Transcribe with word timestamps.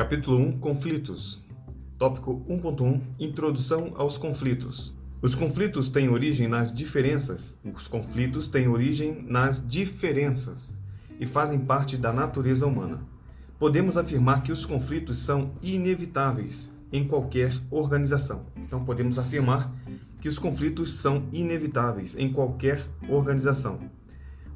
Capítulo 0.00 0.38
1 0.38 0.60
Conflitos. 0.60 1.44
Tópico 1.98 2.42
1.1 2.48 3.02
Introdução 3.18 3.92
aos 3.96 4.16
conflitos. 4.16 4.94
Os 5.20 5.34
conflitos 5.34 5.90
têm 5.90 6.08
origem 6.08 6.48
nas 6.48 6.74
diferenças. 6.74 7.60
Os 7.62 7.86
conflitos 7.86 8.48
têm 8.48 8.66
origem 8.66 9.22
nas 9.28 9.62
diferenças 9.68 10.80
e 11.20 11.26
fazem 11.26 11.58
parte 11.58 11.98
da 11.98 12.14
natureza 12.14 12.66
humana. 12.66 13.06
Podemos 13.58 13.98
afirmar 13.98 14.42
que 14.42 14.50
os 14.50 14.64
conflitos 14.64 15.18
são 15.18 15.52
inevitáveis 15.62 16.72
em 16.90 17.06
qualquer 17.06 17.52
organização. 17.70 18.46
Então, 18.56 18.82
podemos 18.82 19.18
afirmar 19.18 19.70
que 20.18 20.30
os 20.30 20.38
conflitos 20.38 20.94
são 20.94 21.28
inevitáveis 21.30 22.16
em 22.16 22.32
qualquer 22.32 22.82
organização. 23.06 23.78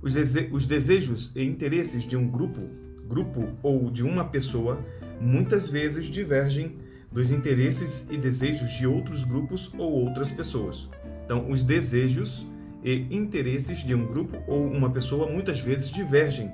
Os, 0.00 0.14
os 0.50 0.64
desejos 0.64 1.36
e 1.36 1.44
interesses 1.44 2.02
de 2.02 2.16
um 2.16 2.26
grupo, 2.26 2.62
grupo 3.06 3.52
ou 3.62 3.90
de 3.90 4.02
uma 4.02 4.24
pessoa 4.24 4.82
muitas 5.20 5.68
vezes 5.68 6.06
divergem 6.06 6.76
dos 7.10 7.30
interesses 7.30 8.06
e 8.10 8.16
desejos 8.16 8.72
de 8.72 8.86
outros 8.86 9.24
grupos 9.24 9.72
ou 9.78 9.92
outras 9.92 10.32
pessoas. 10.32 10.88
Então, 11.24 11.48
os 11.48 11.62
desejos 11.62 12.46
e 12.82 13.06
interesses 13.10 13.78
de 13.78 13.94
um 13.94 14.06
grupo 14.06 14.36
ou 14.46 14.66
uma 14.66 14.90
pessoa 14.90 15.30
muitas 15.30 15.60
vezes 15.60 15.90
divergem 15.90 16.52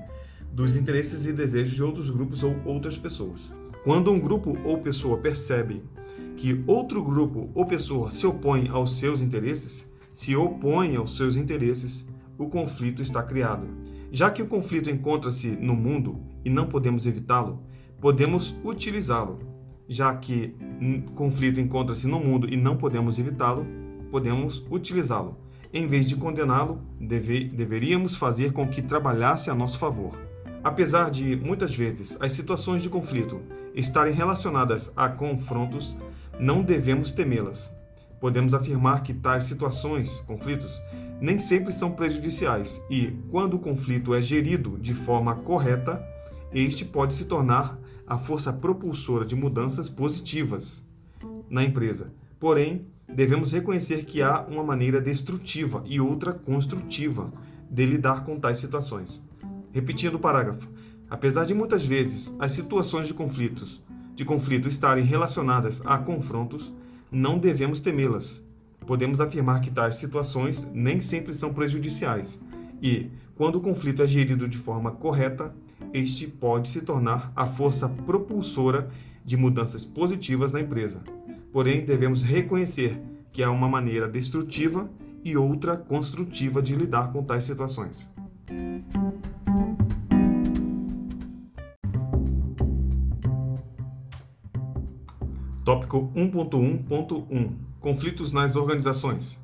dos 0.53 0.77
interesses 0.77 1.27
e 1.27 1.33
desejos 1.33 1.75
de 1.75 1.83
outros 1.83 2.11
grupos 2.11 2.43
ou 2.43 2.57
outras 2.65 2.99
pessoas. 2.99 3.53
Quando 3.83 4.13
um 4.13 4.21
grupo 4.21 4.59
ou 4.63 4.79
pessoa 4.79 5.17
percebe 5.19 5.83
que 6.37 6.63
outro 6.67 7.03
grupo 7.03 7.51
ou 7.55 7.65
pessoa 7.65 8.11
se 8.11 8.27
opõe 8.27 8.69
aos 8.69 8.99
seus 8.99 9.23
interesses, 9.23 9.91
se 10.13 10.37
opõe 10.37 10.97
aos 10.97 11.17
seus 11.17 11.37
interesses, 11.37 12.07
o 12.37 12.49
conflito 12.49 13.01
está 13.01 13.23
criado. 13.23 13.67
Já 14.13 14.31
que 14.31 14.43
o 14.43 14.47
conflito 14.47 14.91
encontra-se 14.91 15.49
no 15.49 15.75
mundo 15.75 16.21
e 16.45 16.51
não 16.51 16.67
podemos 16.67 17.07
evitá-lo, 17.07 17.63
podemos 18.01 18.55
utilizá-lo. 18.65 19.39
Já 19.89 20.15
que 20.15 20.57
conflito 21.15 21.61
encontra-se 21.61 22.07
no 22.07 22.21
mundo 22.21 22.49
e 22.49 22.57
não 22.57 22.77
podemos 22.77 23.19
evitá-lo, 23.19 23.67
podemos 24.11 24.65
utilizá-lo. 24.71 25.37
Em 25.73 25.87
vez 25.87 26.07
de 26.07 26.17
condená-lo, 26.17 26.81
deve, 27.01 27.45
deveríamos 27.45 28.17
fazer 28.17 28.53
com 28.53 28.67
que 28.69 28.83
trabalhasse 28.83 29.51
a 29.51 29.55
nosso 29.55 29.79
favor. 29.79 30.17
Apesar 30.63 31.11
de, 31.11 31.37
muitas 31.37 31.75
vezes, 31.75 32.17
as 32.21 32.33
situações 32.33 32.83
de 32.83 32.89
conflito 32.89 33.41
estarem 33.75 34.13
relacionadas 34.13 34.93
a 34.97 35.09
confrontos, 35.09 35.97
não 36.39 36.63
devemos 36.63 37.13
temê-las. 37.13 37.73
Podemos 38.21 38.53
afirmar 38.53 39.03
que 39.03 39.15
tais 39.15 39.45
situações, 39.45 40.21
conflitos, 40.21 40.81
nem 41.21 41.39
sempre 41.39 41.73
são 41.73 41.93
prejudiciais 41.93 42.83
e, 42.91 43.13
quando 43.31 43.55
o 43.55 43.59
conflito 43.59 44.15
é 44.15 44.21
gerido 44.21 44.79
de 44.79 44.93
forma 44.93 45.35
correta, 45.37 46.05
este 46.53 46.85
pode 46.85 47.15
se 47.15 47.27
tornar 47.27 47.79
a 48.11 48.19
força 48.19 48.53
propulsora 48.53 49.25
de 49.25 49.37
mudanças 49.37 49.89
positivas 49.89 50.85
na 51.49 51.63
empresa. 51.63 52.13
Porém, 52.41 52.85
devemos 53.09 53.53
reconhecer 53.53 54.05
que 54.05 54.21
há 54.21 54.41
uma 54.41 54.65
maneira 54.65 55.01
destrutiva 55.01 55.85
e 55.87 56.01
outra 56.01 56.33
construtiva 56.33 57.33
de 57.71 57.87
lidar 57.87 58.25
com 58.25 58.37
tais 58.37 58.59
situações. 58.59 59.23
Repetindo 59.71 60.17
o 60.17 60.19
parágrafo, 60.19 60.69
apesar 61.09 61.45
de 61.45 61.55
muitas 61.55 61.87
vezes 61.87 62.35
as 62.41 62.51
situações 62.51 63.07
de 63.07 63.15
conflitos 63.15 63.81
de 64.17 64.25
conflito 64.25 64.69
estarem 64.69 65.05
relacionadas 65.05 65.81
a 65.87 65.97
confrontos, 65.97 66.75
não 67.13 67.39
devemos 67.39 67.79
temê-las. 67.79 68.43
Podemos 68.87 69.21
afirmar 69.21 69.61
que 69.61 69.71
tais 69.71 69.95
situações 69.95 70.69
nem 70.75 71.01
sempre 71.01 71.33
são 71.33 71.55
prejudiciais 71.55 72.39
e, 72.83 73.09
quando 73.37 73.57
o 73.57 73.61
conflito 73.61 74.03
é 74.03 74.07
gerido 74.07 74.49
de 74.49 74.59
forma 74.59 74.91
correta, 74.91 75.55
este 75.93 76.27
pode 76.27 76.69
se 76.69 76.83
tornar 76.83 77.33
a 77.35 77.47
força 77.47 77.89
propulsora 77.89 78.91
de 79.25 79.37
mudanças 79.37 79.85
positivas 79.85 80.53
na 80.53 80.61
empresa. 80.61 81.03
Porém, 81.53 81.85
devemos 81.85 82.23
reconhecer 82.23 83.01
que 83.33 83.43
há 83.43 83.51
uma 83.51 83.69
maneira 83.69 84.09
destrutiva 84.09 84.91
e 85.25 85.37
outra 85.37 85.77
construtiva 85.77 86.63
de 86.63 86.75
lidar 86.75 87.13
com 87.13 87.23
tais 87.23 87.45
situações. 87.45 88.11
Tópico 95.65 96.11
1.1.1 96.17 97.51
Conflitos 97.81 98.33
nas 98.33 98.57
organizações. 98.57 99.39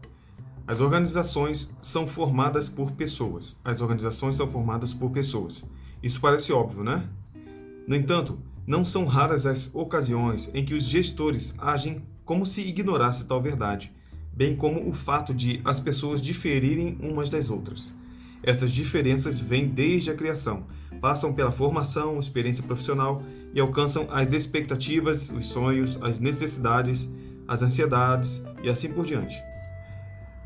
As 0.67 0.81
organizações 0.81 1.73
são 1.81 2.09
formadas 2.09 2.69
por 2.69 2.91
pessoas. 2.91 3.57
As 3.65 3.81
organizações 3.81 4.35
são 4.37 4.49
formadas 4.49 4.93
por 4.93 5.11
pessoas. 5.11 5.65
Isso 6.03 6.21
parece 6.21 6.53
óbvio, 6.53 6.85
né? 6.85 7.09
No 7.87 7.95
entanto, 7.95 8.39
não 8.67 8.85
são 8.85 9.05
raras 9.05 9.47
as 9.47 9.73
ocasiões 9.75 10.51
em 10.53 10.65
que 10.65 10.75
os 10.75 10.85
gestores 10.85 11.55
agem 11.59 12.03
como 12.25 12.45
se 12.45 12.61
ignorasse 12.61 13.27
tal 13.27 13.41
verdade, 13.41 13.93
bem 14.33 14.57
como 14.57 14.89
o 14.89 14.93
fato 14.93 15.33
de 15.33 15.61
as 15.65 15.79
pessoas 15.79 16.21
diferirem 16.21 16.99
umas 17.01 17.31
das 17.31 17.49
outras. 17.49 17.95
Essas 18.43 18.73
diferenças 18.73 19.39
vêm 19.39 19.69
desde 19.69 20.11
a 20.11 20.15
criação, 20.15 20.65
passam 21.01 21.33
pela 21.33 21.53
formação, 21.53 22.19
experiência 22.19 22.63
profissional 22.63 23.23
e 23.55 23.61
alcançam 23.61 24.09
as 24.11 24.33
expectativas, 24.33 25.31
os 25.31 25.47
sonhos, 25.47 25.99
as 26.03 26.19
necessidades, 26.19 27.11
as 27.47 27.63
ansiedades 27.63 28.43
e 28.63 28.69
assim 28.69 28.93
por 28.93 29.07
diante. 29.07 29.41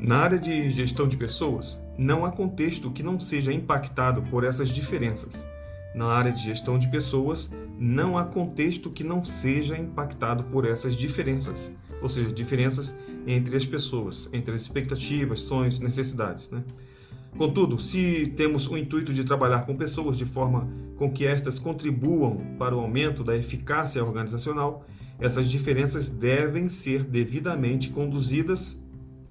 Na 0.01 0.17
área 0.17 0.39
de 0.39 0.71
gestão 0.71 1.07
de 1.07 1.15
pessoas, 1.15 1.79
não 1.95 2.25
há 2.25 2.31
contexto 2.31 2.89
que 2.89 3.03
não 3.03 3.19
seja 3.19 3.53
impactado 3.53 4.23
por 4.23 4.43
essas 4.43 4.69
diferenças. 4.69 5.47
Na 5.93 6.07
área 6.07 6.31
de 6.31 6.43
gestão 6.43 6.79
de 6.79 6.87
pessoas, 6.87 7.51
não 7.77 8.17
há 8.17 8.25
contexto 8.25 8.89
que 8.89 9.03
não 9.03 9.23
seja 9.23 9.77
impactado 9.77 10.43
por 10.45 10.65
essas 10.65 10.95
diferenças, 10.95 11.71
ou 12.01 12.09
seja, 12.09 12.33
diferenças 12.33 12.97
entre 13.27 13.55
as 13.55 13.63
pessoas, 13.63 14.27
entre 14.33 14.55
as 14.55 14.61
expectativas, 14.61 15.41
sonhos, 15.41 15.79
necessidades. 15.79 16.49
Né? 16.49 16.63
Contudo, 17.37 17.79
se 17.79 18.33
temos 18.35 18.67
o 18.67 18.75
intuito 18.75 19.13
de 19.13 19.23
trabalhar 19.23 19.67
com 19.67 19.75
pessoas 19.75 20.17
de 20.17 20.25
forma 20.25 20.67
com 20.97 21.11
que 21.11 21.27
estas 21.27 21.59
contribuam 21.59 22.55
para 22.57 22.75
o 22.75 22.79
aumento 22.79 23.23
da 23.23 23.37
eficácia 23.37 24.03
organizacional, 24.03 24.83
essas 25.19 25.47
diferenças 25.47 26.07
devem 26.07 26.67
ser 26.67 27.03
devidamente 27.03 27.91
conduzidas 27.91 28.80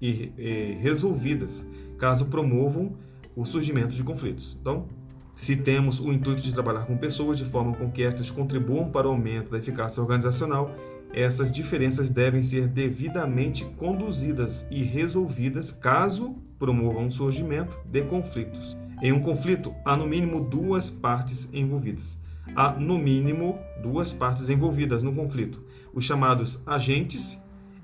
e, 0.01 0.31
e 0.37 0.77
resolvidas, 0.81 1.65
caso 1.97 2.25
promovam 2.25 2.93
o 3.35 3.45
surgimento 3.45 3.95
de 3.95 4.03
conflitos. 4.03 4.57
Então, 4.59 4.87
se 5.33 5.55
temos 5.55 5.99
o 5.99 6.11
intuito 6.11 6.41
de 6.41 6.53
trabalhar 6.53 6.85
com 6.85 6.97
pessoas 6.97 7.37
de 7.37 7.45
forma 7.45 7.75
com 7.75 7.89
que 7.89 8.03
estas 8.03 8.29
contribuam 8.29 8.89
para 8.89 9.07
o 9.07 9.11
aumento 9.11 9.51
da 9.51 9.57
eficácia 9.57 10.01
organizacional, 10.01 10.75
essas 11.13 11.51
diferenças 11.51 12.09
devem 12.09 12.41
ser 12.41 12.67
devidamente 12.67 13.65
conduzidas 13.77 14.65
e 14.71 14.83
resolvidas 14.83 15.71
caso 15.71 16.35
promovam 16.57 17.07
o 17.07 17.11
surgimento 17.11 17.79
de 17.85 18.01
conflitos. 18.03 18.77
Em 19.01 19.11
um 19.11 19.19
conflito, 19.19 19.73
há 19.83 19.97
no 19.97 20.05
mínimo 20.05 20.41
duas 20.41 20.91
partes 20.91 21.49
envolvidas. 21.51 22.19
Há 22.55 22.71
no 22.73 22.97
mínimo 22.97 23.57
duas 23.81 24.13
partes 24.13 24.49
envolvidas 24.49 25.01
no 25.01 25.13
conflito, 25.13 25.63
os 25.93 26.05
chamados 26.05 26.61
agentes 26.65 27.40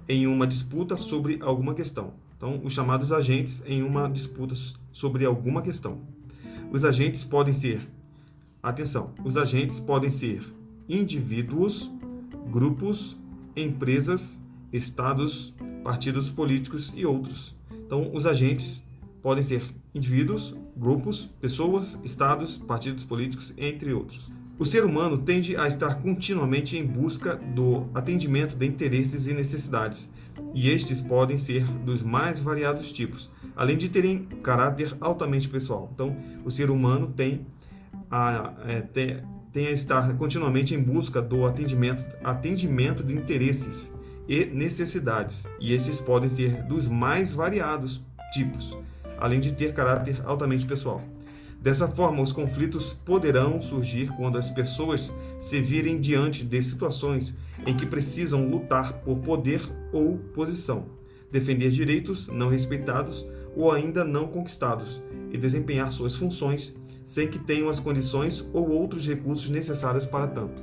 em 0.07 0.28
uma 0.28 0.47
disputa 0.47 0.97
sobre 0.97 1.40
alguma 1.41 1.73
questão. 1.73 2.13
Então, 2.35 2.62
os 2.63 2.73
chamados 2.73 3.12
agentes 3.12 3.63
em 3.66 3.81
uma 3.81 4.07
disputa 4.07 4.56
sobre 4.91 5.25
alguma 5.25 5.62
questão. 5.62 6.00
Os 6.72 6.85
agentes 6.85 7.23
podem 7.23 7.53
ser, 7.53 7.81
atenção, 8.62 9.12
os 9.23 9.38
agentes 9.38 9.79
podem 9.79 10.09
ser 10.09 10.44
indivíduos, 10.88 11.90
grupos, 12.51 13.17
empresas, 13.56 14.40
estados, 14.72 15.53
partidos 15.84 16.29
políticos 16.29 16.94
e 16.96 17.06
outros. 17.06 17.56
Então, 17.72 18.13
os 18.13 18.25
agentes 18.25 18.85
podem 19.22 19.44
ser 19.44 19.63
indivíduos, 19.96 20.56
grupos, 20.75 21.29
pessoas, 21.41 22.00
estados, 22.03 22.59
partidos 22.59 23.03
políticos, 23.03 23.53
entre 23.57 23.94
outros. 23.94 24.29
O 24.59 24.66
ser 24.66 24.84
humano 24.84 25.20
tende 25.20 25.56
a 25.56 25.68
estar 25.68 26.02
continuamente 26.02 26.76
em 26.76 26.84
busca 26.84 27.36
do 27.36 27.88
atendimento 27.94 28.56
de 28.56 28.66
interesses 28.66 29.28
e 29.28 29.34
necessidades, 29.34 30.12
e 30.52 30.70
estes 30.70 31.00
podem 31.00 31.38
ser 31.38 31.64
dos 31.64 32.02
mais 32.02 32.40
variados 32.40 32.92
tipos, 32.92 33.32
além 33.56 33.78
de 33.78 33.88
terem 33.88 34.24
caráter 34.42 34.98
altamente 35.00 35.48
pessoal. 35.48 35.92
Então, 35.94 36.18
o 36.44 36.50
ser 36.50 36.72
humano 36.72 37.14
tem 37.16 37.46
a, 38.09 38.54
é, 38.66 38.82
tem, 38.82 39.22
tem 39.54 39.68
a 39.68 39.72
estar 39.72 40.18
continuamente 40.18 40.74
em 40.74 40.82
busca 40.82 41.22
do 41.22 41.46
atendimento, 41.46 42.04
atendimento 42.24 43.04
de 43.04 43.14
interesses 43.14 43.94
e 44.28 44.46
necessidades, 44.46 45.46
e 45.59 45.72
estes 45.72 46.02
podem 46.02 46.30
ser 46.30 46.64
dos 46.64 46.88
mais 46.88 47.32
variados 47.32 48.04
tipos, 48.34 48.76
além 49.20 49.40
de 49.40 49.54
ter 49.54 49.72
caráter 49.74 50.20
altamente 50.26 50.66
pessoal. 50.66 51.00
Dessa 51.62 51.88
forma, 51.88 52.22
os 52.22 52.32
conflitos 52.32 52.94
poderão 52.94 53.62
surgir 53.62 54.09
quando 54.16 54.38
as 54.38 54.50
pessoas 54.50 55.14
se 55.42 55.59
virem 55.59 56.00
diante 56.00 56.46
de 56.46 56.62
situações 56.62 57.36
em 57.66 57.76
que 57.76 57.86
precisam 57.86 58.48
lutar 58.48 58.94
por 59.02 59.18
poder 59.20 59.62
ou 59.92 60.18
posição, 60.34 60.86
defender 61.32 61.72
direitos 61.72 62.28
não 62.28 62.48
respeitados 62.48 63.28
ou 63.56 63.72
ainda 63.72 64.04
não 64.04 64.28
conquistados 64.28 65.02
e 65.32 65.38
desempenhar 65.38 65.92
suas 65.92 66.16
funções 66.16 66.78
sem 67.04 67.28
que 67.28 67.40
tenham 67.40 67.70
as 67.70 67.80
condições 67.80 68.48
ou 68.54 68.70
outros 68.70 69.08
recursos 69.08 69.50
necessários 69.50 70.06
para 70.06 70.28
tanto. 70.28 70.62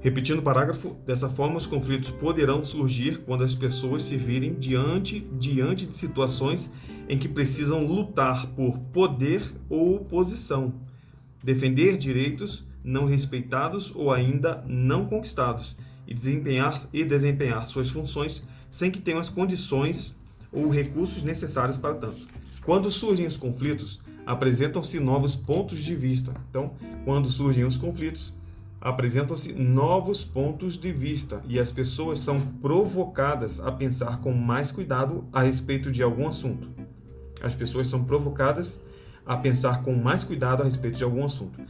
Repetindo 0.00 0.38
o 0.38 0.42
parágrafo, 0.42 0.96
dessa 1.06 1.28
forma 1.28 1.58
os 1.58 1.66
conflitos 1.66 2.10
poderão 2.10 2.64
surgir 2.64 3.18
quando 3.18 3.44
as 3.44 3.54
pessoas 3.54 4.02
se 4.02 4.16
virem 4.16 4.54
diante, 4.54 5.20
diante 5.38 5.86
de 5.86 5.96
situações 5.96 6.70
em 7.10 7.18
que 7.18 7.28
precisam 7.28 7.84
lutar 7.84 8.46
por 8.54 8.78
poder 8.78 9.42
ou 9.68 9.98
posição, 9.98 10.72
defender 11.42 11.98
direitos 11.98 12.64
não 12.84 13.04
respeitados 13.04 13.92
ou 13.96 14.12
ainda 14.12 14.64
não 14.68 15.06
conquistados 15.06 15.76
e 16.06 16.14
desempenhar, 16.14 16.88
e 16.92 17.04
desempenhar 17.04 17.66
suas 17.66 17.90
funções 17.90 18.44
sem 18.70 18.92
que 18.92 19.00
tenham 19.00 19.18
as 19.18 19.28
condições 19.28 20.16
ou 20.52 20.68
recursos 20.68 21.24
necessários 21.24 21.76
para 21.76 21.96
tanto. 21.96 22.28
Quando 22.64 22.92
surgem 22.92 23.26
os 23.26 23.36
conflitos, 23.36 24.00
apresentam-se 24.24 25.00
novos 25.00 25.34
pontos 25.34 25.80
de 25.80 25.96
vista. 25.96 26.32
Então, 26.48 26.74
quando 27.04 27.28
surgem 27.28 27.64
os 27.64 27.76
conflitos, 27.76 28.32
apresentam-se 28.80 29.52
novos 29.52 30.24
pontos 30.24 30.78
de 30.78 30.92
vista 30.92 31.42
e 31.48 31.58
as 31.58 31.72
pessoas 31.72 32.20
são 32.20 32.40
provocadas 32.40 33.58
a 33.58 33.72
pensar 33.72 34.20
com 34.20 34.32
mais 34.32 34.70
cuidado 34.70 35.24
a 35.32 35.42
respeito 35.42 35.90
de 35.90 36.04
algum 36.04 36.28
assunto. 36.28 36.88
As 37.42 37.54
pessoas 37.54 37.88
são 37.88 38.04
provocadas 38.04 38.80
a 39.24 39.36
pensar 39.36 39.82
com 39.82 39.94
mais 39.94 40.24
cuidado 40.24 40.62
a 40.62 40.64
respeito 40.64 40.96
de 40.96 41.04
algum 41.04 41.24
assunto. 41.24 41.60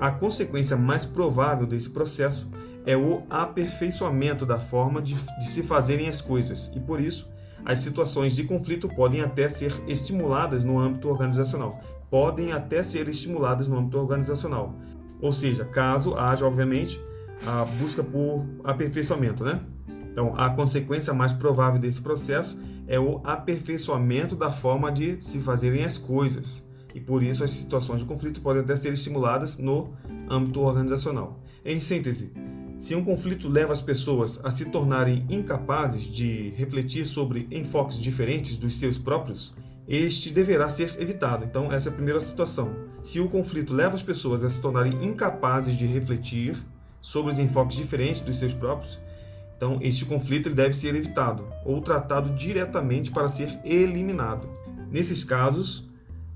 A 0.00 0.10
consequência 0.10 0.76
mais 0.76 1.04
provável 1.04 1.66
desse 1.66 1.90
processo 1.90 2.48
é 2.86 2.96
o 2.96 3.22
aperfeiçoamento 3.28 4.46
da 4.46 4.58
forma 4.58 5.02
de, 5.02 5.14
de 5.14 5.44
se 5.44 5.62
fazerem 5.62 6.08
as 6.08 6.22
coisas 6.22 6.70
e, 6.74 6.80
por 6.80 7.00
isso, 7.00 7.28
as 7.64 7.80
situações 7.80 8.34
de 8.34 8.44
conflito 8.44 8.88
podem 8.88 9.20
até 9.20 9.48
ser 9.48 9.72
estimuladas 9.86 10.64
no 10.64 10.78
âmbito 10.78 11.08
organizacional. 11.08 11.80
Podem 12.10 12.52
até 12.52 12.82
ser 12.82 13.08
estimuladas 13.08 13.68
no 13.68 13.76
âmbito 13.76 13.98
organizacional. 13.98 14.74
Ou 15.20 15.32
seja, 15.32 15.64
caso 15.64 16.14
haja, 16.14 16.46
obviamente, 16.46 16.98
a 17.46 17.64
busca 17.64 18.02
por 18.02 18.46
aperfeiçoamento, 18.64 19.44
né? 19.44 19.60
Então, 20.10 20.34
a 20.36 20.50
consequência 20.50 21.12
mais 21.12 21.32
provável 21.32 21.80
desse 21.80 22.00
processo 22.00 22.58
é 22.88 22.98
o 22.98 23.20
aperfeiçoamento 23.22 24.34
da 24.34 24.50
forma 24.50 24.90
de 24.90 25.22
se 25.22 25.38
fazerem 25.38 25.84
as 25.84 25.98
coisas. 25.98 26.66
E 26.94 27.00
por 27.00 27.22
isso 27.22 27.44
as 27.44 27.50
situações 27.50 28.00
de 28.00 28.06
conflito 28.06 28.40
podem 28.40 28.62
até 28.62 28.74
ser 28.74 28.92
estimuladas 28.94 29.58
no 29.58 29.92
âmbito 30.28 30.60
organizacional. 30.60 31.38
Em 31.64 31.78
síntese, 31.78 32.32
se 32.78 32.94
um 32.94 33.04
conflito 33.04 33.48
leva 33.48 33.72
as 33.72 33.82
pessoas 33.82 34.40
a 34.42 34.50
se 34.50 34.64
tornarem 34.64 35.26
incapazes 35.28 36.02
de 36.02 36.50
refletir 36.56 37.06
sobre 37.06 37.46
enfoques 37.50 37.98
diferentes 37.98 38.56
dos 38.56 38.76
seus 38.76 38.96
próprios, 38.96 39.54
este 39.86 40.30
deverá 40.30 40.70
ser 40.70 40.94
evitado. 41.00 41.44
Então, 41.44 41.70
essa 41.72 41.88
é 41.88 41.92
a 41.92 41.94
primeira 41.94 42.20
situação. 42.20 42.74
Se 43.02 43.20
o 43.20 43.28
conflito 43.28 43.74
leva 43.74 43.96
as 43.96 44.02
pessoas 44.02 44.42
a 44.42 44.48
se 44.50 44.62
tornarem 44.62 45.04
incapazes 45.04 45.76
de 45.76 45.86
refletir 45.86 46.56
sobre 47.00 47.32
os 47.32 47.38
enfoques 47.38 47.76
diferentes 47.76 48.20
dos 48.20 48.38
seus 48.38 48.54
próprios, 48.54 49.00
então 49.58 49.78
este 49.82 50.04
conflito 50.04 50.48
deve 50.48 50.72
ser 50.72 50.94
evitado 50.94 51.44
ou 51.64 51.82
tratado 51.82 52.30
diretamente 52.30 53.10
para 53.10 53.28
ser 53.28 53.58
eliminado. 53.64 54.48
Nesses 54.88 55.24
casos, 55.24 55.86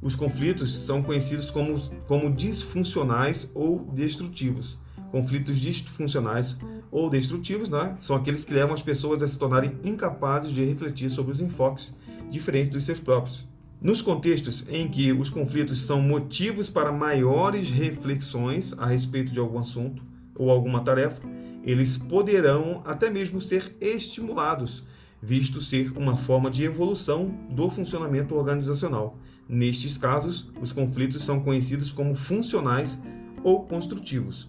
os 0.02 0.16
conflitos 0.16 0.76
são 0.76 1.00
conhecidos 1.00 1.48
como, 1.48 1.80
como 2.08 2.34
disfuncionais 2.34 3.48
ou 3.54 3.78
destrutivos. 3.94 4.76
Conflitos 5.12 5.60
disfuncionais 5.60 6.58
ou 6.90 7.08
destrutivos 7.08 7.70
né, 7.70 7.94
são 8.00 8.16
aqueles 8.16 8.44
que 8.44 8.52
levam 8.52 8.74
as 8.74 8.82
pessoas 8.82 9.22
a 9.22 9.28
se 9.28 9.38
tornarem 9.38 9.78
incapazes 9.84 10.50
de 10.50 10.64
refletir 10.64 11.08
sobre 11.08 11.30
os 11.30 11.40
enfoques 11.40 11.94
diferentes 12.28 12.70
dos 12.70 12.82
seus 12.82 12.98
próprios. 12.98 13.46
Nos 13.80 14.02
contextos 14.02 14.66
em 14.68 14.88
que 14.88 15.12
os 15.12 15.30
conflitos 15.30 15.80
são 15.86 16.00
motivos 16.00 16.68
para 16.68 16.90
maiores 16.90 17.70
reflexões 17.70 18.74
a 18.78 18.86
respeito 18.86 19.32
de 19.32 19.38
algum 19.38 19.58
assunto 19.58 20.02
ou 20.34 20.50
alguma 20.50 20.80
tarefa, 20.80 21.22
eles 21.64 21.96
poderão 21.96 22.82
até 22.84 23.10
mesmo 23.10 23.40
ser 23.40 23.76
estimulados, 23.80 24.84
visto 25.20 25.60
ser 25.60 25.96
uma 25.96 26.16
forma 26.16 26.50
de 26.50 26.64
evolução 26.64 27.28
do 27.50 27.70
funcionamento 27.70 28.34
organizacional. 28.34 29.18
Nestes 29.48 29.98
casos, 29.98 30.50
os 30.60 30.72
conflitos 30.72 31.22
são 31.22 31.40
conhecidos 31.40 31.92
como 31.92 32.14
funcionais 32.14 33.02
ou 33.44 33.64
construtivos 33.66 34.48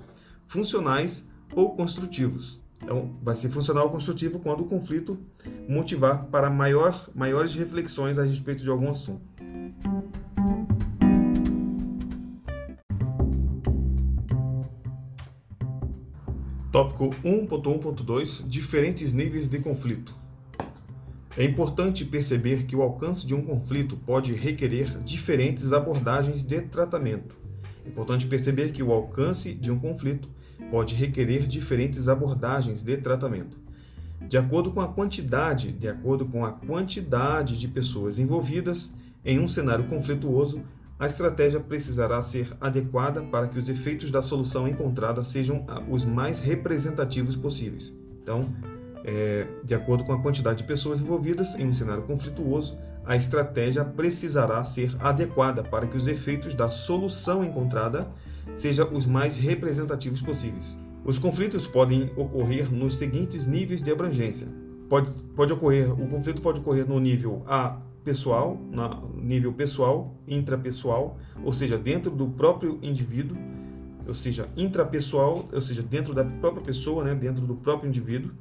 funcionais 0.54 1.28
ou 1.56 1.76
construtivos. 1.76 2.62
Então, 2.82 3.16
vai 3.24 3.34
ser 3.34 3.50
funcional 3.50 3.86
ou 3.86 3.92
construtivo 3.92 4.40
quando 4.40 4.62
o 4.62 4.66
conflito 4.66 5.18
motivar 5.68 6.26
para 6.26 6.50
maior, 6.50 7.10
maiores 7.16 7.56
reflexões 7.56 8.20
a 8.20 8.24
respeito 8.24 8.64
de 8.64 8.70
algum 8.70 8.90
assunto. 8.90 9.22
Tópico 16.74 17.12
1.1.2 17.24 18.48
Diferentes 18.48 19.14
níveis 19.14 19.48
de 19.48 19.60
conflito. 19.60 20.16
É 21.38 21.44
importante 21.44 22.04
perceber 22.04 22.66
que 22.66 22.76
o 22.76 22.82
alcance 22.82 23.28
de 23.28 23.36
um 23.36 23.44
conflito 23.44 23.96
pode 23.96 24.34
requerer 24.34 24.90
diferentes 25.04 25.72
abordagens 25.72 26.42
de 26.42 26.62
tratamento. 26.62 27.38
É 27.86 27.90
importante 27.90 28.26
perceber 28.26 28.72
que 28.72 28.82
o 28.82 28.92
alcance 28.92 29.54
de 29.54 29.72
um 29.72 29.78
conflito 29.78 30.28
pode 30.72 30.96
requerer 30.96 31.46
diferentes 31.46 32.10
abordagens 32.10 32.82
de 32.82 32.98
tratamento. 32.98 33.56
De 34.28 34.40
acordo 34.40 34.72
com 34.72 34.82
a 34.82 34.88
quantidade, 34.88 35.72
de 35.72 35.88
acordo 35.88 36.26
com 36.26 36.44
a 36.44 36.54
quantidade 36.54 37.56
de 37.56 37.68
pessoas 37.68 38.18
envolvidas 38.18 38.92
em 39.24 39.38
um 39.38 39.48
cenário 39.48 39.86
conflituoso, 39.86 40.64
a 41.00 41.08
estratégia 41.08 41.60
precisará 41.60 42.22
ser 42.22 42.56
adequada 42.62 43.22
para 43.22 43.48
que 43.48 43.58
os 43.58 43.68
efeitos 43.68 44.12
da 44.12 44.22
solução 44.22 44.68
encontrada 44.68 45.24
sejam 45.24 45.66
os 45.90 46.06
mais 46.06 46.40
representativos 46.40 47.36
possíveis. 47.36 47.94
Então, 48.22 48.54
é, 49.04 49.48
de 49.64 49.76
acordo 49.76 50.06
com 50.06 50.14
a 50.14 50.22
quantidade 50.22 50.60
de 50.60 50.64
pessoas 50.64 51.02
envolvidas 51.02 51.56
em 51.56 51.68
um 51.68 51.74
cenário 51.74 52.04
conflituoso, 52.04 52.78
a 53.06 53.18
estratégia 53.18 53.84
precisará 53.84 54.64
ser 54.64 54.96
adequada 55.00 55.62
para 55.62 55.88
que 55.88 55.98
os 55.98 56.08
efeitos 56.08 56.54
da 56.54 56.70
solução 56.70 57.44
encontrada 57.44 58.10
sejam 58.56 58.94
os 58.94 59.06
mais 59.06 59.38
representativos 59.38 60.22
possíveis. 60.22 60.78
Os 61.04 61.20
conflitos 61.20 61.68
podem 61.68 62.12
ocorrer 62.16 62.72
nos 62.72 62.96
seguintes 62.96 63.46
níveis 63.46 63.82
de 63.82 63.92
abrangência. 63.92 64.48
Pode, 64.88 65.12
pode 65.36 65.52
ocorrer, 65.52 65.92
o 65.92 66.08
conflito 66.08 66.42
pode 66.42 66.60
ocorrer 66.60 66.88
no 66.88 67.00
nível 67.00 67.44
A 67.46 67.78
pessoal, 68.04 68.58
no 68.72 69.22
nível 69.22 69.54
pessoal, 69.54 70.16
intrapessoal, 70.28 71.18
ou 71.44 71.54
seja, 71.54 71.78
dentro 71.78 72.12
do 72.12 72.28
próprio 72.28 72.80
indivíduo, 72.82 73.38
ou 74.06 74.14
seja, 74.14 74.50
intrapessoal, 74.58 75.48
ou 75.52 75.62
seja, 75.62 75.82
dentro 75.82 76.14
da 76.14 76.26
própria 76.26 76.64
pessoa, 76.64 77.04
né, 77.04 77.16
dentro 77.16 77.46
do 77.46 77.56
próprio 77.56 77.88
indivíduo. 77.88 78.32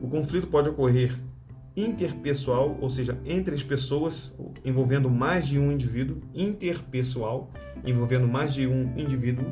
O 0.00 0.08
conflito 0.08 0.46
pode 0.46 0.68
ocorrer 0.68 1.18
interpessoal, 1.76 2.76
ou 2.80 2.90
seja, 2.90 3.18
entre 3.24 3.54
as 3.54 3.62
pessoas, 3.62 4.36
envolvendo 4.64 5.08
mais 5.08 5.46
de 5.46 5.58
um 5.58 5.70
indivíduo, 5.72 6.18
interpessoal, 6.34 7.50
envolvendo 7.84 8.26
mais 8.26 8.54
de 8.54 8.66
um 8.66 8.92
indivíduo. 8.96 9.46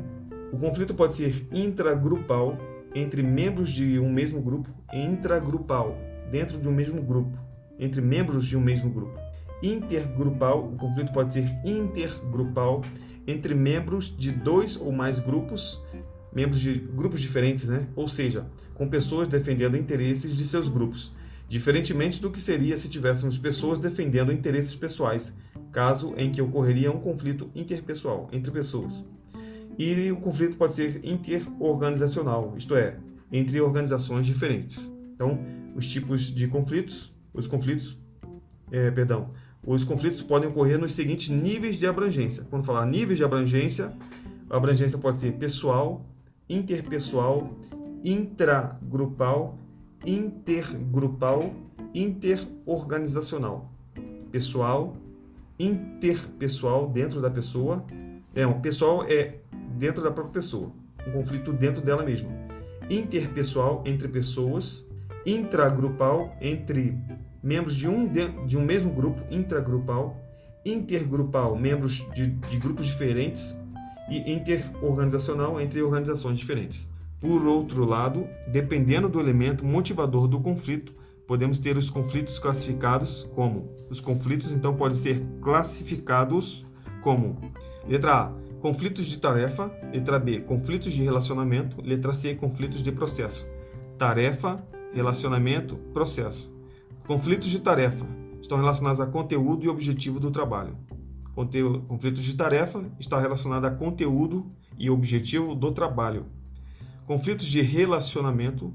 O 0.51 0.57
conflito 0.57 0.93
pode 0.93 1.13
ser 1.13 1.47
intragrupal, 1.51 2.57
entre 2.93 3.21
membros 3.21 3.69
de 3.69 3.99
um 3.99 4.11
mesmo 4.11 4.41
grupo, 4.41 4.69
e 4.91 4.99
intragrupal, 4.99 5.95
dentro 6.31 6.57
de 6.57 6.67
um 6.67 6.71
mesmo 6.71 7.01
grupo, 7.01 7.37
entre 7.77 8.01
membros 8.01 8.45
de 8.45 8.57
um 8.57 8.61
mesmo 8.61 8.89
grupo. 8.89 9.28
Intergrupal, 9.61 10.65
o 10.65 10.77
conflito 10.77 11.11
pode 11.11 11.33
ser 11.33 11.45
intergrupal, 11.65 12.81
entre 13.27 13.53
membros 13.53 14.15
de 14.15 14.31
dois 14.31 14.77
ou 14.77 14.91
mais 14.91 15.19
grupos, 15.19 15.81
membros 16.33 16.59
de 16.59 16.73
grupos 16.73 17.21
diferentes, 17.21 17.67
né? 17.67 17.87
ou 17.95 18.07
seja, 18.07 18.45
com 18.73 18.87
pessoas 18.87 19.27
defendendo 19.27 19.77
interesses 19.77 20.35
de 20.35 20.45
seus 20.45 20.69
grupos 20.69 21.11
diferentemente 21.49 22.21
do 22.21 22.29
que 22.29 22.39
seria 22.39 22.77
se 22.77 22.87
tivéssemos 22.87 23.37
pessoas 23.37 23.79
defendendo 23.79 24.31
interesses 24.31 24.75
pessoais, 24.75 25.33
caso 25.71 26.13
em 26.15 26.31
que 26.31 26.41
ocorreria 26.41 26.91
um 26.91 26.99
conflito 26.99 27.49
interpessoal 27.55 28.29
entre 28.31 28.51
pessoas. 28.51 29.03
E 29.77 30.11
o 30.11 30.17
conflito 30.17 30.55
pode 30.55 30.73
ser 30.73 31.01
interorganizacional, 31.03 32.53
isto 32.55 32.75
é, 32.75 32.97
entre 33.31 33.59
organizações 33.59 34.25
diferentes. 34.25 34.93
Então, 35.15 35.39
os 35.75 35.89
tipos 35.89 36.23
de 36.23 36.47
conflitos, 36.47 37.13
os 37.33 37.47
conflitos, 37.47 37.97
é, 38.71 38.91
perdão, 38.91 39.31
os 39.65 39.83
conflitos 39.83 40.23
podem 40.23 40.49
ocorrer 40.49 40.79
nos 40.79 40.93
seguintes 40.93 41.29
níveis 41.29 41.77
de 41.77 41.85
abrangência. 41.85 42.45
Quando 42.49 42.65
falar 42.65 42.85
níveis 42.85 43.17
de 43.17 43.23
abrangência, 43.23 43.93
a 44.49 44.57
abrangência 44.57 44.97
pode 44.97 45.19
ser 45.19 45.33
pessoal, 45.33 46.05
interpessoal, 46.49 47.49
intragrupal 48.03 49.57
intergrupal, 50.05 51.53
interorganizacional. 51.93 53.71
Pessoal, 54.31 54.95
interpessoal 55.57 56.87
dentro 56.89 57.21
da 57.21 57.29
pessoa. 57.29 57.83
É, 58.35 58.45
um 58.45 58.61
pessoal 58.61 59.03
é 59.03 59.35
dentro 59.77 60.03
da 60.03 60.11
própria 60.11 60.33
pessoa, 60.33 60.71
um 61.07 61.11
conflito 61.11 61.51
dentro 61.51 61.81
dela 61.81 62.03
mesma. 62.03 62.29
Interpessoal 62.89 63.83
entre 63.85 64.07
pessoas, 64.07 64.87
intragrupal 65.25 66.35
entre 66.39 66.97
membros 67.41 67.75
de 67.75 67.87
um, 67.87 68.07
de 68.45 68.57
um 68.57 68.63
mesmo 68.63 68.91
grupo, 68.91 69.21
intragrupal, 69.29 70.17
intergrupal, 70.65 71.55
membros 71.55 72.05
de, 72.13 72.27
de 72.27 72.57
grupos 72.57 72.85
diferentes 72.85 73.57
e 74.09 74.31
interorganizacional 74.31 75.59
entre 75.59 75.81
organizações 75.81 76.37
diferentes. 76.39 76.89
Por 77.19 77.45
outro 77.45 77.85
lado, 77.85 78.27
dependendo 78.47 79.09
do 79.09 79.19
elemento 79.19 79.65
motivador 79.65 80.27
do 80.27 80.39
conflito, 80.39 80.93
podemos 81.27 81.59
ter 81.59 81.77
os 81.77 81.89
conflitos 81.89 82.39
classificados 82.39 83.29
como. 83.35 83.69
Os 83.89 83.99
conflitos 83.99 84.51
então 84.51 84.75
podem 84.75 84.95
ser 84.95 85.23
classificados 85.41 86.65
como 87.03 87.39
letra 87.87 88.13
A, 88.13 88.33
conflitos 88.61 89.05
de 89.05 89.19
tarefa, 89.19 89.71
letra 89.91 90.17
B, 90.17 90.39
conflitos 90.41 90.93
de 90.93 91.03
relacionamento, 91.03 91.81
letra 91.81 92.13
C, 92.13 92.35
conflitos 92.35 92.81
de 92.81 92.91
processo. 92.91 93.47
Tarefa, 93.97 94.63
relacionamento, 94.93 95.75
processo. 95.93 96.51
Conflitos 97.09 97.49
de 97.49 97.57
tarefa 97.57 98.05
estão 98.39 98.55
relacionados 98.55 99.01
a 99.01 99.07
conteúdo 99.07 99.65
e 99.65 99.67
objetivo 99.67 100.19
do 100.19 100.29
trabalho. 100.29 100.77
conflitos 101.87 102.23
de 102.23 102.35
tarefa 102.35 102.85
está 102.99 103.19
relacionado 103.19 103.65
a 103.65 103.71
conteúdo 103.71 104.45
e 104.77 104.91
objetivo 104.91 105.55
do 105.55 105.71
trabalho. 105.71 106.27
Conflitos 107.07 107.47
de 107.47 107.61
relacionamento 107.61 108.71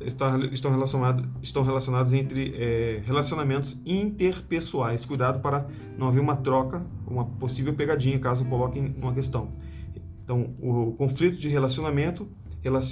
estão 0.00 0.70
relacionados, 0.70 1.26
estão 1.42 1.62
relacionados 1.62 2.14
entre 2.14 2.54
é, 2.56 3.02
relacionamentos 3.04 3.78
interpessoais. 3.84 5.04
Cuidado 5.04 5.40
para 5.40 5.68
não 5.98 6.08
haver 6.08 6.20
uma 6.20 6.36
troca, 6.36 6.86
uma 7.06 7.26
possível 7.26 7.74
pegadinha, 7.74 8.18
caso 8.18 8.46
coloquem 8.46 8.94
uma 8.96 9.12
questão. 9.12 9.52
Então, 10.24 10.54
o 10.58 10.92
conflito 10.92 11.36
de 11.36 11.50
relacionamento 11.50 12.26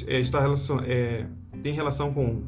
é, 0.07 0.21
está 0.21 0.39
relacion, 0.39 0.81
é, 0.85 1.27
tem 1.63 1.73
relação 1.73 2.13
com 2.13 2.43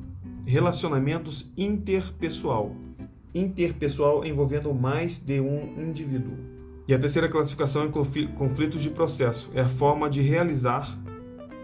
relacionamentos 0.49 1.53
interpessoal. 1.59 2.75
Interpessoal 3.35 4.25
envolvendo 4.25 4.73
mais 4.73 5.19
de 5.19 5.39
um 5.43 5.75
indivíduo. 5.77 6.39
E 6.89 6.95
a 6.95 6.99
terceira 6.99 7.29
classificação 7.29 7.85
é 7.85 7.89
conflitos 7.89 8.81
de 8.81 8.89
processo. 8.89 9.51
É 9.53 9.61
a 9.61 9.69
forma 9.69 10.09
de 10.09 10.23
realizar 10.23 10.99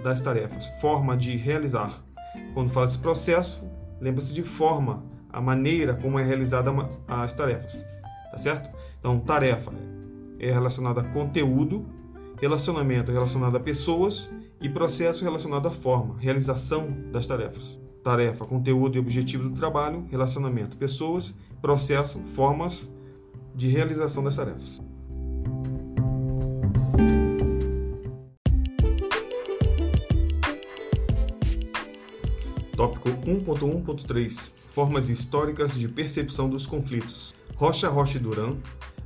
das 0.02 0.20
tarefas. 0.20 0.66
Forma 0.82 1.16
de 1.16 1.34
realizar. 1.34 2.04
Quando 2.52 2.68
fala 2.68 2.84
esse 2.84 2.98
processo, 2.98 3.64
lembra-se 4.02 4.34
de 4.34 4.42
forma, 4.42 5.02
a 5.30 5.40
maneira 5.40 5.94
como 5.94 6.18
é 6.18 6.22
realizada 6.22 6.70
as 7.08 7.32
tarefas. 7.32 7.86
Tá 8.30 8.36
certo? 8.36 8.70
Então, 9.00 9.18
tarefa 9.18 9.72
é 10.38 10.52
relacionada 10.52 11.00
a 11.00 11.04
conteúdo, 11.04 11.86
relacionamento 12.38 13.10
é 13.10 13.14
relacionado 13.14 13.56
a 13.56 13.60
pessoas 13.60 14.30
e 14.60 14.68
processo 14.68 15.24
relacionado 15.24 15.66
à 15.66 15.70
forma, 15.70 16.16
realização 16.18 16.86
das 17.10 17.26
tarefas. 17.26 17.82
Tarefa, 18.04 18.44
conteúdo 18.44 18.96
e 18.96 19.00
objetivo 19.00 19.48
do 19.48 19.56
trabalho, 19.56 20.06
relacionamento, 20.10 20.76
pessoas, 20.76 21.34
processo, 21.62 22.18
formas 22.18 22.92
de 23.54 23.66
realização 23.66 24.22
das 24.22 24.36
tarefas. 24.36 24.82
Tópico 32.76 33.08
1.1.3 33.08 34.52
Formas 34.68 35.08
históricas 35.08 35.74
de 35.74 35.88
percepção 35.88 36.50
dos 36.50 36.66
conflitos. 36.66 37.34
Rocha, 37.56 37.88
Rocha 37.88 38.18
e 38.18 38.20
Duran 38.20 38.56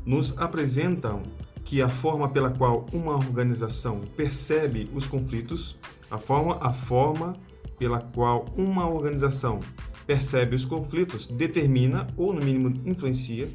nos 0.04 0.36
apresentam 0.38 1.22
que 1.64 1.80
a 1.80 1.88
forma 1.88 2.28
pela 2.30 2.50
qual 2.50 2.86
uma 2.92 3.14
organização 3.14 4.00
percebe 4.16 4.90
os 4.92 5.06
conflitos, 5.06 5.78
a 6.10 6.18
forma, 6.18 6.58
a 6.60 6.72
forma 6.72 7.36
pela 7.78 8.00
qual 8.00 8.46
uma 8.56 8.88
organização 8.88 9.60
percebe 10.06 10.56
os 10.56 10.64
conflitos 10.64 11.26
determina 11.26 12.06
ou 12.16 12.32
no 12.32 12.42
mínimo 12.42 12.80
influencia 12.84 13.48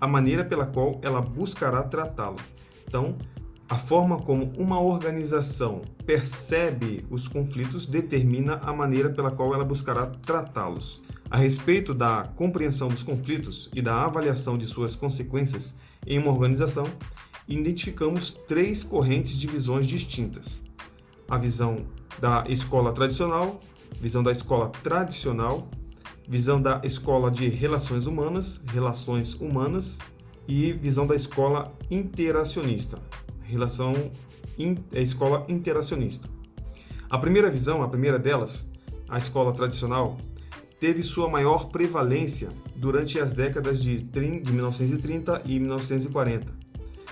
a 0.00 0.08
maneira 0.08 0.44
pela 0.44 0.66
qual 0.66 1.00
ela 1.02 1.20
buscará 1.20 1.82
tratá-lo. 1.84 2.38
Então, 2.86 3.16
a 3.68 3.76
forma 3.76 4.18
como 4.18 4.52
uma 4.58 4.80
organização 4.80 5.82
percebe 6.04 7.06
os 7.08 7.28
conflitos 7.28 7.86
determina 7.86 8.56
a 8.64 8.72
maneira 8.72 9.10
pela 9.10 9.30
qual 9.30 9.54
ela 9.54 9.64
buscará 9.64 10.06
tratá-los. 10.06 11.00
A 11.30 11.36
respeito 11.36 11.94
da 11.94 12.24
compreensão 12.34 12.88
dos 12.88 13.04
conflitos 13.04 13.70
e 13.72 13.80
da 13.80 14.04
avaliação 14.04 14.58
de 14.58 14.66
suas 14.66 14.96
consequências 14.96 15.76
em 16.04 16.18
uma 16.18 16.32
organização, 16.32 16.88
identificamos 17.46 18.32
três 18.32 18.82
correntes 18.82 19.36
de 19.36 19.46
visões 19.46 19.86
distintas: 19.86 20.60
a 21.28 21.38
visão 21.38 21.86
da 22.18 22.44
escola 22.48 22.92
tradicional, 22.92 23.60
visão 24.00 24.22
da 24.22 24.32
escola 24.32 24.68
tradicional, 24.68 25.68
visão 26.28 26.60
da 26.60 26.80
escola 26.84 27.30
de 27.30 27.48
relações 27.48 28.06
humanas, 28.06 28.62
relações 28.72 29.34
humanas 29.34 29.98
e 30.46 30.72
visão 30.72 31.06
da 31.06 31.14
escola 31.14 31.72
interacionista, 31.90 32.98
relação 33.42 33.92
in, 34.58 34.76
é 34.92 35.02
escola 35.02 35.44
interacionista. 35.48 36.28
A 37.08 37.18
primeira 37.18 37.50
visão, 37.50 37.82
a 37.82 37.88
primeira 37.88 38.18
delas, 38.18 38.70
a 39.08 39.18
escola 39.18 39.52
tradicional, 39.52 40.16
teve 40.78 41.02
sua 41.02 41.28
maior 41.28 41.68
prevalência 41.68 42.48
durante 42.76 43.18
as 43.18 43.32
décadas 43.32 43.82
de, 43.82 44.00
de 44.00 44.52
1930 44.52 45.42
e 45.44 45.58
1940 45.58 46.60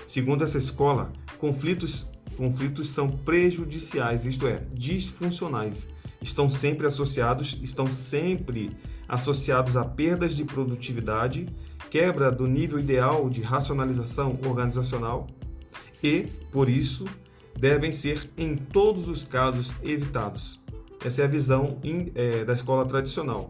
Segundo 0.09 0.43
essa 0.43 0.57
escola, 0.57 1.13
conflitos, 1.37 2.09
conflitos 2.39 2.89
são 2.89 3.11
prejudiciais, 3.11 4.25
isto 4.25 4.47
é, 4.47 4.61
disfuncionais. 4.73 5.85
Estão 6.21 6.49
sempre 6.49 6.87
associados, 6.87 7.59
estão 7.61 7.91
sempre 7.91 8.71
associados 9.09 9.75
a 9.75 9.83
perdas 9.83 10.37
de 10.37 10.45
produtividade, 10.45 11.49
quebra 11.89 12.31
do 12.31 12.47
nível 12.47 12.79
ideal 12.79 13.29
de 13.29 13.41
racionalização 13.41 14.39
organizacional 14.45 15.27
e, 16.01 16.27
por 16.49 16.69
isso, 16.69 17.05
devem 17.57 17.91
ser 17.91 18.29
em 18.37 18.55
todos 18.55 19.09
os 19.09 19.25
casos 19.25 19.73
evitados. 19.83 20.61
Essa 21.03 21.23
é 21.23 21.25
a 21.25 21.27
visão 21.27 21.77
é, 22.15 22.45
da 22.45 22.53
escola 22.53 22.85
tradicional, 22.85 23.49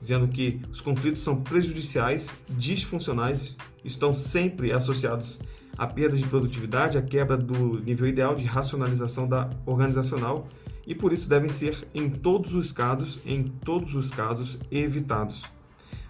dizendo 0.00 0.26
que 0.28 0.62
os 0.72 0.80
conflitos 0.80 1.20
são 1.20 1.42
prejudiciais, 1.42 2.34
disfuncionais, 2.48 3.58
estão 3.84 4.14
sempre 4.14 4.72
associados 4.72 5.40
a 5.80 5.86
perda 5.86 6.14
de 6.14 6.26
produtividade, 6.26 6.98
a 6.98 7.02
quebra 7.02 7.38
do 7.38 7.80
nível 7.80 8.06
ideal 8.06 8.34
de 8.34 8.44
racionalização 8.44 9.26
da 9.26 9.48
organizacional 9.64 10.46
e 10.86 10.94
por 10.94 11.10
isso 11.10 11.26
devem 11.26 11.48
ser 11.48 11.88
em 11.94 12.10
todos 12.10 12.54
os 12.54 12.70
casos, 12.70 13.18
em 13.24 13.44
todos 13.44 13.94
os 13.94 14.10
casos 14.10 14.58
evitados. 14.70 15.46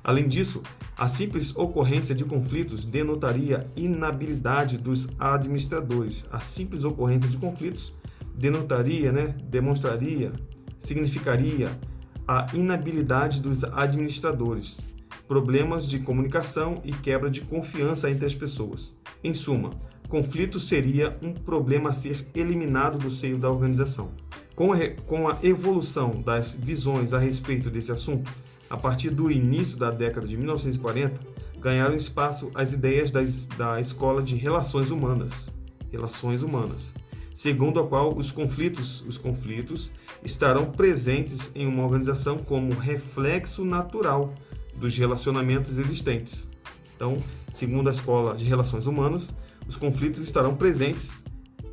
Além 0.02 0.26
disso, 0.26 0.60
a 0.98 1.06
simples 1.06 1.54
ocorrência 1.54 2.16
de 2.16 2.24
conflitos 2.24 2.84
denotaria 2.84 3.70
inabilidade 3.76 4.76
dos 4.76 5.08
administradores. 5.20 6.26
A 6.32 6.40
simples 6.40 6.82
ocorrência 6.82 7.30
de 7.30 7.36
conflitos 7.36 7.94
denotaria, 8.34 9.12
né, 9.12 9.36
demonstraria, 9.48 10.32
significaria 10.78 11.78
a 12.26 12.48
inabilidade 12.54 13.40
dos 13.40 13.62
administradores, 13.62 14.80
problemas 15.26 15.86
de 15.86 15.98
comunicação 15.98 16.80
e 16.84 16.92
quebra 16.92 17.30
de 17.30 17.40
confiança 17.40 18.10
entre 18.10 18.26
as 18.26 18.34
pessoas. 18.34 18.94
Em 19.22 19.34
suma, 19.34 19.70
conflito 20.08 20.58
seria 20.58 21.16
um 21.22 21.32
problema 21.32 21.90
a 21.90 21.92
ser 21.92 22.26
eliminado 22.34 22.98
do 22.98 23.10
seio 23.10 23.38
da 23.38 23.48
organização. 23.48 24.10
Com 24.54 24.72
a, 24.72 24.78
com 25.06 25.28
a 25.28 25.38
evolução 25.42 26.20
das 26.20 26.54
visões 26.54 27.14
a 27.14 27.18
respeito 27.18 27.70
desse 27.70 27.92
assunto, 27.92 28.30
a 28.68 28.76
partir 28.76 29.10
do 29.10 29.30
início 29.30 29.76
da 29.78 29.90
década 29.90 30.26
de 30.26 30.36
1940, 30.36 31.20
ganharam 31.60 31.94
espaço 31.94 32.50
as 32.54 32.72
ideias 32.72 33.10
das, 33.10 33.46
da 33.46 33.78
Escola 33.78 34.22
de 34.22 34.34
Relações 34.34 34.90
Humanas, 34.90 35.50
Relações 35.90 36.42
Humanas, 36.42 36.92
segundo 37.32 37.80
a 37.80 37.86
qual 37.86 38.14
os 38.16 38.32
conflitos, 38.32 39.04
os 39.06 39.16
conflitos 39.16 39.90
estarão 40.24 40.66
presentes 40.66 41.50
em 41.54 41.66
uma 41.66 41.84
organização 41.84 42.38
como 42.38 42.74
reflexo 42.74 43.64
natural 43.64 44.34
dos 44.80 44.96
relacionamentos 44.96 45.78
existentes. 45.78 46.49
Então, 46.96 47.16
segundo 47.52 47.88
a 47.88 47.92
Escola 47.92 48.34
de 48.34 48.44
Relações 48.44 48.87
Humanas, 48.87 49.37
os 49.68 49.76
conflitos 49.76 50.22
estarão 50.22 50.56
presentes 50.56 51.22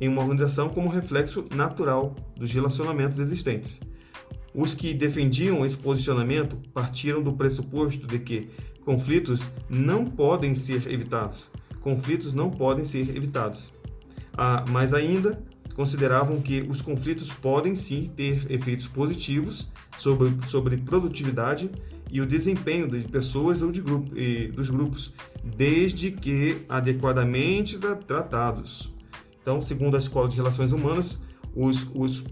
em 0.00 0.08
uma 0.08 0.22
organização 0.22 0.68
como 0.68 0.88
reflexo 0.88 1.44
natural 1.54 2.14
dos 2.36 2.52
relacionamentos 2.52 3.18
existentes. 3.18 3.80
Os 4.54 4.74
que 4.74 4.94
defendiam 4.94 5.64
esse 5.64 5.76
posicionamento 5.76 6.56
partiram 6.72 7.22
do 7.22 7.32
pressuposto 7.32 8.06
de 8.06 8.18
que 8.18 8.50
conflitos 8.84 9.42
não 9.68 10.04
podem 10.04 10.54
ser 10.54 10.90
evitados. 10.90 11.50
Conflitos 11.80 12.32
não 12.32 12.50
podem 12.50 12.84
ser 12.84 13.16
evitados. 13.16 13.72
Ah, 14.36 14.64
mais 14.70 14.94
ainda, 14.94 15.42
consideravam 15.74 16.40
que 16.40 16.62
os 16.62 16.80
conflitos 16.80 17.32
podem 17.32 17.74
sim 17.74 18.10
ter 18.16 18.50
efeitos 18.50 18.88
positivos 18.88 19.70
sobre, 19.96 20.34
sobre 20.46 20.76
produtividade 20.76 21.70
e 22.10 22.20
o 22.20 22.26
desempenho 22.26 22.88
de 22.88 23.00
pessoas 23.08 23.62
ou 23.62 23.70
de 23.70 23.80
grupo, 23.80 24.10
dos 24.54 24.70
grupos, 24.70 25.12
desde 25.44 26.10
que 26.10 26.58
adequadamente 26.68 27.78
tratados. 28.06 28.92
Então, 29.40 29.60
segundo 29.60 29.96
a 29.96 29.98
Escola 29.98 30.28
de 30.28 30.36
Relações 30.36 30.72
Humanas, 30.72 31.20
os, 31.54 31.90
os, 31.94 32.24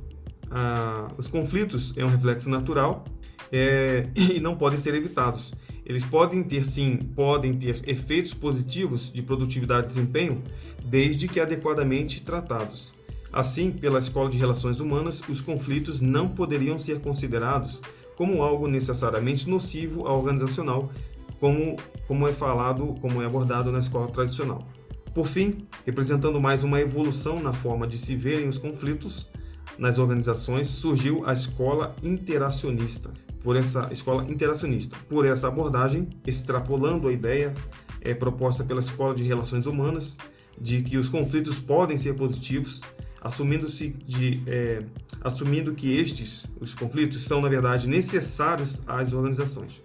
ah, 0.50 1.08
os 1.16 1.28
conflitos 1.28 1.94
é 1.96 2.04
um 2.04 2.08
reflexo 2.08 2.48
natural 2.48 3.04
é, 3.50 4.08
e 4.14 4.40
não 4.40 4.56
podem 4.56 4.78
ser 4.78 4.94
evitados. 4.94 5.54
Eles 5.84 6.04
podem 6.04 6.42
ter, 6.42 6.66
sim, 6.66 6.96
podem 6.96 7.54
ter 7.54 7.88
efeitos 7.88 8.34
positivos 8.34 9.10
de 9.12 9.22
produtividade 9.22 9.86
e 9.86 9.88
desempenho, 9.88 10.42
desde 10.84 11.28
que 11.28 11.38
adequadamente 11.38 12.22
tratados. 12.22 12.92
Assim, 13.32 13.70
pela 13.70 13.98
Escola 13.98 14.30
de 14.30 14.36
Relações 14.36 14.80
Humanas, 14.80 15.22
os 15.28 15.40
conflitos 15.40 16.00
não 16.00 16.28
poderiam 16.28 16.78
ser 16.78 17.00
considerados 17.00 17.80
como 18.16 18.42
algo 18.42 18.66
necessariamente 18.66 19.48
nocivo 19.48 20.06
ao 20.06 20.18
organizacional, 20.18 20.90
como, 21.38 21.76
como 22.08 22.26
é 22.26 22.32
falado, 22.32 22.94
como 23.00 23.22
é 23.22 23.26
abordado 23.26 23.70
na 23.70 23.78
escola 23.78 24.08
tradicional. 24.08 24.66
Por 25.14 25.28
fim, 25.28 25.66
representando 25.84 26.40
mais 26.40 26.62
uma 26.62 26.80
evolução 26.80 27.42
na 27.42 27.52
forma 27.52 27.86
de 27.86 27.98
se 27.98 28.16
verem 28.16 28.48
os 28.48 28.58
conflitos 28.58 29.30
nas 29.78 29.98
organizações, 29.98 30.68
surgiu 30.68 31.24
a 31.26 31.32
escola 31.32 31.94
interacionista. 32.02 33.10
Por 33.42 33.56
essa 33.56 33.88
escola 33.92 34.24
interacionista, 34.28 34.96
por 35.08 35.24
essa 35.24 35.48
abordagem, 35.48 36.08
extrapolando 36.26 37.08
a 37.08 37.12
ideia 37.12 37.54
é, 38.00 38.12
proposta 38.12 38.64
pela 38.64 38.80
Escola 38.80 39.14
de 39.14 39.22
Relações 39.22 39.66
Humanas 39.66 40.16
de 40.60 40.82
que 40.82 40.96
os 40.96 41.08
conflitos 41.08 41.58
podem 41.58 41.96
ser 41.96 42.14
positivos, 42.14 42.80
assumindo-se 43.26 43.88
de 44.06 44.40
é, 44.46 44.84
assumindo 45.20 45.74
que 45.74 45.96
estes, 45.96 46.46
os 46.60 46.72
conflitos, 46.72 47.22
são 47.24 47.40
na 47.40 47.48
verdade 47.48 47.88
necessários 47.88 48.80
às 48.86 49.12
organizações. 49.12 49.82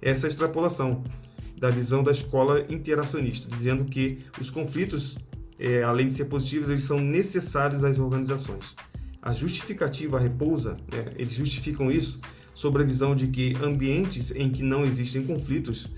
Essa 0.00 0.28
extrapolação 0.28 1.02
da 1.58 1.70
visão 1.70 2.02
da 2.04 2.12
escola 2.12 2.64
interacionista, 2.68 3.48
dizendo 3.48 3.84
que 3.84 4.18
os 4.40 4.48
conflitos, 4.48 5.18
é, 5.58 5.82
além 5.82 6.06
de 6.06 6.14
ser 6.14 6.26
positivos, 6.26 6.68
eles 6.68 6.84
são 6.84 6.98
necessários 6.98 7.82
às 7.82 7.98
organizações. 7.98 8.76
A 9.20 9.32
justificativa 9.32 10.18
repousa, 10.18 10.76
é, 10.92 11.14
eles 11.16 11.32
justificam 11.32 11.90
isso 11.90 12.20
sobre 12.54 12.82
a 12.82 12.86
visão 12.86 13.14
de 13.16 13.26
que 13.26 13.56
ambientes 13.60 14.30
em 14.30 14.50
que 14.50 14.62
não 14.62 14.84
existem 14.84 15.24
conflitos 15.24 15.88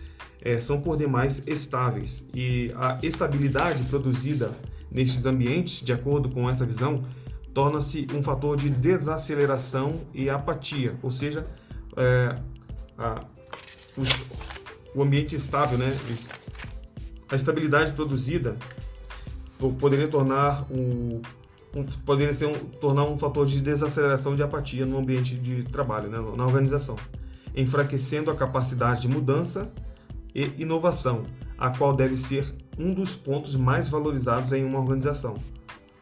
é, 0.41 0.59
são 0.61 0.81
por 0.81 0.97
demais 0.97 1.43
estáveis 1.47 2.25
e 2.33 2.73
a 2.77 2.99
estabilidade 3.03 3.83
produzida 3.85 4.51
nestes 4.97 5.27
ambientes, 5.27 5.83
de 5.83 5.93
acordo 5.93 6.31
com 6.31 6.49
essa 6.49 6.65
visão, 6.65 7.03
torna-se 7.53 8.07
um 8.15 8.23
fator 8.23 8.57
de 8.57 8.71
desaceleração 8.71 10.01
e 10.15 10.31
apatia, 10.31 10.99
ou 11.03 11.11
seja, 11.11 11.47
é, 11.99 12.39
a, 12.97 13.23
o, 13.95 14.99
o, 14.99 15.03
ambiente 15.03 15.37
estável, 15.37 15.77
né, 15.77 15.95
a 17.29 17.37
estabilidade 17.37 17.93
produzida 17.93 18.57
poderia 19.79 20.09
tornar 20.09 20.67
um, 20.71 21.21
um 21.75 21.85
poderia 21.85 22.33
ser 22.33 22.47
um, 22.47 22.55
tornar 22.55 23.05
um 23.05 23.19
fator 23.19 23.47
de 23.47 23.61
desaceleração 23.61 24.35
de 24.35 24.43
apatia 24.43 24.87
no 24.87 24.99
ambiente 24.99 25.37
de 25.37 25.65
trabalho, 25.65 26.09
né, 26.09 26.19
na 26.19 26.47
organização, 26.47 26.97
enfraquecendo 27.55 28.31
a 28.31 28.35
capacidade 28.35 29.03
de 29.03 29.09
mudança 29.09 29.71
e 30.35 30.53
inovação, 30.59 31.25
a 31.59 31.69
qual 31.69 31.95
deve 31.95 32.17
ser 32.17 32.47
um 32.79 32.93
dos 32.93 33.15
pontos 33.15 33.57
mais 33.57 33.89
valorizados 33.89 34.53
em 34.53 34.65
uma 34.65 34.79
organização. 34.79 35.37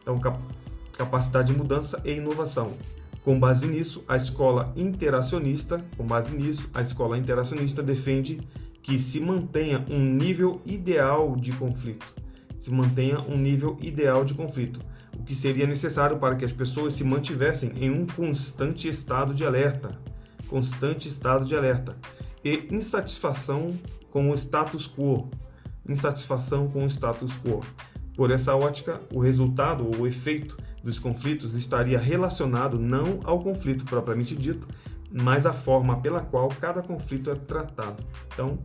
Então, 0.01 0.19
cap 0.19 0.39
capacidade 0.97 1.51
de 1.51 1.57
mudança 1.57 2.01
e 2.05 2.13
inovação. 2.13 2.73
Com 3.23 3.39
base 3.39 3.67
nisso, 3.67 4.03
a 4.07 4.15
escola 4.15 4.71
interacionista, 4.75 5.83
com 5.97 6.05
base 6.05 6.35
nisso, 6.35 6.69
a 6.73 6.81
escola 6.81 7.17
interacionista 7.17 7.83
defende 7.83 8.39
que 8.81 8.99
se 8.99 9.19
mantenha 9.19 9.83
um 9.89 9.99
nível 9.99 10.61
ideal 10.63 11.35
de 11.35 11.51
conflito. 11.53 12.05
Se 12.59 12.71
mantenha 12.71 13.19
um 13.21 13.35
nível 13.35 13.75
ideal 13.81 14.23
de 14.23 14.33
conflito, 14.35 14.79
o 15.17 15.23
que 15.23 15.33
seria 15.33 15.65
necessário 15.65 16.17
para 16.17 16.35
que 16.35 16.45
as 16.45 16.53
pessoas 16.53 16.93
se 16.93 17.03
mantivessem 17.03 17.71
em 17.77 17.89
um 17.89 18.05
constante 18.05 18.87
estado 18.87 19.33
de 19.33 19.43
alerta, 19.43 19.99
constante 20.47 21.07
estado 21.07 21.45
de 21.45 21.55
alerta 21.55 21.97
e 22.43 22.67
insatisfação 22.69 23.73
com 24.11 24.29
o 24.29 24.35
status 24.35 24.87
quo, 24.87 25.29
insatisfação 25.87 26.67
com 26.67 26.83
o 26.83 26.89
status 26.89 27.33
quo. 27.37 27.61
Por 28.15 28.31
essa 28.31 28.55
ótica, 28.55 29.01
o 29.13 29.19
resultado 29.19 29.85
ou 29.85 30.01
o 30.01 30.07
efeito 30.07 30.57
dos 30.83 30.99
conflitos 30.99 31.55
estaria 31.55 31.99
relacionado 31.99 32.79
não 32.79 33.19
ao 33.23 33.39
conflito 33.39 33.83
propriamente 33.85 34.35
dito, 34.35 34.67
mas 35.11 35.45
à 35.45 35.53
forma 35.53 35.99
pela 36.01 36.21
qual 36.21 36.47
cada 36.49 36.81
conflito 36.81 37.29
é 37.29 37.35
tratado. 37.35 38.03
Então, 38.33 38.59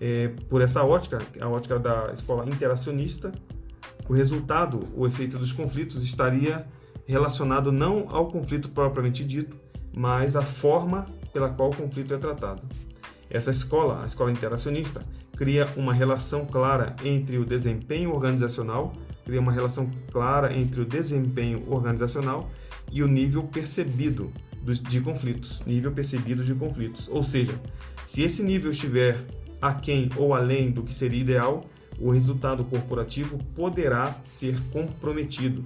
é, 0.00 0.28
por 0.48 0.60
essa 0.60 0.82
ótica, 0.82 1.18
a 1.40 1.48
ótica 1.48 1.78
da 1.78 2.10
escola 2.12 2.48
interacionista, 2.48 3.32
o 4.08 4.12
resultado, 4.12 4.80
o 4.94 5.06
efeito 5.06 5.38
dos 5.38 5.52
conflitos 5.52 6.02
estaria 6.02 6.66
relacionado 7.06 7.70
não 7.70 8.06
ao 8.08 8.28
conflito 8.28 8.68
propriamente 8.70 9.24
dito, 9.24 9.56
mas 9.94 10.36
à 10.36 10.42
forma 10.42 11.06
pela 11.32 11.50
qual 11.50 11.70
o 11.70 11.76
conflito 11.76 12.14
é 12.14 12.18
tratado. 12.18 12.62
Essa 13.28 13.50
escola, 13.50 14.02
a 14.02 14.06
escola 14.06 14.32
interacionista, 14.32 15.02
cria 15.40 15.66
uma 15.74 15.94
relação 15.94 16.44
clara 16.44 16.94
entre 17.02 17.38
o 17.38 17.46
desempenho 17.46 18.12
organizacional, 18.12 18.92
cria 19.24 19.40
uma 19.40 19.50
relação 19.50 19.90
clara 20.12 20.54
entre 20.54 20.82
o 20.82 20.84
desempenho 20.84 21.64
organizacional 21.66 22.50
e 22.92 23.02
o 23.02 23.08
nível 23.08 23.44
percebido 23.44 24.30
de 24.86 25.00
conflitos, 25.00 25.62
nível 25.64 25.92
percebido 25.92 26.44
de 26.44 26.54
conflitos. 26.54 27.08
Ou 27.08 27.24
seja, 27.24 27.58
se 28.04 28.20
esse 28.20 28.42
nível 28.42 28.70
estiver 28.70 29.16
aquém 29.62 30.10
ou 30.14 30.34
além 30.34 30.70
do 30.70 30.82
que 30.82 30.92
seria 30.92 31.22
ideal, 31.22 31.64
o 31.98 32.10
resultado 32.10 32.62
corporativo 32.62 33.38
poderá 33.54 34.20
ser 34.26 34.60
comprometido. 34.70 35.64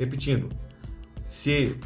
Repetindo, 0.00 0.48
se 1.24 1.76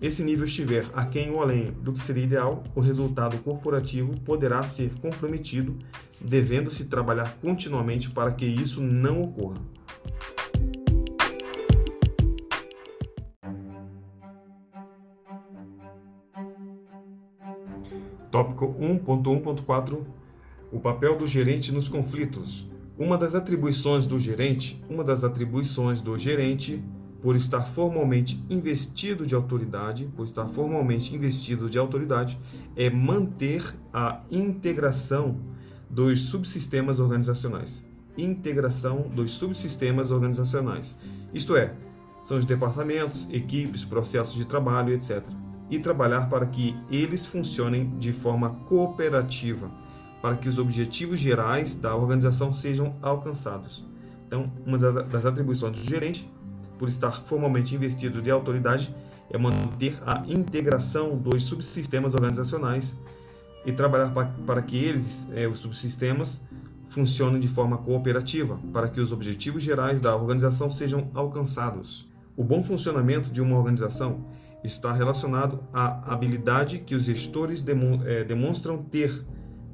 esse 0.00 0.22
nível 0.22 0.44
estiver 0.44 0.84
aquém 0.92 1.30
ou 1.30 1.40
além 1.40 1.72
do 1.72 1.92
que 1.92 2.00
seria 2.00 2.24
ideal, 2.24 2.62
o 2.74 2.80
resultado 2.80 3.38
corporativo 3.38 4.18
poderá 4.20 4.62
ser 4.62 4.92
comprometido, 5.00 5.78
devendo-se 6.20 6.84
trabalhar 6.84 7.38
continuamente 7.40 8.10
para 8.10 8.32
que 8.32 8.44
isso 8.44 8.82
não 8.82 9.22
ocorra. 9.22 9.56
Tópico 18.30 18.74
1.1.4 18.78 20.04
O 20.70 20.78
papel 20.78 21.16
do 21.16 21.26
gerente 21.26 21.72
nos 21.72 21.88
conflitos. 21.88 22.70
Uma 22.98 23.16
das 23.16 23.34
atribuições 23.34 24.06
do 24.06 24.18
gerente, 24.18 24.82
uma 24.90 25.02
das 25.02 25.24
atribuições 25.24 26.02
do 26.02 26.18
gerente 26.18 26.84
por 27.26 27.34
estar 27.34 27.62
formalmente 27.62 28.40
investido 28.48 29.26
de 29.26 29.34
autoridade, 29.34 30.08
por 30.14 30.24
estar 30.24 30.46
formalmente 30.46 31.12
investido 31.12 31.68
de 31.68 31.76
autoridade, 31.76 32.38
é 32.76 32.88
manter 32.88 33.74
a 33.92 34.20
integração 34.30 35.40
dos 35.90 36.20
subsistemas 36.20 37.00
organizacionais. 37.00 37.84
Integração 38.16 39.10
dos 39.12 39.32
subsistemas 39.32 40.12
organizacionais. 40.12 40.94
Isto 41.34 41.56
é, 41.56 41.74
são 42.22 42.38
os 42.38 42.44
departamentos, 42.44 43.28
equipes, 43.32 43.84
processos 43.84 44.36
de 44.36 44.44
trabalho, 44.44 44.94
etc. 44.94 45.24
E 45.68 45.80
trabalhar 45.80 46.28
para 46.28 46.46
que 46.46 46.76
eles 46.88 47.26
funcionem 47.26 47.98
de 47.98 48.12
forma 48.12 48.50
cooperativa, 48.68 49.68
para 50.22 50.36
que 50.36 50.48
os 50.48 50.60
objetivos 50.60 51.18
gerais 51.18 51.74
da 51.74 51.92
organização 51.96 52.52
sejam 52.52 52.94
alcançados. 53.02 53.84
Então, 54.28 54.44
uma 54.64 54.78
das 54.78 55.26
atribuições 55.26 55.76
do 55.76 55.84
gerente 55.84 56.30
por 56.78 56.88
estar 56.88 57.12
formalmente 57.22 57.74
investido 57.74 58.20
de 58.20 58.30
autoridade, 58.30 58.94
é 59.30 59.38
manter 59.38 59.98
a 60.06 60.24
integração 60.28 61.16
dos 61.16 61.44
subsistemas 61.44 62.14
organizacionais 62.14 62.96
e 63.64 63.72
trabalhar 63.72 64.12
para, 64.46 64.62
que 64.62 64.76
eles, 64.76 65.26
é, 65.34 65.48
os 65.48 65.58
subsistemas, 65.58 66.42
funcionem 66.88 67.40
de 67.40 67.48
forma 67.48 67.78
cooperativa, 67.78 68.58
para 68.72 68.88
que 68.88 69.00
os 69.00 69.12
objetivos 69.12 69.62
gerais 69.62 70.00
da 70.00 70.14
organização 70.14 70.70
sejam 70.70 71.10
alcançados. 71.14 72.08
O 72.36 72.44
bom 72.44 72.62
funcionamento 72.62 73.30
de 73.30 73.40
uma 73.40 73.56
organização 73.56 74.24
está 74.62 74.92
relacionado 74.92 75.60
à 75.72 76.12
habilidade 76.12 76.78
que 76.78 76.94
os 76.94 77.04
gestores 77.04 77.64
é, 78.04 78.24
demonstram 78.24 78.78
ter 78.78 79.24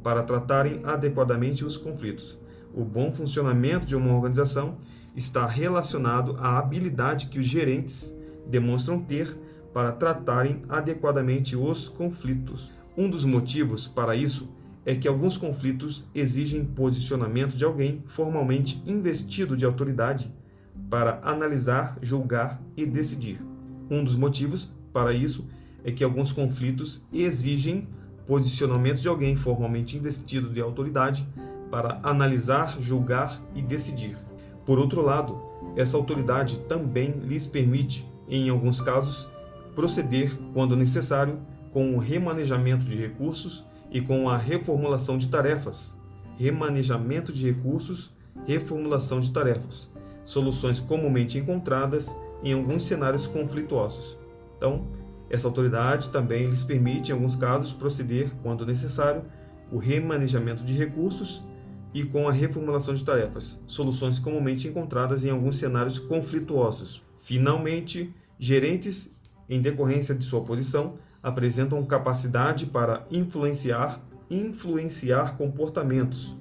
para 0.03 0.23
tratarem 0.23 0.81
adequadamente 0.85 1.65
os 1.65 1.77
conflitos. 1.77 2.38
O 2.75 2.85
bom 2.85 3.12
funcionamento 3.12 3.87
de 3.87 3.95
uma 3.95 4.15
organização 4.15 4.79
está 5.16 5.46
relacionado 5.46 6.37
à 6.38 6.59
habilidade 6.59 7.27
que 7.27 7.38
os 7.38 7.46
gerentes 7.46 8.16
demonstram 8.46 9.01
ter 9.01 9.37
para 9.72 9.92
tratarem 9.92 10.62
adequadamente 10.68 11.57
os 11.57 11.88
conflitos. 11.88 12.72
Um 12.96 13.09
dos 13.09 13.25
motivos 13.25 13.88
para 13.88 14.14
isso 14.14 14.48
é 14.85 14.94
que 14.94 15.09
alguns 15.09 15.37
conflitos 15.37 16.05
exigem 16.14 16.64
posicionamento 16.64 17.57
de 17.57 17.64
alguém 17.64 18.03
formalmente 18.09 18.83
investido 18.85 19.57
de 19.57 19.64
autoridade 19.64 20.33
para 20.90 21.20
analisar, 21.22 21.98
julgar 22.03 22.61
e 22.77 22.85
decidir. 22.85 23.40
Um 23.90 24.03
dos 24.03 24.16
motivos 24.16 24.70
para 24.92 25.12
isso 25.12 25.46
é 25.85 25.90
que 25.90 26.05
alguns 26.05 26.33
conflitos 26.33 27.07
exigem 27.12 27.88
posicionamento 28.27 29.01
de 29.01 29.09
alguém 29.09 29.37
formalmente 29.37 29.96
investido 29.96 30.51
de 30.51 30.61
autoridade 30.61 31.27
para 31.70 31.98
analisar, 32.03 32.81
julgar 32.81 33.42
e 33.55 33.62
decidir. 33.62 34.16
Por 34.64 34.79
outro 34.79 35.03
lado, 35.03 35.40
essa 35.77 35.96
autoridade 35.96 36.61
também 36.61 37.12
lhes 37.22 37.46
permite, 37.46 38.09
em 38.29 38.48
alguns 38.48 38.81
casos, 38.81 39.29
proceder, 39.75 40.33
quando 40.53 40.77
necessário, 40.77 41.38
com 41.72 41.94
o 41.94 41.98
remanejamento 41.98 42.85
de 42.85 42.96
recursos 42.96 43.64
e 43.90 44.01
com 44.01 44.29
a 44.29 44.37
reformulação 44.37 45.18
de 45.18 45.29
tarefas. 45.29 45.98
Remanejamento 46.37 47.33
de 47.33 47.44
recursos, 47.51 48.12
reformulação 48.46 49.20
de 49.20 49.31
tarefas. 49.31 49.92
Soluções 50.25 50.81
comumente 50.81 51.38
encontradas 51.38 52.14
em 52.44 52.53
alguns 52.53 52.85
cenários 52.85 53.27
conflituosos. 53.27 54.16
Então, 54.57 54.87
essa 55.31 55.48
autoridade 55.48 56.11
também 56.11 56.46
lhes 56.46 56.62
permite, 56.62 57.11
em 57.11 57.14
alguns 57.14 57.35
casos, 57.35 57.72
proceder, 57.72 58.31
quando 58.42 58.66
necessário, 58.66 59.25
o 59.72 59.79
remanejamento 59.79 60.62
de 60.62 60.75
recursos 60.75 61.42
e 61.94 62.05
com 62.05 62.28
a 62.28 62.33
reformulação 62.33 62.94
de 62.94 63.05
tarefas, 63.05 63.61
soluções 63.66 64.18
comumente 64.18 64.66
encontradas 64.66 65.24
em 65.24 65.31
alguns 65.31 65.57
cenários 65.57 65.98
conflituosos. 65.98 67.02
Finalmente, 67.18 68.12
gerentes, 68.38 69.11
em 69.48 69.61
decorrência 69.61 70.14
de 70.14 70.24
sua 70.24 70.40
posição, 70.42 70.94
apresentam 71.22 71.85
capacidade 71.85 72.66
para 72.66 73.07
influenciar, 73.11 74.00
influenciar 74.31 75.37
comportamentos, 75.37 76.37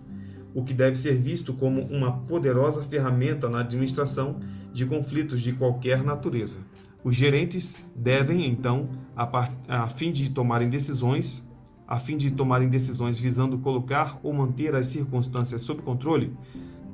o 0.54 0.64
que 0.64 0.74
deve 0.74 0.96
ser 0.96 1.18
visto 1.18 1.54
como 1.54 1.82
uma 1.82 2.22
poderosa 2.22 2.84
ferramenta 2.84 3.48
na 3.48 3.60
administração 3.60 4.40
de 4.74 4.86
conflitos 4.86 5.42
de 5.42 5.54
qualquer 5.54 6.04
natureza. 6.04 6.60
Os 7.04 7.16
gerentes 7.16 7.76
devem, 7.96 8.46
então, 8.46 8.90
a, 9.16 9.50
a 9.68 9.88
fim 9.88 10.12
de 10.12 10.30
tomarem 10.30 10.70
decisões, 10.70 11.48
a 11.92 12.00
fim 12.00 12.16
de 12.16 12.32
tomarem 12.32 12.70
decisões 12.70 13.20
visando 13.20 13.58
colocar 13.58 14.18
ou 14.24 14.32
manter 14.32 14.74
as 14.74 14.88
circunstâncias 14.88 15.62
sob 15.62 15.82
controle, 15.82 16.32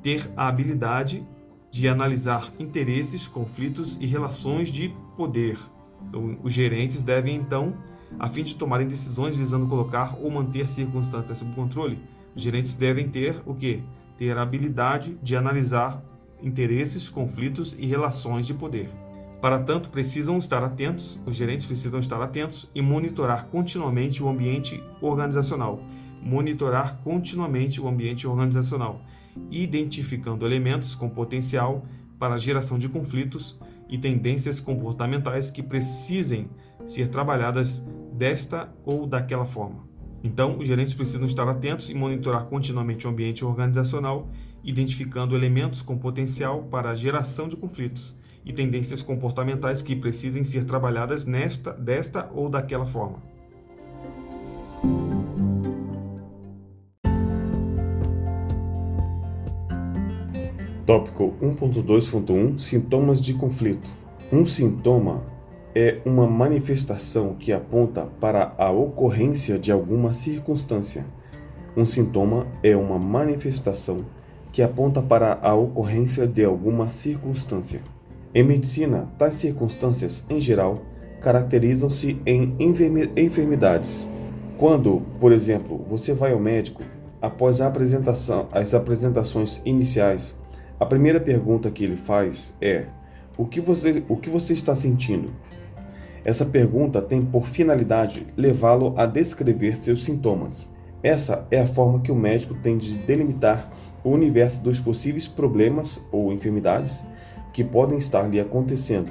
ter 0.02 0.28
a 0.36 0.48
habilidade 0.48 1.24
de 1.70 1.86
analisar 1.86 2.52
interesses, 2.58 3.28
conflitos 3.28 3.96
e 4.00 4.06
relações 4.06 4.72
de 4.72 4.92
poder. 5.16 5.56
Então, 6.08 6.36
os 6.42 6.52
gerentes 6.52 7.00
devem, 7.00 7.36
então, 7.36 7.74
a 8.18 8.28
fim 8.28 8.42
de 8.42 8.56
tomarem 8.56 8.88
decisões 8.88 9.36
visando 9.36 9.68
colocar 9.68 10.18
ou 10.20 10.32
manter 10.32 10.68
circunstâncias 10.68 11.38
sob 11.38 11.54
controle, 11.54 12.00
os 12.34 12.42
gerentes 12.42 12.74
devem 12.74 13.08
ter 13.08 13.40
o 13.46 13.54
quê? 13.54 13.84
Ter 14.16 14.36
a 14.36 14.42
habilidade 14.42 15.16
de 15.22 15.36
analisar 15.36 16.02
interesses, 16.42 17.08
conflitos 17.08 17.72
e 17.78 17.86
relações 17.86 18.48
de 18.48 18.52
poder. 18.52 18.90
Para 19.40 19.60
tanto, 19.60 19.88
precisam 19.88 20.36
estar 20.36 20.64
atentos, 20.64 21.20
os 21.24 21.36
gerentes 21.36 21.64
precisam 21.64 22.00
estar 22.00 22.20
atentos 22.20 22.68
e 22.74 22.82
monitorar 22.82 23.46
continuamente 23.46 24.20
o 24.20 24.28
ambiente 24.28 24.82
organizacional. 25.00 25.80
Monitorar 26.20 26.98
continuamente 27.04 27.80
o 27.80 27.86
ambiente 27.86 28.26
organizacional, 28.26 29.00
identificando 29.48 30.44
elementos 30.44 30.96
com 30.96 31.08
potencial 31.08 31.86
para 32.18 32.36
geração 32.36 32.80
de 32.80 32.88
conflitos 32.88 33.56
e 33.88 33.96
tendências 33.96 34.58
comportamentais 34.58 35.52
que 35.52 35.62
precisem 35.62 36.50
ser 36.84 37.08
trabalhadas 37.08 37.86
desta 38.12 38.74
ou 38.84 39.06
daquela 39.06 39.46
forma. 39.46 39.86
Então, 40.24 40.58
os 40.58 40.66
gerentes 40.66 40.94
precisam 40.94 41.26
estar 41.26 41.48
atentos 41.48 41.88
e 41.88 41.94
monitorar 41.94 42.46
continuamente 42.46 43.06
o 43.06 43.10
ambiente 43.10 43.44
organizacional, 43.44 44.28
identificando 44.64 45.36
elementos 45.36 45.80
com 45.80 45.96
potencial 45.96 46.64
para 46.64 46.96
geração 46.96 47.46
de 47.48 47.56
conflitos 47.56 48.17
e 48.48 48.52
tendências 48.52 49.02
comportamentais 49.02 49.82
que 49.82 49.94
precisem 49.94 50.42
ser 50.42 50.64
trabalhadas 50.64 51.26
nesta, 51.26 51.70
desta 51.72 52.30
ou 52.34 52.48
daquela 52.48 52.86
forma. 52.86 53.22
Tópico 60.86 61.34
1.2.1 61.42 62.58
Sintomas 62.58 63.20
de 63.20 63.34
conflito. 63.34 63.86
Um 64.32 64.46
sintoma 64.46 65.22
é 65.74 66.00
uma 66.06 66.26
manifestação 66.26 67.34
que 67.34 67.52
aponta 67.52 68.06
para 68.18 68.54
a 68.56 68.70
ocorrência 68.70 69.58
de 69.58 69.70
alguma 69.70 70.14
circunstância. 70.14 71.04
Um 71.76 71.84
sintoma 71.84 72.46
é 72.62 72.74
uma 72.74 72.98
manifestação 72.98 74.06
que 74.50 74.62
aponta 74.62 75.02
para 75.02 75.38
a 75.42 75.54
ocorrência 75.54 76.26
de 76.26 76.42
alguma 76.42 76.88
circunstância. 76.88 77.82
Em 78.34 78.42
medicina, 78.42 79.08
tais 79.16 79.34
circunstâncias, 79.34 80.22
em 80.28 80.38
geral, 80.38 80.82
caracterizam-se 81.22 82.20
em 82.26 82.54
enfermidades. 83.16 84.06
Quando, 84.58 85.00
por 85.18 85.32
exemplo, 85.32 85.78
você 85.78 86.12
vai 86.12 86.32
ao 86.32 86.38
médico, 86.38 86.82
após 87.22 87.62
apresentação, 87.62 88.46
as 88.52 88.74
apresentações 88.74 89.62
iniciais, 89.64 90.36
a 90.78 90.84
primeira 90.84 91.18
pergunta 91.18 91.70
que 91.70 91.82
ele 91.82 91.96
faz 91.96 92.54
é: 92.60 92.86
o 93.36 93.46
que 93.46 93.62
você, 93.62 94.04
o 94.08 94.16
que 94.16 94.28
você 94.28 94.52
está 94.52 94.76
sentindo? 94.76 95.30
Essa 96.22 96.44
pergunta 96.44 97.00
tem 97.00 97.24
por 97.24 97.46
finalidade 97.46 98.26
levá-lo 98.36 98.92
a 98.98 99.06
descrever 99.06 99.74
seus 99.74 100.04
sintomas. 100.04 100.70
Essa 101.02 101.46
é 101.50 101.60
a 101.60 101.66
forma 101.66 102.00
que 102.00 102.12
o 102.12 102.16
médico 102.16 102.54
tem 102.54 102.76
de 102.76 102.94
delimitar 102.94 103.70
o 104.04 104.10
universo 104.10 104.60
dos 104.60 104.78
possíveis 104.78 105.26
problemas 105.26 105.98
ou 106.12 106.30
enfermidades 106.30 107.02
que 107.58 107.64
podem 107.64 107.98
estar 107.98 108.30
lhe 108.30 108.38
acontecendo. 108.38 109.10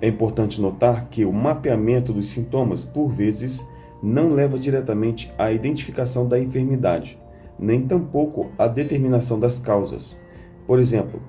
É 0.00 0.06
importante 0.06 0.60
notar 0.60 1.08
que 1.08 1.24
o 1.24 1.32
mapeamento 1.32 2.12
dos 2.12 2.28
sintomas, 2.28 2.84
por 2.84 3.08
vezes, 3.08 3.66
não 4.00 4.34
leva 4.34 4.56
diretamente 4.56 5.34
à 5.36 5.50
identificação 5.50 6.24
da 6.28 6.38
enfermidade, 6.38 7.18
nem 7.58 7.84
tampouco 7.84 8.52
à 8.56 8.68
determinação 8.68 9.40
das 9.40 9.58
causas. 9.58 10.16
Por 10.64 10.78
exemplo, 10.78 11.20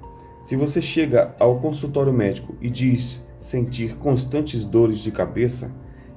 se 0.45 0.55
você 0.55 0.79
chega 0.79 1.33
ao 1.39 1.59
consultório 1.59 2.13
médico 2.13 2.53
e 2.61 2.69
diz 2.69 3.25
sentir 3.39 3.97
constantes 3.97 4.63
dores 4.63 4.99
de 4.99 5.09
cabeça, 5.09 5.71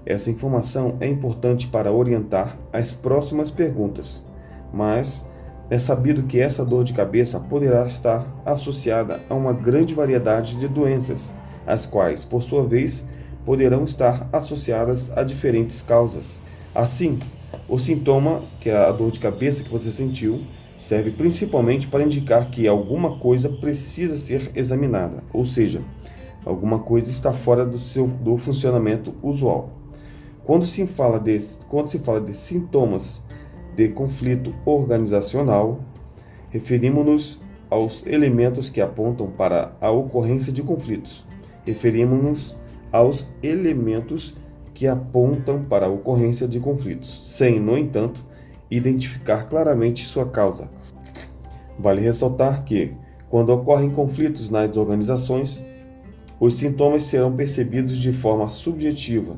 essa 0.04 0.30
informação 0.30 0.98
é 1.00 1.08
importante 1.08 1.66
para 1.66 1.90
orientar 1.90 2.58
as 2.70 2.92
próximas 2.92 3.50
perguntas, 3.50 4.22
mas 4.70 5.26
é 5.70 5.78
sabido 5.78 6.24
que 6.24 6.40
essa 6.40 6.64
dor 6.64 6.84
de 6.84 6.92
cabeça 6.92 7.40
poderá 7.40 7.86
estar 7.86 8.26
associada 8.44 9.20
a 9.28 9.34
uma 9.34 9.52
grande 9.52 9.94
variedade 9.94 10.56
de 10.56 10.68
doenças, 10.68 11.32
as 11.66 11.86
quais, 11.86 12.24
por 12.24 12.42
sua 12.42 12.66
vez, 12.66 13.04
poderão 13.44 13.84
estar 13.84 14.28
associadas 14.32 15.10
a 15.16 15.22
diferentes 15.22 15.82
causas. 15.82 16.40
Assim, 16.74 17.18
o 17.68 17.78
sintoma, 17.78 18.42
que 18.60 18.70
é 18.70 18.76
a 18.76 18.92
dor 18.92 19.10
de 19.10 19.20
cabeça 19.20 19.62
que 19.62 19.70
você 19.70 19.92
sentiu, 19.92 20.42
serve 20.76 21.10
principalmente 21.12 21.86
para 21.86 22.02
indicar 22.02 22.50
que 22.50 22.66
alguma 22.66 23.18
coisa 23.18 23.48
precisa 23.48 24.16
ser 24.16 24.50
examinada, 24.54 25.22
ou 25.32 25.44
seja, 25.46 25.80
alguma 26.44 26.80
coisa 26.80 27.10
está 27.10 27.32
fora 27.32 27.64
do 27.64 27.78
seu 27.78 28.06
do 28.06 28.36
funcionamento 28.36 29.14
usual. 29.22 29.70
Quando 30.44 30.66
se 30.66 30.84
fala 30.86 31.20
de, 31.20 31.38
quando 31.68 31.88
se 31.88 32.00
fala 32.00 32.20
de 32.20 32.34
sintomas 32.34 33.22
de 33.74 33.88
conflito 33.88 34.54
organizacional, 34.64 35.80
referimos-nos 36.50 37.40
aos 37.70 38.04
elementos 38.06 38.68
que 38.68 38.80
apontam 38.80 39.30
para 39.30 39.72
a 39.80 39.90
ocorrência 39.90 40.52
de 40.52 40.62
conflitos. 40.62 41.24
Referimos-nos 41.64 42.56
aos 42.90 43.26
elementos 43.42 44.34
que 44.74 44.86
apontam 44.86 45.64
para 45.64 45.86
a 45.86 45.90
ocorrência 45.90 46.46
de 46.46 46.60
conflitos, 46.60 47.30
sem, 47.30 47.58
no 47.58 47.76
entanto, 47.78 48.24
identificar 48.70 49.48
claramente 49.48 50.04
sua 50.04 50.26
causa. 50.26 50.70
Vale 51.78 52.00
ressaltar 52.00 52.64
que, 52.64 52.92
quando 53.30 53.50
ocorrem 53.50 53.90
conflitos 53.90 54.50
nas 54.50 54.76
organizações, 54.76 55.64
os 56.38 56.54
sintomas 56.54 57.04
serão 57.04 57.34
percebidos 57.34 57.96
de 57.96 58.12
forma 58.12 58.48
subjetiva, 58.48 59.36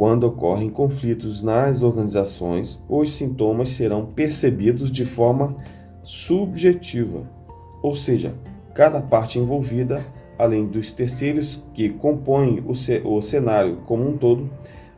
quando 0.00 0.24
ocorrem 0.24 0.70
conflitos 0.70 1.42
nas 1.42 1.82
organizações, 1.82 2.82
os 2.88 3.12
sintomas 3.12 3.68
serão 3.68 4.06
percebidos 4.06 4.90
de 4.90 5.04
forma 5.04 5.54
subjetiva, 6.02 7.30
ou 7.82 7.94
seja, 7.94 8.34
cada 8.72 9.02
parte 9.02 9.38
envolvida, 9.38 10.02
além 10.38 10.66
dos 10.66 10.90
terceiros 10.90 11.62
que 11.74 11.90
compõem 11.90 12.64
o 13.04 13.20
cenário 13.20 13.82
como 13.84 14.08
um 14.08 14.16
todo, 14.16 14.48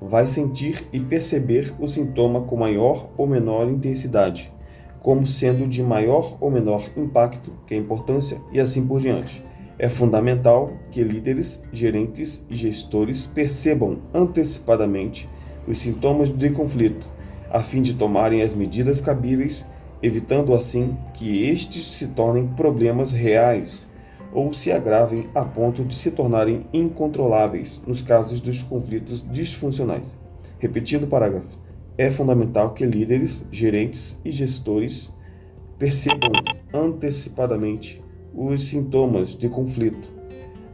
vai 0.00 0.28
sentir 0.28 0.86
e 0.92 1.00
perceber 1.00 1.74
o 1.80 1.88
sintoma 1.88 2.42
com 2.42 2.56
maior 2.56 3.10
ou 3.18 3.26
menor 3.26 3.68
intensidade, 3.68 4.52
como 5.00 5.26
sendo 5.26 5.66
de 5.66 5.82
maior 5.82 6.36
ou 6.40 6.48
menor 6.48 6.88
impacto, 6.96 7.52
que 7.66 7.74
é 7.74 7.76
importância, 7.76 8.40
e 8.52 8.60
assim 8.60 8.86
por 8.86 9.00
diante. 9.00 9.42
É 9.82 9.88
fundamental 9.88 10.74
que 10.92 11.02
líderes, 11.02 11.60
gerentes 11.72 12.40
e 12.48 12.54
gestores 12.54 13.26
percebam 13.26 13.98
antecipadamente 14.14 15.28
os 15.66 15.80
sintomas 15.80 16.28
de 16.28 16.50
conflito, 16.50 17.04
a 17.50 17.64
fim 17.64 17.82
de 17.82 17.92
tomarem 17.92 18.42
as 18.42 18.54
medidas 18.54 19.00
cabíveis, 19.00 19.66
evitando 20.00 20.54
assim 20.54 20.96
que 21.14 21.48
estes 21.48 21.96
se 21.96 22.06
tornem 22.10 22.46
problemas 22.46 23.10
reais 23.10 23.84
ou 24.32 24.52
se 24.52 24.70
agravem 24.70 25.28
a 25.34 25.44
ponto 25.44 25.84
de 25.84 25.96
se 25.96 26.12
tornarem 26.12 26.64
incontroláveis 26.72 27.82
nos 27.84 28.02
casos 28.02 28.40
dos 28.40 28.62
conflitos 28.62 29.26
disfuncionais. 29.32 30.16
Repetindo 30.60 31.04
o 31.04 31.08
parágrafo, 31.08 31.58
é 31.98 32.08
fundamental 32.08 32.72
que 32.72 32.86
líderes, 32.86 33.44
gerentes 33.50 34.20
e 34.24 34.30
gestores 34.30 35.12
percebam 35.76 36.30
antecipadamente 36.72 38.01
os 38.34 38.64
sintomas 38.66 39.36
de 39.36 39.48
conflito, 39.48 40.08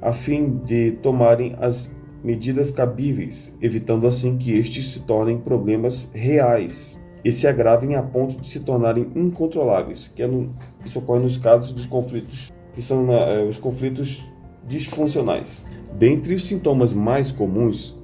a 0.00 0.12
fim 0.12 0.58
de 0.64 0.92
tomarem 0.92 1.54
as 1.58 1.90
medidas 2.22 2.70
cabíveis, 2.70 3.52
evitando 3.60 4.06
assim 4.06 4.36
que 4.36 4.52
estes 4.52 4.88
se 4.88 5.00
tornem 5.00 5.38
problemas 5.38 6.08
reais 6.12 6.98
e 7.24 7.32
se 7.32 7.46
agravem 7.46 7.94
a 7.94 8.02
ponto 8.02 8.40
de 8.40 8.48
se 8.48 8.60
tornarem 8.60 9.10
incontroláveis, 9.14 10.10
que 10.14 10.22
é 10.22 10.26
no, 10.26 10.50
isso 10.84 10.98
ocorre 10.98 11.20
nos 11.20 11.36
casos 11.36 11.72
dos 11.72 11.86
conflitos 11.86 12.52
que 12.74 12.82
são 12.82 13.08
uh, 13.08 13.48
os 13.48 13.58
conflitos 13.58 14.24
disfuncionais. 14.66 15.64
Dentre 15.98 16.34
os 16.34 16.44
sintomas 16.44 16.92
mais 16.92 17.32
comuns 17.32 17.98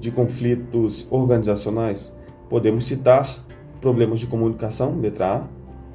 de 0.00 0.10
conflitos 0.10 1.06
organizacionais, 1.10 2.12
podemos 2.48 2.86
citar 2.86 3.46
problemas 3.80 4.18
de 4.18 4.26
comunicação, 4.26 4.98
letra 4.98 5.36
A, 5.36 5.48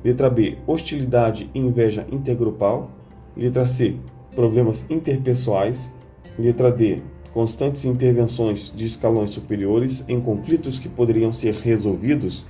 letra 0.05 0.29
B, 0.29 0.59
hostilidade 0.67 1.49
e 1.51 1.57
inveja 1.57 2.05
intergrupal, 2.11 2.91
letra 3.35 3.65
C, 3.65 3.95
problemas 4.35 4.85
interpessoais, 4.87 5.91
letra 6.37 6.71
D, 6.71 7.01
constantes 7.33 7.85
intervenções 7.85 8.71
de 8.73 8.85
escalões 8.85 9.31
superiores 9.31 10.05
em 10.07 10.21
conflitos 10.21 10.77
que 10.77 10.87
poderiam 10.87 11.33
ser 11.33 11.55
resolvidos 11.55 12.45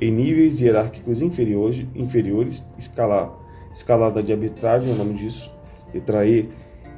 em 0.00 0.12
níveis 0.12 0.60
hierárquicos 0.60 1.20
inferiores, 1.20 1.84
inferiores 1.96 2.64
escala, 2.78 3.36
escalada 3.72 4.22
de 4.22 4.32
arbitragem 4.32 4.90
é 4.90 4.94
o 4.94 4.96
nome 4.96 5.14
disso. 5.14 5.52
Letra 5.92 6.24
E, 6.24 6.48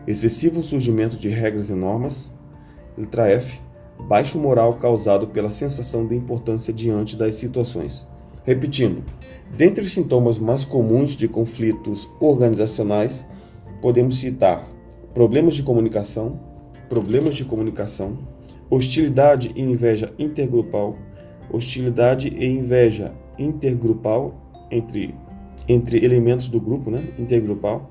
excessivo 0.07 0.62
surgimento 0.62 1.16
de 1.16 1.31
regras 1.31 1.70
e 1.70 1.75
normas. 1.75 2.35
Letra 2.98 3.31
F, 3.31 3.59
baixo 3.98 4.38
moral 4.38 4.75
causado 4.75 5.29
pela 5.29 5.51
sensação 5.51 6.07
de 6.07 6.14
importância 6.14 6.70
diante 6.70 7.16
das 7.16 7.37
situações. 7.37 8.07
Repetindo, 8.44 9.03
dentre 9.56 9.84
os 9.84 9.92
sintomas 9.92 10.38
mais 10.38 10.64
comuns 10.64 11.10
de 11.10 11.28
conflitos 11.28 12.08
organizacionais, 12.20 13.26
podemos 13.80 14.16
citar 14.18 14.66
problemas 15.12 15.54
de 15.54 15.62
comunicação, 15.62 16.40
problemas 16.88 17.36
de 17.36 17.44
comunicação, 17.44 18.18
hostilidade 18.70 19.52
e 19.54 19.60
inveja 19.60 20.12
intergrupal, 20.18 20.96
hostilidade 21.50 22.28
e 22.28 22.46
inveja 22.46 23.12
intergrupal 23.38 24.34
entre, 24.70 25.14
entre 25.68 26.02
elementos 26.04 26.48
do 26.48 26.60
grupo, 26.60 26.90
né, 26.90 27.02
intergrupal, 27.18 27.90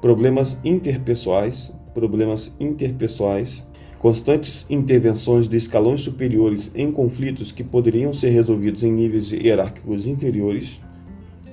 problemas 0.00 0.56
interpessoais, 0.64 1.72
problemas 1.92 2.54
interpessoais, 2.58 3.66
constantes 4.00 4.64
intervenções 4.70 5.46
de 5.46 5.58
escalões 5.58 6.00
superiores 6.00 6.72
em 6.74 6.90
conflitos 6.90 7.52
que 7.52 7.62
poderiam 7.62 8.14
ser 8.14 8.30
resolvidos 8.30 8.82
em 8.82 8.90
níveis 8.90 9.30
hierárquicos 9.30 10.06
inferiores. 10.06 10.80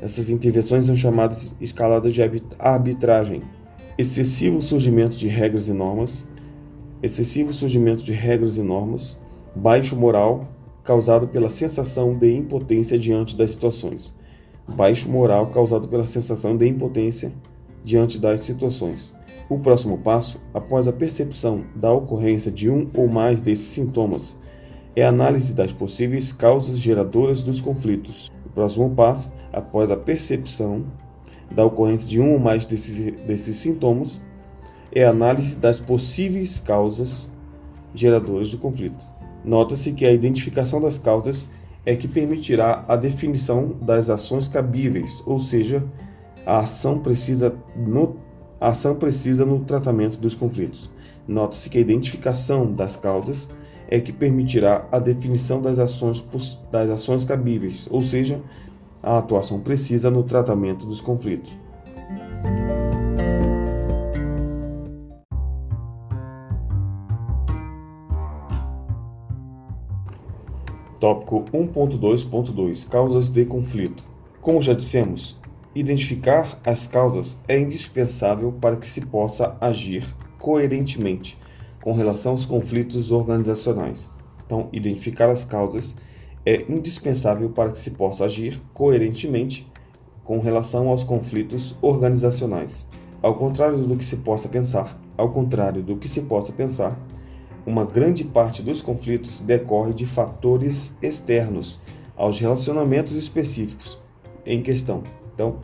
Essas 0.01 0.29
intervenções 0.29 0.85
são 0.85 0.95
chamadas 0.95 1.53
escaladas 1.59 2.13
de 2.13 2.21
arbitragem. 2.57 3.41
Excessivo 3.97 4.61
surgimento 4.61 5.17
de 5.17 5.27
regras 5.27 5.67
e 5.67 5.73
normas, 5.73 6.25
excessivo 7.03 7.51
surgimento 7.51 8.01
de 8.01 8.13
regras 8.13 8.55
e 8.55 8.61
normas, 8.61 9.19
baixo 9.53 9.95
moral 9.97 10.47
causado 10.85 11.27
pela 11.27 11.49
sensação 11.49 12.17
de 12.17 12.31
impotência 12.31 12.97
diante 12.97 13.35
das 13.35 13.51
situações. 13.51 14.13
Baixo 14.65 15.09
moral 15.09 15.47
causado 15.47 15.87
pela 15.89 16.07
sensação 16.07 16.55
de 16.55 16.65
impotência 16.65 17.33
diante 17.83 18.17
das 18.17 18.41
situações. 18.41 19.16
O 19.49 19.57
próximo 19.57 19.97
passo, 19.97 20.41
após 20.53 20.89
a 20.89 20.93
percepção 20.93 21.63
da 21.73 21.89
ocorrência 21.91 22.51
de 22.51 22.69
um 22.69 22.89
ou 22.93 23.07
mais 23.07 23.39
desses 23.39 23.67
sintomas, 23.67 24.35
é 24.93 25.05
a 25.05 25.09
análise 25.09 25.53
das 25.53 25.71
possíveis 25.71 26.33
causas 26.33 26.77
geradoras 26.77 27.41
dos 27.41 27.61
conflitos. 27.61 28.29
O 28.45 28.49
próximo 28.49 28.89
passo, 28.93 29.31
após 29.53 29.89
a 29.89 29.95
percepção 29.95 30.85
da 31.49 31.65
ocorrência 31.65 32.05
de 32.05 32.19
um 32.19 32.33
ou 32.33 32.39
mais 32.39 32.65
desses, 32.65 33.15
desses 33.25 33.55
sintomas, 33.55 34.21
é 34.91 35.05
a 35.05 35.11
análise 35.11 35.55
das 35.55 35.79
possíveis 35.79 36.59
causas 36.59 37.31
geradoras 37.93 38.51
do 38.51 38.57
conflito. 38.57 39.05
Nota-se 39.45 39.93
que 39.93 40.05
a 40.05 40.11
identificação 40.11 40.81
das 40.81 40.97
causas 40.97 41.47
é 41.85 41.95
que 41.95 42.07
permitirá 42.07 42.83
a 42.85 42.97
definição 42.97 43.77
das 43.81 44.09
ações 44.09 44.49
cabíveis, 44.49 45.23
ou 45.25 45.39
seja, 45.39 45.81
a 46.45 46.59
ação 46.59 46.99
precisa 46.99 47.55
no 47.77 48.26
a 48.59 48.69
ação 48.69 48.95
precisa 48.95 49.45
no 49.45 49.59
tratamento 49.59 50.17
dos 50.17 50.35
conflitos. 50.35 50.89
Nota-se 51.27 51.69
que 51.69 51.77
a 51.77 51.81
identificação 51.81 52.71
das 52.71 52.95
causas 52.95 53.49
é 53.87 53.99
que 53.99 54.11
permitirá 54.11 54.87
a 54.91 54.99
definição 54.99 55.61
das 55.61 55.79
ações, 55.79 56.23
das 56.71 56.89
ações 56.89 57.23
cabíveis, 57.23 57.87
ou 57.89 58.01
seja, 58.01 58.41
a 59.01 59.17
atuação 59.17 59.59
precisa 59.59 60.09
no 60.09 60.23
tratamento 60.23 60.85
dos 60.85 61.01
conflitos. 61.01 61.51
Tópico 70.99 71.45
1.2.2 71.53 72.89
Causas 72.89 73.29
de 73.29 73.45
conflito. 73.45 74.03
Como 74.41 74.61
já 74.61 74.73
dissemos, 74.73 75.39
Identificar 75.77 76.59
as 76.65 76.87
causas 76.87 77.37
é 77.47 77.59
indispensável 77.59 78.51
para 78.51 78.77
que 78.77 78.87
se 78.87 78.99
possa 78.99 79.55
agir 79.61 80.03
coerentemente 80.39 81.37
com 81.83 81.91
relação 81.91 82.31
aos 82.31 82.47
conflitos 82.47 83.11
organizacionais. 83.11 84.09
Então, 84.43 84.69
identificar 84.73 85.29
as 85.29 85.45
causas 85.45 85.93
é 86.43 86.65
indispensável 86.67 87.51
para 87.51 87.69
que 87.69 87.77
se 87.77 87.91
possa 87.91 88.25
agir 88.25 88.59
coerentemente 88.73 89.71
com 90.23 90.39
relação 90.39 90.87
aos 90.87 91.03
conflitos 91.03 91.75
organizacionais. 91.79 92.87
Ao 93.21 93.35
contrário 93.35 93.77
do 93.77 93.95
que 93.95 94.05
se 94.05 94.17
possa 94.17 94.49
pensar, 94.49 94.99
ao 95.15 95.29
contrário 95.29 95.83
do 95.83 95.95
que 95.95 96.09
se 96.09 96.21
possa 96.21 96.51
pensar, 96.51 96.99
uma 97.67 97.85
grande 97.85 98.23
parte 98.23 98.63
dos 98.63 98.81
conflitos 98.81 99.41
decorre 99.41 99.93
de 99.93 100.07
fatores 100.07 100.97
externos 101.03 101.79
aos 102.15 102.39
relacionamentos 102.39 103.13
específicos 103.13 103.99
em 104.43 104.63
questão. 104.63 105.03
Então, 105.37 105.59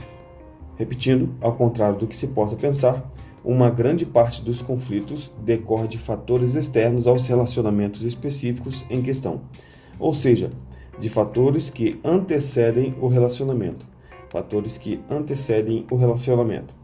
repetindo, 0.76 1.34
ao 1.42 1.56
contrário 1.56 1.98
do 1.98 2.06
que 2.06 2.16
se 2.16 2.28
possa 2.28 2.56
pensar, 2.56 3.10
uma 3.44 3.72
grande 3.72 4.06
parte 4.06 4.40
dos 4.44 4.62
conflitos 4.62 5.34
decorre 5.44 5.88
de 5.88 5.98
fatores 5.98 6.54
externos 6.54 7.08
aos 7.08 7.28
relacionamentos 7.28 8.04
específicos 8.04 8.86
em 8.88 9.02
questão, 9.02 9.42
ou 9.98 10.14
seja, 10.14 10.52
de 11.00 11.10
fatores 11.10 11.72
que 11.72 12.00
antecedem 12.06 12.96
o 13.02 13.08
relacionamento. 13.08 13.84
Fatores 14.30 14.78
que 14.78 15.02
antecedem 15.10 15.88
o 15.90 15.96
relacionamento. 15.96 16.76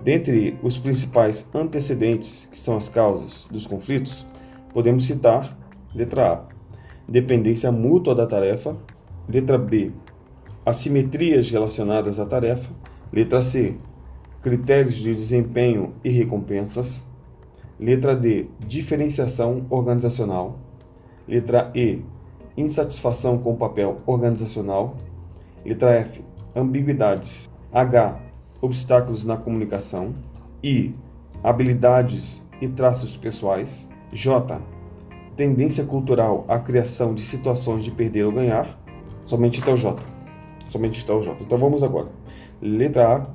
Dentre 0.00 0.56
os 0.62 0.78
principais 0.78 1.44
antecedentes, 1.52 2.48
que 2.52 2.58
são 2.58 2.76
as 2.76 2.88
causas 2.88 3.48
dos 3.50 3.66
conflitos, 3.66 4.24
podemos 4.72 5.06
citar 5.06 5.58
letra 5.92 6.34
A, 6.34 6.42
dependência 7.08 7.72
mútua 7.72 8.14
da 8.14 8.28
tarefa, 8.28 8.76
letra 9.28 9.58
B, 9.58 9.90
assimetrias 10.68 11.50
relacionadas 11.50 12.20
à 12.20 12.26
tarefa. 12.26 12.70
Letra 13.10 13.40
C, 13.40 13.78
critérios 14.42 14.96
de 14.96 15.14
desempenho 15.14 15.94
e 16.04 16.10
recompensas. 16.10 17.06
Letra 17.80 18.14
D, 18.14 18.48
diferenciação 18.60 19.64
organizacional. 19.70 20.58
Letra 21.26 21.72
E, 21.74 22.02
insatisfação 22.54 23.38
com 23.38 23.52
o 23.52 23.56
papel 23.56 24.02
organizacional. 24.04 24.98
Letra 25.64 25.92
F, 25.92 26.22
ambiguidades. 26.54 27.48
H, 27.72 28.20
obstáculos 28.60 29.24
na 29.24 29.38
comunicação. 29.38 30.14
I, 30.62 30.94
habilidades 31.42 32.46
e 32.60 32.68
traços 32.68 33.16
pessoais. 33.16 33.88
J, 34.12 34.60
tendência 35.34 35.84
cultural 35.84 36.44
à 36.46 36.58
criação 36.58 37.14
de 37.14 37.22
situações 37.22 37.84
de 37.84 37.90
perder 37.90 38.26
ou 38.26 38.32
ganhar. 38.32 38.78
Somente 39.24 39.62
até 39.62 39.72
o 39.72 39.76
J 39.76 40.17
somente 40.68 40.98
está 40.98 41.14
o 41.16 41.22
J. 41.22 41.36
Então 41.40 41.58
vamos 41.58 41.82
agora. 41.82 42.08
Letra 42.62 43.16
A, 43.16 43.26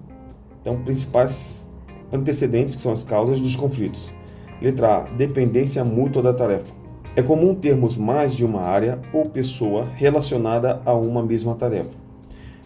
então 0.61 0.81
principais 0.83 1.69
antecedentes 2.11 2.75
que 2.75 2.81
são 2.81 2.91
as 2.91 3.03
causas 3.03 3.39
dos 3.39 3.55
conflitos. 3.55 4.13
Letra 4.61 4.97
A, 4.97 5.01
dependência 5.01 5.83
mútua 5.83 6.21
da 6.21 6.33
tarefa. 6.33 6.73
É 7.15 7.21
comum 7.21 7.53
termos 7.53 7.97
mais 7.97 8.33
de 8.33 8.43
uma 8.43 8.61
área 8.61 8.99
ou 9.11 9.29
pessoa 9.29 9.85
relacionada 9.93 10.81
a 10.85 10.93
uma 10.93 11.21
mesma 11.21 11.53
tarefa. 11.53 11.97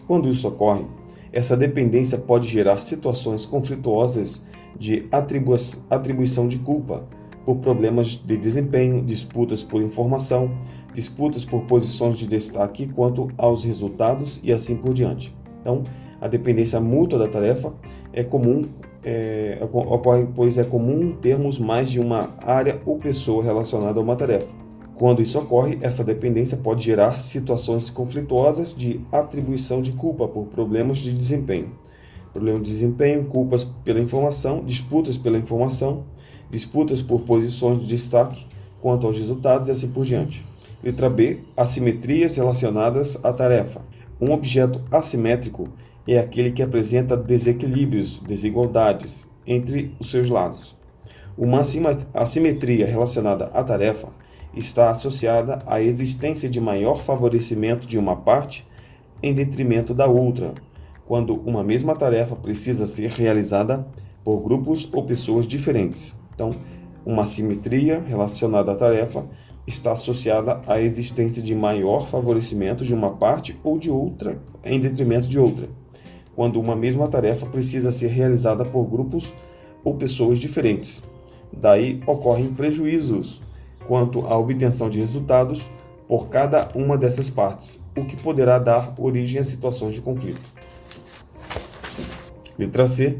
Quando 0.06 0.28
isso 0.28 0.48
ocorre, 0.48 0.86
essa 1.32 1.56
dependência 1.56 2.16
pode 2.16 2.48
gerar 2.48 2.80
situações 2.80 3.44
conflituosas 3.44 4.40
de 4.78 5.06
atribuição 5.90 6.48
de 6.48 6.58
culpa 6.58 7.04
por 7.44 7.56
problemas 7.56 8.08
de 8.08 8.36
desempenho, 8.36 9.04
disputas 9.04 9.64
por 9.64 9.82
informação, 9.82 10.50
disputas 10.98 11.44
por 11.44 11.62
posições 11.62 12.18
de 12.18 12.26
destaque 12.26 12.88
quanto 12.88 13.28
aos 13.38 13.62
resultados 13.62 14.40
e 14.42 14.52
assim 14.52 14.74
por 14.74 14.92
diante. 14.92 15.32
Então, 15.60 15.84
a 16.20 16.26
dependência 16.26 16.80
mútua 16.80 17.20
da 17.20 17.28
tarefa 17.28 17.72
é 18.12 18.24
comum, 18.24 18.68
é, 19.04 19.58
ocorre 19.62 20.26
pois 20.34 20.58
é 20.58 20.64
comum 20.64 21.12
termos 21.12 21.56
mais 21.56 21.88
de 21.88 22.00
uma 22.00 22.34
área 22.38 22.82
ou 22.84 22.98
pessoa 22.98 23.44
relacionada 23.44 24.00
a 24.00 24.02
uma 24.02 24.16
tarefa. 24.16 24.48
Quando 24.96 25.22
isso 25.22 25.38
ocorre, 25.38 25.78
essa 25.80 26.02
dependência 26.02 26.56
pode 26.56 26.82
gerar 26.82 27.20
situações 27.20 27.88
conflituosas 27.90 28.74
de 28.74 29.00
atribuição 29.12 29.80
de 29.80 29.92
culpa 29.92 30.26
por 30.26 30.46
problemas 30.46 30.98
de 30.98 31.12
desempenho. 31.12 31.70
Problema 32.32 32.58
de 32.58 32.72
desempenho, 32.72 33.24
culpas 33.26 33.62
pela 33.62 34.00
informação, 34.00 34.64
disputas 34.64 35.16
pela 35.16 35.38
informação, 35.38 36.02
disputas 36.50 37.02
por 37.02 37.20
posições 37.20 37.78
de 37.82 37.86
destaque 37.86 38.44
quanto 38.80 39.06
aos 39.06 39.16
resultados 39.16 39.68
e 39.68 39.70
assim 39.70 39.88
por 39.88 40.04
diante. 40.04 40.47
Letra 40.82 41.10
B. 41.10 41.40
Assimetrias 41.56 42.36
relacionadas 42.36 43.18
à 43.24 43.32
tarefa. 43.32 43.82
Um 44.20 44.30
objeto 44.30 44.80
assimétrico 44.92 45.68
é 46.06 46.18
aquele 46.18 46.52
que 46.52 46.62
apresenta 46.62 47.16
desequilíbrios, 47.16 48.20
desigualdades 48.20 49.28
entre 49.44 49.94
os 49.98 50.10
seus 50.10 50.30
lados. 50.30 50.76
Uma 51.36 51.62
assimetria 52.14 52.86
relacionada 52.86 53.46
à 53.46 53.64
tarefa 53.64 54.08
está 54.54 54.90
associada 54.90 55.58
à 55.66 55.82
existência 55.82 56.48
de 56.48 56.60
maior 56.60 57.02
favorecimento 57.02 57.86
de 57.86 57.98
uma 57.98 58.16
parte 58.16 58.66
em 59.20 59.34
detrimento 59.34 59.92
da 59.92 60.06
outra, 60.06 60.54
quando 61.06 61.34
uma 61.40 61.64
mesma 61.64 61.96
tarefa 61.96 62.36
precisa 62.36 62.86
ser 62.86 63.10
realizada 63.10 63.84
por 64.24 64.40
grupos 64.40 64.88
ou 64.92 65.02
pessoas 65.02 65.46
diferentes. 65.46 66.16
Então, 66.34 66.54
uma 67.04 67.26
simetria 67.26 68.02
relacionada 68.06 68.72
à 68.72 68.76
tarefa 68.76 69.26
está 69.68 69.92
associada 69.92 70.60
à 70.66 70.80
existência 70.80 71.42
de 71.42 71.54
maior 71.54 72.08
favorecimento 72.08 72.84
de 72.84 72.94
uma 72.94 73.10
parte 73.10 73.58
ou 73.62 73.78
de 73.78 73.90
outra 73.90 74.40
em 74.64 74.80
detrimento 74.80 75.28
de 75.28 75.38
outra, 75.38 75.68
quando 76.34 76.58
uma 76.58 76.74
mesma 76.74 77.06
tarefa 77.06 77.46
precisa 77.46 77.92
ser 77.92 78.08
realizada 78.08 78.64
por 78.64 78.86
grupos 78.86 79.32
ou 79.84 79.94
pessoas 79.94 80.38
diferentes. 80.38 81.02
Daí 81.52 82.00
ocorrem 82.06 82.52
prejuízos 82.52 83.42
quanto 83.86 84.26
à 84.26 84.36
obtenção 84.36 84.88
de 84.88 84.98
resultados 84.98 85.68
por 86.06 86.28
cada 86.28 86.68
uma 86.74 86.96
dessas 86.96 87.28
partes, 87.28 87.82
o 87.96 88.04
que 88.04 88.16
poderá 88.16 88.58
dar 88.58 88.94
origem 88.98 89.40
a 89.40 89.44
situações 89.44 89.94
de 89.94 90.00
conflito. 90.00 90.40
Letra 92.58 92.88
C. 92.88 93.18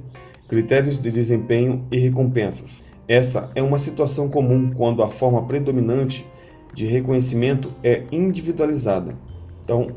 Critérios 0.48 1.00
de 1.00 1.10
desempenho 1.10 1.86
e 1.92 1.98
recompensas. 1.98 2.84
Essa 3.06 3.50
é 3.54 3.62
uma 3.62 3.78
situação 3.78 4.30
comum 4.30 4.70
quando 4.70 5.02
a 5.02 5.08
forma 5.08 5.46
predominante 5.46 6.26
de 6.74 6.86
reconhecimento 6.86 7.72
é 7.82 8.04
individualizada. 8.12 9.16
Então, 9.62 9.88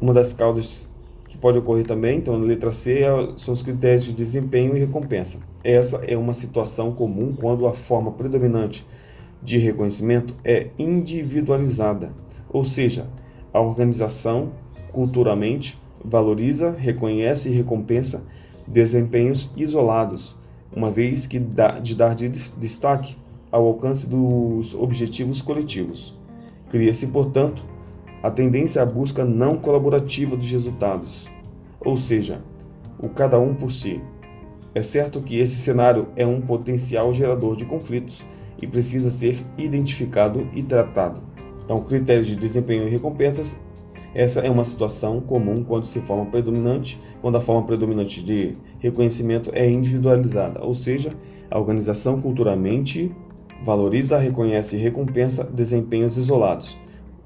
uma 0.00 0.12
das 0.12 0.32
causas 0.32 0.88
que 1.28 1.36
pode 1.36 1.58
ocorrer 1.58 1.84
também, 1.84 2.18
então, 2.18 2.38
na 2.38 2.44
letra 2.44 2.72
C, 2.72 3.00
é 3.00 3.32
são 3.36 3.54
os 3.54 3.62
critérios 3.62 4.04
de 4.04 4.12
desempenho 4.12 4.76
e 4.76 4.80
recompensa. 4.80 5.38
Essa 5.64 5.96
é 6.06 6.16
uma 6.16 6.34
situação 6.34 6.92
comum 6.92 7.34
quando 7.34 7.66
a 7.66 7.72
forma 7.72 8.12
predominante 8.12 8.86
de 9.42 9.58
reconhecimento 9.58 10.34
é 10.44 10.68
individualizada, 10.78 12.12
ou 12.48 12.64
seja, 12.64 13.08
a 13.52 13.60
organização 13.60 14.52
culturalmente 14.92 15.78
valoriza, 16.04 16.70
reconhece 16.70 17.48
e 17.48 17.52
recompensa 17.52 18.24
desempenhos 18.66 19.50
isolados, 19.56 20.36
uma 20.74 20.90
vez 20.90 21.26
que 21.26 21.38
dá, 21.38 21.78
de 21.78 21.94
dar 21.94 22.14
destaque 22.14 23.16
ao 23.50 23.66
alcance 23.66 24.08
dos 24.08 24.74
objetivos 24.74 25.42
coletivos. 25.42 26.18
Cria-se, 26.68 27.06
portanto, 27.08 27.64
a 28.22 28.30
tendência 28.30 28.82
à 28.82 28.86
busca 28.86 29.24
não 29.24 29.56
colaborativa 29.56 30.36
dos 30.36 30.50
resultados, 30.50 31.30
ou 31.80 31.96
seja, 31.96 32.42
o 32.98 33.08
cada 33.08 33.38
um 33.38 33.54
por 33.54 33.70
si. 33.70 34.00
É 34.74 34.82
certo 34.82 35.22
que 35.22 35.38
esse 35.38 35.56
cenário 35.56 36.08
é 36.16 36.26
um 36.26 36.40
potencial 36.40 37.12
gerador 37.12 37.56
de 37.56 37.64
conflitos 37.64 38.26
e 38.60 38.66
precisa 38.66 39.10
ser 39.10 39.44
identificado 39.56 40.48
e 40.54 40.62
tratado. 40.62 41.22
Então, 41.64 41.82
critérios 41.82 42.26
de 42.26 42.36
desempenho 42.36 42.86
e 42.86 42.90
recompensas. 42.90 43.58
Essa 44.14 44.40
é 44.40 44.50
uma 44.50 44.64
situação 44.64 45.20
comum 45.20 45.62
quando 45.62 45.84
se 45.84 46.00
forma 46.00 46.26
predominante, 46.26 47.00
quando 47.20 47.36
a 47.36 47.40
forma 47.40 47.66
predominante 47.66 48.22
de 48.22 48.56
reconhecimento 48.78 49.50
é 49.52 49.70
individualizada, 49.70 50.64
ou 50.64 50.74
seja, 50.74 51.14
a 51.50 51.58
organização 51.58 52.20
culturalmente 52.20 53.14
valoriza, 53.64 54.18
reconhece 54.18 54.76
e 54.76 54.80
recompensa 54.80 55.44
desempenhos 55.44 56.16
isolados, 56.16 56.76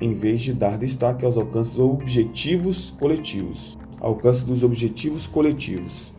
em 0.01 0.13
vez 0.15 0.43
de 0.43 0.53
dar 0.53 0.79
destaque 0.79 1.25
aos 1.25 1.37
alcances 1.37 1.79
objetivos 1.79 2.95
coletivos. 2.99 3.79
Alcance 4.01 4.47
dos 4.47 4.63
objetivos 4.63 5.27
coletivos. 5.27 6.13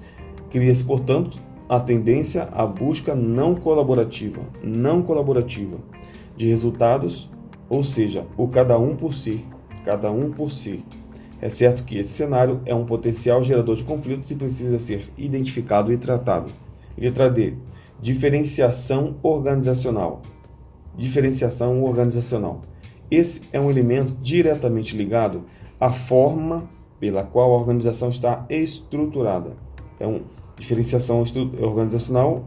Cria-se, 0.50 0.84
portanto, 0.84 1.40
a 1.68 1.80
tendência 1.80 2.44
à 2.52 2.68
busca 2.68 3.16
não 3.16 3.56
colaborativa, 3.56 4.42
não 4.62 5.02
colaborativa 5.02 5.78
de 6.36 6.46
resultados, 6.46 7.30
ou 7.70 7.84
seja, 7.84 8.28
o 8.38 8.48
cada 8.48 8.78
um 8.78 8.96
por 8.96 9.14
si, 9.14 9.46
cada 9.84 10.12
um 10.12 10.32
por 10.32 10.52
si. 10.52 10.84
É 11.40 11.50
certo 11.50 11.84
que 11.84 11.98
esse 11.98 12.10
cenário 12.10 12.62
é 12.66 12.76
um 12.76 12.86
potencial 12.86 13.44
gerador 13.44 13.76
de 13.76 13.84
conflitos 13.84 14.30
e 14.30 14.36
precisa 14.36 14.78
ser 14.78 15.10
identificado 15.18 15.92
e 15.92 15.98
tratado. 15.98 16.52
Letra 16.98 17.30
D. 17.30 17.56
Diferenciação 18.02 19.18
organizacional. 19.22 20.24
Diferenciação 20.98 21.84
organizacional. 21.84 22.62
Esse 23.12 23.42
é 23.54 23.60
um 23.60 23.70
elemento 23.70 24.18
diretamente 24.20 24.98
ligado 24.98 25.44
à 25.80 25.92
forma 25.92 26.68
pela 27.00 27.24
qual 27.24 27.54
a 27.54 27.58
organização 27.58 28.10
está 28.10 28.44
estruturada. 28.50 29.56
Então, 29.96 30.22
diferenciação 30.58 31.24
organizacional, 31.62 32.46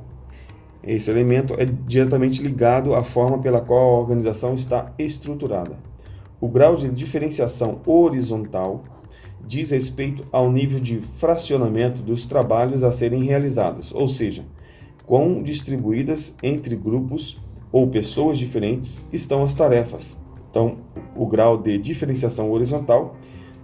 esse 0.82 1.08
elemento 1.08 1.54
é 1.56 1.64
diretamente 1.64 2.42
ligado 2.42 2.92
à 2.92 3.04
forma 3.04 3.38
pela 3.38 3.60
qual 3.60 3.94
a 3.94 4.00
organização 4.00 4.54
está 4.54 4.92
estruturada. 4.98 5.78
O 6.40 6.48
grau 6.48 6.74
de 6.74 6.90
diferenciação 6.90 7.80
horizontal 7.86 8.82
diz 9.46 9.70
respeito 9.70 10.26
ao 10.32 10.50
nível 10.50 10.80
de 10.80 11.00
fracionamento 11.00 12.02
dos 12.02 12.26
trabalhos 12.26 12.82
a 12.82 12.90
serem 12.90 13.22
realizados, 13.22 13.92
ou 13.94 14.08
seja, 14.08 14.44
quão 15.06 15.42
distribuídas 15.42 16.36
entre 16.42 16.76
grupos 16.76 17.40
ou 17.70 17.88
pessoas 17.88 18.38
diferentes 18.38 19.04
estão 19.12 19.42
as 19.42 19.54
tarefas. 19.54 20.18
Então, 20.50 20.78
o 21.16 21.26
grau 21.26 21.58
de 21.58 21.76
diferenciação 21.78 22.50
horizontal 22.50 23.16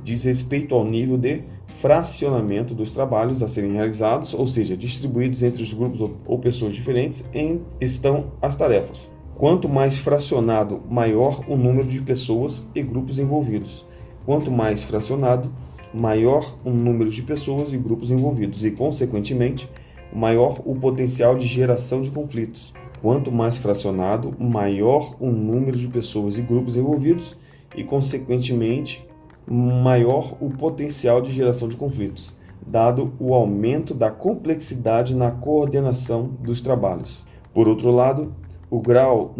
diz 0.02 0.24
respeito 0.24 0.74
ao 0.74 0.84
nível 0.84 1.16
de 1.16 1.44
fracionamento 1.66 2.74
dos 2.74 2.90
trabalhos 2.90 3.42
a 3.42 3.48
serem 3.48 3.72
realizados, 3.72 4.34
ou 4.34 4.46
seja, 4.46 4.76
distribuídos 4.76 5.42
entre 5.42 5.62
os 5.62 5.72
grupos 5.72 6.10
ou 6.26 6.38
pessoas 6.38 6.74
diferentes, 6.74 7.24
em, 7.32 7.62
estão 7.80 8.32
as 8.42 8.56
tarefas. 8.56 9.10
Quanto 9.36 9.68
mais 9.68 9.96
fracionado, 9.96 10.82
maior 10.90 11.44
o 11.48 11.56
número 11.56 11.88
de 11.88 12.02
pessoas 12.02 12.62
e 12.74 12.82
grupos 12.82 13.18
envolvidos. 13.18 13.86
Quanto 14.26 14.50
mais 14.50 14.82
fracionado, 14.82 15.50
maior 15.94 16.58
o 16.64 16.70
número 16.70 17.10
de 17.10 17.22
pessoas 17.22 17.72
e 17.72 17.78
grupos 17.78 18.10
envolvidos, 18.10 18.64
e, 18.64 18.70
consequentemente, 18.70 19.68
maior 20.12 20.60
o 20.64 20.74
potencial 20.74 21.34
de 21.36 21.46
geração 21.46 22.00
de 22.00 22.10
conflitos. 22.10 22.72
Quanto 23.00 23.32
mais 23.32 23.56
fracionado, 23.56 24.34
maior 24.38 25.16
o 25.18 25.30
número 25.30 25.78
de 25.78 25.88
pessoas 25.88 26.36
e 26.36 26.42
grupos 26.42 26.76
envolvidos, 26.76 27.36
e, 27.76 27.84
consequentemente, 27.84 29.06
maior 29.46 30.36
o 30.40 30.50
potencial 30.50 31.20
de 31.20 31.32
geração 31.32 31.68
de 31.68 31.76
conflitos, 31.76 32.34
dado 32.66 33.12
o 33.18 33.34
aumento 33.34 33.94
da 33.94 34.10
complexidade 34.10 35.14
na 35.14 35.30
coordenação 35.30 36.28
dos 36.40 36.60
trabalhos. 36.60 37.24
Por 37.54 37.68
outro 37.68 37.90
lado, 37.90 38.34
o 38.70 38.80
grau 38.80 39.34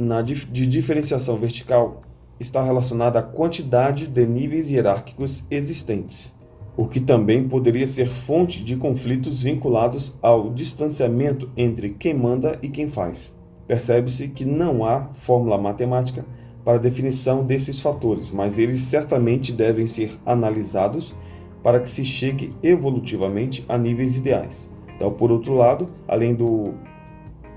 de 0.51 0.67
diferenciação 0.67 1.37
vertical 1.37 2.03
está 2.41 2.63
relacionado 2.63 3.17
à 3.19 3.23
quantidade 3.23 4.07
de 4.07 4.27
níveis 4.27 4.71
hierárquicos 4.71 5.45
existentes, 5.51 6.35
o 6.77 6.87
que 6.87 7.01
também 7.01 7.49
poderia 7.49 7.87
ser 7.87 8.07
fonte 8.07 8.63
de 8.63 8.77
conflitos 8.77 9.43
vinculados 9.43 10.17
ao 10.23 10.51
distanciamento 10.51 11.51
entre 11.57 11.91
quem 11.91 12.15
manda 12.15 12.59
e 12.63 12.69
quem 12.69 12.89
faz. 12.89 13.37
Percebe-se 13.67 14.29
que 14.29 14.45
não 14.45 14.85
há 14.85 15.11
fórmula 15.13 15.59
matemática 15.59 16.25
para 16.65 16.75
a 16.75 16.81
definição 16.81 17.45
desses 17.45 17.81
fatores, 17.81 18.31
mas 18.31 18.59
eles 18.59 18.83
certamente 18.83 19.53
devem 19.53 19.87
ser 19.87 20.13
analisados 20.25 21.15
para 21.63 21.81
que 21.81 21.89
se 21.89 22.05
chegue 22.05 22.55
evolutivamente 22.63 23.65
a 23.69 23.77
níveis 23.77 24.17
ideais. 24.17 24.71
Então, 24.97 25.13
por 25.13 25.31
outro 25.31 25.55
lado, 25.55 25.89
além, 26.07 26.35
do, 26.35 26.75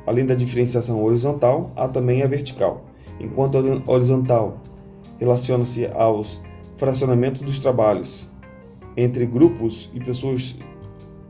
além 0.06 0.26
da 0.26 0.36
diferenciação 0.36 1.04
horizontal, 1.04 1.72
há 1.76 1.88
também 1.88 2.24
a 2.24 2.28
vertical. 2.28 2.86
Enquanto 3.20 3.58
a 3.58 3.92
horizontal 3.92 4.62
relaciona-se 5.20 5.88
aos 5.94 6.42
fracionamentos 6.76 7.42
dos 7.42 7.60
trabalhos 7.60 8.30
entre 8.96 9.26
grupos 9.26 9.90
e 9.94 10.00
pessoas 10.00 10.56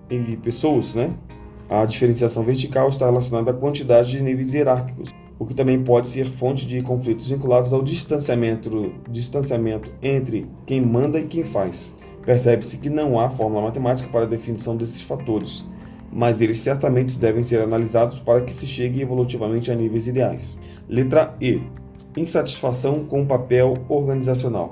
e 0.10 0.38
pessoas, 0.38 0.94
né? 0.94 1.14
A 1.70 1.86
diferenciação 1.86 2.44
vertical 2.44 2.90
está 2.90 3.06
relacionada 3.06 3.52
à 3.52 3.54
quantidade 3.54 4.12
de 4.12 4.22
níveis 4.22 4.54
hierárquicos 4.54 5.12
o 5.44 5.46
que 5.46 5.54
também 5.54 5.84
pode 5.84 6.08
ser 6.08 6.26
fonte 6.26 6.66
de 6.66 6.82
conflitos 6.82 7.28
vinculados 7.28 7.74
ao 7.74 7.84
distanciamento, 7.84 8.94
distanciamento 9.10 9.92
entre 10.02 10.50
quem 10.66 10.82
manda 10.82 11.20
e 11.20 11.26
quem 11.26 11.44
faz. 11.44 11.94
Percebe-se 12.26 12.78
que 12.78 12.90
não 12.90 13.20
há 13.20 13.30
fórmula 13.30 13.64
matemática 13.64 14.10
para 14.10 14.24
a 14.24 14.28
definição 14.28 14.78
desses 14.78 15.02
fatores, 15.02 15.66
mas 16.12 16.40
eles 16.40 16.60
certamente 16.60 17.20
devem 17.20 17.44
ser 17.44 17.60
analisados 17.60 18.20
para 18.20 18.42
que 18.42 18.54
se 18.54 18.66
chegue 18.66 19.02
evolutivamente 19.02 19.70
a 19.70 19.76
níveis 19.76 20.08
ideais. 20.08 20.58
Letra 20.88 21.34
E. 21.42 21.62
Insatisfação 22.16 23.04
com 23.04 23.24
o 23.24 23.26
papel 23.26 23.74
organizacional. 23.90 24.72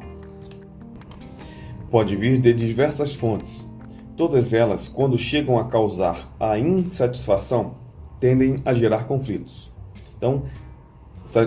Pode 1.91 2.15
vir 2.15 2.37
de 2.37 2.53
diversas 2.53 3.13
fontes. 3.13 3.65
Todas 4.15 4.53
elas, 4.53 4.87
quando 4.87 5.17
chegam 5.17 5.59
a 5.59 5.65
causar 5.65 6.33
a 6.39 6.57
insatisfação, 6.57 7.75
tendem 8.17 8.55
a 8.63 8.73
gerar 8.73 9.03
conflitos. 9.03 9.69
Então, 10.15 10.43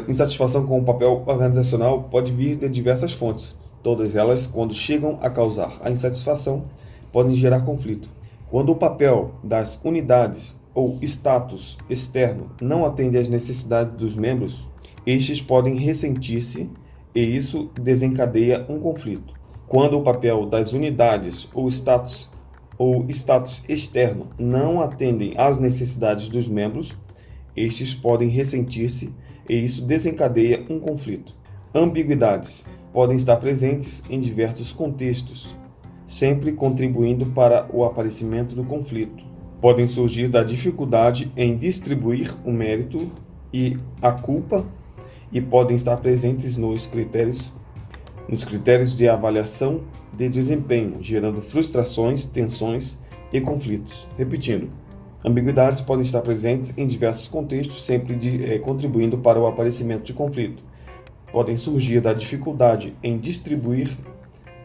insatisfação 0.06 0.66
com 0.66 0.78
o 0.78 0.84
papel 0.84 1.24
organizacional 1.26 2.02
pode 2.10 2.30
vir 2.30 2.56
de 2.56 2.68
diversas 2.68 3.14
fontes. 3.14 3.56
Todas 3.82 4.14
elas, 4.14 4.46
quando 4.46 4.74
chegam 4.74 5.18
a 5.22 5.30
causar 5.30 5.78
a 5.82 5.90
insatisfação, 5.90 6.66
podem 7.10 7.34
gerar 7.34 7.62
conflito. 7.62 8.10
Quando 8.50 8.68
o 8.68 8.76
papel 8.76 9.36
das 9.42 9.80
unidades 9.82 10.60
ou 10.74 10.98
status 11.00 11.78
externo 11.88 12.50
não 12.60 12.84
atendem 12.84 13.18
às 13.18 13.28
necessidades 13.28 13.94
dos 13.94 14.14
membros, 14.14 14.68
estes 15.06 15.40
podem 15.40 15.74
ressentir-se 15.76 16.68
e 17.14 17.20
isso 17.20 17.70
desencadeia 17.80 18.66
um 18.68 18.78
conflito. 18.78 19.42
Quando 19.66 19.98
o 19.98 20.02
papel 20.02 20.46
das 20.46 20.72
unidades 20.72 21.48
ou 21.54 21.68
status 21.68 22.30
ou 22.76 23.06
status 23.08 23.62
externo 23.68 24.28
não 24.38 24.80
atendem 24.80 25.32
às 25.36 25.58
necessidades 25.58 26.28
dos 26.28 26.48
membros, 26.48 26.94
estes 27.56 27.94
podem 27.94 28.28
ressentir-se 28.28 29.14
e 29.48 29.54
isso 29.54 29.82
desencadeia 29.82 30.64
um 30.68 30.78
conflito. 30.78 31.34
Ambiguidades 31.74 32.66
podem 32.92 33.16
estar 33.16 33.36
presentes 33.36 34.02
em 34.10 34.20
diversos 34.20 34.72
contextos, 34.72 35.56
sempre 36.06 36.52
contribuindo 36.52 37.26
para 37.26 37.68
o 37.72 37.84
aparecimento 37.84 38.54
do 38.54 38.64
conflito. 38.64 39.24
Podem 39.60 39.86
surgir 39.86 40.28
da 40.28 40.42
dificuldade 40.42 41.32
em 41.36 41.56
distribuir 41.56 42.30
o 42.44 42.52
mérito 42.52 43.10
e 43.52 43.76
a 44.02 44.12
culpa 44.12 44.66
e 45.32 45.40
podem 45.40 45.76
estar 45.76 45.96
presentes 45.96 46.56
nos 46.56 46.86
critérios 46.86 47.52
nos 48.28 48.44
critérios 48.44 48.94
de 48.96 49.08
avaliação 49.08 49.82
de 50.16 50.28
desempenho, 50.28 50.96
gerando 51.00 51.42
frustrações, 51.42 52.26
tensões 52.26 52.98
e 53.32 53.40
conflitos. 53.40 54.08
Repetindo, 54.16 54.70
ambiguidades 55.24 55.82
podem 55.82 56.02
estar 56.02 56.22
presentes 56.22 56.72
em 56.76 56.86
diversos 56.86 57.28
contextos, 57.28 57.84
sempre 57.84 58.14
de, 58.14 58.44
eh, 58.44 58.58
contribuindo 58.58 59.18
para 59.18 59.40
o 59.40 59.46
aparecimento 59.46 60.04
de 60.04 60.12
conflito. 60.12 60.62
Podem 61.32 61.56
surgir 61.56 62.00
da 62.00 62.14
dificuldade 62.14 62.96
em 63.02 63.18
distribuir 63.18 63.90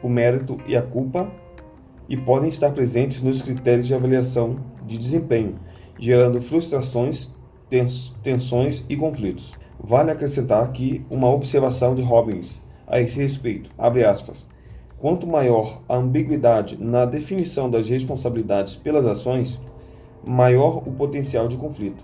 o 0.04 0.10
mérito 0.10 0.58
e 0.68 0.76
a 0.76 0.82
culpa 0.82 1.32
e 2.08 2.16
podem 2.16 2.50
estar 2.50 2.72
presentes 2.72 3.22
nos 3.22 3.42
critérios 3.42 3.88
de 3.88 3.94
avaliação 3.94 4.60
de 4.86 4.98
desempenho, 4.98 5.56
gerando 5.98 6.42
frustrações, 6.42 7.30
tens, 7.70 8.16
tensões 8.24 8.84
e 8.88 8.96
conflitos. 8.96 9.54
Vale 9.82 10.12
acrescentar 10.12 10.64
aqui 10.64 11.06
uma 11.10 11.30
observação 11.30 11.96
de 11.96 12.02
Robbins 12.02 12.62
a 12.90 13.00
esse 13.00 13.20
respeito. 13.22 13.70
Abre 13.78 14.04
aspas. 14.04 14.50
Quanto 14.98 15.26
maior 15.26 15.82
a 15.88 15.96
ambiguidade 15.96 16.78
na 16.78 17.06
definição 17.06 17.70
das 17.70 17.88
responsabilidades 17.88 18.76
pelas 18.76 19.06
ações, 19.06 19.60
maior 20.26 20.84
o 20.86 20.92
potencial 20.92 21.48
de 21.48 21.56
conflito. 21.56 22.04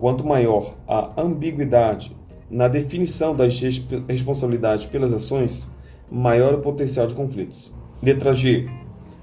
Quanto 0.00 0.26
maior 0.26 0.74
a 0.88 1.20
ambiguidade 1.20 2.16
na 2.50 2.68
definição 2.68 3.34
das 3.34 3.60
responsabilidades 4.08 4.86
pelas 4.86 5.12
ações, 5.12 5.68
maior 6.10 6.54
o 6.54 6.60
potencial 6.60 7.06
de 7.06 7.14
conflitos. 7.14 7.72
Letra 8.02 8.34
G. 8.34 8.68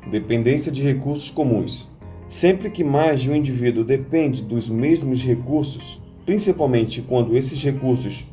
Dependência 0.09 0.71
de 0.71 0.81
recursos 0.81 1.29
comuns. 1.29 1.89
Sempre 2.27 2.69
que 2.69 2.83
mais 2.83 3.21
de 3.21 3.29
um 3.29 3.35
indivíduo 3.35 3.83
depende 3.83 4.41
dos 4.41 4.67
mesmos 4.67 5.21
recursos, 5.21 6.01
principalmente 6.25 7.01
quando 7.01 7.37
esses 7.37 7.61
recursos 7.63 8.27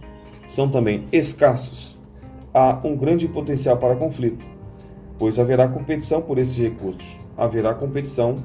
são 0.47 0.69
também 0.69 1.07
escassos, 1.13 2.00
há 2.53 2.81
um 2.85 2.97
grande 2.97 3.29
potencial 3.29 3.77
para 3.77 3.97
conflito, 3.97 4.45
pois 5.19 5.39
haverá 5.39 5.69
competição 5.69 6.21
por 6.21 6.39
esses 6.39 6.57
recursos. 6.57 7.19
Haverá 7.37 7.75
competição 7.75 8.45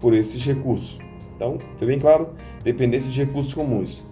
por 0.00 0.14
esses 0.14 0.44
recursos. 0.44 0.98
Então, 1.36 1.58
foi 1.76 1.86
bem 1.86 1.98
claro, 1.98 2.30
dependência 2.62 3.10
de 3.10 3.24
recursos 3.24 3.54
comuns. 3.54 4.02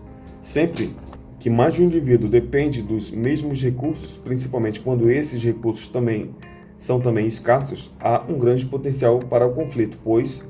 Sempre 0.40 0.94
que 1.38 1.50
mais 1.50 1.74
de 1.74 1.82
um 1.82 1.86
indivíduo 1.86 2.28
depende 2.28 2.82
dos 2.82 3.10
mesmos 3.10 3.62
recursos, 3.62 4.16
principalmente 4.16 4.80
quando 4.80 5.10
esses 5.10 5.42
recursos 5.42 5.86
também 5.86 6.34
são 6.76 7.00
também 7.00 7.26
escassos, 7.26 7.92
há 8.00 8.24
um 8.28 8.38
grande 8.38 8.66
potencial 8.66 9.20
para 9.20 9.46
o 9.46 9.52
conflito, 9.52 9.98
pois 10.02 10.42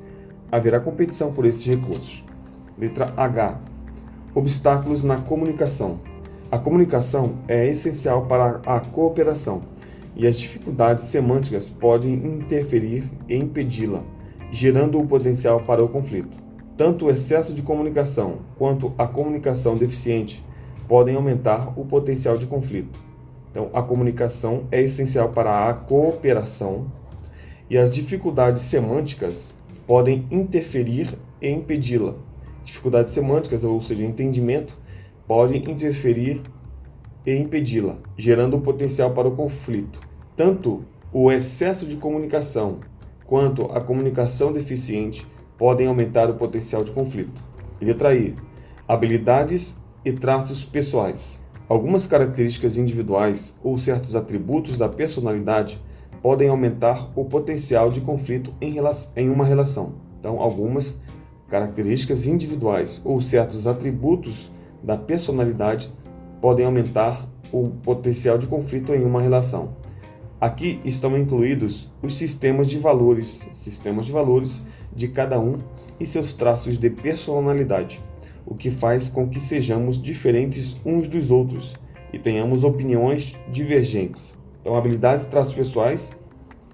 haverá 0.51 0.81
competição 0.81 1.33
por 1.33 1.45
esses 1.45 1.67
recursos. 1.67 2.25
Letra 2.79 3.13
H 3.17 3.61
Obstáculos 4.35 5.03
na 5.03 5.19
comunicação. 5.19 6.01
A 6.53 6.59
comunicação 6.59 7.39
é 7.49 7.67
essencial 7.67 8.27
para 8.27 8.61
a 8.67 8.79
cooperação 8.79 9.63
e 10.15 10.27
as 10.27 10.39
dificuldades 10.39 11.05
semânticas 11.05 11.71
podem 11.71 12.13
interferir 12.13 13.11
e 13.27 13.35
impedi-la, 13.35 14.03
gerando 14.51 15.01
o 15.01 15.07
potencial 15.07 15.61
para 15.61 15.83
o 15.83 15.89
conflito. 15.89 16.37
Tanto 16.77 17.07
o 17.07 17.11
excesso 17.11 17.55
de 17.55 17.63
comunicação 17.63 18.41
quanto 18.59 18.93
a 18.99 19.07
comunicação 19.07 19.79
deficiente 19.79 20.45
podem 20.87 21.17
aumentar 21.17 21.73
o 21.75 21.87
potencial 21.87 22.37
de 22.37 22.45
conflito. 22.45 23.01
Então, 23.51 23.71
a 23.73 23.81
comunicação 23.81 24.65
é 24.71 24.83
essencial 24.83 25.31
para 25.31 25.71
a 25.71 25.73
cooperação 25.73 26.93
e 27.71 27.79
as 27.79 27.89
dificuldades 27.89 28.61
semânticas 28.61 29.55
podem 29.87 30.27
interferir 30.31 31.19
e 31.41 31.49
impedi-la, 31.49 32.15
dificuldades 32.63 33.15
semânticas, 33.15 33.65
ou 33.65 33.81
seja, 33.81 34.05
entendimento, 34.05 34.82
podem 35.27 35.71
interferir 35.71 36.43
e 37.25 37.35
impedi-la, 37.37 37.99
gerando 38.17 38.57
o 38.57 38.61
potencial 38.61 39.13
para 39.13 39.29
o 39.29 39.37
conflito. 39.37 40.01
Tanto 40.37 40.85
o 41.13 41.31
excesso 41.31 41.87
de 41.87 41.97
comunicação 41.97 42.81
quanto 43.27 43.67
a 43.67 43.81
comunicação 43.81 44.53
deficiente 44.53 45.27
podem 45.57 45.87
aumentar 45.87 46.29
o 46.29 46.35
potencial 46.35 46.83
de 46.83 46.91
conflito. 46.91 47.43
Letra 47.81 48.15
I. 48.15 48.35
Habilidades 48.87 49.81
e 50.05 50.13
traços 50.13 50.65
pessoais. 50.65 51.41
Algumas 51.69 52.07
características 52.07 52.77
individuais 52.77 53.57
ou 53.63 53.79
certos 53.79 54.17
atributos 54.17 54.77
da 54.77 54.89
personalidade 54.89 55.81
podem 56.21 56.49
aumentar 56.49 57.11
o 57.17 57.25
potencial 57.25 57.91
de 57.91 58.01
conflito 58.01 58.53
em, 58.61 59.31
uma 59.31 59.45
relação. 59.45 59.95
Então, 60.19 60.41
algumas 60.41 60.99
características 61.49 62.27
individuais 62.27 63.01
ou 63.05 63.21
certos 63.21 63.67
atributos 63.67 64.51
da 64.83 64.97
personalidade 64.97 65.93
podem 66.41 66.67
aumentar 66.67 67.29
o 67.53 67.69
potencial 67.69 68.39
de 68.39 68.47
conflito 68.47 68.93
em 68.93 69.05
uma 69.05 69.21
relação. 69.21 69.77
Aqui 70.41 70.81
estão 70.85 71.17
incluídos 71.17 71.89
os 72.03 72.17
sistemas 72.17 72.67
de 72.67 72.79
valores, 72.79 73.49
sistemas 73.53 74.07
de 74.07 74.13
valores 74.13 74.61
de 74.93 75.07
cada 75.07 75.39
um 75.39 75.59
e 76.01 76.07
seus 76.07 76.33
traços 76.33 76.79
de 76.79 76.91
personalidade, 76.91 78.03
o 78.45 78.55
que 78.55 78.71
faz 78.71 79.09
com 79.09 79.29
que 79.29 79.39
sejamos 79.39 80.03
diferentes 80.03 80.77
uns 80.85 81.07
dos 81.07 81.31
outros 81.31 81.77
e 82.13 82.19
tenhamos 82.19 82.65
opiniões 82.65 83.39
divergentes. 83.53 84.37
Então, 84.61 84.77
habilidades 84.77 85.25
e 85.25 85.29
traços 85.29 85.55
pessoais 85.55 86.11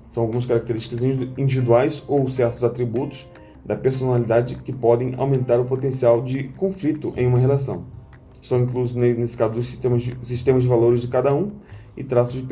são 0.09 0.23
algumas 0.23 0.47
características 0.47 1.03
individuais 1.03 2.03
ou 2.09 2.27
certos 2.31 2.65
atributos 2.65 3.29
da 3.65 3.77
personalidade 3.77 4.57
que 4.57 4.73
podem 4.73 5.15
aumentar 5.19 5.61
o 5.61 5.67
potencial 5.67 6.23
de 6.23 6.45
conflito 6.57 7.13
em 7.19 7.27
uma 7.27 7.39
relação. 7.39 7.98
Estão 8.41 8.61
inclusos, 8.61 8.95
nesse 8.95 9.37
caso, 9.37 9.59
os 9.59 9.67
sistemas 9.67 10.03
de, 10.03 10.17
sistemas 10.23 10.63
de 10.63 10.69
valores 10.69 11.01
de 11.01 11.09
cada 11.09 11.35
um 11.35 11.53
e 11.97 12.05
traços 12.05 12.35
de 12.35 12.47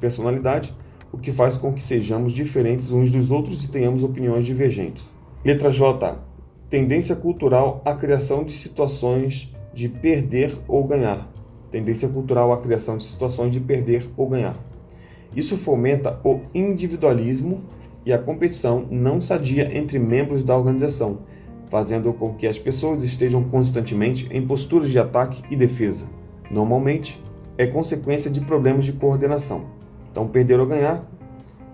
personalidade, 0.00 0.74
o 1.12 1.18
que 1.18 1.32
faz 1.32 1.56
com 1.56 1.72
que 1.72 1.82
sejamos 1.82 2.32
diferentes 2.32 2.92
uns 2.92 3.10
dos 3.10 3.30
outros 3.30 3.64
e 3.64 3.68
tenhamos 3.68 4.02
opiniões 4.02 4.44
divergentes. 4.44 5.14
Letra 5.44 5.70
J. 5.70 6.18
Tendência 6.68 7.16
cultural 7.16 7.82
à 7.84 7.94
criação 7.94 8.44
de 8.44 8.52
situações 8.52 9.52
de 9.72 9.88
perder 9.88 10.52
ou 10.68 10.84
ganhar. 10.84 11.28
Tendência 11.70 12.08
cultural 12.08 12.52
à 12.52 12.58
criação 12.58 12.96
de 12.96 13.04
situações 13.04 13.52
de 13.52 13.60
perder 13.60 14.08
ou 14.16 14.28
ganhar. 14.28 14.56
Isso 15.34 15.56
fomenta 15.56 16.20
o 16.24 16.40
individualismo 16.54 17.62
e 18.04 18.12
a 18.12 18.18
competição 18.18 18.86
não 18.90 19.20
sadia 19.20 19.76
entre 19.76 19.98
membros 19.98 20.42
da 20.42 20.56
organização, 20.56 21.20
fazendo 21.70 22.12
com 22.12 22.34
que 22.34 22.46
as 22.46 22.58
pessoas 22.58 23.04
estejam 23.04 23.44
constantemente 23.44 24.28
em 24.30 24.44
posturas 24.44 24.90
de 24.90 24.98
ataque 24.98 25.42
e 25.48 25.56
defesa. 25.56 26.06
Normalmente, 26.50 27.22
é 27.56 27.66
consequência 27.66 28.30
de 28.30 28.40
problemas 28.40 28.84
de 28.84 28.92
coordenação. 28.92 29.66
Então, 30.10 30.26
perder 30.26 30.58
ou 30.58 30.66
ganhar 30.66 31.08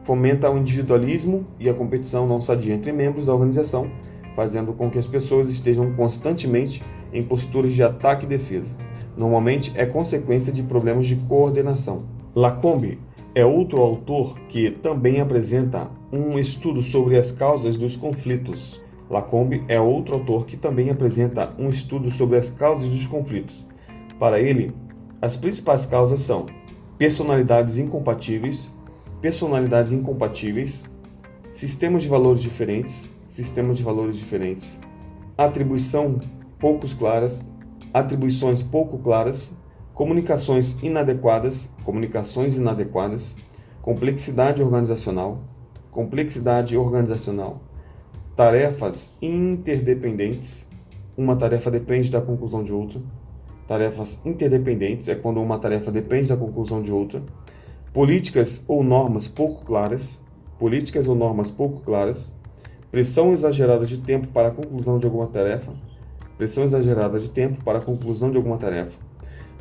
fomenta 0.04 0.50
o 0.50 0.58
individualismo 0.58 1.46
e 1.58 1.68
a 1.68 1.74
competição 1.74 2.28
não 2.28 2.40
sadia 2.40 2.74
entre 2.74 2.92
membros 2.92 3.24
da 3.24 3.32
organização, 3.32 3.90
fazendo 4.36 4.72
com 4.74 4.90
que 4.90 4.98
as 4.98 5.06
pessoas 5.06 5.48
estejam 5.48 5.92
constantemente 5.94 6.82
em 7.12 7.22
posturas 7.22 7.72
de 7.72 7.82
ataque 7.82 8.26
e 8.26 8.28
defesa. 8.28 8.76
Normalmente, 9.16 9.72
é 9.74 9.86
consequência 9.86 10.52
de 10.52 10.62
problemas 10.62 11.06
de 11.06 11.16
coordenação. 11.16 12.04
Lacombe 12.34 13.00
é 13.34 13.44
outro 13.46 13.80
autor 13.80 14.38
que 14.48 14.70
também 14.70 15.20
apresenta 15.20 15.90
um 16.12 16.38
estudo 16.38 16.82
sobre 16.82 17.16
as 17.16 17.32
causas 17.32 17.76
dos 17.76 17.96
conflitos. 17.96 18.80
Lacombe 19.08 19.64
é 19.68 19.80
outro 19.80 20.14
autor 20.14 20.46
que 20.46 20.56
também 20.56 20.90
apresenta 20.90 21.54
um 21.58 21.68
estudo 21.68 22.10
sobre 22.10 22.36
as 22.36 22.50
causas 22.50 22.88
dos 22.88 23.06
conflitos. 23.06 23.66
Para 24.18 24.40
ele, 24.40 24.74
as 25.22 25.36
principais 25.36 25.86
causas 25.86 26.20
são 26.20 26.46
personalidades 26.98 27.78
incompatíveis, 27.78 28.70
personalidades 29.20 29.92
incompatíveis, 29.92 30.84
sistemas 31.50 32.02
de 32.02 32.08
valores 32.08 32.42
diferentes, 32.42 33.08
sistemas 33.28 33.76
de 33.78 33.82
valores 33.82 34.16
diferentes, 34.16 34.80
atribuição 35.36 36.20
poucos 36.58 36.92
claras, 36.94 37.50
atribuições 37.92 38.62
pouco 38.62 38.98
claras, 38.98 39.56
comunicações 39.94 40.78
inadequadas, 40.82 41.70
comunicações 41.84 42.56
inadequadas, 42.56 43.36
complexidade 43.80 44.62
organizacional, 44.62 45.42
complexidade 45.90 46.76
organizacional, 46.76 47.60
tarefas 48.36 49.10
interdependentes. 49.22 50.68
Uma 51.16 51.36
tarefa 51.36 51.70
depende 51.70 52.10
da 52.10 52.20
conclusão 52.20 52.62
de 52.62 52.70
outra. 52.70 53.00
Tarefas 53.66 54.20
interdependentes 54.26 55.08
é 55.08 55.14
quando 55.14 55.40
uma 55.40 55.58
tarefa 55.58 55.90
depende 55.90 56.28
da 56.28 56.36
conclusão 56.36 56.82
de 56.82 56.92
outra. 56.92 57.22
Políticas 57.94 58.62
ou 58.68 58.84
normas 58.84 59.26
pouco 59.26 59.64
claras. 59.64 60.22
Políticas 60.58 61.08
ou 61.08 61.14
normas 61.14 61.50
pouco 61.50 61.80
claras. 61.80 62.34
Pressão 62.90 63.32
exagerada 63.32 63.86
de 63.86 63.98
tempo 64.00 64.28
para 64.28 64.48
a 64.48 64.50
conclusão 64.50 64.98
de 64.98 65.06
alguma 65.06 65.28
tarefa. 65.28 65.72
Pressão 66.36 66.62
exagerada 66.62 67.18
de 67.18 67.30
tempo 67.30 67.64
para 67.64 67.78
a 67.78 67.80
conclusão 67.80 68.30
de 68.30 68.36
alguma 68.36 68.58
tarefa. 68.58 68.98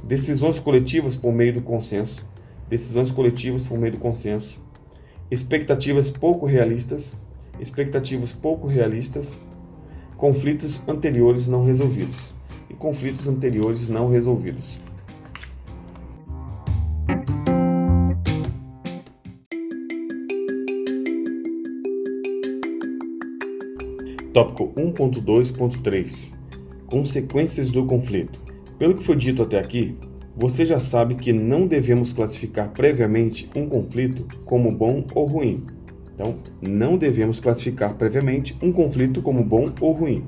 Decisões 0.04 0.60
coletivas 0.60 1.16
por 1.16 1.32
meio 1.32 1.54
do 1.54 1.62
consenso. 1.62 2.28
Decisões 2.68 3.10
coletivas 3.10 3.66
por 3.70 3.78
meio 3.78 3.94
do 3.94 4.00
consenso. 4.00 4.62
Expectativas 5.32 6.12
pouco 6.12 6.46
realistas 6.46 7.16
expectativas 7.60 8.34
pouco 8.34 8.68
realistas, 8.68 9.42
conflitos 10.18 10.82
anteriores 10.88 11.48
não 11.48 11.64
resolvidos 11.64 12.34
e 12.70 12.74
conflitos 12.74 13.28
anteriores 13.28 13.90
não 13.90 14.08
resolvidos. 14.08 14.80
Tópico 24.34 24.74
1.2.3 24.74 26.34
Consequências 26.88 27.72
do 27.72 27.86
conflito. 27.86 28.40
Pelo 28.78 28.94
que 28.94 29.04
foi 29.04 29.16
dito 29.16 29.42
até 29.42 29.58
aqui, 29.58 29.98
você 30.36 30.66
já 30.66 30.82
sabe 30.82 31.16
que 31.16 31.32
não 31.32 31.66
devemos 31.66 32.12
classificar 32.12 32.72
previamente 32.72 33.50
um 33.56 33.70
conflito 33.70 34.28
como 34.44 34.70
bom 34.70 35.06
ou 35.16 35.26
ruim 35.26 35.75
então, 36.16 36.38
não 36.62 36.98
devemos 36.98 37.42
classificar 37.42 37.94
previamente 37.96 38.58
um 38.62 38.72
conflito 38.72 39.22
como 39.22 39.44
bom 39.44 39.72
ou 39.82 39.92
ruim. 39.92 40.24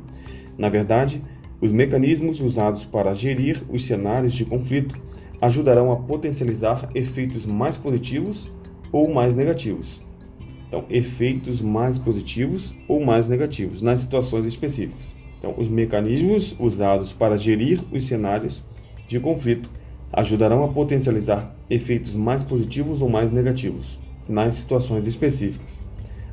Na 0.58 0.68
verdade, 0.68 1.24
os 1.62 1.72
mecanismos 1.72 2.42
usados 2.42 2.84
para 2.84 3.14
gerir 3.14 3.64
os 3.70 3.86
cenários 3.86 4.34
de 4.34 4.44
conflito 4.44 5.00
ajudarão 5.42 5.90
a 5.92 5.96
potencializar 5.96 6.90
efeitos 6.94 7.46
mais 7.46 7.78
positivos 7.78 8.52
ou 8.92 9.10
mais 9.14 9.34
negativos. 9.34 10.02
Então, 10.68 10.84
efeitos 10.90 11.62
mais 11.62 11.98
positivos 11.98 12.76
ou 12.86 13.04
mais 13.04 13.30
negativos 13.30 13.82
nas 13.82 14.02
situações 14.02 14.44
específicas. 14.44 15.16
Então, 15.40 15.56
os 15.58 15.70
mecanismos 15.70 16.54
usados 16.60 17.14
para 17.14 17.38
gerir 17.38 17.80
os 17.94 18.06
cenários 18.06 18.62
de 19.08 19.22
conflito 19.22 19.70
ajudarão 20.12 20.66
a 20.66 20.68
potencializar 20.68 21.56
efeitos 21.70 22.14
mais 22.14 22.44
positivos 22.44 23.02
ou 23.02 23.10
mais 23.10 23.32
negativos 23.32 24.06
nas 24.28 24.56
situações 24.56 25.08
específicas. 25.08 25.82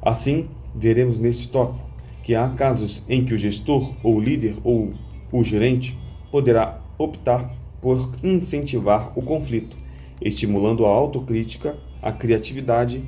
Assim, 0.03 0.49
veremos 0.75 1.19
neste 1.19 1.49
tópico 1.49 1.85
que 2.23 2.35
há 2.35 2.49
casos 2.49 3.05
em 3.09 3.25
que 3.25 3.35
o 3.35 3.39
gestor, 3.39 3.93
ou 4.03 4.19
líder, 4.19 4.57
ou 4.65 4.93
o 5.31 5.45
gerente 5.45 5.99
poderá 6.31 6.81
optar 6.99 7.55
por 7.81 8.11
incentivar 8.23 9.13
o 9.15 9.23
conflito, 9.23 9.77
estimulando 10.21 10.87
a 10.87 10.89
autocrítica, 10.89 11.77
a 12.01 12.11
criatividade 12.11 13.05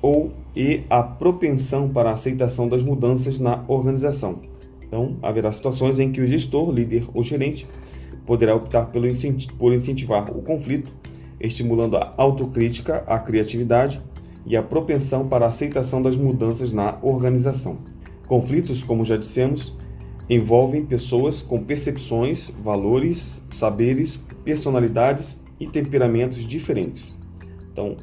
ou 0.00 0.32
e 0.54 0.82
a 0.88 1.02
propensão 1.02 1.88
para 1.88 2.10
a 2.10 2.14
aceitação 2.14 2.68
das 2.68 2.82
mudanças 2.82 3.38
na 3.38 3.62
organização. 3.68 4.40
Então, 4.82 5.16
haverá 5.22 5.52
situações 5.52 5.98
em 5.98 6.10
que 6.10 6.20
o 6.20 6.26
gestor, 6.26 6.70
líder 6.72 7.04
ou 7.14 7.22
gerente 7.22 7.66
poderá 8.26 8.54
optar 8.54 8.86
pelo 8.86 9.06
por 9.58 9.72
incentivar 9.72 10.30
o 10.36 10.42
conflito, 10.42 10.92
estimulando 11.40 11.96
a 11.96 12.14
autocrítica, 12.16 13.04
a 13.06 13.18
criatividade 13.18 14.00
e 14.50 14.56
a 14.56 14.62
propensão 14.64 15.28
para 15.28 15.46
a 15.46 15.48
aceitação 15.48 16.02
das 16.02 16.16
mudanças 16.16 16.72
na 16.72 16.98
organização. 17.02 17.78
Conflitos, 18.26 18.82
como 18.82 19.04
já 19.04 19.16
dissemos, 19.16 19.78
envolvem 20.28 20.84
pessoas 20.84 21.40
com 21.40 21.62
percepções, 21.62 22.50
valores, 22.60 23.44
saberes, 23.48 24.16
personalidades 24.44 25.40
e 25.60 25.68
temperamentos 25.68 26.38
diferentes. 26.38 27.16
Então, 27.72 27.96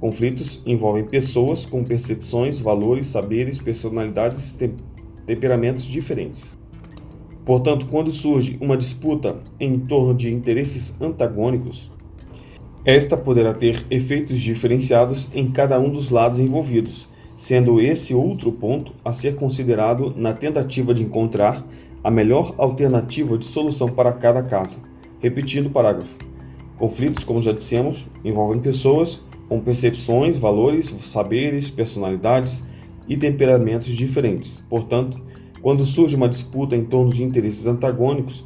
conflitos 0.00 0.60
envolvem 0.66 1.04
pessoas 1.04 1.64
com 1.64 1.84
percepções, 1.84 2.58
valores, 2.58 3.06
saberes, 3.06 3.58
personalidades 3.60 4.50
e 4.50 4.54
tem 4.54 4.74
temperamentos 5.24 5.84
diferentes. 5.84 6.58
Portanto, 7.44 7.86
quando 7.86 8.10
surge 8.10 8.58
uma 8.60 8.76
disputa 8.76 9.38
em 9.60 9.78
torno 9.78 10.14
de 10.14 10.34
interesses 10.34 11.00
antagônicos, 11.00 11.92
esta 12.84 13.16
poderá 13.16 13.54
ter 13.54 13.86
efeitos 13.90 14.40
diferenciados 14.40 15.28
em 15.32 15.48
cada 15.48 15.78
um 15.78 15.88
dos 15.88 16.10
lados 16.10 16.40
envolvidos, 16.40 17.08
sendo 17.36 17.80
esse 17.80 18.12
outro 18.12 18.50
ponto 18.50 18.92
a 19.04 19.12
ser 19.12 19.36
considerado 19.36 20.12
na 20.16 20.32
tentativa 20.32 20.92
de 20.92 21.02
encontrar 21.02 21.64
a 22.02 22.10
melhor 22.10 22.54
alternativa 22.58 23.38
de 23.38 23.46
solução 23.46 23.88
para 23.88 24.12
cada 24.12 24.42
caso. 24.42 24.80
Repetindo 25.20 25.66
o 25.66 25.70
parágrafo. 25.70 26.16
Conflitos, 26.76 27.22
como 27.22 27.40
já 27.40 27.52
dissemos, 27.52 28.08
envolvem 28.24 28.60
pessoas 28.60 29.22
com 29.48 29.60
percepções, 29.60 30.36
valores, 30.36 30.92
saberes, 31.02 31.70
personalidades 31.70 32.64
e 33.08 33.16
temperamentos 33.16 33.88
diferentes. 33.88 34.64
Portanto, 34.68 35.22
quando 35.60 35.84
surge 35.84 36.16
uma 36.16 36.28
disputa 36.28 36.74
em 36.74 36.84
torno 36.84 37.12
de 37.12 37.22
interesses 37.22 37.68
antagônicos, 37.68 38.44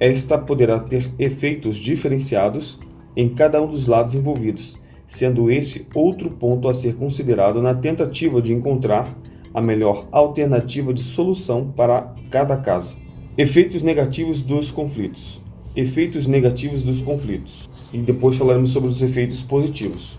esta 0.00 0.38
poderá 0.38 0.80
ter 0.80 1.10
efeitos 1.18 1.76
diferenciados 1.76 2.78
em 3.16 3.28
cada 3.28 3.62
um 3.62 3.66
dos 3.66 3.86
lados 3.86 4.14
envolvidos, 4.14 4.76
sendo 5.06 5.50
esse 5.50 5.86
outro 5.94 6.30
ponto 6.30 6.68
a 6.68 6.74
ser 6.74 6.94
considerado 6.96 7.62
na 7.62 7.74
tentativa 7.74 8.40
de 8.42 8.52
encontrar 8.52 9.16
a 9.52 9.62
melhor 9.62 10.08
alternativa 10.10 10.92
de 10.92 11.02
solução 11.02 11.70
para 11.70 12.12
cada 12.30 12.56
caso. 12.56 12.96
Efeitos 13.38 13.82
negativos 13.82 14.42
dos 14.42 14.70
conflitos. 14.70 15.40
Efeitos 15.76 16.26
negativos 16.26 16.82
dos 16.82 17.02
conflitos. 17.02 17.68
E 17.92 17.98
depois 17.98 18.36
falaremos 18.36 18.70
sobre 18.70 18.90
os 18.90 19.00
efeitos 19.00 19.42
positivos. 19.42 20.18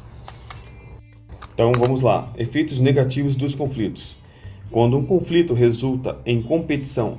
Então 1.53 1.71
vamos 1.77 2.01
lá. 2.01 2.31
Efeitos 2.37 2.79
negativos 2.79 3.35
dos 3.35 3.55
conflitos. 3.55 4.17
Quando 4.71 4.97
um 4.97 5.05
conflito 5.05 5.53
resulta 5.53 6.17
em 6.25 6.41
competição 6.41 7.17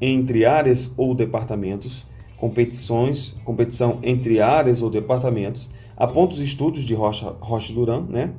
entre 0.00 0.44
áreas 0.44 0.92
ou 0.96 1.14
departamentos, 1.14 2.06
competições, 2.38 3.34
competição 3.44 3.98
entre 4.02 4.40
áreas 4.40 4.82
ou 4.82 4.90
departamentos, 4.90 5.68
aponta 5.96 6.34
os 6.34 6.40
estudos 6.40 6.82
de 6.82 6.94
Rocha, 6.94 7.34
Rocha 7.40 7.72
Duran, 7.72 8.06
né? 8.08 8.32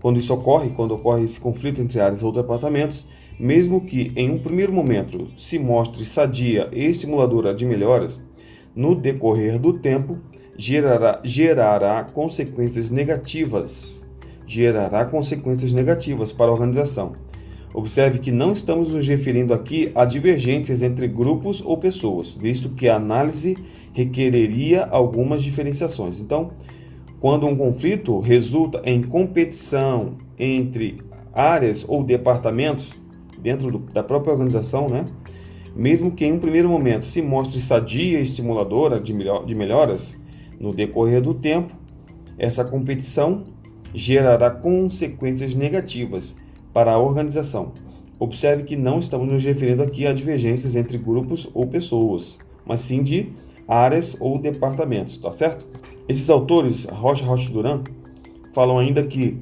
Quando 0.00 0.18
isso 0.18 0.34
ocorre, 0.34 0.70
quando 0.70 0.94
ocorre 0.94 1.24
esse 1.24 1.40
conflito 1.40 1.80
entre 1.80 1.98
áreas 1.98 2.22
ou 2.22 2.30
departamentos, 2.30 3.06
mesmo 3.38 3.80
que 3.80 4.12
em 4.14 4.30
um 4.30 4.38
primeiro 4.38 4.72
momento 4.72 5.28
se 5.36 5.58
mostre 5.58 6.04
sadia 6.04 6.68
e 6.72 6.84
estimuladora 6.84 7.54
de 7.54 7.64
melhoras, 7.64 8.20
no 8.76 8.94
decorrer 8.94 9.58
do 9.58 9.72
tempo 9.72 10.18
gerará, 10.56 11.20
gerará 11.24 12.04
consequências 12.04 12.90
negativas, 12.90 14.06
gerará 14.46 15.04
consequências 15.04 15.72
negativas 15.72 16.32
para 16.32 16.50
a 16.50 16.54
organização. 16.54 17.14
Observe 17.74 18.20
que 18.20 18.30
não 18.30 18.52
estamos 18.52 18.94
nos 18.94 19.04
referindo 19.08 19.52
aqui 19.52 19.90
a 19.96 20.04
divergências 20.04 20.80
entre 20.80 21.08
grupos 21.08 21.60
ou 21.60 21.76
pessoas, 21.76 22.32
visto 22.32 22.68
que 22.68 22.88
a 22.88 22.94
análise 22.94 23.58
requereria 23.92 24.84
algumas 24.84 25.42
diferenciações. 25.42 26.20
Então, 26.20 26.52
quando 27.18 27.48
um 27.48 27.56
conflito 27.56 28.20
resulta 28.20 28.80
em 28.84 29.02
competição 29.02 30.16
entre 30.38 30.98
áreas 31.32 31.84
ou 31.88 32.04
departamentos 32.04 32.92
dentro 33.42 33.72
do, 33.72 33.78
da 33.78 34.04
própria 34.04 34.32
organização, 34.32 34.88
né? 34.88 35.04
mesmo 35.74 36.12
que 36.12 36.24
em 36.24 36.32
um 36.32 36.38
primeiro 36.38 36.68
momento 36.68 37.04
se 37.04 37.20
mostre 37.20 37.58
sadia 37.60 38.20
e 38.20 38.22
estimuladora 38.22 39.00
de, 39.00 39.12
melhor, 39.12 39.44
de 39.44 39.54
melhoras, 39.54 40.16
no 40.60 40.72
decorrer 40.72 41.20
do 41.20 41.34
tempo, 41.34 41.74
essa 42.38 42.64
competição 42.64 43.42
gerará 43.92 44.48
consequências 44.48 45.56
negativas 45.56 46.36
para 46.74 46.92
a 46.92 46.98
organização. 46.98 47.72
Observe 48.18 48.64
que 48.64 48.76
não 48.76 48.98
estamos 48.98 49.28
nos 49.28 49.42
referindo 49.42 49.82
aqui 49.82 50.06
a 50.06 50.12
divergências 50.12 50.76
entre 50.76 50.98
grupos 50.98 51.48
ou 51.54 51.66
pessoas, 51.66 52.38
mas 52.66 52.80
sim 52.80 53.02
de 53.02 53.32
áreas 53.66 54.16
ou 54.20 54.38
departamentos, 54.38 55.16
tá 55.16 55.32
certo? 55.32 55.66
Esses 56.08 56.28
autores, 56.28 56.84
Rocha 56.84 57.24
Rocha 57.24 57.50
Duran, 57.50 57.82
falam 58.52 58.78
ainda 58.78 59.02
que 59.04 59.38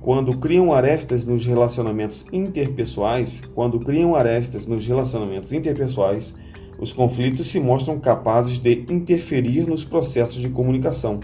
quando 0.00 0.38
criam 0.38 0.72
arestas 0.72 1.26
nos 1.26 1.44
relacionamentos 1.44 2.24
interpessoais, 2.32 3.42
quando 3.54 3.80
criam 3.80 4.14
arestas 4.14 4.66
nos 4.66 4.86
relacionamentos 4.86 5.52
interpessoais, 5.52 6.34
os 6.78 6.92
conflitos 6.92 7.48
se 7.48 7.58
mostram 7.58 7.98
capazes 7.98 8.58
de 8.58 8.84
interferir 8.88 9.66
nos 9.66 9.84
processos 9.84 10.40
de 10.40 10.48
comunicação, 10.48 11.18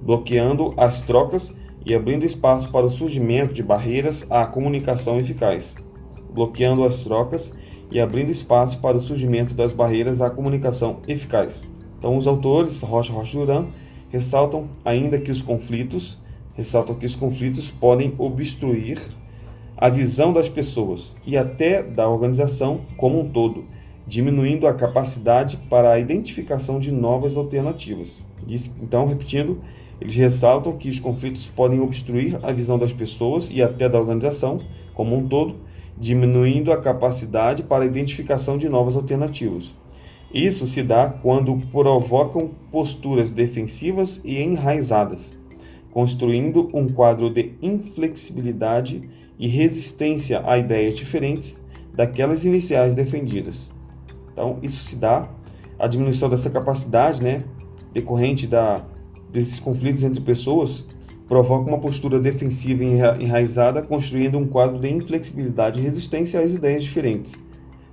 bloqueando 0.00 0.72
as 0.76 1.00
trocas 1.00 1.52
e 1.84 1.94
abrindo 1.94 2.24
espaço 2.24 2.70
para 2.70 2.86
o 2.86 2.90
surgimento 2.90 3.54
de 3.54 3.62
barreiras 3.62 4.26
à 4.30 4.46
comunicação 4.46 5.18
eficaz, 5.18 5.74
bloqueando 6.32 6.84
as 6.84 7.02
trocas 7.02 7.52
e 7.90 8.00
abrindo 8.00 8.30
espaço 8.30 8.80
para 8.80 8.96
o 8.96 9.00
surgimento 9.00 9.54
das 9.54 9.72
barreiras 9.72 10.20
à 10.20 10.28
comunicação 10.28 11.00
eficaz. 11.06 11.66
Então, 11.98 12.16
os 12.16 12.26
autores, 12.26 12.82
Rocha 12.82 13.12
Rocha 13.12 13.38
Duran, 13.38 13.66
ressaltam 14.08 14.68
ainda 14.84 15.18
que 15.18 15.30
os 15.30 15.42
conflitos, 15.42 16.18
ressaltam 16.54 16.96
que 16.96 17.06
os 17.06 17.16
conflitos 17.16 17.70
podem 17.70 18.14
obstruir 18.18 18.98
a 19.76 19.88
visão 19.88 20.32
das 20.32 20.48
pessoas 20.48 21.16
e 21.24 21.36
até 21.36 21.82
da 21.82 22.08
organização 22.08 22.80
como 22.96 23.20
um 23.20 23.28
todo, 23.28 23.64
diminuindo 24.06 24.66
a 24.66 24.74
capacidade 24.74 25.56
para 25.70 25.92
a 25.92 25.98
identificação 25.98 26.78
de 26.78 26.90
novas 26.90 27.36
alternativas. 27.36 28.24
Então, 28.82 29.06
repetindo, 29.06 29.60
eles 30.00 30.14
ressaltam 30.14 30.76
que 30.76 30.88
os 30.88 31.00
conflitos 31.00 31.48
podem 31.48 31.80
obstruir 31.80 32.38
a 32.42 32.52
visão 32.52 32.78
das 32.78 32.92
pessoas 32.92 33.50
e 33.52 33.62
até 33.62 33.88
da 33.88 33.98
organização 33.98 34.60
como 34.94 35.16
um 35.16 35.26
todo, 35.26 35.56
diminuindo 35.96 36.72
a 36.72 36.80
capacidade 36.80 37.62
para 37.62 37.84
a 37.84 37.86
identificação 37.86 38.56
de 38.56 38.68
novas 38.68 38.96
alternativas. 38.96 39.74
Isso 40.32 40.66
se 40.66 40.82
dá 40.82 41.08
quando 41.08 41.56
provocam 41.72 42.50
posturas 42.70 43.30
defensivas 43.30 44.20
e 44.24 44.40
enraizadas, 44.42 45.36
construindo 45.92 46.68
um 46.74 46.88
quadro 46.88 47.30
de 47.30 47.54
inflexibilidade 47.62 49.00
e 49.38 49.48
resistência 49.48 50.42
a 50.44 50.58
ideias 50.58 50.96
diferentes 50.96 51.60
daquelas 51.94 52.44
iniciais 52.44 52.92
defendidas. 52.94 53.72
Então, 54.32 54.58
isso 54.62 54.80
se 54.82 54.96
dá 54.96 55.28
a 55.78 55.86
diminuição 55.88 56.28
dessa 56.28 56.50
capacidade, 56.50 57.22
né, 57.22 57.44
decorrente 57.92 58.46
da 58.46 58.84
desses 59.32 59.60
conflitos 59.60 60.02
entre 60.02 60.20
pessoas, 60.20 60.84
provoca 61.28 61.68
uma 61.68 61.78
postura 61.78 62.18
defensiva 62.18 62.84
enraizada, 63.20 63.82
construindo 63.82 64.38
um 64.38 64.46
quadro 64.46 64.78
de 64.78 64.88
inflexibilidade 64.88 65.78
e 65.78 65.82
resistência 65.82 66.40
às 66.40 66.54
ideias 66.54 66.84
diferentes 66.84 67.38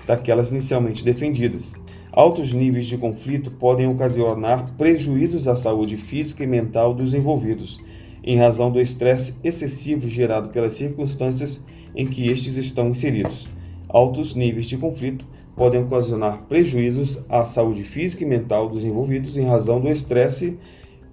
daquelas 0.06 0.52
inicialmente 0.52 1.04
defendidas. 1.04 1.74
Altos 2.12 2.54
níveis 2.54 2.86
de 2.86 2.98
conflito 2.98 3.52
podem 3.52 3.88
ocasionar 3.88 4.72
prejuízos 4.78 5.48
à 5.48 5.56
saúde 5.56 5.98
física 5.98 6.44
e 6.44 6.48
mental 6.48 6.94
dos 6.94 7.14
envolvidos, 7.14 7.80
em 8.24 8.38
razão 8.38 8.72
do 8.72 8.80
estresse 8.80 9.36
excessivo 9.44 10.10
gerado 10.10 10.50
pelas 10.50 10.74
circunstâncias 10.74 11.64
em 11.96 12.08
que 12.08 12.28
estes 12.28 12.56
estão 12.56 12.90
inseridos. 12.90 13.50
Altos 13.90 14.34
níveis 14.34 14.66
de 14.66 14.78
conflito 14.78 15.26
podem 15.56 15.82
ocasionar 15.82 16.44
prejuízos 16.44 17.20
à 17.30 17.46
saúde 17.46 17.84
física 17.84 18.24
e 18.24 18.28
mental 18.28 18.68
dos 18.68 18.84
envolvidos 18.84 19.38
em 19.38 19.46
razão 19.46 19.80
do 19.80 19.90
estresse 19.90 20.58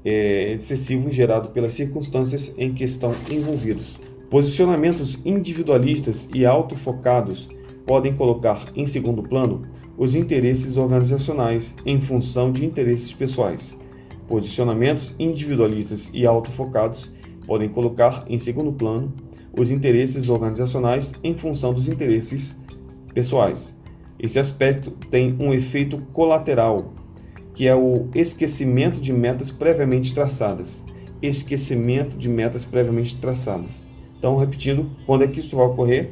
é, 0.05 0.53
excessivo 0.53 1.11
gerado 1.11 1.51
pelas 1.51 1.75
circunstâncias 1.75 2.55
em 2.57 2.73
que 2.73 2.85
estão 2.85 3.15
envolvidos. 3.31 3.99
Posicionamentos 4.31 5.21
individualistas 5.25 6.29
e 6.35 6.47
autofocados 6.47 7.49
podem 7.87 8.15
colocar 8.15 8.73
em 8.75 8.87
segundo 8.87 9.23
plano 9.23 9.63
os 9.97 10.15
interesses 10.15 10.77
organizacionais 10.77 11.75
em 11.85 12.01
função 12.01 12.51
de 12.51 12.65
interesses 12.65 13.13
pessoais. 13.13 13.77
Posicionamentos 14.27 15.15
individualistas 15.19 16.11
e 16.15 16.27
autofocados 16.27 17.13
podem 17.47 17.69
colocar 17.69 18.25
em 18.29 18.39
segundo 18.39 18.73
plano 18.73 19.13
os 19.57 19.71
interesses 19.71 20.29
organizacionais 20.29 21.13
em 21.23 21.37
função 21.37 21.75
dos 21.75 21.89
interesses 21.89 22.57
pessoais. 23.13 23.77
Esse 24.19 24.39
aspecto 24.39 24.93
tem 25.11 25.37
um 25.39 25.53
efeito 25.53 25.99
colateral 26.13 26.95
que 27.55 27.69
é 27.69 27.75
o 27.75 28.09
esquecimento 28.15 29.01
de 29.01 29.13
metas 29.13 29.51
previamente 29.51 30.15
traçadas. 30.15 30.83
Esquecimento 31.21 32.17
de 32.17 32.29
metas 32.29 32.65
previamente 32.65 33.17
traçadas. 33.17 33.87
Então, 34.19 34.37
repetindo, 34.37 34.91
quando 35.07 35.25
é 35.25 35.29
que 35.29 35.41
isso 35.41 35.57
vai 35.57 35.67
ocorrer? 35.67 36.11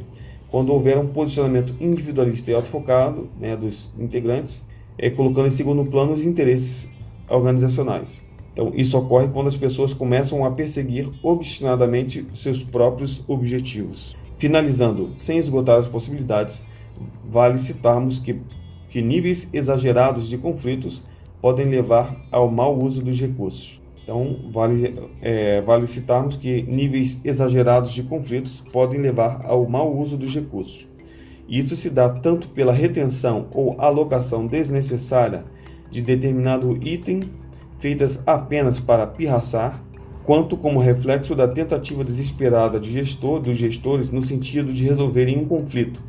Quando 0.50 0.72
houver 0.72 0.98
um 0.98 1.06
posicionamento 1.06 1.74
individualista 1.80 2.50
e 2.50 2.54
autofocado 2.54 3.30
né, 3.38 3.56
dos 3.56 3.90
integrantes, 3.98 4.64
é, 4.98 5.08
colocando 5.08 5.46
em 5.46 5.50
segundo 5.50 5.84
plano 5.84 6.12
os 6.12 6.24
interesses 6.24 6.90
organizacionais. 7.28 8.20
Então, 8.52 8.72
isso 8.74 8.98
ocorre 8.98 9.28
quando 9.28 9.46
as 9.46 9.56
pessoas 9.56 9.94
começam 9.94 10.44
a 10.44 10.50
perseguir 10.50 11.08
obstinadamente 11.22 12.26
seus 12.34 12.64
próprios 12.64 13.22
objetivos. 13.28 14.16
Finalizando, 14.38 15.12
sem 15.16 15.38
esgotar 15.38 15.78
as 15.78 15.86
possibilidades, 15.86 16.64
vale 17.28 17.58
citarmos 17.58 18.18
que, 18.18 18.40
que 18.88 19.00
níveis 19.00 19.48
exagerados 19.52 20.28
de 20.28 20.36
conflitos 20.36 21.02
podem 21.40 21.66
levar 21.66 22.16
ao 22.30 22.50
mau 22.50 22.78
uso 22.78 23.02
dos 23.02 23.18
recursos. 23.20 23.80
Então, 24.02 24.50
vale, 24.50 24.94
é, 25.22 25.60
vale 25.62 25.86
citarmos 25.86 26.36
que 26.36 26.62
níveis 26.62 27.20
exagerados 27.24 27.92
de 27.92 28.02
conflitos 28.02 28.64
podem 28.72 29.00
levar 29.00 29.44
ao 29.44 29.68
mau 29.68 29.96
uso 29.96 30.16
dos 30.16 30.34
recursos. 30.34 30.88
Isso 31.48 31.76
se 31.76 31.90
dá 31.90 32.08
tanto 32.08 32.48
pela 32.48 32.72
retenção 32.72 33.48
ou 33.54 33.80
alocação 33.80 34.46
desnecessária 34.46 35.44
de 35.90 36.00
determinado 36.00 36.78
item, 36.82 37.30
feitas 37.78 38.22
apenas 38.26 38.78
para 38.78 39.06
pirraçar, 39.06 39.82
quanto 40.24 40.56
como 40.56 40.78
reflexo 40.78 41.34
da 41.34 41.48
tentativa 41.48 42.04
desesperada 42.04 42.78
de 42.78 42.92
gestor, 42.92 43.40
dos 43.40 43.56
gestores 43.56 44.10
no 44.10 44.22
sentido 44.22 44.72
de 44.72 44.84
resolverem 44.84 45.38
um 45.38 45.44
conflito 45.44 46.00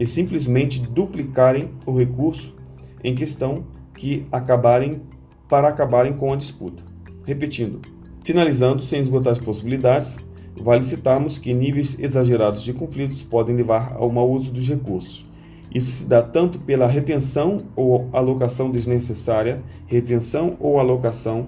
e 0.00 0.06
simplesmente 0.06 0.80
duplicarem 0.80 1.70
o 1.86 1.96
recurso 1.96 2.56
em 3.04 3.14
questão 3.14 3.64
que 3.98 4.24
acabarem 4.30 5.02
para 5.48 5.68
acabarem 5.68 6.12
com 6.12 6.32
a 6.32 6.36
disputa. 6.36 6.82
Repetindo, 7.24 7.80
finalizando 8.22 8.80
sem 8.80 9.00
esgotar 9.00 9.32
as 9.32 9.40
possibilidades, 9.40 10.18
vale 10.56 10.82
citarmos 10.82 11.36
que 11.36 11.52
níveis 11.52 11.98
exagerados 11.98 12.62
de 12.62 12.72
conflitos 12.72 13.22
podem 13.22 13.56
levar 13.56 13.94
ao 13.96 14.10
mau 14.10 14.30
uso 14.30 14.52
dos 14.52 14.66
recursos. 14.68 15.26
Isso 15.74 15.90
se 15.90 16.06
dá 16.06 16.22
tanto 16.22 16.58
pela 16.60 16.86
retenção 16.86 17.64
ou 17.76 18.08
alocação 18.12 18.70
desnecessária, 18.70 19.62
retenção 19.86 20.56
ou 20.60 20.78
alocação 20.78 21.46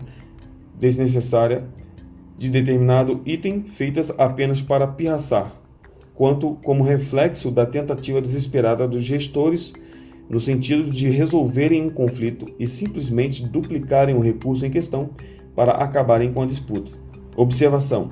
desnecessária 0.79 1.65
de 2.37 2.51
determinado 2.51 3.21
item 3.25 3.63
feitas 3.63 4.13
apenas 4.19 4.61
para 4.61 4.87
pirraçar, 4.87 5.53
quanto 6.15 6.59
como 6.65 6.83
reflexo 6.83 7.51
da 7.51 7.65
tentativa 7.65 8.21
desesperada 8.21 8.87
dos 8.87 9.05
gestores 9.05 9.73
no 10.31 10.39
sentido 10.39 10.89
de 10.89 11.11
resolverem 11.11 11.83
um 11.83 11.91
conflito 11.91 12.47
e 12.59 12.69
simplesmente 12.69 13.45
duplicarem 13.45 14.15
o 14.15 14.21
recurso 14.21 14.65
em 14.65 14.71
questão 14.71 15.11
para 15.57 15.73
acabarem 15.73 16.33
com 16.33 16.41
a 16.41 16.47
disputa. 16.47 16.93
Observação: 17.37 18.09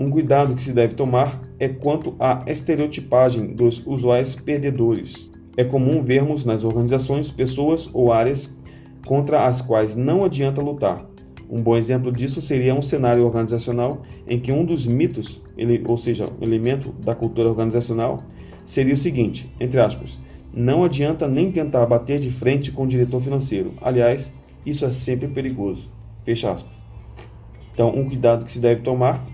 um 0.00 0.10
cuidado 0.10 0.54
que 0.54 0.62
se 0.62 0.72
deve 0.72 0.94
tomar 0.94 1.42
é 1.60 1.68
quanto 1.68 2.16
à 2.18 2.42
estereotipagem 2.46 3.54
dos 3.54 3.86
usuários 3.86 4.34
perdedores. 4.34 5.30
É 5.56 5.64
comum 5.64 6.02
vermos 6.02 6.44
nas 6.44 6.64
organizações 6.64 7.30
pessoas 7.30 7.90
ou 7.92 8.12
áreas 8.12 8.56
contra 9.04 9.44
as 9.44 9.60
quais 9.60 9.94
não 9.94 10.24
adianta 10.24 10.62
lutar. 10.62 11.04
Um 11.50 11.62
bom 11.62 11.76
exemplo 11.76 12.12
disso 12.12 12.40
seria 12.40 12.74
um 12.74 12.82
cenário 12.82 13.24
organizacional 13.24 14.02
em 14.26 14.38
que 14.38 14.52
um 14.52 14.64
dos 14.64 14.86
mitos, 14.86 15.42
ele, 15.56 15.82
ou 15.86 15.96
seja, 15.96 16.28
um 16.40 16.44
elemento 16.44 16.92
da 17.04 17.14
cultura 17.14 17.48
organizacional, 17.48 18.22
seria 18.64 18.94
o 18.94 18.98
seguinte, 18.98 19.50
entre 19.58 19.80
aspas, 19.80 20.20
não 20.52 20.84
adianta 20.84 21.28
nem 21.28 21.50
tentar 21.50 21.86
bater 21.86 22.20
de 22.20 22.30
frente 22.30 22.72
com 22.72 22.84
o 22.84 22.88
diretor 22.88 23.20
financeiro. 23.20 23.74
Aliás, 23.80 24.32
isso 24.64 24.84
é 24.84 24.90
sempre 24.90 25.28
perigoso. 25.28 25.90
Fecha 26.24 26.50
aspas. 26.50 26.76
Então, 27.72 27.90
um 27.94 28.04
cuidado 28.04 28.44
que 28.44 28.52
se 28.52 28.58
deve 28.58 28.82
tomar 28.82 29.24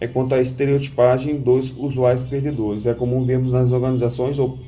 é 0.00 0.06
quanto 0.06 0.34
à 0.34 0.40
estereotipagem 0.40 1.40
dos 1.40 1.74
usuários 1.76 2.24
perdedores. 2.24 2.86
É 2.86 2.94
comum 2.94 3.24
vermos 3.24 3.52
nas 3.52 3.72
organizações 3.72 4.38
ou 4.38 4.58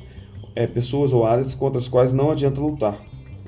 é, 0.55 0.65
pessoas 0.65 1.13
ou 1.13 1.23
áreas 1.23 1.53
contra 1.53 1.79
as 1.79 1.87
quais 1.87 2.13
não 2.13 2.31
adianta 2.31 2.59
lutar. 2.59 2.99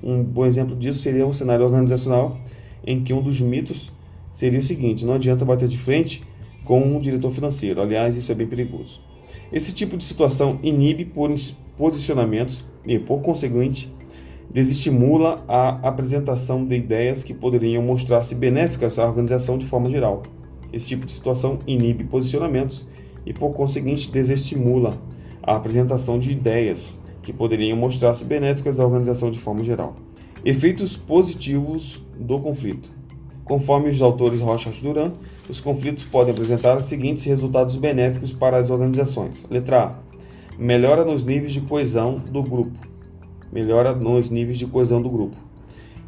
Um 0.03 0.23
bom 0.23 0.45
exemplo 0.45 0.75
disso 0.75 0.99
seria 0.99 1.25
um 1.25 1.33
cenário 1.33 1.65
organizacional 1.65 2.37
em 2.85 3.03
que 3.03 3.13
um 3.13 3.21
dos 3.21 3.41
mitos 3.41 3.91
seria 4.31 4.59
o 4.59 4.63
seguinte: 4.63 5.05
não 5.05 5.15
adianta 5.15 5.43
bater 5.43 5.67
de 5.67 5.77
frente 5.77 6.23
com 6.63 6.79
um 6.79 6.99
diretor 6.99 7.31
financeiro. 7.31 7.81
Aliás, 7.81 8.15
isso 8.15 8.31
é 8.31 8.35
bem 8.35 8.47
perigoso. 8.47 9.01
Esse 9.51 9.73
tipo 9.73 9.97
de 9.97 10.03
situação 10.03 10.59
inibe 10.61 11.11
posicionamentos 11.77 12.65
e, 12.85 12.99
por 12.99 13.21
conseguinte, 13.21 13.91
desestimula 14.49 15.43
a 15.47 15.87
apresentação 15.87 16.65
de 16.65 16.75
ideias 16.75 17.23
que 17.23 17.33
poderiam 17.33 17.83
mostrar-se 17.83 18.33
benéficas 18.35 18.97
à 18.97 19.05
organização 19.05 19.57
de 19.57 19.65
forma 19.65 19.89
geral. 19.89 20.23
Esse 20.73 20.87
tipo 20.87 21.05
de 21.05 21.11
situação 21.11 21.59
inibe 21.67 22.03
posicionamentos 22.03 22.85
e, 23.25 23.33
por 23.33 23.53
conseguinte, 23.53 24.09
desestimula 24.11 24.99
a 25.41 25.55
apresentação 25.55 26.19
de 26.19 26.31
ideias 26.31 26.99
que 27.21 27.33
poderiam 27.33 27.77
mostrar-se 27.77 28.25
benéficas 28.25 28.79
à 28.79 28.85
organização 28.85 29.29
de 29.29 29.39
forma 29.39 29.63
geral. 29.63 29.95
Efeitos 30.43 30.95
positivos 30.95 32.03
do 32.17 32.39
conflito. 32.39 32.91
Conforme 33.43 33.89
os 33.89 34.01
autores 34.01 34.39
Rocha 34.39 34.71
Duran, 34.81 35.13
os 35.49 35.59
conflitos 35.59 36.05
podem 36.05 36.31
apresentar 36.31 36.77
os 36.77 36.85
seguintes 36.85 37.25
resultados 37.25 37.75
benéficos 37.75 38.31
para 38.31 38.57
as 38.57 38.69
organizações. 38.69 39.45
Letra 39.49 39.83
A 39.83 40.09
melhora 40.59 41.05
nos 41.05 41.23
níveis 41.23 41.53
de 41.53 41.61
coesão 41.61 42.15
do 42.15 42.43
grupo. 42.43 42.77
Melhora 43.51 43.95
nos 43.95 44.29
níveis 44.29 44.57
de 44.57 44.67
coesão 44.67 45.01
do 45.01 45.09
grupo. 45.09 45.37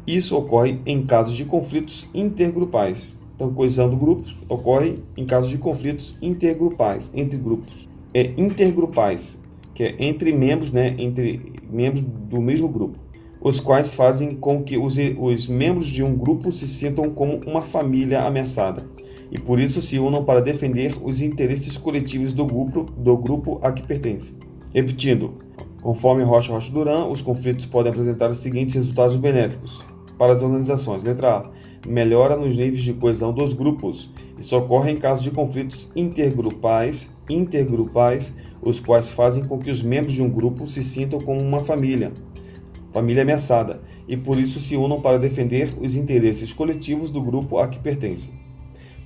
Isso 0.06 0.36
ocorre 0.36 0.78
em 0.84 1.06
casos 1.06 1.34
de 1.34 1.44
conflitos 1.44 2.08
intergrupais. 2.12 3.16
Então, 3.34 3.52
coesão 3.52 3.88
do 3.88 3.96
grupo 3.96 4.24
ocorre 4.48 4.98
em 5.16 5.24
casos 5.24 5.48
de 5.48 5.56
conflitos 5.56 6.14
intergrupais, 6.20 7.10
entre 7.14 7.38
grupos. 7.38 7.88
É 8.12 8.32
intergrupais, 8.36 9.38
que 9.74 9.84
é 9.84 9.96
entre 9.98 10.32
membros, 10.32 10.70
né, 10.70 10.94
entre 10.98 11.40
membros 11.70 12.02
do 12.02 12.40
mesmo 12.40 12.68
grupo, 12.68 12.98
os 13.40 13.58
quais 13.58 13.94
fazem 13.94 14.36
com 14.36 14.62
que 14.62 14.76
os, 14.76 14.96
os 15.18 15.48
membros 15.48 15.86
de 15.86 16.02
um 16.02 16.14
grupo 16.14 16.52
se 16.52 16.68
sintam 16.68 17.10
como 17.10 17.40
uma 17.46 17.62
família 17.62 18.22
ameaçada. 18.22 18.86
E 19.32 19.38
por 19.38 19.58
isso 19.58 19.80
se 19.80 19.98
unam 19.98 20.22
para 20.22 20.42
defender 20.42 20.94
os 21.02 21.22
interesses 21.22 21.78
coletivos 21.78 22.34
do 22.34 22.44
grupo, 22.44 22.82
do 22.82 23.16
grupo 23.16 23.58
a 23.62 23.72
que 23.72 23.82
pertence. 23.82 24.34
Repetindo, 24.74 25.38
conforme 25.80 26.22
Rocha 26.22 26.52
Rocha 26.52 26.70
Duran, 26.70 27.06
os 27.06 27.22
conflitos 27.22 27.64
podem 27.64 27.90
apresentar 27.90 28.30
os 28.30 28.38
seguintes 28.38 28.74
resultados 28.74 29.16
benéficos 29.16 29.82
para 30.18 30.34
as 30.34 30.42
organizações. 30.42 31.02
Letra 31.02 31.38
A. 31.38 31.50
Melhora 31.88 32.36
nos 32.36 32.56
níveis 32.56 32.82
de 32.82 32.92
coesão 32.92 33.32
dos 33.32 33.54
grupos. 33.54 34.10
Isso 34.38 34.56
ocorre 34.56 34.92
em 34.92 34.96
casos 34.96 35.24
de 35.24 35.30
conflitos 35.30 35.90
intergrupais, 35.96 37.10
intergrupais, 37.28 38.34
os 38.60 38.78
quais 38.80 39.08
fazem 39.08 39.44
com 39.44 39.58
que 39.58 39.70
os 39.70 39.82
membros 39.82 40.12
de 40.12 40.22
um 40.22 40.28
grupo 40.28 40.66
se 40.66 40.84
sintam 40.84 41.18
como 41.20 41.40
uma 41.40 41.64
família, 41.64 42.12
família 42.92 43.22
ameaçada, 43.22 43.80
e 44.06 44.16
por 44.16 44.38
isso 44.38 44.60
se 44.60 44.76
unam 44.76 45.00
para 45.00 45.18
defender 45.18 45.70
os 45.80 45.96
interesses 45.96 46.52
coletivos 46.52 47.10
do 47.10 47.20
grupo 47.22 47.58
a 47.58 47.66
que 47.66 47.80
pertencem. 47.80 48.41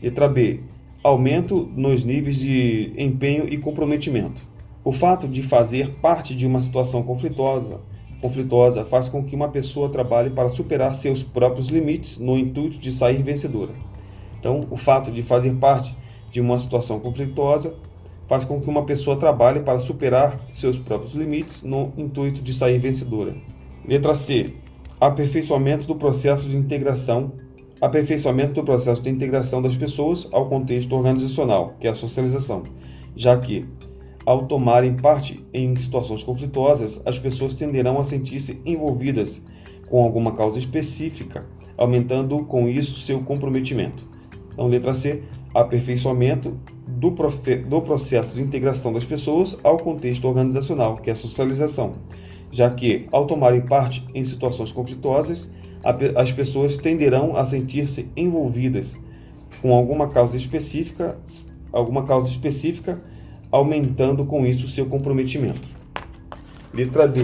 Letra 0.06 0.28
B. 0.28 0.60
Aumento 1.02 1.68
nos 1.74 2.04
níveis 2.04 2.36
de 2.36 2.92
empenho 2.96 3.52
e 3.52 3.58
comprometimento. 3.58 4.40
O 4.84 4.92
fato 4.92 5.26
de 5.26 5.42
fazer 5.42 5.94
parte 5.94 6.32
de 6.32 6.46
uma 6.46 6.60
situação 6.60 7.02
conflituosa, 7.02 7.80
conflituosa 8.22 8.84
faz 8.84 9.08
com 9.08 9.24
que 9.24 9.34
uma 9.34 9.48
pessoa 9.48 9.88
trabalhe 9.88 10.30
para 10.30 10.48
superar 10.48 10.94
seus 10.94 11.24
próprios 11.24 11.66
limites 11.66 12.18
no 12.18 12.38
intuito 12.38 12.78
de 12.78 12.92
sair 12.92 13.20
vencedora. 13.20 13.72
Então, 14.38 14.60
o 14.70 14.76
fato 14.76 15.10
de 15.10 15.24
fazer 15.24 15.56
parte 15.56 15.96
de 16.30 16.40
uma 16.40 16.56
situação 16.56 17.00
conflituosa 17.00 17.74
faz 18.28 18.44
com 18.44 18.60
que 18.60 18.70
uma 18.70 18.84
pessoa 18.84 19.16
trabalhe 19.16 19.58
para 19.58 19.80
superar 19.80 20.40
seus 20.48 20.78
próprios 20.78 21.14
limites 21.14 21.64
no 21.64 21.92
intuito 21.96 22.40
de 22.42 22.54
sair 22.54 22.78
vencedora. 22.78 23.34
Letra 23.84 24.14
C. 24.14 24.54
Aperfeiçoamento 25.00 25.84
do 25.88 25.96
processo 25.96 26.48
de 26.48 26.56
integração 26.56 27.32
aperfeiçoamento 27.80 28.54
do 28.54 28.64
processo 28.64 29.02
de 29.02 29.10
integração 29.10 29.60
das 29.60 29.76
pessoas 29.76 30.28
ao 30.32 30.48
contexto 30.48 30.94
organizacional, 30.94 31.74
que 31.78 31.86
é 31.86 31.90
a 31.90 31.94
socialização, 31.94 32.62
já 33.14 33.36
que, 33.36 33.66
ao 34.24 34.46
tomarem 34.46 34.96
parte 34.96 35.44
em 35.52 35.76
situações 35.76 36.22
conflituosas, 36.22 37.00
as 37.04 37.18
pessoas 37.18 37.54
tenderão 37.54 37.98
a 37.98 38.04
sentir-se 38.04 38.60
envolvidas 38.64 39.42
com 39.88 40.02
alguma 40.02 40.32
causa 40.32 40.58
específica, 40.58 41.46
aumentando 41.76 42.44
com 42.44 42.68
isso 42.68 43.00
seu 43.00 43.20
comprometimento. 43.20 44.06
Então, 44.52 44.66
letra 44.66 44.94
C, 44.94 45.22
aperfeiçoamento 45.54 46.58
do, 46.86 47.10
do 47.68 47.82
processo 47.82 48.34
de 48.34 48.42
integração 48.42 48.92
das 48.92 49.04
pessoas 49.04 49.56
ao 49.62 49.76
contexto 49.76 50.26
organizacional, 50.26 50.96
que 50.96 51.10
é 51.10 51.12
a 51.12 51.16
socialização, 51.16 51.94
já 52.50 52.70
que, 52.70 53.06
ao 53.12 53.26
tomarem 53.26 53.60
parte 53.60 54.04
em 54.14 54.24
situações 54.24 54.72
conflituosas, 54.72 55.50
as 56.16 56.32
pessoas 56.32 56.76
tenderão 56.76 57.36
a 57.36 57.44
sentir-se 57.44 58.08
envolvidas 58.16 58.96
com 59.62 59.72
alguma 59.72 60.08
causa 60.08 60.36
específica, 60.36 61.18
alguma 61.72 62.04
causa 62.04 62.28
específica, 62.28 63.00
aumentando 63.50 64.24
com 64.26 64.44
isso 64.44 64.68
seu 64.68 64.86
comprometimento. 64.86 65.68
Letra 66.74 67.06
D. 67.06 67.22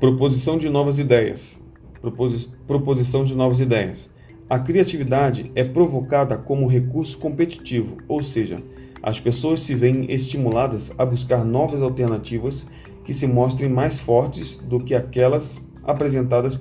Proposição 0.00 0.58
de 0.58 0.68
novas 0.68 0.98
ideias. 0.98 1.62
Propos 2.00 2.46
proposição 2.66 3.24
de 3.24 3.34
novas 3.34 3.60
ideias. 3.60 4.10
A 4.48 4.58
criatividade 4.58 5.50
é 5.54 5.62
provocada 5.62 6.36
como 6.36 6.66
recurso 6.66 7.18
competitivo, 7.18 7.98
ou 8.08 8.22
seja, 8.22 8.62
as 9.02 9.20
pessoas 9.20 9.60
se 9.60 9.74
veem 9.74 10.10
estimuladas 10.10 10.92
a 10.98 11.04
buscar 11.04 11.44
novas 11.44 11.82
alternativas 11.82 12.66
que 13.04 13.14
se 13.14 13.26
mostrem 13.26 13.70
mais 13.70 14.00
fortes 14.00 14.56
do 14.56 14.80
que 14.80 14.94
aquelas 14.94 15.62
apresentadas 15.84 16.58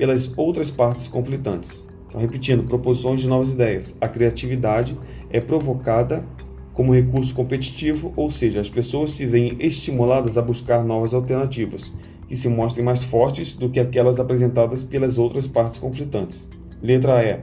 pelas 0.00 0.32
outras 0.34 0.70
partes 0.70 1.06
conflitantes. 1.06 1.86
Então, 2.08 2.18
repetindo, 2.18 2.64
proposições 2.64 3.20
de 3.20 3.28
novas 3.28 3.52
ideias. 3.52 3.94
A 4.00 4.08
criatividade 4.08 4.96
é 5.28 5.42
provocada 5.42 6.26
como 6.72 6.94
recurso 6.94 7.34
competitivo, 7.34 8.10
ou 8.16 8.30
seja, 8.30 8.62
as 8.62 8.70
pessoas 8.70 9.10
se 9.10 9.26
veem 9.26 9.58
estimuladas 9.60 10.38
a 10.38 10.42
buscar 10.42 10.82
novas 10.82 11.12
alternativas, 11.12 11.92
que 12.26 12.34
se 12.34 12.48
mostrem 12.48 12.82
mais 12.82 13.04
fortes 13.04 13.52
do 13.52 13.68
que 13.68 13.78
aquelas 13.78 14.18
apresentadas 14.18 14.82
pelas 14.82 15.18
outras 15.18 15.46
partes 15.46 15.78
conflitantes. 15.78 16.48
Letra 16.82 17.22
E. 17.22 17.40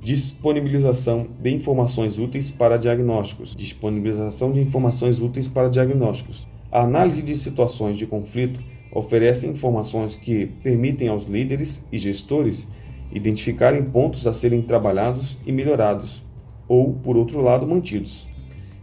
Disponibilização 0.00 1.28
de 1.40 1.54
informações 1.54 2.18
úteis 2.18 2.50
para 2.50 2.76
diagnósticos. 2.76 3.54
Disponibilização 3.54 4.50
de 4.50 4.60
informações 4.60 5.20
úteis 5.20 5.46
para 5.46 5.70
diagnósticos. 5.70 6.48
A 6.72 6.82
análise 6.82 7.22
de 7.22 7.36
situações 7.36 7.96
de 7.96 8.04
conflito 8.04 8.58
oferece 8.94 9.46
informações 9.48 10.14
que 10.14 10.46
permitem 10.46 11.08
aos 11.08 11.24
líderes 11.24 11.86
e 11.90 11.98
gestores 11.98 12.68
identificarem 13.12 13.82
pontos 13.82 14.26
a 14.26 14.32
serem 14.32 14.62
trabalhados 14.62 15.36
e 15.44 15.52
melhorados, 15.52 16.24
ou, 16.66 16.94
por 16.94 17.16
outro 17.16 17.40
lado, 17.40 17.66
mantidos. 17.66 18.26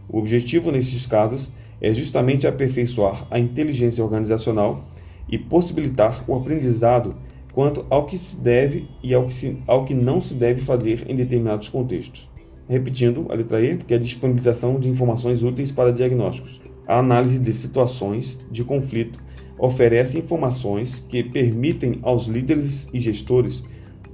O 0.08 0.18
objetivo 0.18 0.70
nesses 0.70 1.06
casos 1.06 1.50
é 1.80 1.92
justamente 1.92 2.46
aperfeiçoar 2.46 3.26
a 3.30 3.38
inteligência 3.38 4.04
organizacional 4.04 4.84
e 5.28 5.38
possibilitar 5.38 6.24
o 6.28 6.34
aprendizado 6.34 7.16
quanto 7.52 7.84
ao 7.90 8.06
que 8.06 8.16
se 8.16 8.36
deve 8.36 8.88
e 9.02 9.12
ao 9.14 9.26
que, 9.26 9.34
se, 9.34 9.58
ao 9.66 9.84
que 9.84 9.94
não 9.94 10.20
se 10.20 10.34
deve 10.34 10.60
fazer 10.60 11.04
em 11.08 11.14
determinados 11.14 11.68
contextos. 11.68 12.30
Repetindo 12.68 13.26
a 13.30 13.34
letra 13.34 13.60
E, 13.60 13.76
que 13.76 13.92
é 13.92 13.96
a 13.96 14.00
disponibilização 14.00 14.78
de 14.78 14.88
informações 14.88 15.42
úteis 15.42 15.72
para 15.72 15.92
diagnósticos, 15.92 16.60
a 16.86 16.98
análise 16.98 17.38
de 17.38 17.52
situações 17.52 18.38
de 18.50 18.64
conflito 18.64 19.18
oferece 19.62 20.18
informações 20.18 21.06
que 21.08 21.22
permitem 21.22 22.00
aos 22.02 22.26
líderes 22.26 22.88
e 22.92 22.98
gestores 22.98 23.62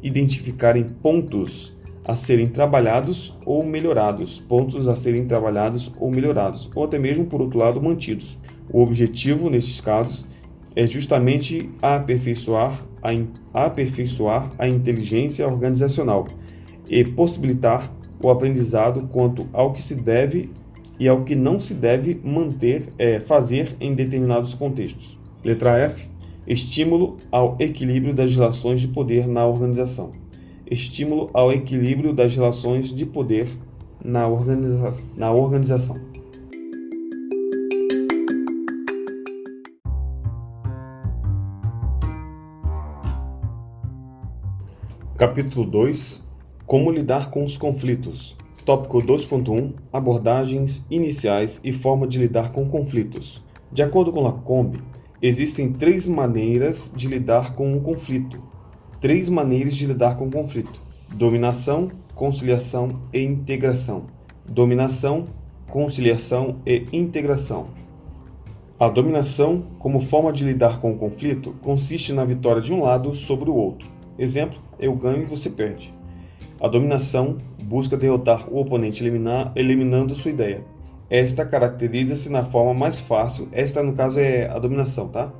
identificarem 0.02 0.84
pontos 0.84 1.74
a 2.04 2.14
serem 2.14 2.46
trabalhados 2.48 3.34
ou 3.46 3.64
melhorados, 3.64 4.40
pontos 4.40 4.86
a 4.86 4.94
serem 4.94 5.24
trabalhados 5.26 5.90
ou 5.98 6.10
melhorados, 6.10 6.70
ou 6.74 6.84
até 6.84 6.98
mesmo, 6.98 7.24
por 7.24 7.40
outro 7.40 7.58
lado, 7.58 7.80
mantidos. 7.80 8.38
O 8.70 8.82
objetivo, 8.82 9.48
nesses 9.48 9.80
casos, 9.80 10.26
é 10.76 10.86
justamente 10.86 11.70
aperfeiçoar 11.80 12.84
a, 13.02 13.64
aperfeiçoar 13.64 14.52
a 14.58 14.68
inteligência 14.68 15.48
organizacional 15.48 16.28
e 16.86 17.02
possibilitar 17.02 17.90
o 18.22 18.28
aprendizado 18.28 19.08
quanto 19.10 19.48
ao 19.54 19.72
que 19.72 19.82
se 19.82 19.94
deve 19.94 20.50
e 21.00 21.08
ao 21.08 21.24
que 21.24 21.34
não 21.34 21.58
se 21.58 21.72
deve 21.72 22.20
manter, 22.22 22.92
é, 22.98 23.18
fazer 23.18 23.74
em 23.80 23.94
determinados 23.94 24.52
contextos. 24.52 25.17
Letra 25.48 25.78
F. 25.78 26.06
Estímulo 26.46 27.16
ao 27.32 27.56
equilíbrio 27.58 28.12
das 28.12 28.34
relações 28.34 28.82
de 28.82 28.88
poder 28.88 29.26
na 29.26 29.46
organização. 29.46 30.12
Estímulo 30.70 31.30
ao 31.32 31.50
equilíbrio 31.50 32.12
das 32.12 32.34
relações 32.34 32.92
de 32.92 33.06
poder 33.06 33.48
na, 34.04 34.28
organiza 34.28 35.06
na 35.16 35.32
organização. 35.32 35.96
Capítulo 45.16 45.64
2 45.64 46.28
Como 46.66 46.90
lidar 46.90 47.30
com 47.30 47.42
os 47.42 47.56
conflitos. 47.56 48.36
Tópico 48.66 48.98
2.1 48.98 49.72
Abordagens 49.90 50.84
iniciais 50.90 51.58
e 51.64 51.72
forma 51.72 52.06
de 52.06 52.18
lidar 52.18 52.52
com 52.52 52.68
conflitos. 52.68 53.42
De 53.72 53.82
acordo 53.82 54.12
com 54.12 54.22
Lacombe, 54.22 54.78
Existem 55.20 55.72
três 55.72 56.06
maneiras 56.06 56.92
de 56.94 57.08
lidar 57.08 57.54
com 57.56 57.72
um 57.72 57.80
conflito. 57.80 58.40
Três 59.00 59.28
maneiras 59.28 59.74
de 59.74 59.84
lidar 59.84 60.16
com 60.16 60.28
o 60.28 60.30
conflito: 60.30 60.80
dominação, 61.12 61.90
conciliação 62.14 63.00
e 63.12 63.20
integração. 63.20 64.06
Dominação, 64.48 65.24
conciliação 65.68 66.60
e 66.64 66.86
integração. 66.92 67.66
A 68.78 68.88
dominação, 68.88 69.64
como 69.80 70.00
forma 70.00 70.32
de 70.32 70.44
lidar 70.44 70.80
com 70.80 70.92
o 70.92 70.96
conflito, 70.96 71.52
consiste 71.62 72.12
na 72.12 72.24
vitória 72.24 72.62
de 72.62 72.72
um 72.72 72.80
lado 72.80 73.12
sobre 73.12 73.50
o 73.50 73.56
outro. 73.56 73.90
Exemplo: 74.16 74.60
eu 74.78 74.94
ganho 74.94 75.22
e 75.22 75.26
você 75.26 75.50
perde. 75.50 75.92
A 76.60 76.68
dominação 76.68 77.38
busca 77.60 77.96
derrotar 77.96 78.48
o 78.48 78.60
oponente 78.60 79.02
eliminar, 79.02 79.52
eliminando 79.56 80.14
sua 80.14 80.30
ideia. 80.30 80.64
Esta 81.10 81.44
caracteriza-se 81.44 82.30
na 82.30 82.44
forma 82.44 82.74
mais 82.74 83.00
fácil. 83.00 83.48
Esta, 83.50 83.82
no 83.82 83.94
caso, 83.94 84.20
é 84.20 84.48
a 84.48 84.58
dominação, 84.58 85.08
tá? 85.08 85.32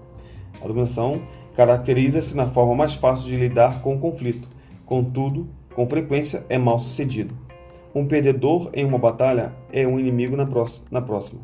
A 0.62 0.66
dominação 0.66 1.22
caracteriza-se 1.54 2.36
na 2.36 2.48
forma 2.48 2.74
mais 2.74 2.94
fácil 2.94 3.28
de 3.28 3.36
lidar 3.36 3.82
com 3.82 3.94
o 3.94 3.98
conflito. 3.98 4.48
Contudo, 4.86 5.48
com 5.74 5.88
frequência 5.88 6.46
é 6.48 6.56
mal 6.56 6.78
sucedido. 6.78 7.36
Um 7.94 8.06
perdedor 8.06 8.70
em 8.72 8.84
uma 8.84 8.98
batalha 8.98 9.54
é 9.72 9.86
um 9.86 9.98
inimigo 9.98 10.36
na 10.36 10.46
próxima. 10.46 11.40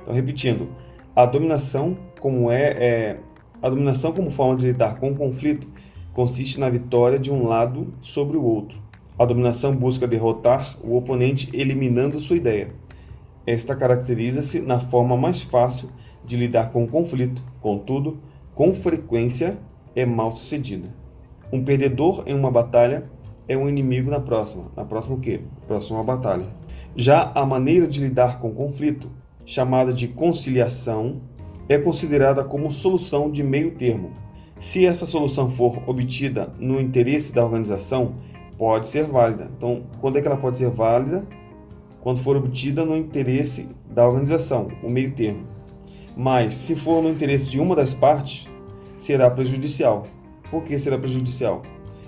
Então, 0.00 0.14
repetindo, 0.14 0.68
a 1.14 1.26
dominação 1.26 1.96
como 2.18 2.50
é, 2.50 2.70
é 2.72 3.20
a 3.62 3.68
dominação 3.68 4.12
como 4.12 4.30
forma 4.30 4.56
de 4.56 4.66
lidar 4.66 4.98
com 4.98 5.10
o 5.10 5.16
conflito 5.16 5.68
consiste 6.12 6.58
na 6.58 6.70
vitória 6.70 7.18
de 7.18 7.30
um 7.30 7.46
lado 7.46 7.92
sobre 8.00 8.36
o 8.36 8.44
outro. 8.44 8.80
A 9.18 9.24
dominação 9.24 9.74
busca 9.74 10.06
derrotar 10.06 10.78
o 10.82 10.96
oponente 10.96 11.50
eliminando 11.52 12.20
sua 12.20 12.36
ideia. 12.36 12.72
Esta 13.50 13.74
caracteriza-se 13.74 14.60
na 14.60 14.78
forma 14.78 15.16
mais 15.16 15.42
fácil 15.42 15.90
de 16.24 16.36
lidar 16.36 16.70
com 16.70 16.84
o 16.84 16.86
conflito, 16.86 17.42
contudo, 17.60 18.20
com 18.54 18.72
frequência 18.72 19.58
é 19.92 20.06
mal 20.06 20.30
sucedida. 20.30 20.88
Um 21.52 21.64
perdedor 21.64 22.22
em 22.28 22.32
uma 22.32 22.48
batalha 22.48 23.10
é 23.48 23.56
um 23.56 23.68
inimigo 23.68 24.08
na 24.08 24.20
próxima. 24.20 24.70
Na 24.76 24.84
próxima 24.84 25.16
o 25.16 25.18
quê? 25.18 25.40
Próxima 25.66 26.04
batalha. 26.04 26.46
Já 26.94 27.32
a 27.34 27.44
maneira 27.44 27.88
de 27.88 27.98
lidar 27.98 28.38
com 28.38 28.50
o 28.50 28.54
conflito, 28.54 29.10
chamada 29.44 29.92
de 29.92 30.06
conciliação, 30.06 31.20
é 31.68 31.76
considerada 31.76 32.44
como 32.44 32.70
solução 32.70 33.28
de 33.28 33.42
meio 33.42 33.72
termo. 33.72 34.12
Se 34.60 34.86
essa 34.86 35.06
solução 35.06 35.50
for 35.50 35.82
obtida 35.88 36.54
no 36.56 36.80
interesse 36.80 37.34
da 37.34 37.44
organização, 37.44 38.14
pode 38.56 38.86
ser 38.86 39.06
válida. 39.06 39.50
Então, 39.56 39.86
quando 40.00 40.18
é 40.18 40.20
que 40.20 40.28
ela 40.28 40.36
pode 40.36 40.56
ser 40.56 40.70
válida? 40.70 41.26
Quando 42.00 42.20
for 42.20 42.36
obtida 42.36 42.84
no 42.84 42.96
interesse 42.96 43.68
da 43.90 44.06
organização, 44.06 44.68
o 44.82 44.88
meio 44.88 45.12
termo. 45.12 45.46
Mas, 46.16 46.56
se 46.56 46.74
for 46.74 47.02
no 47.02 47.10
interesse 47.10 47.48
de 47.48 47.60
uma 47.60 47.76
das 47.76 47.94
partes, 47.94 48.48
será 48.96 49.30
prejudicial. 49.30 50.04
Por 50.50 50.62
que 50.62 50.78
será 50.78 50.98
prejudicial? 50.98 51.62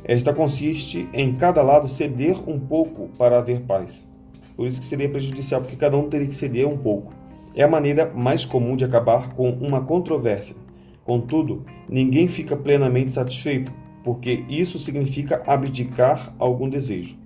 Esta 0.05 0.32
consiste 0.32 1.09
em 1.12 1.34
cada 1.34 1.62
lado 1.62 1.88
ceder 1.88 2.36
um 2.49 2.59
pouco 2.59 3.09
para 3.16 3.38
haver 3.38 3.61
paz. 3.61 4.09
Por 4.57 4.66
isso 4.66 4.80
que 4.80 4.86
seria 4.86 5.09
prejudicial, 5.09 5.61
porque 5.61 5.76
cada 5.76 5.97
um 5.97 6.09
teria 6.09 6.26
que 6.26 6.34
ceder 6.34 6.66
um 6.66 6.76
pouco. 6.76 7.12
É 7.55 7.62
a 7.62 7.68
maneira 7.68 8.11
mais 8.14 8.45
comum 8.45 8.76
de 8.76 8.84
acabar 8.84 9.34
com 9.34 9.51
uma 9.51 9.82
controvérsia. 9.82 10.57
Contudo, 11.05 11.64
ninguém 11.88 12.28
fica 12.28 12.57
plenamente 12.57 13.12
satisfeito, 13.12 13.72
porque 14.03 14.45
isso 14.49 14.78
significa 14.78 15.43
abdicar 15.47 16.34
algum 16.38 16.68
desejo. 16.68 17.22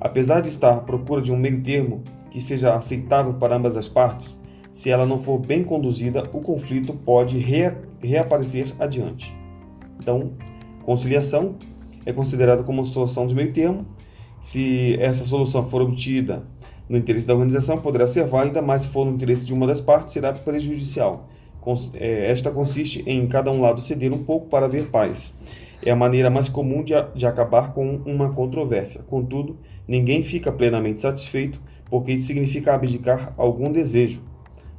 Apesar 0.00 0.40
de 0.40 0.48
estar 0.48 0.74
à 0.74 0.80
procura 0.80 1.22
de 1.22 1.32
um 1.32 1.36
meio 1.36 1.62
termo 1.62 2.02
que 2.30 2.40
seja 2.40 2.74
aceitável 2.74 3.34
para 3.34 3.56
ambas 3.56 3.76
as 3.76 3.88
partes, 3.88 4.40
se 4.70 4.90
ela 4.90 5.06
não 5.06 5.18
for 5.18 5.38
bem 5.38 5.64
conduzida, 5.64 6.28
o 6.32 6.40
conflito 6.40 6.92
pode 6.92 7.38
reaparecer 7.38 8.74
adiante. 8.78 9.34
Então, 9.98 10.32
conciliação 10.84 11.56
é 12.04 12.12
considerada 12.12 12.62
como 12.62 12.80
uma 12.80 12.86
solução 12.86 13.26
de 13.26 13.34
meio 13.34 13.52
termo. 13.52 13.86
Se 14.40 14.96
essa 15.00 15.24
solução 15.24 15.66
for 15.66 15.80
obtida 15.80 16.44
no 16.88 16.98
interesse 16.98 17.26
da 17.26 17.32
organização, 17.32 17.80
poderá 17.80 18.06
ser 18.06 18.26
válida, 18.26 18.60
mas 18.60 18.82
se 18.82 18.88
for 18.88 19.06
no 19.06 19.12
interesse 19.12 19.44
de 19.44 19.54
uma 19.54 19.66
das 19.66 19.80
partes, 19.80 20.12
será 20.12 20.32
prejudicial. 20.32 21.28
É, 21.94 22.30
esta 22.30 22.50
consiste 22.50 23.02
em 23.06 23.26
cada 23.26 23.50
um 23.50 23.60
lado 23.60 23.80
ceder 23.80 24.12
um 24.12 24.22
pouco 24.22 24.46
para 24.46 24.66
haver 24.66 24.86
paz. 24.86 25.32
É 25.84 25.90
a 25.90 25.96
maneira 25.96 26.30
mais 26.30 26.48
comum 26.48 26.84
de, 26.84 26.94
de 27.14 27.26
acabar 27.26 27.72
com 27.72 27.96
uma 28.06 28.32
controvérsia. 28.32 29.02
Contudo, 29.02 29.58
ninguém 29.86 30.22
fica 30.22 30.50
plenamente 30.52 31.02
satisfeito, 31.02 31.60
porque 31.88 32.12
isso 32.12 32.26
significa 32.26 32.74
abdicar 32.74 33.32
algum 33.36 33.70
desejo. 33.70 34.20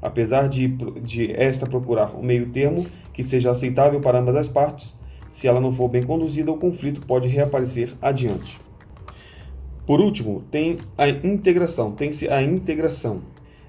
Apesar 0.02 0.48
de, 0.48 0.68
de 1.02 1.32
esta 1.34 1.66
procurar 1.66 2.16
um 2.16 2.24
meio 2.24 2.50
termo 2.50 2.86
que 3.14 3.24
seja 3.24 3.52
aceitável 3.52 4.00
para 4.00 4.20
ambas 4.20 4.36
as 4.36 4.50
partes, 4.50 4.96
se 5.32 5.48
ela 5.48 5.60
não 5.60 5.72
for 5.72 5.88
bem 5.88 6.04
conduzida, 6.04 6.52
o 6.52 6.58
conflito 6.58 7.02
pode 7.06 7.28
reaparecer 7.28 7.94
adiante. 8.02 8.60
Por 9.86 10.02
último, 10.02 10.44
tem 10.52 10.78
a 10.98 11.08
integração, 11.08 11.92
tem-se 11.92 12.28
a 12.28 12.42
integração. 12.44 13.22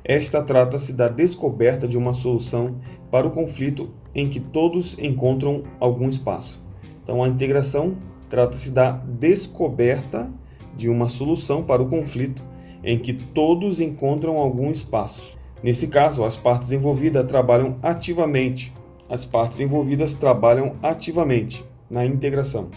Esta 0.04 0.42
trata-se 0.42 0.92
da 0.92 1.08
descoberta 1.08 1.86
de 1.86 1.96
uma 1.96 2.14
solução 2.14 2.76
para 3.10 3.26
o 3.26 3.30
conflito 3.30 3.90
em 4.14 4.28
que 4.28 4.40
todos 4.40 4.98
encontram 4.98 5.62
algum 5.78 6.08
espaço. 6.08 6.60
Então, 7.02 7.22
a 7.22 7.28
integração 7.28 7.96
trata-se 8.28 8.72
da 8.72 8.92
descoberta 8.92 10.32
de 10.76 10.88
uma 10.88 11.08
solução 11.08 11.62
para 11.62 11.82
o 11.82 11.88
conflito 11.88 12.42
em 12.82 12.98
que 12.98 13.12
todos 13.12 13.80
encontram 13.80 14.36
algum 14.36 14.70
espaço. 14.70 15.38
Nesse 15.62 15.88
caso, 15.88 16.24
as 16.24 16.36
partes 16.36 16.70
envolvidas 16.72 17.24
trabalham 17.24 17.76
ativamente 17.82 18.72
as 19.10 19.24
partes 19.24 19.58
envolvidas 19.58 20.14
trabalham 20.14 20.76
ativamente 20.82 21.64
na 21.90 22.04
integração 22.04 22.68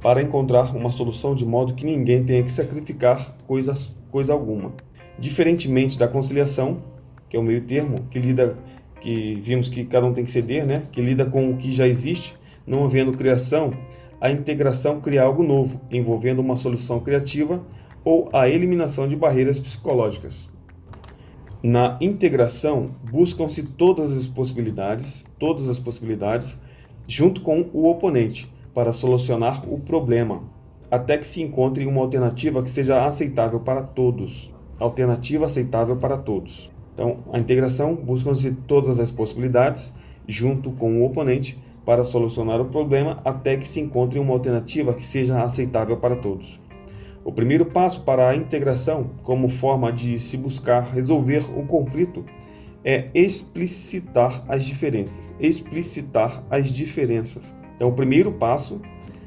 para 0.00 0.20
encontrar 0.20 0.74
uma 0.74 0.90
solução 0.90 1.34
de 1.34 1.46
modo 1.46 1.74
que 1.74 1.84
ninguém 1.84 2.24
tenha 2.24 2.42
que 2.42 2.52
sacrificar 2.52 3.36
coisas, 3.46 3.94
coisa 4.10 4.32
alguma. 4.32 4.72
Diferentemente 5.18 5.98
da 5.98 6.08
conciliação, 6.08 6.82
que 7.28 7.36
é 7.36 7.40
o 7.40 7.42
meio 7.42 7.60
termo, 7.62 8.06
que 8.10 8.18
lida 8.18 8.58
que 9.00 9.40
vimos 9.40 9.68
que 9.68 9.84
cada 9.84 10.06
um 10.06 10.12
tem 10.12 10.24
que 10.24 10.30
ceder, 10.30 10.66
né? 10.66 10.88
que 10.90 11.00
lida 11.00 11.24
com 11.24 11.50
o 11.50 11.56
que 11.56 11.72
já 11.72 11.86
existe, 11.86 12.36
não 12.66 12.84
havendo 12.84 13.12
criação, 13.12 13.72
a 14.20 14.30
integração 14.30 15.00
cria 15.00 15.22
algo 15.22 15.42
novo, 15.42 15.80
envolvendo 15.90 16.40
uma 16.40 16.56
solução 16.56 17.00
criativa 17.00 17.64
ou 18.04 18.28
a 18.32 18.48
eliminação 18.48 19.06
de 19.06 19.14
barreiras 19.14 19.60
psicológicas. 19.60 20.48
Na 21.62 21.98
integração, 22.00 22.92
buscam-se 23.10 23.62
todas 23.62 24.12
as 24.12 24.26
possibilidades, 24.26 25.26
todas 25.38 25.68
as 25.68 25.78
possibilidades, 25.78 26.56
junto 27.06 27.40
com 27.40 27.68
o 27.72 27.88
oponente, 27.88 28.52
para 28.72 28.92
solucionar 28.92 29.68
o 29.68 29.80
problema, 29.80 30.42
até 30.90 31.18
que 31.18 31.26
se 31.26 31.42
encontre 31.42 31.84
uma 31.84 32.00
alternativa 32.00 32.62
que 32.62 32.70
seja 32.70 33.04
aceitável 33.04 33.60
para 33.60 33.82
todos. 33.82 34.52
Alternativa 34.78 35.46
aceitável 35.46 35.96
para 35.96 36.16
todos. 36.16 36.70
Então, 36.94 37.18
a 37.32 37.38
integração 37.38 37.94
buscam-se 37.94 38.52
todas 38.66 38.98
as 38.98 39.10
possibilidades, 39.10 39.92
junto 40.26 40.70
com 40.72 41.00
o 41.00 41.04
oponente, 41.04 41.58
para 41.88 42.04
solucionar 42.04 42.60
o 42.60 42.66
problema, 42.66 43.16
até 43.24 43.56
que 43.56 43.66
se 43.66 43.80
encontre 43.80 44.18
uma 44.18 44.34
alternativa 44.34 44.92
que 44.92 45.02
seja 45.02 45.42
aceitável 45.42 45.96
para 45.96 46.16
todos. 46.16 46.60
O 47.24 47.32
primeiro 47.32 47.64
passo 47.64 48.02
para 48.02 48.28
a 48.28 48.36
integração, 48.36 49.12
como 49.22 49.48
forma 49.48 49.90
de 49.90 50.20
se 50.20 50.36
buscar 50.36 50.80
resolver 50.80 51.42
o 51.56 51.64
conflito, 51.64 52.26
é 52.84 53.08
explicitar 53.14 54.44
as 54.46 54.66
diferenças. 54.66 55.34
Explicitar 55.40 56.44
as 56.50 56.68
diferenças. 56.68 57.56
Então, 57.74 57.88
o 57.88 57.92
primeiro 57.94 58.32
passo, 58.32 58.82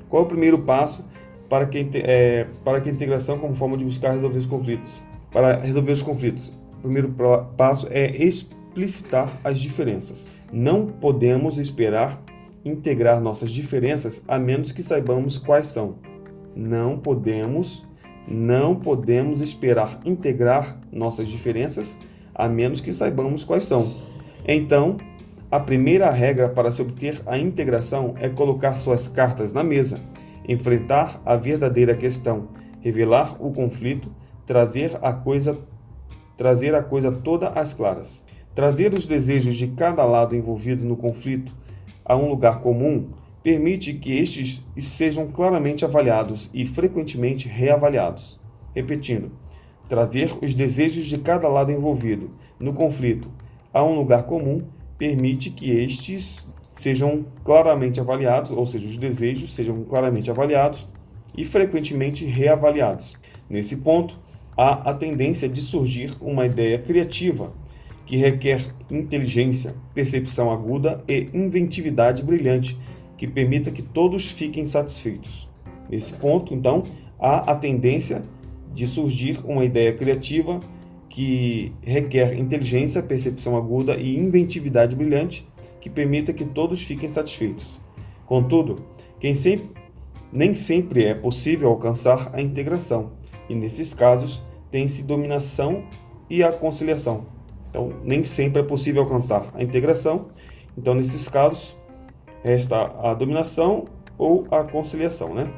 qual 0.08 0.22
é 0.22 0.26
o 0.28 0.30
primeiro 0.30 0.60
passo 0.60 1.04
para 1.50 1.66
que, 1.66 1.90
é, 1.96 2.46
para 2.64 2.80
que 2.80 2.90
a 2.90 2.92
integração 2.92 3.40
como 3.40 3.56
forma 3.56 3.76
de 3.76 3.86
buscar 3.86 4.12
resolver 4.12 4.38
os 4.38 4.46
conflitos? 4.46 5.02
Para 5.32 5.58
resolver 5.58 5.94
os 5.94 6.04
conflitos, 6.04 6.50
o 6.78 6.82
primeiro 6.84 7.12
passo 7.58 7.88
é 7.90 8.16
explicitar 8.24 9.36
as 9.44 9.60
diferenças. 9.60 10.30
Não 10.54 10.86
podemos 10.86 11.58
esperar 11.58 12.22
integrar 12.64 13.22
nossas 13.22 13.52
diferenças 13.52 14.24
a 14.28 14.38
menos 14.38 14.72
que 14.72 14.84
saibamos 14.84 15.38
quais 15.38 15.68
são. 15.68 15.96
Não 16.56 16.98
podemos 16.98 17.86
não 18.28 18.76
podemos 18.76 19.42
esperar 19.42 20.00
integrar 20.06 20.80
nossas 20.92 21.28
diferenças 21.28 21.98
a 22.34 22.48
menos 22.48 22.80
que 22.80 22.94
saibamos 22.94 23.44
quais 23.44 23.66
são. 23.66 23.92
Então, 24.48 24.98
a 25.50 25.60
primeira 25.60 26.10
regra 26.10 26.48
para 26.48 26.72
se 26.72 26.82
obter 26.82 27.22
a 27.26 27.38
integração 27.38 28.16
é 28.20 28.30
colocar 28.30 28.76
suas 28.78 29.08
cartas 29.08 29.52
na 29.52 29.64
mesa, 29.64 30.00
enfrentar 30.48 31.22
a 31.26 31.36
verdadeira 31.36 31.96
questão, 31.96 32.48
revelar 32.80 33.36
o 33.44 33.52
conflito, 33.52 34.10
trazer 34.46 34.98
a 35.02 35.12
coisa 35.14 35.60
trazer 36.38 36.74
a 36.74 36.82
coisa 36.82 37.12
toda 37.12 37.50
às 37.50 37.72
claras. 37.72 38.24
Trazer 38.56 38.94
os 38.94 39.06
desejos 39.06 39.56
de 39.56 39.68
cada 39.68 40.04
lado 40.04 40.36
envolvido 40.36 40.84
no 40.84 40.98
conflito 40.98 41.54
a 42.06 42.16
um 42.16 42.30
lugar 42.30 42.60
comum 42.60 43.10
permite 43.44 43.94
que 43.94 44.18
estes 44.18 44.64
sejam 44.78 45.28
claramente 45.28 45.84
avaliados 45.84 46.50
e 46.54 46.66
frequentemente 46.66 47.48
reavaliados. 47.48 48.40
Repetindo, 48.76 49.32
trazer 49.90 50.32
os 50.42 50.54
desejos 50.54 51.06
de 51.06 51.18
cada 51.18 51.48
lado 51.48 51.72
envolvido 51.72 52.30
no 52.60 52.74
conflito 52.74 53.30
a 53.74 53.84
um 53.84 53.96
lugar 53.96 54.24
comum 54.24 54.64
permite 54.98 55.50
que 55.50 55.72
estes 55.72 56.48
sejam 56.72 57.26
claramente 57.44 58.00
avaliados, 58.00 58.52
ou 58.52 58.66
seja, 58.66 58.88
os 58.88 58.98
desejos 58.98 59.54
sejam 59.54 59.84
claramente 59.84 60.30
avaliados 60.30 60.88
e 61.36 61.46
frequentemente 61.46 62.26
reavaliados. 62.26 63.16
Nesse 63.50 63.78
ponto, 63.78 64.18
há 64.56 64.90
a 64.90 64.94
tendência 64.94 65.50
de 65.50 65.62
surgir 65.62 66.14
uma 66.22 66.46
ideia 66.46 66.78
criativa 66.78 67.52
que 68.12 68.18
requer 68.18 68.76
inteligência, 68.92 69.74
percepção 69.94 70.52
aguda 70.52 71.02
e 71.08 71.30
inventividade 71.34 72.22
brilhante 72.22 72.78
que 73.16 73.26
permita 73.26 73.72
que 73.72 73.82
todos 73.82 74.30
fiquem 74.30 74.66
satisfeitos. 74.66 75.48
Nesse 75.90 76.12
ponto, 76.12 76.54
então, 76.54 76.84
há 77.18 77.50
a 77.50 77.56
tendência 77.56 78.26
de 78.74 78.86
surgir 78.86 79.40
uma 79.46 79.64
ideia 79.64 79.94
criativa 79.94 80.60
que 81.08 81.72
requer 81.82 82.38
inteligência, 82.38 83.02
percepção 83.02 83.56
aguda 83.56 83.96
e 83.96 84.18
inventividade 84.18 84.94
brilhante 84.94 85.48
que 85.80 85.90
permita 85.90 86.34
que 86.34 86.44
todos 86.44 86.84
fiquem 86.84 87.08
satisfeitos. 87.08 87.80
Contudo, 88.26 88.88
sempre, 89.34 89.70
nem 90.34 90.54
sempre 90.54 91.06
é 91.06 91.14
possível 91.14 91.70
alcançar 91.70 92.30
a 92.34 92.42
integração, 92.42 93.14
e 93.48 93.56
nesses 93.56 93.94
casos 93.94 94.44
tem-se 94.70 95.02
dominação 95.02 95.86
e 96.30 96.44
a 96.44 96.52
conciliação. 96.52 97.40
Então, 97.72 97.94
nem 98.04 98.22
sempre 98.22 98.62
é 98.62 98.66
possível 98.66 99.02
alcançar 99.02 99.48
a 99.54 99.64
integração. 99.64 100.28
Então, 100.78 100.94
nesses 100.94 101.28
casos, 101.30 101.78
resta 102.44 102.92
a 103.02 103.14
dominação 103.14 103.86
ou 104.18 104.46
a 104.52 104.64
conciliação, 104.64 105.34
né? 105.34 105.50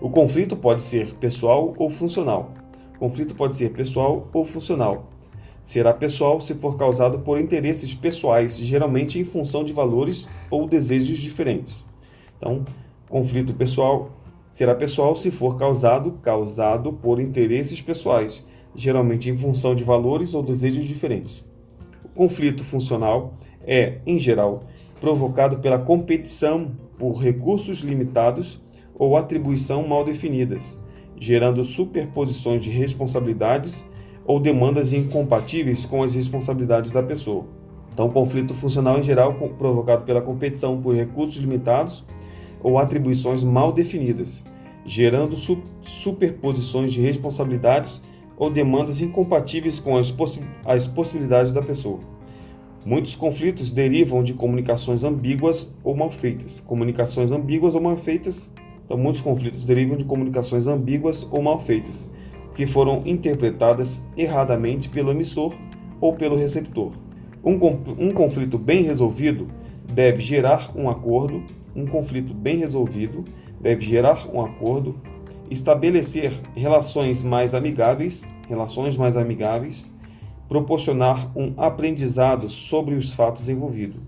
O 0.00 0.08
conflito 0.08 0.56
pode 0.56 0.84
ser 0.84 1.14
pessoal 1.14 1.74
ou 1.76 1.90
funcional. 1.90 2.52
O 2.94 2.98
conflito 3.00 3.34
pode 3.34 3.56
ser 3.56 3.72
pessoal 3.72 4.28
ou 4.32 4.44
funcional. 4.44 5.10
Será 5.64 5.92
pessoal 5.92 6.40
se 6.40 6.54
for 6.54 6.76
causado 6.76 7.18
por 7.20 7.40
interesses 7.40 7.92
pessoais, 7.94 8.56
geralmente 8.56 9.18
em 9.18 9.24
função 9.24 9.64
de 9.64 9.72
valores 9.72 10.28
ou 10.48 10.68
desejos 10.68 11.18
diferentes. 11.18 11.84
Então, 12.36 12.64
conflito 13.08 13.52
pessoal 13.54 14.10
será 14.50 14.74
pessoal 14.74 15.14
se 15.16 15.30
for 15.30 15.56
causado 15.56 16.12
causado 16.22 16.92
por 16.92 17.20
interesses 17.20 17.80
pessoais, 17.82 18.44
geralmente 18.74 19.28
em 19.30 19.36
função 19.36 19.74
de 19.74 19.84
valores 19.84 20.34
ou 20.34 20.42
desejos 20.42 20.84
diferentes. 20.84 21.44
O 22.04 22.08
conflito 22.08 22.64
funcional 22.64 23.34
é, 23.64 23.98
em 24.06 24.18
geral, 24.18 24.64
provocado 25.00 25.58
pela 25.58 25.78
competição 25.78 26.72
por 26.98 27.16
recursos 27.16 27.80
limitados 27.80 28.60
ou 28.94 29.16
atribuição 29.16 29.86
mal 29.86 30.04
definidas, 30.04 30.78
gerando 31.18 31.64
superposições 31.64 32.62
de 32.62 32.70
responsabilidades 32.70 33.84
ou 34.24 34.38
demandas 34.38 34.92
incompatíveis 34.92 35.84
com 35.84 36.02
as 36.02 36.14
responsabilidades 36.14 36.92
da 36.92 37.02
pessoa. 37.02 37.44
Então, 37.92 38.08
conflito 38.08 38.54
funcional 38.54 38.98
em 38.98 39.02
geral 39.02 39.34
provocado 39.58 40.04
pela 40.04 40.22
competição 40.22 40.80
por 40.80 40.94
recursos 40.94 41.36
limitados 41.36 42.04
ou 42.62 42.78
atribuições 42.78 43.44
mal 43.44 43.72
definidas, 43.72 44.44
gerando 44.86 45.36
su 45.36 45.62
superposições 45.82 46.92
de 46.92 47.00
responsabilidades 47.00 48.00
ou 48.36 48.50
demandas 48.50 49.00
incompatíveis 49.00 49.78
com 49.78 49.96
as, 49.96 50.10
possi 50.10 50.40
as 50.64 50.86
possibilidades 50.86 51.52
da 51.52 51.62
pessoa. 51.62 52.00
Muitos 52.84 53.14
conflitos 53.14 53.70
derivam 53.70 54.24
de 54.24 54.34
comunicações 54.34 55.04
ambíguas 55.04 55.72
ou 55.84 55.94
mal 55.94 56.10
feitas. 56.10 56.58
Comunicações 56.58 57.30
ambíguas 57.30 57.76
ou 57.76 57.80
mal 57.80 57.96
feitas. 57.96 58.50
Então, 58.84 58.96
muitos 58.96 59.20
conflitos 59.20 59.64
derivam 59.64 59.96
de 59.96 60.04
comunicações 60.04 60.66
ambíguas 60.66 61.26
ou 61.30 61.40
mal 61.40 61.60
feitas, 61.60 62.08
que 62.56 62.66
foram 62.66 63.02
interpretadas 63.06 64.02
erradamente 64.16 64.88
pelo 64.88 65.12
emissor 65.12 65.54
ou 66.00 66.14
pelo 66.14 66.34
receptor. 66.34 66.92
Um, 67.44 67.54
um 67.98 68.12
conflito 68.12 68.58
bem 68.58 68.82
resolvido 68.82 69.46
deve 69.92 70.20
gerar 70.20 70.72
um 70.76 70.90
acordo. 70.90 71.42
Um 71.74 71.86
conflito 71.86 72.34
bem 72.34 72.56
resolvido 72.56 73.24
deve 73.60 73.84
gerar 73.84 74.28
um 74.32 74.40
acordo, 74.40 74.96
estabelecer 75.50 76.32
relações 76.54 77.22
mais 77.22 77.54
amigáveis, 77.54 78.28
relações 78.48 78.96
mais 78.96 79.16
amigáveis, 79.16 79.90
proporcionar 80.48 81.30
um 81.36 81.54
aprendizado 81.56 82.48
sobre 82.48 82.94
os 82.94 83.12
fatos 83.12 83.48
envolvidos, 83.48 84.02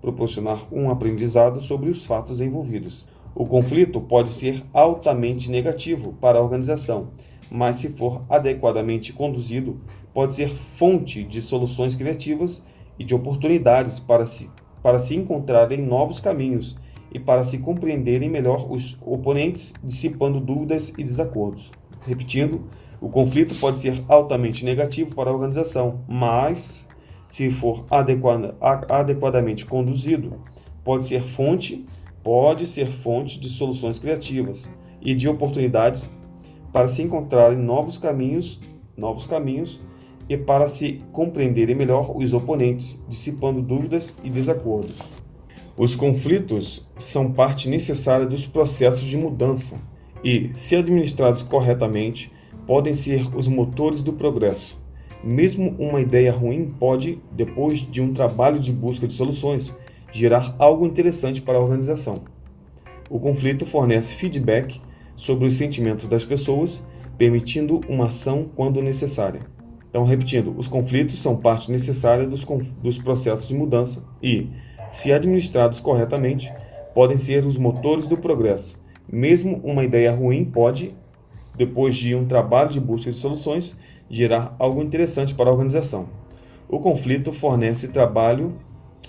proporcionar 0.00 0.60
um 0.72 0.90
aprendizado 0.90 1.60
sobre 1.60 1.90
os 1.90 2.06
fatos 2.06 2.40
envolvidos. 2.40 3.06
O 3.34 3.46
conflito 3.46 4.00
pode 4.00 4.32
ser 4.32 4.62
altamente 4.72 5.50
negativo 5.50 6.14
para 6.20 6.38
a 6.38 6.42
organização, 6.42 7.08
mas 7.50 7.76
se 7.76 7.90
for 7.90 8.22
adequadamente 8.28 9.12
conduzido, 9.12 9.80
pode 10.12 10.36
ser 10.36 10.48
fonte 10.48 11.22
de 11.22 11.40
soluções 11.40 11.94
criativas 11.94 12.64
e 12.98 13.04
de 13.04 13.14
oportunidades 13.14 13.98
para 13.98 14.26
se, 14.26 14.50
para 14.82 14.98
se 14.98 15.14
encontrarem 15.14 15.80
novos 15.80 16.20
caminhos 16.20 16.76
e 17.12 17.18
para 17.18 17.44
se 17.44 17.58
compreenderem 17.58 18.28
melhor 18.28 18.70
os 18.70 18.96
oponentes, 19.02 19.74
dissipando 19.82 20.40
dúvidas 20.40 20.92
e 20.96 21.02
desacordos. 21.02 21.70
Repetindo, 22.06 22.64
o 23.00 23.08
conflito 23.08 23.54
pode 23.54 23.78
ser 23.78 24.02
altamente 24.08 24.64
negativo 24.64 25.14
para 25.14 25.30
a 25.30 25.32
organização, 25.32 26.00
mas, 26.08 26.88
se 27.28 27.50
for 27.50 27.84
adequada, 27.90 28.56
adequadamente 28.88 29.66
conduzido, 29.66 30.34
pode 30.84 31.06
ser 31.06 31.22
fonte, 31.22 31.86
pode 32.22 32.66
ser 32.66 32.86
fonte 32.86 33.40
de 33.40 33.48
soluções 33.48 33.98
criativas 33.98 34.68
e 35.00 35.14
de 35.14 35.28
oportunidades 35.28 36.08
para 36.72 36.88
se 36.88 37.02
encontrarem 37.02 37.58
novos 37.58 37.98
caminhos, 37.98 38.60
novos 38.96 39.26
caminhos 39.26 39.80
e 40.28 40.36
para 40.36 40.68
se 40.68 41.00
compreenderem 41.10 41.74
melhor 41.74 42.16
os 42.16 42.32
oponentes, 42.32 43.02
dissipando 43.08 43.60
dúvidas 43.60 44.14
e 44.22 44.30
desacordos. 44.30 45.19
Os 45.82 45.96
conflitos 45.96 46.86
são 46.98 47.32
parte 47.32 47.66
necessária 47.66 48.26
dos 48.26 48.46
processos 48.46 49.00
de 49.00 49.16
mudança 49.16 49.78
e, 50.22 50.50
se 50.54 50.76
administrados 50.76 51.42
corretamente, 51.42 52.30
podem 52.66 52.94
ser 52.94 53.34
os 53.34 53.48
motores 53.48 54.02
do 54.02 54.12
progresso. 54.12 54.78
Mesmo 55.24 55.74
uma 55.78 56.02
ideia 56.02 56.30
ruim 56.32 56.66
pode, 56.78 57.18
depois 57.32 57.78
de 57.78 57.98
um 57.98 58.12
trabalho 58.12 58.60
de 58.60 58.70
busca 58.70 59.06
de 59.08 59.14
soluções, 59.14 59.74
gerar 60.12 60.54
algo 60.58 60.84
interessante 60.84 61.40
para 61.40 61.56
a 61.56 61.62
organização. 61.62 62.24
O 63.08 63.18
conflito 63.18 63.64
fornece 63.64 64.16
feedback 64.16 64.82
sobre 65.16 65.46
os 65.46 65.54
sentimentos 65.54 66.06
das 66.06 66.26
pessoas, 66.26 66.82
permitindo 67.16 67.80
uma 67.88 68.08
ação 68.08 68.50
quando 68.54 68.82
necessária. 68.82 69.40
Então, 69.88 70.04
repetindo, 70.04 70.54
os 70.58 70.68
conflitos 70.68 71.16
são 71.16 71.38
parte 71.38 71.70
necessária 71.70 72.26
dos, 72.26 72.44
dos 72.82 72.98
processos 72.98 73.48
de 73.48 73.54
mudança 73.54 74.04
e, 74.22 74.50
se 74.90 75.12
administrados 75.12 75.80
corretamente, 75.80 76.52
podem 76.94 77.16
ser 77.16 77.46
os 77.46 77.56
motores 77.56 78.06
do 78.06 78.16
progresso. 78.18 78.78
Mesmo 79.10 79.60
uma 79.64 79.84
ideia 79.84 80.12
ruim 80.12 80.44
pode, 80.44 80.94
depois 81.56 81.96
de 81.96 82.14
um 82.14 82.26
trabalho 82.26 82.70
de 82.70 82.80
busca 82.80 83.10
de 83.10 83.16
soluções, 83.16 83.76
gerar 84.08 84.54
algo 84.58 84.82
interessante 84.82 85.34
para 85.34 85.48
a 85.48 85.52
organização. 85.52 86.08
O 86.68 86.78
conflito 86.78 87.32
fornece 87.32 87.88
trabalho, 87.88 88.56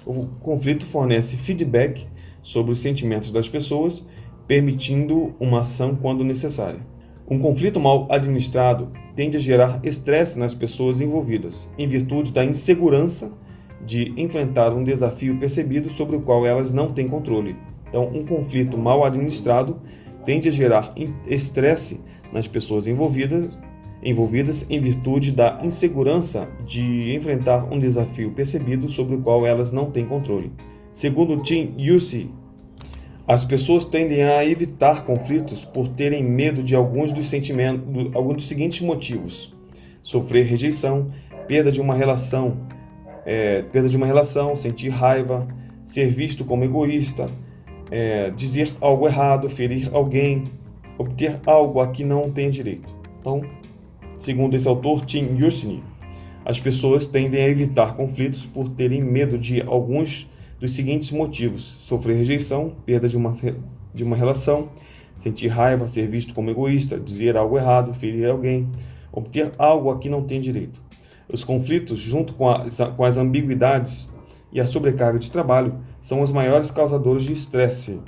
o 0.05 0.27
conflito 0.39 0.85
fornece 0.85 1.35
feedback 1.35 2.07
sobre 2.41 2.71
os 2.71 2.79
sentimentos 2.79 3.31
das 3.31 3.49
pessoas 3.49 4.05
permitindo 4.51 5.33
uma 5.39 5.59
ação 5.59 5.95
quando 5.95 6.25
necessária. 6.25 6.85
Um 7.29 7.39
conflito 7.39 7.79
mal 7.79 8.05
administrado 8.11 8.91
tende 9.15 9.37
a 9.37 9.39
gerar 9.39 9.79
estresse 9.81 10.37
nas 10.37 10.53
pessoas 10.53 10.99
envolvidas, 10.99 11.69
em 11.77 11.87
virtude 11.87 12.33
da 12.33 12.43
insegurança 12.43 13.31
de 13.85 14.13
enfrentar 14.17 14.73
um 14.73 14.83
desafio 14.83 15.37
percebido 15.37 15.89
sobre 15.89 16.15
o 16.15 16.21
qual 16.21 16.45
elas 16.45 16.71
não 16.71 16.91
têm 16.91 17.07
controle. 17.07 17.55
Então, 17.87 18.07
um 18.13 18.25
conflito 18.25 18.77
mal 18.77 19.03
administrado 19.03 19.81
tende 20.25 20.49
a 20.49 20.51
gerar 20.51 20.93
estresse 21.27 21.99
nas 22.31 22.47
pessoas 22.47 22.87
envolvidas, 22.87 23.57
envolvidas 24.03 24.65
em 24.69 24.79
virtude 24.79 25.31
da 25.31 25.59
insegurança 25.63 26.47
de 26.65 27.13
enfrentar 27.13 27.65
um 27.71 27.77
desafio 27.77 28.31
percebido 28.31 28.87
sobre 28.87 29.15
o 29.15 29.21
qual 29.21 29.45
elas 29.45 29.71
não 29.71 29.91
têm 29.91 30.05
controle. 30.05 30.51
Segundo 30.91 31.41
Tim 31.41 31.73
Yussi, 31.77 32.29
as 33.27 33.45
pessoas 33.45 33.85
tendem 33.85 34.23
a 34.23 34.45
evitar 34.45 35.05
conflitos 35.05 35.63
por 35.63 35.87
terem 35.87 36.23
medo 36.23 36.63
de 36.63 36.75
alguns 36.75 37.11
dos 37.11 37.27
sentimentos, 37.27 38.13
alguns 38.13 38.35
dos 38.35 38.47
seguintes 38.47 38.81
motivos: 38.81 39.53
sofrer 40.01 40.45
rejeição, 40.45 41.11
perda 41.47 41.71
de 41.71 41.79
uma 41.79 41.93
relação, 41.93 42.57
é, 43.25 43.61
perda 43.61 43.89
de 43.89 43.97
uma 43.97 44.05
relação, 44.05 44.55
sentir 44.55 44.89
raiva, 44.89 45.47
ser 45.85 46.07
visto 46.07 46.45
como 46.45 46.63
egoísta, 46.63 47.29
é, 47.89 48.29
dizer 48.31 48.71
algo 48.79 49.07
errado, 49.07 49.49
ferir 49.49 49.89
alguém, 49.93 50.45
obter 50.97 51.39
algo 51.45 51.79
a 51.79 51.87
que 51.87 52.03
não 52.03 52.31
tem 52.31 52.49
direito. 52.49 52.93
Então, 53.19 53.41
segundo 54.17 54.55
esse 54.55 54.67
autor 54.67 55.05
Tim 55.05 55.35
Yursini, 55.37 55.83
as 56.45 56.59
pessoas 56.59 57.05
tendem 57.05 57.43
a 57.43 57.47
evitar 57.47 57.95
conflitos 57.95 58.45
por 58.45 58.69
terem 58.69 59.01
medo 59.01 59.37
de 59.37 59.61
alguns 59.61 60.27
dos 60.59 60.75
seguintes 60.75 61.11
motivos: 61.11 61.63
sofrer 61.81 62.15
rejeição, 62.15 62.73
perda 62.85 63.07
de 63.07 63.17
uma, 63.17 63.33
de 63.93 64.03
uma 64.03 64.15
relação, 64.15 64.69
sentir 65.17 65.47
raiva, 65.47 65.87
ser 65.87 66.07
visto 66.07 66.33
como 66.33 66.49
egoísta, 66.49 66.99
dizer 66.99 67.37
algo 67.37 67.57
errado, 67.57 67.93
ferir 67.93 68.29
alguém, 68.29 68.69
obter 69.11 69.51
algo 69.57 69.91
a 69.91 69.99
que 69.99 70.09
não 70.09 70.23
tem 70.23 70.41
direito. 70.41 70.81
Os 71.31 71.43
conflitos, 71.45 71.99
junto 71.99 72.33
com 72.33 72.49
as, 72.49 72.79
com 72.97 73.05
as 73.05 73.17
ambiguidades 73.17 74.09
e 74.51 74.59
a 74.59 74.65
sobrecarga 74.65 75.17
de 75.17 75.31
trabalho, 75.31 75.79
são 76.01 76.19
os 76.19 76.31
maiores 76.31 76.69
causadores 76.69 77.23
de 77.23 77.31
estresse. 77.31 78.01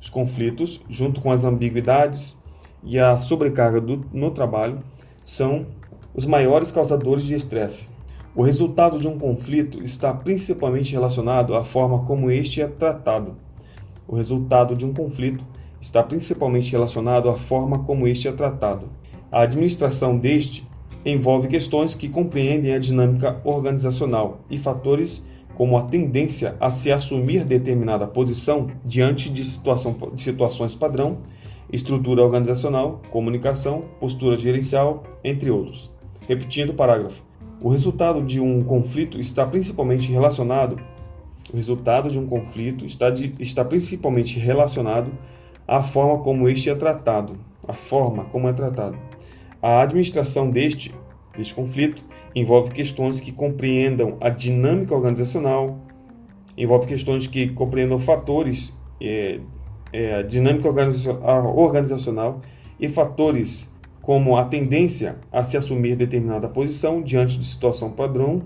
Os 0.00 0.08
conflitos, 0.08 0.80
junto 0.88 1.20
com 1.20 1.32
as 1.32 1.44
ambiguidades 1.44 2.38
e 2.84 2.98
a 2.98 3.16
sobrecarga 3.16 3.80
do, 3.80 4.06
no 4.12 4.30
trabalho, 4.30 4.78
são 5.22 5.66
os 6.14 6.24
maiores 6.24 6.70
causadores 6.70 7.24
de 7.24 7.34
estresse. 7.34 7.90
O 8.36 8.42
resultado 8.42 9.00
de 9.00 9.08
um 9.08 9.18
conflito 9.18 9.82
está 9.82 10.14
principalmente 10.14 10.92
relacionado 10.92 11.56
à 11.56 11.64
forma 11.64 12.04
como 12.04 12.30
este 12.30 12.62
é 12.62 12.68
tratado. 12.68 13.36
O 14.06 14.14
resultado 14.14 14.76
de 14.76 14.86
um 14.86 14.94
conflito 14.94 15.44
está 15.80 16.02
principalmente 16.02 16.70
relacionado 16.70 17.28
à 17.28 17.36
forma 17.36 17.80
como 17.80 18.06
este 18.06 18.28
é 18.28 18.32
tratado. 18.32 18.88
A 19.32 19.42
administração 19.42 20.16
deste 20.16 20.69
envolve 21.04 21.48
questões 21.48 21.94
que 21.94 22.08
compreendem 22.08 22.72
a 22.72 22.78
dinâmica 22.78 23.40
organizacional 23.44 24.40
e 24.50 24.58
fatores 24.58 25.22
como 25.54 25.76
a 25.76 25.82
tendência 25.82 26.56
a 26.58 26.70
se 26.70 26.90
assumir 26.90 27.44
determinada 27.44 28.06
posição 28.06 28.68
diante 28.84 29.28
de, 29.30 29.44
situação, 29.44 29.96
de 30.14 30.22
situações 30.22 30.74
padrão, 30.74 31.18
estrutura 31.72 32.22
organizacional, 32.22 33.00
comunicação, 33.10 33.84
postura 33.98 34.36
gerencial, 34.36 35.04
entre 35.22 35.50
outros. 35.50 35.92
Repetindo 36.26 36.70
o 36.70 36.74
parágrafo. 36.74 37.22
O 37.60 37.68
resultado 37.68 38.22
de 38.22 38.40
um 38.40 38.62
conflito 38.62 39.20
está 39.20 39.46
principalmente 39.46 40.10
relacionado 40.10 40.80
o 41.52 41.56
resultado 41.56 42.08
de 42.08 42.18
um 42.18 42.26
conflito 42.26 42.84
está, 42.84 43.10
de, 43.10 43.34
está 43.40 43.64
principalmente 43.64 44.38
relacionado 44.38 45.10
à 45.66 45.82
forma 45.82 46.18
como 46.22 46.48
este 46.48 46.70
é 46.70 46.74
tratado, 46.74 47.36
a 47.66 47.72
forma 47.72 48.24
como 48.26 48.48
é 48.48 48.52
tratado. 48.52 48.96
A 49.62 49.82
administração 49.82 50.50
deste, 50.50 50.94
deste 51.36 51.54
conflito 51.54 52.02
envolve 52.34 52.70
questões 52.70 53.20
que 53.20 53.32
compreendam 53.32 54.16
a 54.20 54.30
dinâmica 54.30 54.94
organizacional, 54.94 55.78
envolve 56.56 56.86
questões 56.86 57.26
que 57.26 57.48
compreendam 57.48 57.98
fatores 57.98 58.76
é, 59.00 59.40
é, 59.92 60.22
dinâmica 60.22 60.68
organizacional 60.68 62.40
e 62.78 62.88
fatores 62.88 63.70
como 64.00 64.36
a 64.36 64.44
tendência 64.44 65.16
a 65.30 65.42
se 65.42 65.56
assumir 65.56 65.94
determinada 65.94 66.48
posição 66.48 67.02
diante 67.02 67.38
de 67.38 67.44
situação 67.44 67.90
padrão, 67.90 68.42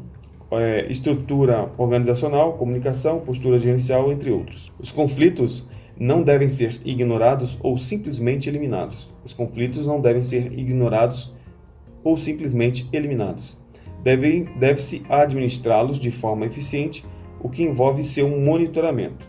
é, 0.51 0.91
estrutura 0.91 1.71
organizacional, 1.79 2.55
comunicação, 2.55 3.21
postura 3.21 3.59
gerencial, 3.59 4.13
entre 4.13 4.31
outros. 4.31 4.73
Os 4.79 4.91
conflitos 4.91 5.69
não 5.99 6.23
devem 6.23 6.49
ser 6.49 6.81
ignorados 6.85 7.59
ou 7.63 7.79
simplesmente 7.79 8.49
eliminados. 8.49 9.13
Os 9.25 9.33
conflitos 9.33 9.87
não 9.87 10.01
devem 10.01 10.23
ser 10.23 10.59
ignorados 10.59 11.35
ou 12.03 12.19
simplesmente 12.19 12.89
eliminados. 12.93 13.57
Deve-se 14.03 14.99
deve 14.99 15.07
administrá-los 15.09 15.99
de 15.99 16.11
forma 16.11 16.47
eficiente, 16.47 17.05
o 17.41 17.49
que 17.49 17.63
envolve 17.63 18.05
seu 18.05 18.29
monitoramento. 18.29 19.27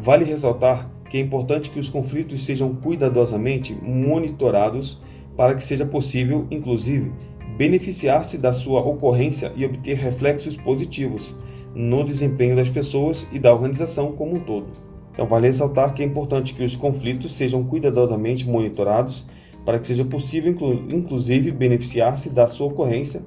Vale 0.00 0.24
ressaltar 0.24 0.90
que 1.08 1.16
é 1.16 1.20
importante 1.20 1.70
que 1.70 1.78
os 1.78 1.88
conflitos 1.88 2.44
sejam 2.44 2.74
cuidadosamente 2.74 3.74
monitorados 3.82 5.00
para 5.36 5.54
que 5.54 5.64
seja 5.64 5.86
possível, 5.86 6.46
inclusive, 6.50 7.12
beneficiar-se 7.56 8.36
da 8.36 8.52
sua 8.52 8.80
ocorrência 8.80 9.52
e 9.56 9.64
obter 9.64 9.96
reflexos 9.96 10.56
positivos 10.56 11.34
no 11.74 12.04
desempenho 12.04 12.56
das 12.56 12.68
pessoas 12.68 13.26
e 13.32 13.38
da 13.38 13.52
organização 13.52 14.12
como 14.12 14.36
um 14.36 14.40
todo. 14.40 14.87
Então, 15.18 15.26
vale 15.26 15.48
ressaltar 15.48 15.94
que 15.94 16.00
é 16.00 16.06
importante 16.06 16.54
que 16.54 16.62
os 16.62 16.76
conflitos 16.76 17.32
sejam 17.32 17.64
cuidadosamente 17.64 18.48
monitorados 18.48 19.26
para 19.64 19.76
que 19.76 19.84
seja 19.88 20.04
possível, 20.04 20.54
inclusive, 20.88 21.50
beneficiar-se 21.50 22.30
da 22.30 22.46
sua 22.46 22.68
ocorrência 22.68 23.24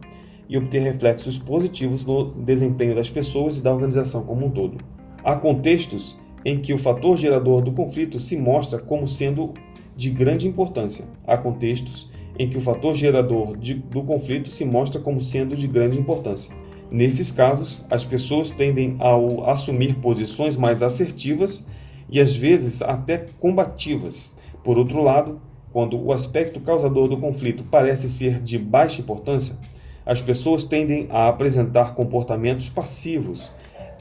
e 0.47 0.57
obter 0.57 0.79
reflexos 0.79 1.37
positivos 1.37 2.05
no 2.05 2.31
desempenho 2.31 2.95
das 2.95 3.09
pessoas 3.09 3.57
e 3.57 3.61
da 3.61 3.73
organização 3.73 4.23
como 4.23 4.45
um 4.45 4.49
todo. 4.49 4.77
Há 5.21 5.35
contextos 5.35 6.17
em 6.45 6.59
que 6.59 6.73
o 6.73 6.77
fator 6.77 7.17
gerador 7.17 7.61
do 7.61 7.73
conflito 7.73 8.21
se 8.21 8.37
mostra 8.37 8.79
como 8.79 9.05
sendo 9.05 9.53
de 9.93 10.09
grande 10.11 10.47
importância. 10.47 11.03
Há 11.27 11.37
contextos 11.37 12.09
em 12.39 12.47
que 12.47 12.57
o 12.57 12.61
fator 12.61 12.95
gerador 12.95 13.57
de, 13.57 13.73
do 13.73 14.01
conflito 14.01 14.49
se 14.49 14.63
mostra 14.63 15.01
como 15.01 15.19
sendo 15.19 15.57
de 15.57 15.67
grande 15.67 15.99
importância. 15.99 16.55
Nesses 16.89 17.31
casos, 17.31 17.83
as 17.89 18.05
pessoas 18.05 18.49
tendem 18.49 18.95
a 18.97 19.51
assumir 19.51 19.95
posições 19.95 20.55
mais 20.55 20.81
assertivas 20.81 21.65
e 22.11 22.19
às 22.19 22.35
vezes 22.35 22.81
até 22.81 23.25
combativas. 23.39 24.35
Por 24.63 24.77
outro 24.77 25.01
lado, 25.01 25.41
quando 25.71 25.97
o 25.97 26.11
aspecto 26.11 26.59
causador 26.59 27.07
do 27.07 27.17
conflito 27.17 27.63
parece 27.63 28.09
ser 28.09 28.41
de 28.41 28.59
baixa 28.59 29.01
importância, 29.01 29.57
as 30.05 30.21
pessoas 30.21 30.65
tendem 30.65 31.07
a 31.09 31.29
apresentar 31.29 31.95
comportamentos 31.95 32.69
passivos 32.69 33.49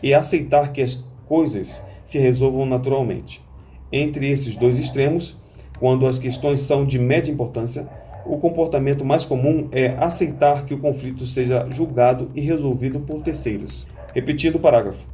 e 0.02 0.12
aceitar 0.12 0.72
que 0.72 0.82
as 0.82 1.04
coisas 1.26 1.82
se 2.04 2.18
resolvam 2.18 2.66
naturalmente. 2.66 3.40
Entre 3.92 4.28
esses 4.28 4.56
dois 4.56 4.78
extremos, 4.78 5.38
quando 5.78 6.06
as 6.06 6.18
questões 6.18 6.61
são 6.61 6.84
de 6.84 6.98
média 6.98 7.32
importância, 7.32 7.88
o 8.26 8.38
comportamento 8.38 9.04
mais 9.04 9.24
comum 9.24 9.68
é 9.72 9.88
aceitar 9.98 10.64
que 10.64 10.74
o 10.74 10.78
conflito 10.78 11.26
seja 11.26 11.66
julgado 11.70 12.30
e 12.34 12.40
resolvido 12.40 13.00
por 13.00 13.22
terceiros. 13.22 13.86
Repetindo 14.12 14.56
o 14.56 14.61
parágrafo. 14.61 15.06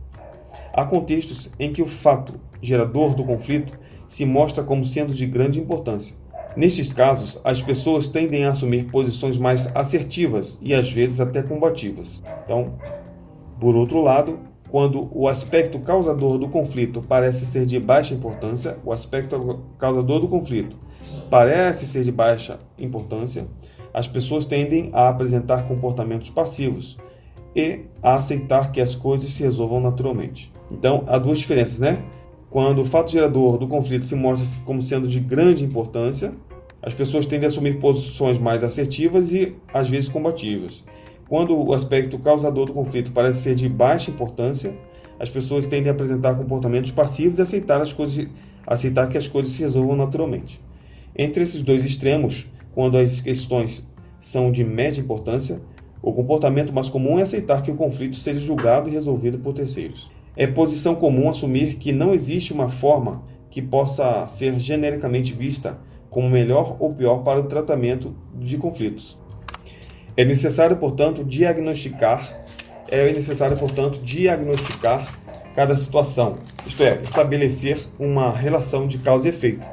Há 0.76 0.84
contextos 0.84 1.50
em 1.58 1.72
que 1.72 1.80
o 1.80 1.86
fato 1.86 2.34
gerador 2.60 3.14
do 3.14 3.24
conflito 3.24 3.72
se 4.06 4.26
mostra 4.26 4.62
como 4.62 4.84
sendo 4.84 5.14
de 5.14 5.26
grande 5.26 5.58
importância. 5.58 6.14
Nestes 6.54 6.92
casos, 6.92 7.40
as 7.42 7.62
pessoas 7.62 8.08
tendem 8.08 8.44
a 8.44 8.50
assumir 8.50 8.84
posições 8.90 9.38
mais 9.38 9.74
assertivas 9.74 10.58
e 10.60 10.74
às 10.74 10.92
vezes 10.92 11.18
até 11.18 11.42
combativas. 11.42 12.22
Então, 12.44 12.74
por 13.58 13.74
outro 13.74 14.02
lado, 14.02 14.38
quando 14.70 15.08
o 15.12 15.26
aspecto 15.28 15.78
causador 15.78 16.38
do 16.38 16.48
conflito 16.48 17.00
parece 17.00 17.46
ser 17.46 17.64
de 17.64 17.80
baixa 17.80 18.12
importância, 18.12 18.78
o 18.84 18.92
aspecto 18.92 19.60
causador 19.78 20.20
do 20.20 20.28
conflito 20.28 20.76
parece 21.30 21.86
ser 21.86 22.02
de 22.02 22.12
baixa 22.12 22.58
importância, 22.78 23.46
as 23.94 24.06
pessoas 24.06 24.44
tendem 24.44 24.90
a 24.92 25.08
apresentar 25.08 25.66
comportamentos 25.66 26.28
passivos 26.28 26.98
e 27.54 27.86
a 28.06 28.14
aceitar 28.14 28.70
que 28.70 28.80
as 28.80 28.94
coisas 28.94 29.32
se 29.32 29.42
resolvam 29.42 29.80
naturalmente. 29.80 30.52
Então, 30.70 31.02
há 31.08 31.18
duas 31.18 31.40
diferenças, 31.40 31.80
né? 31.80 32.04
Quando 32.48 32.80
o 32.80 32.84
fato 32.84 33.10
gerador 33.10 33.58
do 33.58 33.66
conflito 33.66 34.06
se 34.06 34.14
mostra 34.14 34.46
como 34.64 34.80
sendo 34.80 35.08
de 35.08 35.18
grande 35.18 35.64
importância, 35.64 36.32
as 36.80 36.94
pessoas 36.94 37.26
tendem 37.26 37.46
a 37.46 37.48
assumir 37.48 37.80
posições 37.80 38.38
mais 38.38 38.62
assertivas 38.62 39.32
e 39.32 39.56
às 39.74 39.90
vezes 39.90 40.08
combativas. 40.08 40.84
Quando 41.28 41.60
o 41.60 41.72
aspecto 41.74 42.16
causador 42.20 42.66
do 42.66 42.72
conflito 42.72 43.10
parece 43.10 43.40
ser 43.40 43.56
de 43.56 43.68
baixa 43.68 44.08
importância, 44.08 44.72
as 45.18 45.28
pessoas 45.28 45.66
tendem 45.66 45.88
a 45.88 45.92
apresentar 45.92 46.36
comportamentos 46.36 46.92
passivos 46.92 47.40
e 47.40 47.42
aceitar, 47.42 47.80
as 47.80 47.92
coisas, 47.92 48.28
aceitar 48.64 49.08
que 49.08 49.18
as 49.18 49.26
coisas 49.26 49.52
se 49.52 49.62
resolvam 49.62 49.96
naturalmente. 49.96 50.60
Entre 51.18 51.42
esses 51.42 51.60
dois 51.60 51.84
extremos, 51.84 52.46
quando 52.72 52.98
as 52.98 53.20
questões 53.20 53.84
são 54.20 54.52
de 54.52 54.62
média 54.62 55.00
importância, 55.00 55.60
o 56.06 56.12
comportamento 56.12 56.72
mais 56.72 56.88
comum 56.88 57.18
é 57.18 57.22
aceitar 57.22 57.62
que 57.62 57.70
o 57.72 57.74
conflito 57.74 58.14
seja 58.14 58.38
julgado 58.38 58.88
e 58.88 58.92
resolvido 58.92 59.40
por 59.40 59.52
terceiros. 59.52 60.08
É 60.36 60.46
posição 60.46 60.94
comum 60.94 61.28
assumir 61.28 61.74
que 61.78 61.90
não 61.90 62.14
existe 62.14 62.52
uma 62.52 62.68
forma 62.68 63.24
que 63.50 63.60
possa 63.60 64.24
ser 64.28 64.56
genericamente 64.56 65.34
vista 65.34 65.76
como 66.08 66.30
melhor 66.30 66.76
ou 66.78 66.94
pior 66.94 67.24
para 67.24 67.40
o 67.40 67.48
tratamento 67.48 68.14
de 68.32 68.56
conflitos. 68.56 69.18
É 70.16 70.24
necessário, 70.24 70.76
portanto, 70.76 71.24
diagnosticar, 71.24 72.40
é 72.88 73.12
necessário, 73.12 73.58
portanto, 73.58 73.98
diagnosticar 73.98 75.18
cada 75.56 75.74
situação, 75.74 76.36
isto 76.64 76.84
é, 76.84 77.00
estabelecer 77.02 77.80
uma 77.98 78.30
relação 78.30 78.86
de 78.86 78.98
causa 78.98 79.26
e 79.26 79.30
efeito, 79.30 79.66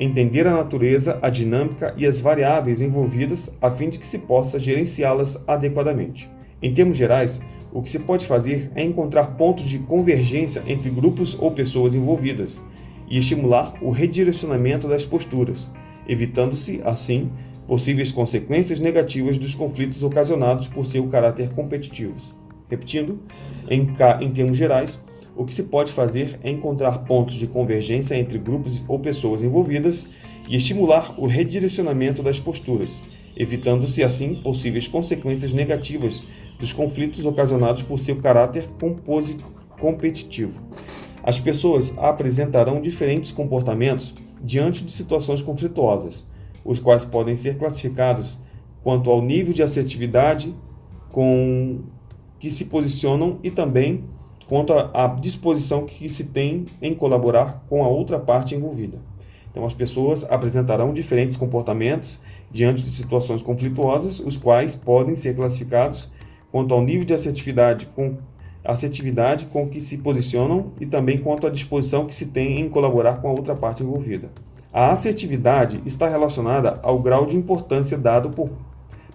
entender 0.00 0.46
a 0.46 0.56
natureza, 0.56 1.18
a 1.20 1.28
dinâmica 1.28 1.94
e 1.94 2.06
as 2.06 2.18
variáveis 2.18 2.80
envolvidas 2.80 3.52
a 3.60 3.70
fim 3.70 3.90
de 3.90 3.98
que 3.98 4.06
se 4.06 4.18
possa 4.18 4.58
gerenciá-las 4.58 5.38
adequadamente. 5.46 6.30
Em 6.62 6.72
termos 6.72 6.96
gerais, 6.96 7.40
o 7.70 7.82
que 7.82 7.90
se 7.90 7.98
pode 7.98 8.26
fazer 8.26 8.72
é 8.74 8.82
encontrar 8.82 9.36
pontos 9.36 9.66
de 9.66 9.78
convergência 9.78 10.62
entre 10.66 10.90
grupos 10.90 11.36
ou 11.38 11.50
pessoas 11.50 11.94
envolvidas 11.94 12.62
e 13.08 13.18
estimular 13.18 13.74
o 13.82 13.90
redirecionamento 13.90 14.88
das 14.88 15.04
posturas, 15.04 15.70
evitando-se, 16.08 16.80
assim, 16.82 17.30
possíveis 17.66 18.10
consequências 18.10 18.80
negativas 18.80 19.36
dos 19.36 19.54
conflitos 19.54 20.02
ocasionados 20.02 20.66
por 20.66 20.86
seu 20.86 21.06
caráter 21.08 21.50
competitivos. 21.50 22.34
Repetindo, 22.68 23.20
em, 23.68 23.92
em 24.20 24.30
termos 24.30 24.56
gerais, 24.56 25.00
o 25.40 25.44
que 25.46 25.54
se 25.54 25.62
pode 25.62 25.90
fazer 25.90 26.38
é 26.44 26.50
encontrar 26.50 26.98
pontos 27.06 27.36
de 27.36 27.46
convergência 27.46 28.14
entre 28.14 28.36
grupos 28.38 28.82
ou 28.86 28.98
pessoas 28.98 29.42
envolvidas 29.42 30.06
e 30.46 30.54
estimular 30.54 31.18
o 31.18 31.26
redirecionamento 31.26 32.22
das 32.22 32.38
posturas, 32.38 33.02
evitando-se 33.34 34.04
assim 34.04 34.34
possíveis 34.42 34.86
consequências 34.86 35.54
negativas 35.54 36.22
dos 36.58 36.74
conflitos 36.74 37.24
ocasionados 37.24 37.82
por 37.82 37.98
seu 37.98 38.16
caráter 38.16 38.68
competitivo. 39.80 40.60
As 41.22 41.40
pessoas 41.40 41.96
apresentarão 41.96 42.78
diferentes 42.78 43.32
comportamentos 43.32 44.14
diante 44.44 44.84
de 44.84 44.92
situações 44.92 45.40
conflituosas, 45.40 46.28
os 46.62 46.78
quais 46.78 47.06
podem 47.06 47.34
ser 47.34 47.56
classificados 47.56 48.38
quanto 48.82 49.08
ao 49.08 49.22
nível 49.22 49.54
de 49.54 49.62
assertividade 49.62 50.54
com 51.10 51.80
que 52.38 52.50
se 52.50 52.66
posicionam 52.66 53.38
e 53.42 53.50
também 53.50 54.04
quanto 54.50 54.72
à 54.72 55.06
disposição 55.06 55.86
que 55.86 56.10
se 56.10 56.24
tem 56.24 56.66
em 56.82 56.92
colaborar 56.92 57.64
com 57.68 57.84
a 57.84 57.88
outra 57.88 58.18
parte 58.18 58.52
envolvida. 58.52 58.98
Então, 59.48 59.64
as 59.64 59.74
pessoas 59.74 60.24
apresentarão 60.24 60.92
diferentes 60.92 61.36
comportamentos 61.36 62.20
diante 62.50 62.82
de 62.82 62.90
situações 62.90 63.42
conflituosas, 63.42 64.18
os 64.18 64.36
quais 64.36 64.74
podem 64.74 65.14
ser 65.14 65.36
classificados 65.36 66.10
quanto 66.50 66.74
ao 66.74 66.82
nível 66.82 67.04
de 67.04 67.14
assertividade 67.14 67.86
com 67.94 68.16
assertividade 68.64 69.46
com 69.46 69.68
que 69.68 69.80
se 69.80 69.98
posicionam 69.98 70.72
e 70.80 70.84
também 70.84 71.18
quanto 71.18 71.46
à 71.46 71.50
disposição 71.50 72.04
que 72.04 72.14
se 72.14 72.26
tem 72.26 72.60
em 72.60 72.68
colaborar 72.68 73.20
com 73.20 73.28
a 73.28 73.32
outra 73.32 73.54
parte 73.54 73.84
envolvida. 73.84 74.32
A 74.72 74.90
assertividade 74.90 75.80
está 75.86 76.08
relacionada 76.08 76.80
ao 76.82 76.98
grau 76.98 77.24
de 77.24 77.36
importância 77.36 77.96
dado 77.96 78.30
por, 78.30 78.50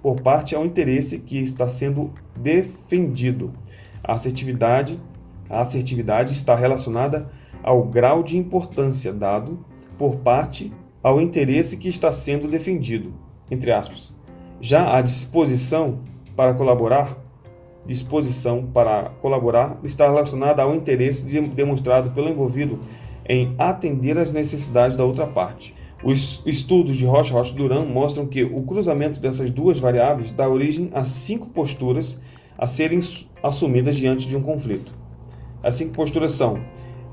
por 0.01 0.21
parte 0.21 0.55
ao 0.55 0.65
interesse 0.65 1.19
que 1.19 1.37
está 1.37 1.67
sendo 1.67 2.13
defendido. 2.39 3.51
A 4.01 4.13
assertividade, 4.13 4.97
a 5.49 5.61
assertividade 5.61 6.34
está 6.34 6.55
relacionada 6.55 7.30
ao 7.63 7.84
grau 7.84 8.23
de 8.23 8.38
importância 8.38 9.11
dado 9.11 9.65
por 9.97 10.17
parte 10.17 10.72
ao 11.01 11.22
interesse 11.22 11.77
que 11.77 11.88
está 11.88 12.11
sendo 12.11 12.47
defendido, 12.47 13.13
entre 13.49 13.72
aspas. 13.72 14.13
Já 14.59 14.97
a 14.97 15.01
disposição 15.01 15.99
para 16.35 16.53
colaborar, 16.53 17.17
disposição 17.85 18.65
para 18.65 19.11
colaborar 19.22 19.80
está 19.84 20.07
relacionada 20.07 20.63
ao 20.63 20.76
interesse 20.76 21.26
demonstrado 21.41 22.11
pelo 22.11 22.30
envolvido 22.30 22.80
em 23.27 23.49
atender 23.57 24.17
às 24.17 24.31
necessidades 24.31 24.97
da 24.97 25.03
outra 25.03 25.27
parte. 25.27 25.73
Os 26.03 26.43
estudos 26.45 26.95
de 26.95 27.05
Rocha 27.05 27.34
Rocha 27.34 27.53
Duran 27.53 27.85
mostram 27.85 28.27
que 28.27 28.43
o 28.43 28.61
cruzamento 28.61 29.19
dessas 29.19 29.49
duas 29.49 29.80
variáveis 29.80 30.31
dá 30.31 30.47
origem 30.47 30.89
a 30.93 31.03
cinco 31.03 31.49
posturas 31.49 32.19
a 32.57 32.67
serem 32.67 32.99
assumidas 33.41 33.95
diante 33.95 34.27
de 34.27 34.35
um 34.35 34.41
conflito. 34.41 35.05
As 35.65 35.73
cinco 35.73 35.93
posturas 35.93 36.33
são 36.33 36.63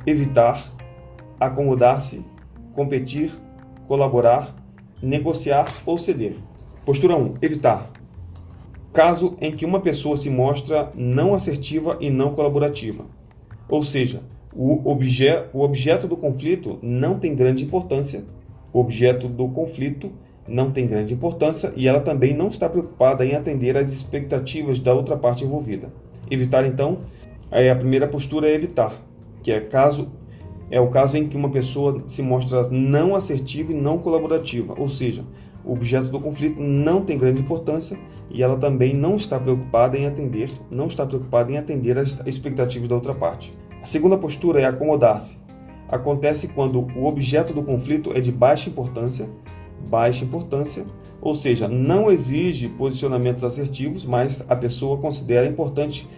evitar, 0.06 0.70
acomodar-se, 1.40 2.22
competir, 2.74 3.32
colaborar, 3.88 4.54
negociar 5.02 5.72
ou 5.86 5.96
ceder. 5.96 6.34
Postura 6.84 7.16
1. 7.16 7.36
Evitar. 7.40 7.90
Caso 8.92 9.36
em 9.40 9.52
que 9.52 9.64
uma 9.64 9.80
pessoa 9.80 10.18
se 10.18 10.28
mostra 10.28 10.92
não 10.94 11.32
assertiva 11.32 11.96
e 11.98 12.10
não 12.10 12.34
colaborativa. 12.34 13.06
Ou 13.70 13.82
seja, 13.82 14.20
o, 14.54 14.86
obje 14.86 15.30
o 15.54 15.62
objeto 15.62 16.06
do 16.06 16.14
conflito 16.14 16.78
não 16.82 17.18
tem 17.18 17.34
grande 17.34 17.64
importância. 17.64 18.22
O 18.70 18.80
objeto 18.80 19.28
do 19.28 19.48
conflito 19.48 20.12
não 20.46 20.70
tem 20.70 20.86
grande 20.86 21.14
importância 21.14 21.72
e 21.74 21.88
ela 21.88 22.00
também 22.00 22.34
não 22.34 22.48
está 22.48 22.68
preocupada 22.68 23.24
em 23.24 23.34
atender 23.34 23.78
às 23.78 23.90
expectativas 23.90 24.78
da 24.78 24.92
outra 24.92 25.16
parte 25.16 25.42
envolvida. 25.42 25.90
Evitar, 26.30 26.66
então, 26.66 26.98
é 27.52 27.70
a 27.70 27.76
primeira 27.76 28.08
postura 28.08 28.48
é 28.48 28.54
evitar, 28.54 28.92
que 29.42 29.52
é 29.52 29.60
caso 29.60 30.10
é 30.70 30.80
o 30.80 30.88
caso 30.88 31.18
em 31.18 31.28
que 31.28 31.36
uma 31.36 31.50
pessoa 31.50 32.02
se 32.06 32.22
mostra 32.22 32.66
não 32.70 33.14
assertiva 33.14 33.72
e 33.72 33.74
não 33.74 33.98
colaborativa, 33.98 34.74
ou 34.78 34.88
seja, 34.88 35.22
o 35.62 35.74
objeto 35.74 36.08
do 36.08 36.18
conflito 36.18 36.60
não 36.60 37.02
tem 37.02 37.18
grande 37.18 37.42
importância 37.42 37.98
e 38.30 38.42
ela 38.42 38.56
também 38.56 38.94
não 38.94 39.16
está 39.16 39.38
preocupada 39.38 39.98
em 39.98 40.06
atender, 40.06 40.50
não 40.70 40.86
está 40.86 41.04
preocupada 41.04 41.52
em 41.52 41.58
atender 41.58 41.98
às 41.98 42.20
expectativas 42.26 42.88
da 42.88 42.94
outra 42.94 43.14
parte. 43.14 43.52
A 43.82 43.86
segunda 43.86 44.16
postura 44.16 44.60
é 44.60 44.64
acomodar-se. 44.64 45.38
Acontece 45.88 46.48
quando 46.48 46.88
o 46.96 47.04
objeto 47.04 47.52
do 47.52 47.62
conflito 47.62 48.10
é 48.14 48.20
de 48.20 48.32
baixa 48.32 48.70
importância, 48.70 49.28
baixa 49.90 50.24
importância, 50.24 50.86
ou 51.20 51.34
seja, 51.34 51.68
não 51.68 52.10
exige 52.10 52.68
posicionamentos 52.70 53.44
assertivos, 53.44 54.06
mas 54.06 54.42
a 54.48 54.56
pessoa 54.56 54.96
considera 54.96 55.46
importante 55.46 56.08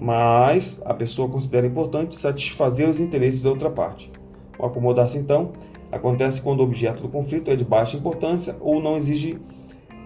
mas 0.00 0.80
a 0.84 0.94
pessoa 0.94 1.28
considera 1.28 1.66
importante 1.66 2.16
satisfazer 2.16 2.88
os 2.88 3.00
interesses 3.00 3.42
da 3.42 3.50
outra 3.50 3.70
parte. 3.70 4.10
O 4.58 4.66
acomodar-se, 4.66 5.18
então, 5.18 5.52
acontece 5.90 6.40
quando 6.40 6.60
o 6.60 6.64
objeto 6.64 7.02
do 7.02 7.08
conflito 7.08 7.50
é 7.50 7.56
de 7.56 7.64
baixa 7.64 7.96
importância 7.96 8.56
ou 8.60 8.80
não 8.80 8.96
exige 8.96 9.38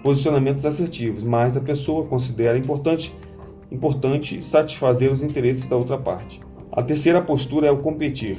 posicionamentos 0.03 0.67
assertivos, 0.67 1.23
mas 1.23 1.57
a 1.57 1.61
pessoa 1.61 2.07
considera 2.07 2.59
importante, 2.59 3.15
importante 3.71 4.45
satisfazer 4.45 5.11
os 5.11 5.23
interesses 5.23 5.67
da 5.67 5.77
outra 5.77 5.99
parte. 5.99 6.41
A 6.71 6.83
terceira 6.83 7.21
postura 7.21 7.67
é 7.67 7.71
o 7.71 7.79
competir. 7.79 8.39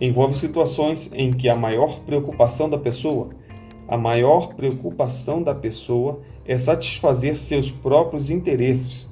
Envolve 0.00 0.36
situações 0.36 1.10
em 1.12 1.32
que 1.32 1.48
a 1.48 1.56
maior 1.56 2.00
preocupação 2.00 2.68
da 2.68 2.78
pessoa, 2.78 3.30
a 3.88 3.96
maior 3.96 4.54
preocupação 4.54 5.42
da 5.42 5.54
pessoa 5.54 6.20
é 6.44 6.56
satisfazer 6.58 7.36
seus 7.36 7.70
próprios 7.70 8.30
interesses 8.30 9.06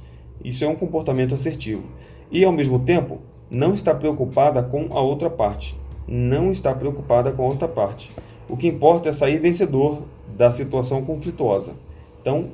isso 0.45 0.63
é 0.63 0.69
um 0.69 0.77
comportamento 0.77 1.35
assertivo. 1.35 1.83
E, 2.31 2.45
ao 2.45 2.53
mesmo 2.53 2.79
tempo, 2.79 3.21
não 3.51 3.75
está 3.75 3.95
preocupada 3.95 4.63
com 4.63 4.89
a 4.91 5.01
outra 5.01 5.31
parte. 5.31 5.75
Não 6.07 6.51
está 6.51 6.75
preocupada 6.75 7.33
com 7.33 7.43
a 7.43 7.47
outra 7.47 7.67
parte. 7.67 8.11
O 8.49 8.57
que 8.57 8.69
importa 8.69 9.09
é 9.09 9.13
sair 9.13 9.39
vencedor 9.39 10.03
da 10.37 10.51
situação 10.51 11.03
conflituosa. 11.03 11.73
Então, 12.21 12.51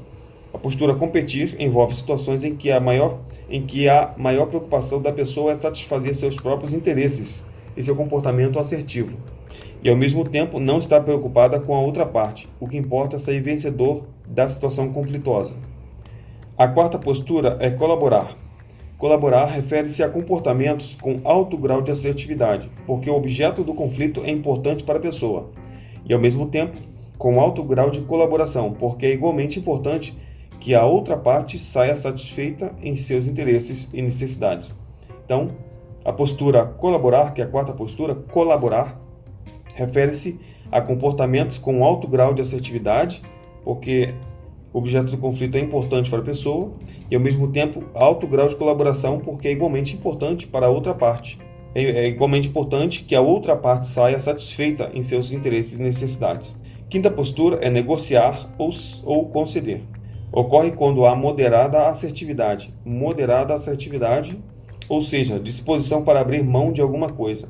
a 0.53 0.59
postura 0.59 0.95
competir 0.95 1.57
envolve 1.59 1.95
situações 1.95 2.45
em 2.45 2.55
que 2.55 2.71
a 2.71 2.79
maior, 2.79 3.19
em 3.49 3.63
que 3.63 3.89
a 3.89 4.15
maior 4.17 4.47
preocupação 4.47 5.01
da 5.01 5.13
pessoa 5.13 5.53
é 5.53 5.57
satisfazer 5.57 6.15
seus 6.15 6.37
próprios 6.37 6.73
interesses. 6.73 7.45
Esse 7.77 7.91
é 7.91 7.93
o 7.93 7.97
comportamento 7.97 8.59
assertivo. 8.59 9.17
E 9.83 9.89
ao 9.89 9.97
mesmo 9.97 10.25
tempo 10.25 10.61
não 10.61 10.79
está 10.79 11.01
preocupada 11.01 11.59
com 11.59 11.75
a 11.75 11.81
outra 11.81 12.05
parte. 12.05 12.49
O 12.61 12.69
que 12.69 12.77
importa 12.77 13.17
é 13.17 13.19
sair 13.19 13.41
vencedor 13.41 14.05
da 14.27 14.49
situação 14.49 14.93
conflituosa. 14.93 15.55
A 16.61 16.69
quarta 16.69 16.99
postura 16.99 17.57
é 17.59 17.71
colaborar. 17.71 18.37
Colaborar 18.99 19.47
refere-se 19.47 20.03
a 20.03 20.11
comportamentos 20.11 20.95
com 20.95 21.17
alto 21.25 21.57
grau 21.57 21.81
de 21.81 21.91
assertividade, 21.91 22.71
porque 22.87 23.09
o 23.09 23.15
objeto 23.15 23.65
do 23.65 23.73
conflito 23.73 24.21
é 24.23 24.31
importante 24.31 24.85
para 24.85 24.99
a 24.99 25.01
pessoa, 25.01 25.53
e 26.05 26.13
ao 26.13 26.21
mesmo 26.21 26.49
tempo 26.49 26.77
com 27.17 27.41
alto 27.41 27.65
grau 27.65 27.89
de 27.89 28.03
colaboração, 28.03 28.75
porque 28.75 29.07
é 29.07 29.15
igualmente 29.15 29.59
importante 29.59 30.15
que 30.61 30.75
a 30.75 30.85
outra 30.85 31.17
parte 31.17 31.59
saia 31.59 31.97
satisfeita 31.97 32.77
em 32.83 32.95
seus 32.95 33.27
interesses 33.27 33.89
e 33.95 34.03
necessidades. 34.03 34.75
Então, 35.25 35.49
a 36.05 36.13
postura 36.13 36.67
colaborar, 36.67 37.33
que 37.33 37.41
é 37.41 37.45
a 37.45 37.49
quarta 37.49 37.73
postura, 37.73 38.15
colaborar, 38.15 39.01
refere-se 39.75 40.39
a 40.71 40.79
comportamentos 40.83 41.57
com 41.57 41.83
alto 41.83 42.07
grau 42.07 42.35
de 42.35 42.43
assertividade, 42.43 43.23
porque 43.65 44.13
o 44.73 44.79
objeto 44.79 45.11
do 45.11 45.19
conflito 45.19 45.57
é 45.57 45.61
importante 45.61 46.09
para 46.09 46.21
a 46.21 46.25
pessoa 46.25 46.73
e, 47.11 47.15
ao 47.15 47.21
mesmo 47.21 47.49
tempo, 47.49 47.83
alto 47.95 48.27
grau 48.27 48.49
de 48.49 48.57
colaboração, 48.57 49.19
porque 49.19 49.49
é 49.49 49.53
igualmente 49.53 49.95
importante 49.95 50.47
para 50.47 50.67
a 50.67 50.71
outra 50.71 50.95
parte. 50.95 51.39
É, 51.75 51.83
é 51.83 52.09
igualmente 52.09 52.49
importante 52.49 53.03
que 53.03 53.15
a 53.15 53.21
outra 53.21 53.57
parte 53.57 53.87
saia 53.87 54.19
satisfeita 54.21 54.91
em 54.95 55.03
seus 55.03 55.33
interesses 55.33 55.79
e 55.79 55.83
necessidades. 55.83 56.59
Quinta 56.89 57.11
postura 57.11 57.59
é 57.63 57.71
negociar 57.71 58.53
ou, 58.59 58.71
ou 59.05 59.27
conceder. 59.27 59.83
Ocorre 60.33 60.71
quando 60.73 61.05
há 61.05 61.17
moderada 61.17 61.89
assertividade. 61.89 62.73
Moderada 62.85 63.55
assertividade, 63.55 64.39
ou 64.89 65.03
seja, 65.03 65.41
disposição 65.41 66.05
para 66.05 66.21
abrir 66.21 66.45
mão 66.45 66.73
de 66.73 66.81
alguma 66.81 67.09
coisa. 67.09 67.49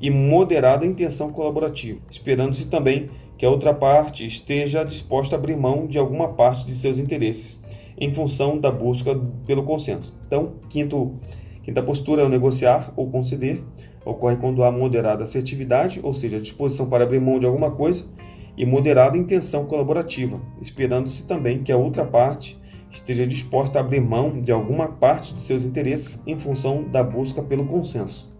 E 0.00 0.10
moderada 0.10 0.84
intenção 0.84 1.30
colaborativa, 1.30 2.00
esperando-se 2.10 2.68
também 2.68 3.10
que 3.42 3.46
a 3.46 3.50
outra 3.50 3.74
parte 3.74 4.24
esteja 4.24 4.84
disposta 4.84 5.34
a 5.34 5.36
abrir 5.36 5.56
mão 5.56 5.88
de 5.88 5.98
alguma 5.98 6.28
parte 6.28 6.64
de 6.64 6.72
seus 6.72 6.96
interesses 6.96 7.60
em 7.98 8.14
função 8.14 8.56
da 8.56 8.70
busca 8.70 9.20
pelo 9.44 9.64
consenso. 9.64 10.16
Então, 10.28 10.52
quinto, 10.68 11.16
quinta 11.64 11.82
postura 11.82 12.22
é 12.22 12.24
o 12.24 12.28
negociar 12.28 12.92
ou 12.94 13.10
conceder. 13.10 13.60
Ocorre 14.04 14.36
quando 14.36 14.62
há 14.62 14.70
moderada 14.70 15.24
assertividade, 15.24 15.98
ou 16.04 16.14
seja, 16.14 16.40
disposição 16.40 16.88
para 16.88 17.02
abrir 17.02 17.20
mão 17.20 17.40
de 17.40 17.44
alguma 17.44 17.72
coisa, 17.72 18.04
e 18.56 18.64
moderada 18.64 19.18
intenção 19.18 19.66
colaborativa, 19.66 20.40
esperando-se 20.60 21.26
também 21.26 21.64
que 21.64 21.72
a 21.72 21.76
outra 21.76 22.04
parte 22.04 22.56
esteja 22.92 23.26
disposta 23.26 23.80
a 23.80 23.82
abrir 23.82 24.00
mão 24.00 24.40
de 24.40 24.52
alguma 24.52 24.86
parte 24.86 25.34
de 25.34 25.42
seus 25.42 25.64
interesses 25.64 26.22
em 26.28 26.38
função 26.38 26.84
da 26.84 27.02
busca 27.02 27.42
pelo 27.42 27.66
consenso. 27.66 28.31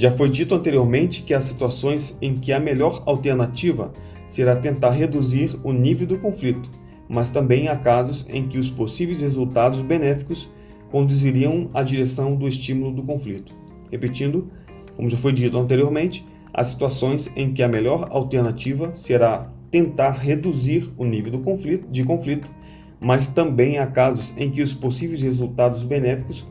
Já 0.00 0.10
foi 0.10 0.30
dito 0.30 0.54
anteriormente 0.54 1.22
que 1.22 1.34
há 1.34 1.40
situações 1.42 2.16
em 2.22 2.38
que 2.38 2.54
a 2.54 2.58
melhor 2.58 3.02
alternativa 3.04 3.92
será 4.26 4.56
tentar 4.56 4.92
reduzir 4.92 5.60
o 5.62 5.74
nível 5.74 6.06
do 6.06 6.18
conflito, 6.18 6.70
mas 7.06 7.28
também 7.28 7.68
há 7.68 7.76
casos 7.76 8.24
em 8.30 8.48
que 8.48 8.56
os 8.56 8.70
possíveis 8.70 9.20
resultados 9.20 9.82
benéficos 9.82 10.50
conduziriam 10.90 11.68
à 11.74 11.82
direção 11.82 12.34
do 12.34 12.48
estímulo 12.48 12.92
do 12.92 13.02
conflito. 13.02 13.54
Repetindo, 13.92 14.50
como 14.96 15.10
já 15.10 15.18
foi 15.18 15.34
dito 15.34 15.58
anteriormente, 15.58 16.24
há 16.50 16.64
situações 16.64 17.30
em 17.36 17.52
que 17.52 17.62
a 17.62 17.68
melhor 17.68 18.08
alternativa 18.10 18.96
será 18.96 19.52
tentar 19.70 20.12
reduzir 20.12 20.90
o 20.96 21.04
nível 21.04 21.32
do 21.32 21.40
conflito, 21.40 21.86
de 21.90 22.04
conflito, 22.04 22.50
mas 22.98 23.26
também 23.26 23.76
há 23.76 23.86
casos 23.86 24.34
em 24.38 24.50
que 24.50 24.62
os 24.62 24.72
possíveis 24.72 25.20
resultados 25.20 25.84
benéficos 25.84 26.48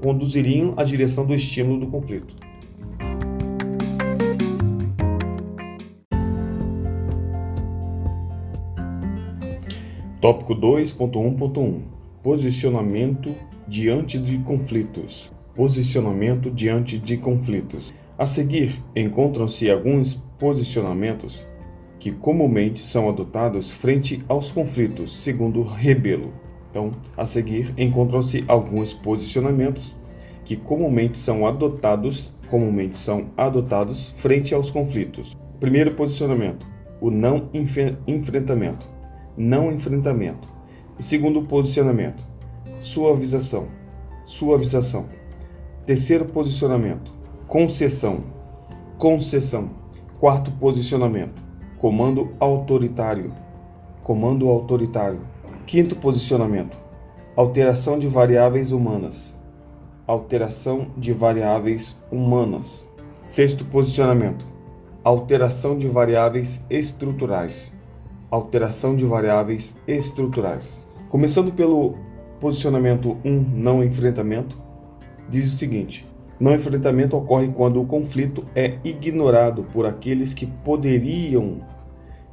conduziriam 0.00 0.74
à 0.76 0.84
direção 0.84 1.26
do 1.26 1.34
estímulo 1.34 1.80
do 1.80 1.86
conflito. 1.86 2.34
Tópico 10.20 10.54
2.1.1 10.54 11.82
Posicionamento 12.22 13.34
diante 13.68 14.18
de 14.18 14.38
conflitos. 14.38 15.30
Posicionamento 15.54 16.50
diante 16.50 16.98
de 16.98 17.18
conflitos. 17.18 17.92
A 18.16 18.24
seguir, 18.24 18.82
encontram-se 18.96 19.70
alguns 19.70 20.14
posicionamentos 20.38 21.46
que 21.98 22.10
comumente 22.10 22.80
são 22.80 23.08
adotados 23.08 23.70
frente 23.70 24.20
aos 24.26 24.50
conflitos, 24.50 25.14
segundo 25.14 25.62
Rebelo. 25.62 26.32
Então, 26.74 26.90
a 27.16 27.24
seguir, 27.24 27.72
encontram-se 27.78 28.44
alguns 28.48 28.92
posicionamentos 28.92 29.94
que 30.44 30.56
comumente 30.56 31.16
são 31.16 31.46
adotados, 31.46 32.34
comumente 32.50 32.96
são 32.96 33.26
adotados 33.36 34.10
frente 34.16 34.52
aos 34.52 34.72
conflitos. 34.72 35.36
Primeiro 35.60 35.94
posicionamento: 35.94 36.66
o 37.00 37.12
não 37.12 37.48
enfrentamento. 38.08 38.88
Não 39.36 39.70
enfrentamento. 39.70 40.48
segundo 40.98 41.44
posicionamento: 41.44 42.26
suavização. 42.76 43.68
Suavização. 44.26 45.06
Terceiro 45.86 46.24
posicionamento: 46.24 47.14
concessão. 47.46 48.24
Concessão. 48.98 49.70
Quarto 50.18 50.50
posicionamento: 50.50 51.40
comando 51.78 52.34
autoritário. 52.40 53.32
Comando 54.02 54.48
autoritário. 54.48 55.33
Quinto 55.66 55.96
posicionamento: 55.96 56.78
alteração 57.34 57.98
de 57.98 58.06
variáveis 58.06 58.70
humanas. 58.70 59.40
Alteração 60.06 60.88
de 60.94 61.10
variáveis 61.10 61.96
humanas. 62.12 62.86
Sexto 63.22 63.64
posicionamento: 63.64 64.46
alteração 65.02 65.78
de 65.78 65.88
variáveis 65.88 66.62
estruturais. 66.68 67.72
Alteração 68.30 68.94
de 68.94 69.06
variáveis 69.06 69.74
estruturais. 69.88 70.84
Começando 71.08 71.50
pelo 71.50 71.94
posicionamento 72.38 73.16
1, 73.24 73.30
não 73.54 73.82
enfrentamento, 73.82 74.60
diz 75.30 75.50
o 75.50 75.56
seguinte: 75.56 76.06
Não 76.38 76.54
enfrentamento 76.54 77.16
ocorre 77.16 77.48
quando 77.48 77.80
o 77.80 77.86
conflito 77.86 78.44
é 78.54 78.76
ignorado 78.84 79.64
por 79.72 79.86
aqueles 79.86 80.34
que 80.34 80.46
poderiam 80.46 81.62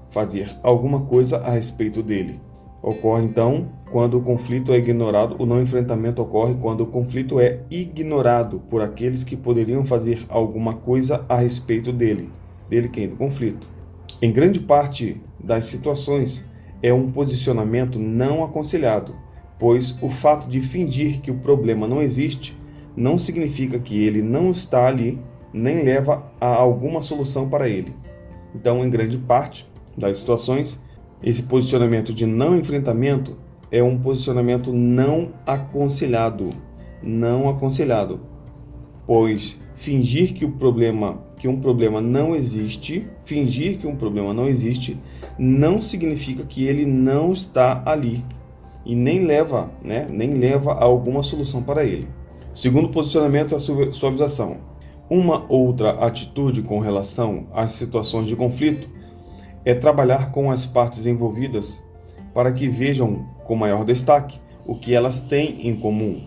fazer 0.09 0.53
alguma 0.61 0.99
coisa 1.05 1.37
a 1.37 1.51
respeito 1.51 2.03
dele. 2.03 2.50
Ocorre 2.81 3.23
então 3.23 3.69
quando 3.91 4.17
o 4.17 4.21
conflito 4.21 4.71
é 4.71 4.77
ignorado, 4.77 5.35
o 5.37 5.45
não 5.45 5.61
enfrentamento 5.61 6.21
ocorre 6.21 6.55
quando 6.55 6.81
o 6.81 6.87
conflito 6.87 7.39
é 7.39 7.59
ignorado 7.69 8.61
por 8.69 8.81
aqueles 8.81 9.23
que 9.23 9.35
poderiam 9.35 9.83
fazer 9.83 10.25
alguma 10.29 10.73
coisa 10.73 11.25
a 11.27 11.35
respeito 11.35 11.91
dele. 11.91 12.29
Dele 12.69 12.87
quem? 12.87 13.07
Do 13.07 13.17
conflito. 13.17 13.67
Em 14.21 14.31
grande 14.31 14.59
parte 14.59 15.21
das 15.39 15.65
situações, 15.65 16.45
é 16.81 16.93
um 16.93 17.11
posicionamento 17.11 17.99
não 17.99 18.43
aconselhado, 18.43 19.15
pois 19.59 19.95
o 20.01 20.09
fato 20.09 20.47
de 20.47 20.61
fingir 20.61 21.21
que 21.21 21.29
o 21.29 21.37
problema 21.37 21.87
não 21.87 22.01
existe 22.01 22.57
não 22.95 23.17
significa 23.17 23.77
que 23.77 24.03
ele 24.03 24.21
não 24.21 24.51
está 24.51 24.87
ali, 24.87 25.19
nem 25.53 25.83
leva 25.83 26.31
a 26.39 26.47
alguma 26.47 27.01
solução 27.01 27.47
para 27.49 27.69
ele. 27.69 27.93
Então, 28.55 28.83
em 28.83 28.89
grande 28.89 29.17
parte 29.17 29.69
das 29.97 30.17
situações, 30.17 30.79
esse 31.23 31.43
posicionamento 31.43 32.13
de 32.13 32.25
não 32.25 32.57
enfrentamento 32.57 33.37
é 33.71 33.81
um 33.81 33.97
posicionamento 33.97 34.73
não 34.73 35.29
aconselhado, 35.45 36.49
não 37.01 37.49
aconselhado, 37.49 38.19
pois 39.05 39.59
fingir 39.75 40.33
que 40.33 40.45
o 40.45 40.51
problema, 40.51 41.19
que 41.37 41.47
um 41.47 41.59
problema 41.59 42.01
não 42.01 42.35
existe, 42.35 43.07
fingir 43.23 43.77
que 43.77 43.87
um 43.87 43.95
problema 43.95 44.33
não 44.33 44.47
existe, 44.47 44.97
não 45.39 45.79
significa 45.79 46.43
que 46.43 46.65
ele 46.65 46.85
não 46.85 47.31
está 47.33 47.81
ali 47.85 48.25
e 48.85 48.95
nem 48.95 49.25
leva, 49.25 49.71
né, 49.83 50.07
nem 50.09 50.33
leva 50.33 50.73
a 50.73 50.83
alguma 50.83 51.23
solução 51.23 51.61
para 51.61 51.85
ele. 51.85 52.07
Segundo 52.53 52.89
posicionamento 52.89 53.53
é 53.53 53.57
a 53.57 53.93
suavização. 53.93 54.57
Uma 55.09 55.45
outra 55.49 55.91
atitude 55.91 56.61
com 56.61 56.79
relação 56.79 57.47
às 57.53 57.71
situações 57.71 58.27
de 58.27 58.35
conflito 58.35 58.89
é 59.65 59.73
trabalhar 59.73 60.31
com 60.31 60.49
as 60.49 60.65
partes 60.65 61.05
envolvidas 61.05 61.83
para 62.33 62.51
que 62.51 62.67
vejam 62.67 63.25
com 63.43 63.55
maior 63.55 63.85
destaque 63.85 64.39
o 64.65 64.75
que 64.75 64.93
elas 64.93 65.21
têm 65.21 65.67
em 65.67 65.75
comum, 65.75 66.21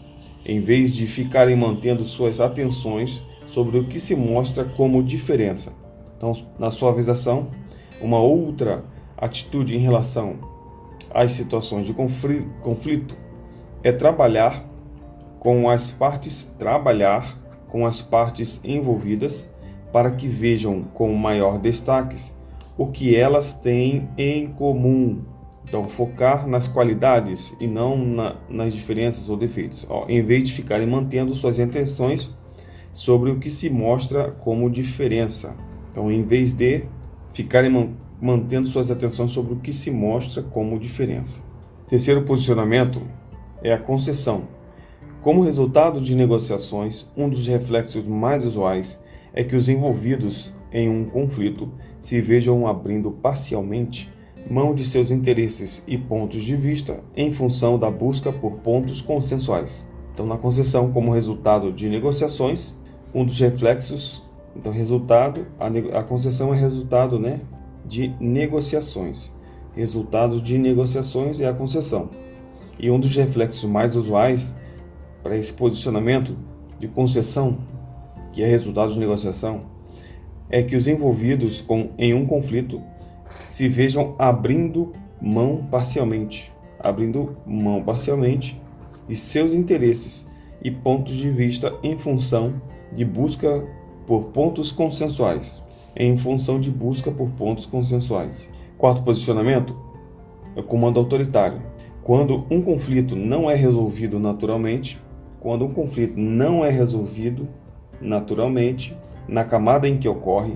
em 0.45 0.61
vez 0.61 0.93
de 0.93 1.07
ficarem 1.07 1.57
mantendo 1.57 2.05
suas 2.05 2.41
atenções 2.41 3.23
sobre 3.47 3.79
o 3.79 3.87
que 3.87 4.01
se 4.01 4.15
mostra 4.15 4.65
como 4.65 5.03
diferença. 5.03 5.73
Então, 6.17 6.33
na 6.59 6.71
suavização, 6.71 7.49
uma 8.01 8.19
outra 8.19 8.85
atitude 9.17 9.75
em 9.75 9.79
relação 9.79 10.39
às 11.13 11.33
situações 11.33 11.87
de 11.87 11.95
conflito 11.95 13.17
é 13.83 13.93
trabalhar 13.93 14.65
com 15.39 15.69
as 15.69 15.91
partes 15.91 16.45
trabalhar 16.59 17.39
com 17.69 17.85
as 17.85 18.01
partes 18.01 18.61
envolvidas 18.65 19.51
para 19.93 20.11
que 20.11 20.27
vejam 20.27 20.83
com 20.83 21.13
maior 21.13 21.59
destaque 21.59 22.17
o 22.77 22.89
que 22.89 23.15
elas 23.15 23.55
têm 23.55 24.09
em 24.17 24.47
comum. 24.49 25.23
Então, 25.67 25.89
focar 25.89 26.47
nas 26.47 26.69
qualidades 26.69 27.57
e 27.59 27.67
não 27.67 27.97
na, 27.97 28.37
nas 28.49 28.73
diferenças 28.73 29.29
ou 29.29 29.37
defeitos, 29.37 29.87
ó, 29.89 30.05
em 30.09 30.23
vez 30.23 30.49
de 30.49 30.53
ficarem 30.53 30.87
mantendo 30.87 31.35
suas 31.35 31.59
intenções 31.59 32.35
sobre 32.93 33.31
o 33.31 33.39
que 33.39 33.51
se 33.51 33.71
mostra 33.71 34.31
como 34.31 34.71
diferença. 34.71 35.57
Então, 35.91 36.13
em 36.13 36.23
vez 36.23 36.53
de 36.53 36.85
ficarem 37.33 37.95
mantendo 38.21 38.69
suas 38.69 38.91
atenções 38.91 39.33
sobre 39.33 39.55
o 39.55 39.57
que 39.57 39.73
se 39.73 39.91
mostra 39.91 40.43
como 40.43 40.79
diferença. 40.79 41.43
Terceiro 41.87 42.23
posicionamento 42.23 43.03
é 43.63 43.73
a 43.73 43.79
concessão. 43.79 44.49
Como 45.21 45.43
resultado 45.43 46.01
de 46.01 46.15
negociações, 46.15 47.07
um 47.17 47.29
dos 47.29 47.47
reflexos 47.47 48.05
mais 48.05 48.45
usuais 48.45 49.01
é 49.33 49.43
que 49.43 49.57
os 49.57 49.69
envolvidos 49.69 50.53
em 50.75 50.89
um 50.89 51.05
conflito 51.05 51.71
se 52.01 52.21
vejam 52.21 52.67
abrindo 52.67 53.13
parcialmente 53.13 54.13
mão 54.51 54.75
de 54.75 54.85
seus 54.85 55.11
interesses 55.11 55.83
e 55.87 55.97
pontos 55.97 56.43
de 56.43 56.55
vista 56.55 57.01
em 57.17 57.33
função 57.33 57.79
da 57.79 57.91
busca 57.91 58.33
por 58.33 58.57
pontos 58.57 59.01
consensuais. 59.01 59.87
Então, 60.13 60.27
na 60.27 60.37
concessão, 60.37 60.93
como 60.93 61.13
resultado 61.13 61.73
de 61.73 61.89
negociações, 61.89 62.75
um 63.15 63.25
dos 63.25 63.39
reflexos, 63.39 64.23
então 64.55 64.73
resultado, 64.73 65.47
a, 65.59 65.69
a 65.99 66.03
concessão 66.03 66.53
é 66.53 66.57
resultado, 66.57 67.19
né, 67.19 67.41
de 67.87 68.15
negociações. 68.21 69.33
Resultado 69.73 70.41
de 70.41 70.59
negociações 70.59 71.41
é 71.41 71.49
a 71.49 71.55
concessão. 71.55 72.11
E 72.79 72.91
um 72.91 72.99
dos 72.99 73.15
reflexos 73.15 73.65
mais 73.65 73.97
usuais 73.97 74.55
para 75.23 75.37
esse 75.37 75.53
posicionamento 75.53 76.37
de 76.79 76.89
concessão, 76.89 77.59
que 78.33 78.43
é 78.43 78.47
resultado 78.47 78.93
de 78.93 78.99
negociação, 78.99 79.74
é 80.55 80.63
que 80.63 80.77
os 80.77 80.87
envolvidos 80.87 81.61
com, 81.61 81.91
em 81.99 82.15
um 82.15 82.25
conflito 82.25 82.81
se 83.49 83.67
vejam 83.67 84.15
abrindo 84.17 84.93
mão 85.21 85.67
parcialmente, 85.69 86.53
abrindo 86.79 87.37
mão 87.45 87.83
parcialmente 87.83 88.63
de 89.09 89.17
seus 89.17 89.53
interesses 89.53 90.25
e 90.63 90.71
pontos 90.71 91.17
de 91.17 91.29
vista 91.29 91.75
em 91.83 91.99
função 91.99 92.63
de 92.93 93.05
busca 93.05 93.67
por 94.07 94.27
pontos 94.27 94.71
consensuais, 94.71 95.61
em 95.97 96.17
função 96.17 96.61
de 96.61 96.71
busca 96.71 97.11
por 97.11 97.31
pontos 97.31 97.67
consensuais. 97.67 98.49
Quarto 98.79 99.03
posicionamento 99.03 99.77
é 100.55 100.61
o 100.61 100.63
comando 100.63 101.01
autoritário. 101.01 101.61
Quando 102.01 102.47
um 102.49 102.63
conflito 102.63 103.17
não 103.17 103.51
é 103.51 103.57
resolvido 103.57 104.21
naturalmente, 104.21 105.03
quando 105.41 105.65
um 105.65 105.75
conflito 105.75 106.17
não 106.17 106.65
é 106.65 106.71
resolvido 106.71 107.49
naturalmente, 108.01 108.97
na 109.29 109.45
camada 109.45 109.89
em 109.89 109.99
que 109.99 110.09
ocorre, 110.09 110.55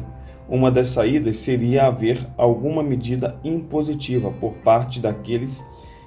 uma 0.48 0.70
das 0.70 0.88
saídas 0.90 1.36
seria 1.36 1.86
haver 1.86 2.26
alguma 2.36 2.82
medida 2.82 3.38
impositiva 3.44 4.30
por 4.30 4.54
parte 4.54 4.98
daqueles 5.00 5.64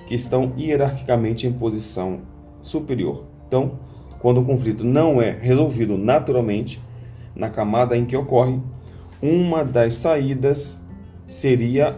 que 0.08 0.16
estão 0.16 0.52
hierarquicamente 0.58 1.46
em 1.46 1.54
posição 1.54 2.22
superior. 2.62 3.26
Então, 3.48 3.80
quando 4.20 4.42
o 4.42 4.46
conflito 4.46 4.84
não 4.84 5.22
é 5.22 5.32
resolvido 5.32 5.98
naturalmente, 5.98 6.82
na 7.36 7.50
camada 7.50 7.96
em 7.96 8.06
que 8.06 8.16
ocorre, 8.16 8.60
uma 9.22 9.64
das 9.64 9.96
saídas 9.96 10.82
seria 11.26 11.98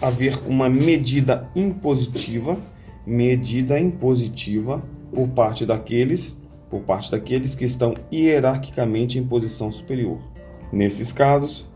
haver 0.00 0.38
uma 0.46 0.68
medida 0.68 1.48
impositiva, 1.56 2.58
medida 3.06 3.80
impositiva 3.80 4.82
por 5.12 5.28
parte 5.28 5.64
daqueles 5.64 6.36
por 6.68 6.80
parte 6.80 7.10
daqueles 7.10 7.54
que 7.54 7.64
estão 7.64 7.94
hierarquicamente 8.12 9.18
em 9.18 9.26
posição 9.26 9.70
superior. 9.70 10.18
Nesses 10.72 11.12
casos, 11.12 11.66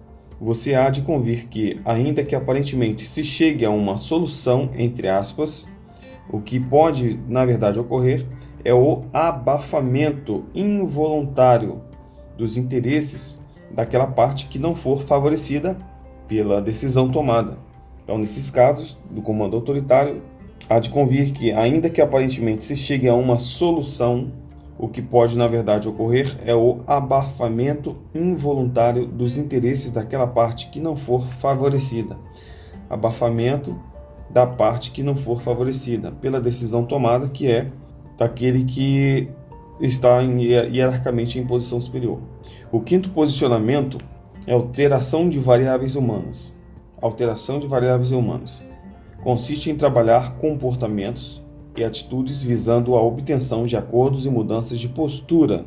você 0.41 0.75
há 0.75 0.89
de 0.91 1.03
convir 1.03 1.49
que, 1.49 1.81
ainda 1.85 2.25
que 2.25 2.35
aparentemente 2.35 3.07
se 3.07 3.23
chegue 3.23 3.65
a 3.65 3.71
uma 3.71 3.99
solução, 3.99 4.71
entre 4.75 5.09
aspas, 5.09 5.69
o 6.33 6.41
que 6.41 6.59
pode, 6.59 7.21
na 7.29 7.45
verdade, 7.45 7.79
ocorrer 7.79 8.27
é 8.65 8.73
o 8.73 9.03
abafamento 9.13 10.45
involuntário 10.55 11.83
dos 12.37 12.57
interesses 12.57 13.41
daquela 13.71 14.07
parte 14.07 14.47
que 14.47 14.59
não 14.59 14.75
for 14.75 15.03
favorecida 15.03 15.77
pela 16.27 16.61
decisão 16.61 17.11
tomada. 17.11 17.59
Então, 18.03 18.19
nesses 18.19 18.51
casos 18.51 18.99
do 19.11 19.23
comando 19.23 19.57
autoritário, 19.57 20.23
há 20.69 20.79
de 20.79 20.91
convir 20.91 21.33
que, 21.33 21.53
ainda 21.53 21.91
que 21.91 22.01
aparentemente 22.01 22.65
se 22.65 22.77
chegue 22.77 23.09
a 23.09 23.15
uma 23.15 23.39
solução, 23.39 24.33
o 24.83 24.89
que 24.89 25.03
pode, 25.03 25.37
na 25.37 25.47
verdade, 25.47 25.87
ocorrer 25.87 26.39
é 26.43 26.55
o 26.55 26.79
abafamento 26.87 27.99
involuntário 28.15 29.07
dos 29.07 29.37
interesses 29.37 29.91
daquela 29.91 30.27
parte 30.27 30.69
que 30.69 30.81
não 30.81 30.97
for 30.97 31.21
favorecida. 31.21 32.17
Abafamento 32.89 33.79
da 34.31 34.47
parte 34.47 34.91
que 34.91 35.03
não 35.03 35.15
for 35.15 35.43
favorecida 35.43 36.11
pela 36.13 36.41
decisão 36.41 36.83
tomada, 36.83 37.29
que 37.29 37.47
é 37.47 37.71
daquele 38.17 38.65
que 38.65 39.29
está 39.83 40.23
hierarquicamente 40.23 41.39
em 41.39 41.47
posição 41.47 41.79
superior. 41.79 42.19
O 42.73 42.81
quinto 42.81 43.11
posicionamento 43.11 43.99
é 44.47 44.55
alteração 44.55 45.29
de 45.29 45.39
variáveis 45.39 45.95
humanas. 45.95 46.57
Alteração 47.03 47.59
de 47.59 47.67
variáveis 47.67 48.13
humanas 48.13 48.65
consiste 49.23 49.71
em 49.71 49.77
trabalhar 49.77 50.37
comportamentos 50.39 51.40
e 51.77 51.85
atitudes 51.85 52.43
visando 52.43 52.95
a 52.95 53.03
obtenção 53.03 53.67
de 53.67 53.77
acordos 53.77 54.27
e 54.27 54.31
mudanças 54.31 54.79
de 54.79 54.89
postura 54.89 55.65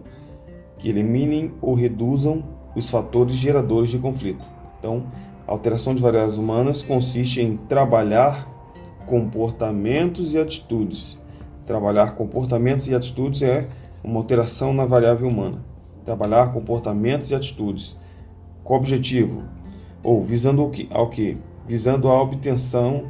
que 0.78 0.90
eliminem 0.90 1.54
ou 1.62 1.74
reduzam 1.74 2.44
os 2.76 2.90
fatores 2.90 3.36
geradores 3.36 3.90
de 3.90 4.00
conflito. 4.00 4.44
Então, 4.80 5.06
a 5.48 5.52
alteração 5.52 5.94
de 5.96 6.02
variáveis 6.02 6.38
humanas 6.38 6.82
consiste 6.82 7.42
em 7.42 7.56
trabalhar 7.56 8.50
comportamentos 9.06 10.34
e 10.34 10.40
atitudes. 10.40 11.18
Trabalhar 11.66 12.16
comportamentos 12.16 12.88
e 12.88 12.96
atitudes 12.96 13.42
é 13.42 13.68
uma 14.04 14.20
alteração 14.20 14.74
na 14.74 14.86
variável 14.86 15.28
humana. 15.28 15.64
Trabalhar 16.04 16.52
comportamentos 16.52 17.32
e 17.32 17.36
atitudes. 17.36 17.96
Com 18.64 18.76
objetivo? 18.76 19.44
Ou 20.04 20.22
visando? 20.22 20.70
Ao 20.90 21.10
que? 21.10 21.38
Visando 21.66 22.10
a 22.10 22.22
obtenção 22.22 23.10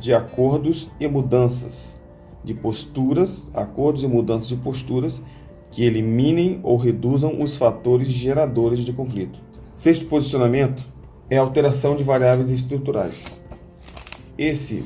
de 0.00 0.12
acordos 0.12 0.90
e 0.98 1.06
mudanças 1.06 2.01
de 2.44 2.54
posturas, 2.54 3.50
acordos 3.54 4.04
e 4.04 4.08
mudanças 4.08 4.48
de 4.48 4.56
posturas 4.56 5.22
que 5.70 5.84
eliminem 5.84 6.60
ou 6.62 6.76
reduzam 6.76 7.40
os 7.40 7.56
fatores 7.56 8.08
geradores 8.08 8.80
de 8.80 8.92
conflito. 8.92 9.38
Sexto 9.74 10.06
posicionamento 10.06 10.84
é 11.30 11.38
a 11.38 11.40
alteração 11.40 11.96
de 11.96 12.04
variáveis 12.04 12.50
estruturais. 12.50 13.40
Esse 14.36 14.84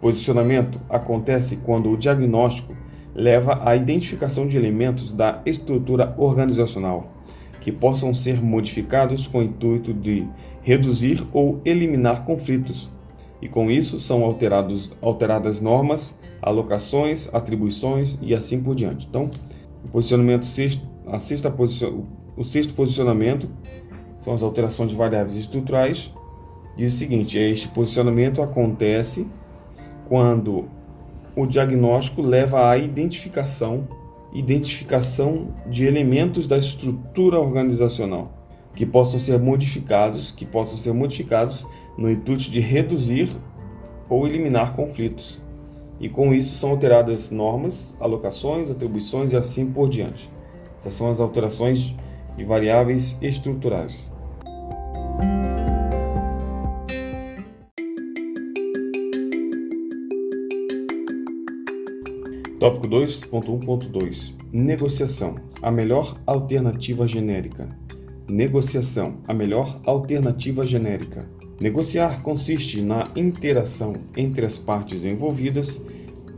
posicionamento 0.00 0.80
acontece 0.88 1.56
quando 1.56 1.90
o 1.90 1.96
diagnóstico 1.96 2.74
leva 3.14 3.60
à 3.66 3.74
identificação 3.74 4.46
de 4.46 4.56
elementos 4.56 5.12
da 5.12 5.40
estrutura 5.46 6.14
organizacional 6.18 7.16
que 7.66 7.72
possam 7.72 8.14
ser 8.14 8.40
modificados 8.40 9.26
com 9.26 9.38
o 9.38 9.42
intuito 9.42 9.92
de 9.92 10.24
reduzir 10.62 11.26
ou 11.32 11.60
eliminar 11.64 12.24
conflitos, 12.24 12.88
e 13.42 13.48
com 13.48 13.68
isso 13.68 13.98
são 13.98 14.22
alterados, 14.22 14.92
alteradas 15.02 15.60
normas, 15.60 16.16
alocações, 16.46 17.28
atribuições 17.32 18.16
e 18.22 18.32
assim 18.32 18.62
por 18.62 18.76
diante. 18.76 19.06
Então, 19.10 19.28
o 19.84 19.88
posicionamento 19.88 20.46
sexto, 20.46 20.80
a 21.06 21.18
sexta 21.18 21.52
o 22.36 22.44
sexto 22.44 22.72
posicionamento 22.74 23.48
são 24.18 24.32
as 24.32 24.44
alterações 24.44 24.90
de 24.90 24.96
variáveis 24.96 25.34
estruturais. 25.34 26.12
Diz 26.76 26.94
o 26.94 26.96
seguinte: 26.96 27.36
este 27.36 27.66
posicionamento 27.68 28.40
acontece 28.40 29.26
quando 30.08 30.66
o 31.34 31.46
diagnóstico 31.46 32.22
leva 32.22 32.70
à 32.70 32.78
identificação 32.78 33.88
identificação 34.32 35.54
de 35.66 35.84
elementos 35.84 36.46
da 36.46 36.58
estrutura 36.58 37.40
organizacional 37.40 38.36
que 38.74 38.84
possam 38.84 39.18
ser 39.18 39.38
modificados, 39.38 40.30
que 40.30 40.44
possam 40.44 40.76
ser 40.76 40.92
modificados 40.92 41.66
no 41.96 42.10
intuito 42.10 42.50
de 42.50 42.60
reduzir 42.60 43.30
ou 44.06 44.26
eliminar 44.26 44.74
conflitos. 44.74 45.40
E 45.98 46.08
com 46.08 46.32
isso 46.34 46.56
são 46.56 46.70
alteradas 46.70 47.30
normas, 47.30 47.94
alocações, 47.98 48.70
atribuições 48.70 49.32
e 49.32 49.36
assim 49.36 49.70
por 49.70 49.88
diante. 49.88 50.30
Essas 50.76 50.92
são 50.92 51.08
as 51.08 51.20
alterações 51.20 51.94
de 52.36 52.44
variáveis 52.44 53.16
estruturais. 53.22 54.14
Tópico 62.58 62.88
2.1.2 62.88 64.34
Negociação 64.52 65.36
a 65.62 65.70
melhor 65.70 66.16
alternativa 66.26 67.06
genérica. 67.06 67.68
Negociação 68.28 69.18
a 69.28 69.32
melhor 69.32 69.80
alternativa 69.84 70.66
genérica. 70.66 71.28
Negociar 71.60 72.22
consiste 72.22 72.82
na 72.82 73.08
interação 73.14 73.94
entre 74.16 74.44
as 74.44 74.58
partes 74.58 75.04
envolvidas 75.04 75.80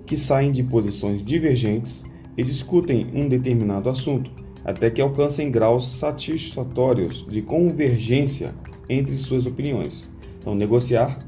que 0.09 0.17
saem 0.17 0.51
de 0.51 0.63
posições 0.63 1.23
divergentes 1.23 2.03
e 2.35 2.43
discutem 2.43 3.07
um 3.13 3.29
determinado 3.29 3.91
assunto 3.91 4.31
até 4.65 4.91
que 4.91 5.03
alcancem 5.03 5.51
graus 5.51 5.87
satisfatórios 5.87 7.27
de 7.29 7.43
convergência 7.43 8.55
entre 8.89 9.19
suas 9.19 9.47
opiniões. 9.47 10.09
Então, 10.39 10.55
negociar, 10.55 11.19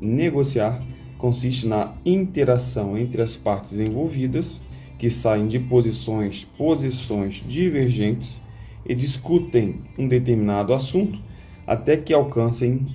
negociar 0.00 0.82
consiste 1.18 1.66
na 1.66 1.94
interação 2.06 2.96
entre 2.96 3.20
as 3.20 3.36
partes 3.36 3.78
envolvidas 3.78 4.62
que 4.98 5.10
saem 5.10 5.46
de 5.46 5.58
posições, 5.58 6.44
posições 6.56 7.44
divergentes 7.46 8.42
e 8.86 8.94
discutem 8.94 9.80
um 9.98 10.08
determinado 10.08 10.72
assunto 10.72 11.18
até 11.66 11.98
que 11.98 12.14
alcancem 12.14 12.86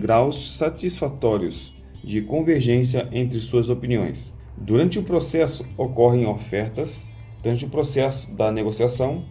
graus 0.00 0.56
satisfatórios 0.56 1.72
de 2.02 2.20
convergência 2.20 3.08
entre 3.12 3.40
suas 3.40 3.68
opiniões. 3.68 4.35
Durante 4.56 4.98
o 4.98 5.02
processo 5.02 5.66
ocorrem 5.76 6.26
ofertas, 6.26 7.06
durante 7.42 7.64
o 7.64 7.68
processo 7.68 8.30
da 8.32 8.50
negociação, 8.50 9.24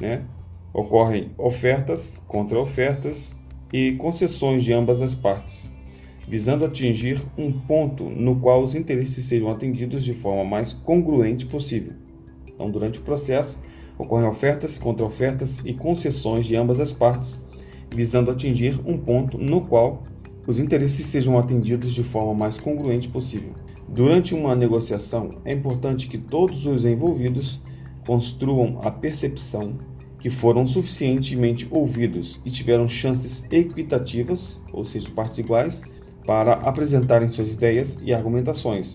né, 0.00 0.24
ocorrem 0.72 1.30
ofertas, 1.38 2.22
contra-ofertas 2.26 3.34
e 3.72 3.92
concessões 3.92 4.64
de 4.64 4.72
ambas 4.72 5.00
as 5.00 5.14
partes 5.14 5.72
visando 6.32 6.64
atingir 6.64 7.20
um 7.36 7.52
ponto 7.52 8.04
no 8.04 8.36
qual 8.36 8.62
os 8.62 8.74
interesses 8.74 9.26
sejam 9.26 9.50
atendidos 9.50 10.04
de 10.04 10.14
forma 10.14 10.44
mais 10.44 10.72
congruente 10.72 11.46
possível. 11.46 11.92
Então, 12.48 12.70
durante 12.70 12.98
o 12.98 13.02
processo, 13.02 13.58
ocorrem 13.98 14.28
ofertas, 14.28 14.78
contra-ofertas 14.78 15.60
e 15.64 15.74
concessões 15.74 16.46
de 16.46 16.56
ambas 16.56 16.80
as 16.80 16.92
partes, 16.92 17.40
visando 17.90 18.30
atingir 18.30 18.80
um 18.86 18.96
ponto 18.96 19.36
no 19.36 19.62
qual 19.62 20.04
os 20.46 20.58
interesses 20.58 21.06
sejam 21.06 21.38
atendidos 21.38 21.92
de 21.92 22.02
forma 22.02 22.34
mais 22.34 22.58
congruente 22.58 23.08
possível. 23.08 23.52
Durante 23.92 24.34
uma 24.34 24.54
negociação, 24.54 25.28
é 25.44 25.52
importante 25.52 26.08
que 26.08 26.16
todos 26.16 26.64
os 26.64 26.86
envolvidos 26.86 27.60
construam 28.06 28.80
a 28.82 28.90
percepção 28.90 29.76
que 30.18 30.30
foram 30.30 30.66
suficientemente 30.66 31.68
ouvidos 31.70 32.40
e 32.42 32.50
tiveram 32.50 32.88
chances 32.88 33.44
equitativas, 33.50 34.62
ou 34.72 34.86
seja, 34.86 35.10
partes 35.10 35.40
iguais, 35.40 35.82
para 36.24 36.54
apresentarem 36.54 37.28
suas 37.28 37.52
ideias 37.52 37.98
e 38.02 38.14
argumentações, 38.14 38.94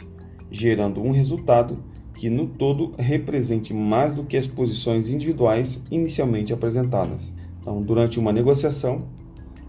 gerando 0.49 0.99
um 0.99 1.11
resultado 1.11 1.77
que 2.15 2.27
no 2.27 2.47
todo 2.47 2.93
represente 2.97 3.75
mais 3.75 4.15
do 4.15 4.23
que 4.23 4.35
as 4.35 4.47
posições 4.47 5.11
individuais 5.11 5.79
inicialmente 5.91 6.51
apresentadas. 6.53 7.35
Então, 7.61 7.83
durante 7.83 8.17
uma 8.17 8.33
negociação, 8.33 9.07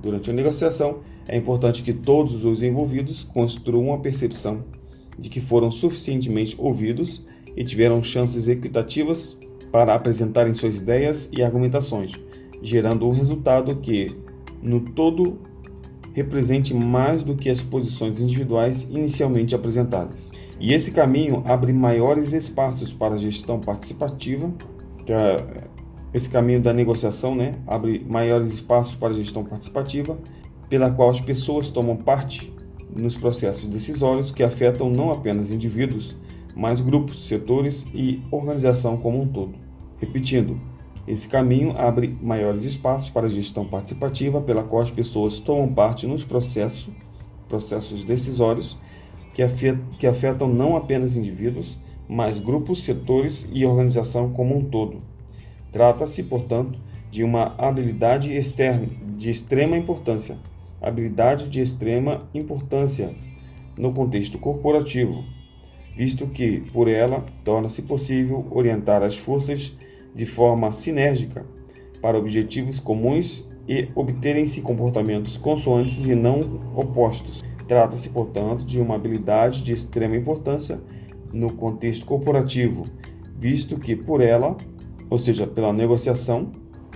durante 0.00 0.30
a 0.30 0.32
negociação, 0.32 1.00
é 1.26 1.36
importante 1.36 1.82
que 1.82 1.92
todos 1.92 2.46
os 2.46 2.62
envolvidos 2.62 3.24
construam 3.24 3.92
a 3.92 3.98
percepção 3.98 4.64
de 5.18 5.28
que 5.28 5.40
foram 5.40 5.70
suficientemente 5.70 6.54
ouvidos 6.58 7.24
e 7.56 7.64
tiveram 7.64 8.02
chances 8.02 8.46
equitativas 8.48 9.36
para 9.72 9.94
apresentarem 9.94 10.54
suas 10.54 10.76
ideias 10.76 11.28
e 11.32 11.42
argumentações, 11.42 12.12
gerando 12.62 13.06
um 13.06 13.12
resultado 13.12 13.76
que, 13.76 14.16
no 14.62 14.80
todo, 14.80 15.38
represente 16.14 16.72
mais 16.74 17.22
do 17.22 17.36
que 17.36 17.50
as 17.50 17.62
posições 17.62 18.20
individuais 18.20 18.82
inicialmente 18.82 19.54
apresentadas. 19.54 20.30
E 20.60 20.72
esse 20.72 20.90
caminho 20.90 21.42
abre 21.46 21.72
maiores 21.72 22.32
espaços 22.32 22.92
para 22.92 23.14
a 23.14 23.18
gestão 23.18 23.60
participativa, 23.60 24.52
é 25.08 25.68
esse 26.12 26.28
caminho 26.28 26.60
da 26.60 26.72
negociação 26.72 27.34
né, 27.34 27.56
abre 27.66 28.04
maiores 28.08 28.50
espaços 28.50 28.94
para 28.94 29.12
a 29.12 29.16
gestão 29.16 29.44
participativa, 29.44 30.18
pela 30.68 30.90
qual 30.90 31.10
as 31.10 31.20
pessoas 31.20 31.68
tomam 31.68 31.96
parte 31.96 32.52
nos 32.94 33.16
processos 33.16 33.68
decisórios 33.68 34.30
que 34.30 34.42
afetam 34.42 34.90
não 34.90 35.10
apenas 35.10 35.50
indivíduos, 35.50 36.16
mas 36.54 36.80
grupos, 36.80 37.26
setores 37.26 37.86
e 37.94 38.22
organização 38.30 38.96
como 38.96 39.20
um 39.20 39.26
todo. 39.26 39.54
Repetindo, 39.98 40.56
esse 41.06 41.26
caminho 41.26 41.74
abre 41.78 42.16
maiores 42.20 42.64
espaços 42.64 43.08
para 43.08 43.26
a 43.26 43.30
gestão 43.30 43.64
participativa, 43.64 44.40
pela 44.40 44.62
qual 44.62 44.82
as 44.82 44.90
pessoas 44.90 45.40
tomam 45.40 45.72
parte 45.72 46.06
nos 46.06 46.24
processos, 46.24 46.90
processos 47.48 48.04
decisórios 48.04 48.78
que 49.34 49.42
afetam, 49.42 49.84
que 49.98 50.06
afetam 50.06 50.48
não 50.48 50.76
apenas 50.76 51.16
indivíduos, 51.16 51.78
mas 52.08 52.38
grupos, 52.38 52.82
setores 52.82 53.48
e 53.52 53.64
organização 53.64 54.32
como 54.32 54.56
um 54.56 54.64
todo. 54.64 55.00
Trata-se, 55.72 56.22
portanto, 56.24 56.78
de 57.10 57.22
uma 57.22 57.54
habilidade 57.56 58.32
externa 58.32 58.88
de 59.16 59.30
extrema 59.30 59.76
importância, 59.76 60.38
habilidade 60.80 61.48
de 61.48 61.60
extrema 61.60 62.28
importância 62.32 63.14
no 63.76 63.92
contexto 63.92 64.38
corporativo, 64.38 65.24
visto 65.96 66.26
que, 66.26 66.60
por 66.72 66.88
ela, 66.88 67.24
torna-se 67.44 67.82
possível 67.82 68.46
orientar 68.50 69.02
as 69.02 69.16
forças 69.16 69.76
de 70.14 70.26
forma 70.26 70.72
sinérgica 70.72 71.44
para 72.00 72.18
objetivos 72.18 72.80
comuns 72.80 73.46
e 73.68 73.88
obterem-se 73.94 74.62
comportamentos 74.62 75.36
consoantes 75.36 76.04
e 76.04 76.14
não 76.14 76.60
opostos. 76.74 77.42
Trata-se, 77.66 78.08
portanto, 78.08 78.64
de 78.64 78.80
uma 78.80 78.94
habilidade 78.94 79.62
de 79.62 79.72
extrema 79.72 80.16
importância 80.16 80.80
no 81.32 81.52
contexto 81.52 82.06
corporativo, 82.06 82.84
visto 83.38 83.78
que 83.78 83.94
por 83.94 84.20
ela, 84.22 84.56
ou 85.10 85.18
seja, 85.18 85.46
pela 85.46 85.72
negociação, 85.72 86.50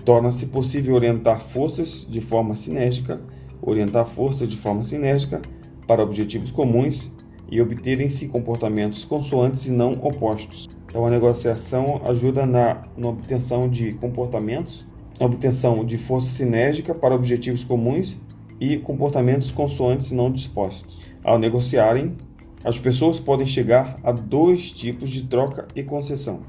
torna-se 0.05 0.47
possível 0.47 0.95
orientar 0.95 1.41
forças 1.41 2.07
de 2.09 2.21
forma 2.21 2.57
sinérgica, 2.57 3.21
orientar 3.62 4.05
forças 4.05 4.48
de 4.48 4.56
forma 4.56 4.82
sinérgica 4.82 5.40
para 5.86 6.02
objetivos 6.02 6.51
comuns 6.51 7.12
e 7.51 7.60
obterem-se 7.60 8.28
comportamentos 8.28 9.05
consoantes 9.05 9.66
e 9.66 9.72
não 9.72 9.93
opostos. 10.02 10.68
Então, 10.86 11.06
a 11.06 11.10
negociação 11.10 12.02
ajuda 12.05 12.44
na, 12.44 12.82
na 12.97 13.09
obtenção 13.09 13.68
de 13.68 13.93
comportamentos, 13.94 14.86
na 15.18 15.26
obtenção 15.26 15.84
de 15.84 15.97
força 15.97 16.28
sinérgica 16.28 16.94
para 16.94 17.14
objetivos 17.14 17.64
comuns 17.64 18.18
e 18.60 18.76
comportamentos 18.76 19.51
consoantes 19.51 20.10
não 20.10 20.30
dispostos. 20.30 21.02
Ao 21.24 21.39
negociarem, 21.39 22.16
as 22.64 22.78
pessoas 22.78 23.18
podem 23.18 23.47
chegar 23.47 23.97
a 24.02 24.12
dois 24.12 24.70
tipos 24.70 25.10
de 25.10 25.24
troca 25.24 25.66
e 25.74 25.82
concessão. 25.82 26.40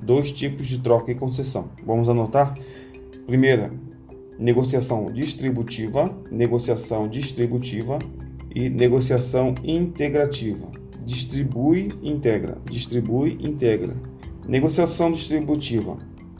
Dois 0.00 0.30
tipos 0.30 0.66
de 0.66 0.78
troca 0.78 1.10
e 1.10 1.14
concessão. 1.14 1.70
Vamos 1.84 2.08
anotar? 2.08 2.54
Primeira, 3.26 3.70
negociação 4.38 5.06
distributiva, 5.06 6.14
negociação 6.30 7.08
distributiva 7.08 7.98
e 8.54 8.68
negociação 8.68 9.54
integrativa 9.64 10.68
distribui, 11.08 11.90
integra, 12.02 12.58
distribui, 12.70 13.38
integra. 13.40 13.96
Negociação 14.46 15.10
distributiva 15.10 15.96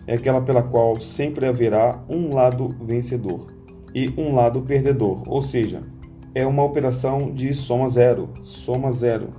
é 0.07 0.15
aquela 0.15 0.43
pela 0.43 0.63
qual 0.63 1.01
sempre 1.01 1.47
haverá 1.47 2.05
um 2.09 2.35
lado 2.35 2.77
vencedor 2.83 3.47
e 3.95 4.13
um 4.19 4.35
lado 4.35 4.61
perdedor, 4.61 5.23
ou 5.27 5.41
seja, 5.41 5.83
é 6.35 6.47
uma 6.47 6.63
operação 6.63 7.33
de 7.33 7.55
soma 7.55 7.89
zero, 7.89 8.29
soma 8.43 8.93
zero. 8.93 9.31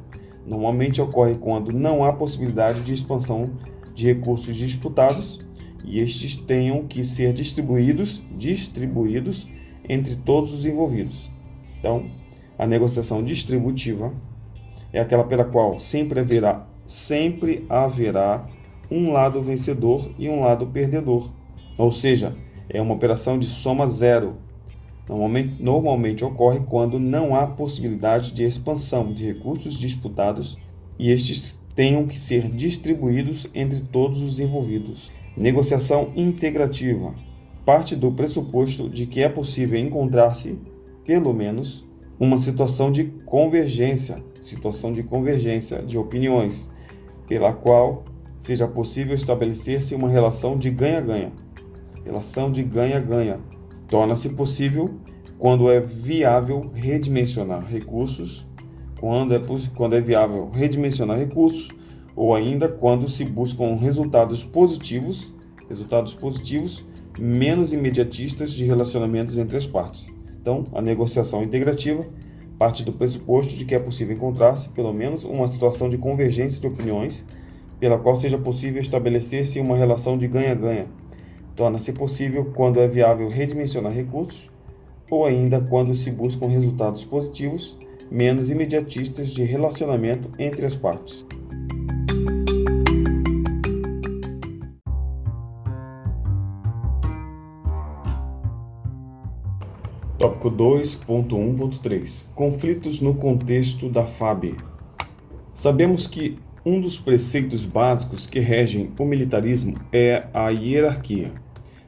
Normalmente 0.46 1.00
ocorre 1.00 1.36
quando 1.36 1.72
não 1.72 2.04
há 2.04 2.12
possibilidade 2.12 2.82
de 2.82 2.94
expansão 2.94 3.52
de 3.94 4.08
recursos 4.08 4.56
disputados 4.56 5.40
e 5.84 6.00
estes 6.00 6.36
tenham 6.36 6.86
que 6.86 7.04
ser 7.04 7.34
distribuídos, 7.34 8.24
distribuídos 8.32 9.48
entre 9.88 10.16
todos 10.16 10.54
os 10.54 10.66
envolvidos. 10.66 11.30
Então, 11.80 12.06
a 12.58 12.68
negociação 12.68 13.24
distributiva 13.24 14.14
é 14.92 15.00
aquela 15.00 15.24
pela 15.24 15.46
qual 15.46 15.80
sempre 15.80 16.20
haverá, 16.20 16.68
sempre 16.86 17.66
haverá 17.70 18.48
um 18.92 19.12
lado 19.12 19.42
vencedor 19.42 20.12
e 20.18 20.28
um 20.28 20.42
lado 20.42 20.68
perdedor. 20.68 21.32
Ou 21.78 21.92
seja, 21.92 22.36
é 22.68 22.82
uma 22.82 22.94
operação 22.94 23.40
de 23.40 23.46
soma 23.46 23.88
zero. 23.88 24.38
Normalmente, 25.08 25.62
normalmente 25.62 26.26
ocorre 26.26 26.60
quando 26.60 27.00
não 27.00 27.36
há 27.36 27.48
possibilidade 27.48 28.32
de 28.32 28.44
expansão 28.44 29.12
de 29.12 29.26
recursos 29.26 29.80
disputados 29.80 30.58
e 31.00 31.10
estes 31.10 31.60
tenham 31.74 32.06
que 32.06 32.20
ser 32.20 32.50
distribuídos 32.50 33.48
entre 33.56 33.80
todos 33.80 34.22
os 34.22 34.40
envolvidos. 34.40 35.12
Negociação 35.38 36.12
integrativa 36.16 37.16
parte 37.70 37.96
do 37.96 38.12
pressuposto 38.12 38.90
de 38.90 39.06
que 39.06 39.22
é 39.22 39.30
possível 39.30 39.80
encontrar-se, 39.80 40.60
pelo 41.06 41.32
menos, 41.32 41.88
uma 42.20 42.36
situação 42.36 42.92
de 42.92 43.04
convergência, 43.28 44.24
situação 44.42 44.92
de 44.92 45.04
convergência 45.04 45.84
de 45.84 45.96
opiniões, 45.96 46.68
pela 47.28 47.54
qual 47.54 48.04
seja 48.38 48.68
possível 48.68 49.16
estabelecer-se 49.16 49.94
uma 49.94 50.10
relação 50.10 50.58
de 50.58 50.72
ganha-ganha. 50.72 51.32
Relação 52.04 52.52
de 52.52 52.64
ganha-ganha 52.64 53.40
torna-se 53.88 54.30
possível 54.30 54.96
quando 55.38 55.70
é 55.70 55.80
viável 55.80 56.72
redimensionar 56.74 57.64
recursos, 57.64 58.48
quando 59.00 59.36
é, 59.36 59.42
quando 59.76 59.96
é 59.96 60.02
viável 60.02 60.50
redimensionar 60.50 61.20
recursos, 61.20 61.70
ou 62.20 62.36
ainda 62.36 62.68
quando 62.68 63.08
se 63.08 63.24
buscam 63.24 63.78
resultados 63.78 64.44
positivos, 64.44 65.34
resultados 65.70 66.14
positivos 66.14 66.86
menos 67.18 67.72
imediatistas 67.72 68.52
de 68.52 68.66
relacionamentos 68.66 69.38
entre 69.38 69.56
as 69.56 69.66
partes. 69.66 70.12
Então, 70.42 70.66
a 70.74 70.82
negociação 70.82 71.42
integrativa 71.42 72.06
parte 72.58 72.84
do 72.84 72.92
pressuposto 72.92 73.56
de 73.56 73.64
que 73.64 73.74
é 73.74 73.80
possível 73.80 74.18
encontrar-se, 74.18 74.68
pelo 74.68 74.92
menos, 74.92 75.24
uma 75.24 75.48
situação 75.48 75.88
de 75.88 75.98
convergência 75.98 76.60
de 76.60 76.68
opiniões 76.68 77.26
pela 77.80 77.98
qual 77.98 78.18
seja 78.18 78.38
possível 78.38 78.82
estabelecer-se 78.82 79.62
uma 79.62 79.78
relação 79.78 80.18
de 80.18 80.28
ganha-ganha. 80.28 80.88
Torna-se 81.56 81.94
possível 81.94 82.52
quando 82.54 82.82
é 82.82 82.88
viável 82.90 83.30
redimensionar 83.30 83.94
recursos 83.94 84.52
ou 85.10 85.26
ainda 85.26 85.62
quando 85.62 85.96
se 85.96 86.12
buscam 86.12 86.48
resultados 86.48 87.06
positivos 87.06 87.78
menos 88.12 88.52
imediatistas 88.52 89.30
de 89.30 89.44
relacionamento 89.44 90.30
entre 90.38 90.66
as 90.66 90.76
partes. 90.76 91.26
Tópico 100.20 100.52
2.1.3 100.52 102.26
Conflitos 102.36 103.00
no 103.00 103.16
contexto 103.16 103.88
da 103.88 104.06
FAB. 104.06 104.54
Sabemos 105.56 106.08
que 106.08 106.38
um 106.66 106.82
dos 106.82 107.00
preceitos 107.00 107.66
básicos 107.66 108.26
que 108.26 108.42
regem 108.42 108.92
o 109.00 109.06
militarismo 109.06 109.78
é 109.94 110.28
a 110.34 110.50
hierarquia. 110.50 111.32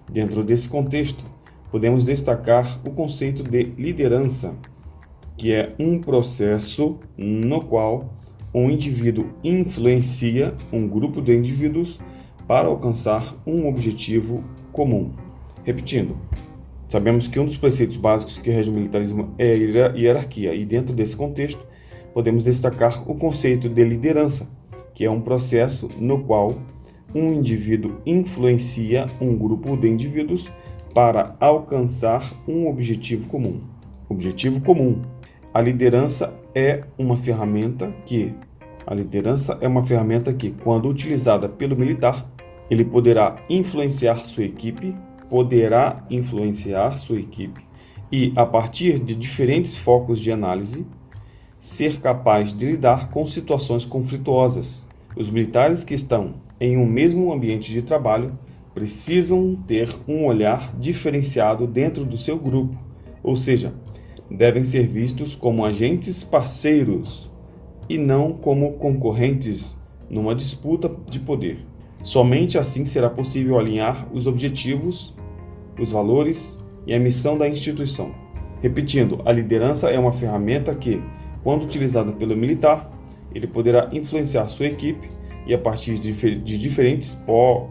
Dentro 0.09 0.45
desse 0.45 0.69
contexto, 0.69 1.25
podemos 1.69 2.05
destacar 2.05 2.79
o 2.87 2.91
conceito 2.91 3.43
de 3.43 3.63
liderança, 3.63 4.55
que 5.35 5.51
é 5.51 5.75
um 5.77 5.99
processo 5.99 6.99
no 7.17 7.59
qual 7.65 8.13
um 8.53 8.69
indivíduo 8.69 9.27
influencia 9.43 10.55
um 10.71 10.87
grupo 10.87 11.21
de 11.21 11.35
indivíduos 11.35 11.99
para 12.47 12.69
alcançar 12.69 13.35
um 13.45 13.67
objetivo 13.67 14.41
comum. 14.71 15.11
Repetindo, 15.65 16.15
Sabemos 16.91 17.25
que 17.25 17.39
um 17.39 17.45
dos 17.45 17.55
preceitos 17.55 17.95
básicos 17.95 18.37
que 18.37 18.49
rege 18.49 18.69
o 18.69 18.73
militarismo 18.73 19.33
é 19.37 19.53
a 19.53 19.95
hierarquia, 19.95 20.53
e 20.53 20.65
dentro 20.65 20.93
desse 20.93 21.15
contexto, 21.15 21.65
podemos 22.13 22.43
destacar 22.43 23.09
o 23.09 23.15
conceito 23.15 23.69
de 23.69 23.81
liderança, 23.85 24.49
que 24.93 25.05
é 25.05 25.09
um 25.09 25.21
processo 25.21 25.89
no 25.97 26.21
qual 26.25 26.57
um 27.15 27.31
indivíduo 27.31 28.01
influencia 28.05 29.09
um 29.21 29.37
grupo 29.37 29.77
de 29.77 29.87
indivíduos 29.87 30.51
para 30.93 31.33
alcançar 31.39 32.29
um 32.45 32.67
objetivo 32.67 33.25
comum. 33.29 33.61
Objetivo 34.09 34.59
comum. 34.59 35.01
A 35.53 35.61
liderança 35.61 36.33
é 36.53 36.83
uma 36.97 37.15
ferramenta 37.15 37.89
que 38.05 38.35
a 38.85 38.93
liderança 38.93 39.57
é 39.61 39.67
uma 39.69 39.85
ferramenta 39.85 40.33
que, 40.33 40.51
quando 40.51 40.89
utilizada 40.89 41.47
pelo 41.47 41.73
militar, 41.73 42.29
ele 42.69 42.83
poderá 42.83 43.37
influenciar 43.49 44.25
sua 44.25 44.43
equipe 44.43 44.93
poderá 45.31 46.05
influenciar 46.09 46.97
sua 46.97 47.17
equipe 47.17 47.61
e, 48.11 48.33
a 48.35 48.45
partir 48.45 48.99
de 48.99 49.15
diferentes 49.15 49.77
focos 49.77 50.19
de 50.19 50.29
análise, 50.29 50.85
ser 51.57 52.01
capaz 52.01 52.51
de 52.51 52.65
lidar 52.65 53.09
com 53.11 53.25
situações 53.25 53.85
conflituosas. 53.85 54.85
Os 55.15 55.29
militares 55.29 55.85
que 55.85 55.93
estão 55.93 56.33
em 56.59 56.75
um 56.75 56.85
mesmo 56.85 57.31
ambiente 57.31 57.71
de 57.71 57.81
trabalho 57.81 58.37
precisam 58.73 59.55
ter 59.55 59.89
um 60.05 60.25
olhar 60.25 60.75
diferenciado 60.77 61.65
dentro 61.65 62.03
do 62.03 62.17
seu 62.17 62.37
grupo, 62.37 62.77
ou 63.23 63.37
seja, 63.37 63.73
devem 64.29 64.65
ser 64.65 64.85
vistos 64.85 65.33
como 65.33 65.63
agentes 65.63 66.25
parceiros 66.25 67.31
e 67.87 67.97
não 67.97 68.33
como 68.33 68.73
concorrentes 68.73 69.77
numa 70.09 70.35
disputa 70.35 70.91
de 71.09 71.21
poder. 71.21 71.59
Somente 72.03 72.57
assim 72.57 72.83
será 72.83 73.09
possível 73.09 73.57
alinhar 73.57 74.09
os 74.11 74.27
objetivos 74.27 75.13
os 75.81 75.89
valores 75.89 76.57
e 76.85 76.93
a 76.93 76.99
missão 76.99 77.37
da 77.37 77.49
instituição. 77.49 78.11
Repetindo, 78.61 79.21
a 79.25 79.31
liderança 79.31 79.89
é 79.89 79.97
uma 79.97 80.11
ferramenta 80.11 80.75
que, 80.75 81.01
quando 81.43 81.63
utilizada 81.63 82.11
pelo 82.11 82.37
militar, 82.37 82.91
ele 83.33 83.47
poderá 83.47 83.89
influenciar 83.91 84.47
sua 84.47 84.67
equipe 84.67 85.09
e, 85.47 85.53
a 85.53 85.57
partir 85.57 85.97
de, 85.97 86.57
diferentes 86.57 87.17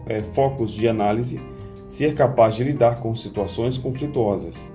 é, 0.07 0.21
focos 0.33 0.71
de 0.71 0.87
análise, 0.87 1.39
ser 1.87 2.13
capaz 2.13 2.55
de 2.55 2.63
lidar 2.63 2.99
com 2.99 3.15
situações 3.15 3.77
conflituosas. 3.77 4.71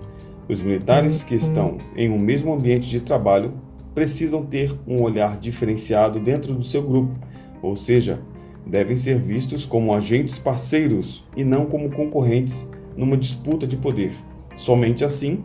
Os 0.49 0.63
militares 0.63 1.23
que 1.23 1.35
estão 1.35 1.77
em 1.95 2.09
um 2.09 2.19
mesmo 2.19 2.55
ambiente 2.55 2.89
de 2.89 3.01
trabalho 3.01 3.53
precisam 3.95 4.45
ter 4.45 4.73
um 4.87 5.03
olhar 5.03 5.39
diferenciado 5.39 6.21
dentro 6.21 6.55
do 6.55 6.63
seu 6.63 6.83
grupo, 6.83 7.15
ou 7.63 7.75
seja, 7.75 8.21
devem 8.67 8.97
ser 8.97 9.19
vistos 9.19 9.67
como 9.67 9.95
agentes 9.95 10.39
parceiros 10.39 11.25
e 11.37 11.45
não 11.45 11.67
como 11.67 11.91
concorrentes 11.91 12.67
numa 12.97 13.17
disputa 13.17 13.67
de 13.67 13.77
poder. 13.77 14.13
Somente 14.57 15.05
assim, 15.05 15.45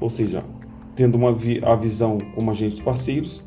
ou 0.00 0.08
seja, 0.08 0.44
tendo 0.94 1.16
uma 1.16 1.32
vi 1.32 1.60
a 1.62 1.76
visão 1.76 2.18
como 2.34 2.50
agentes 2.50 2.80
parceiros, 2.80 3.44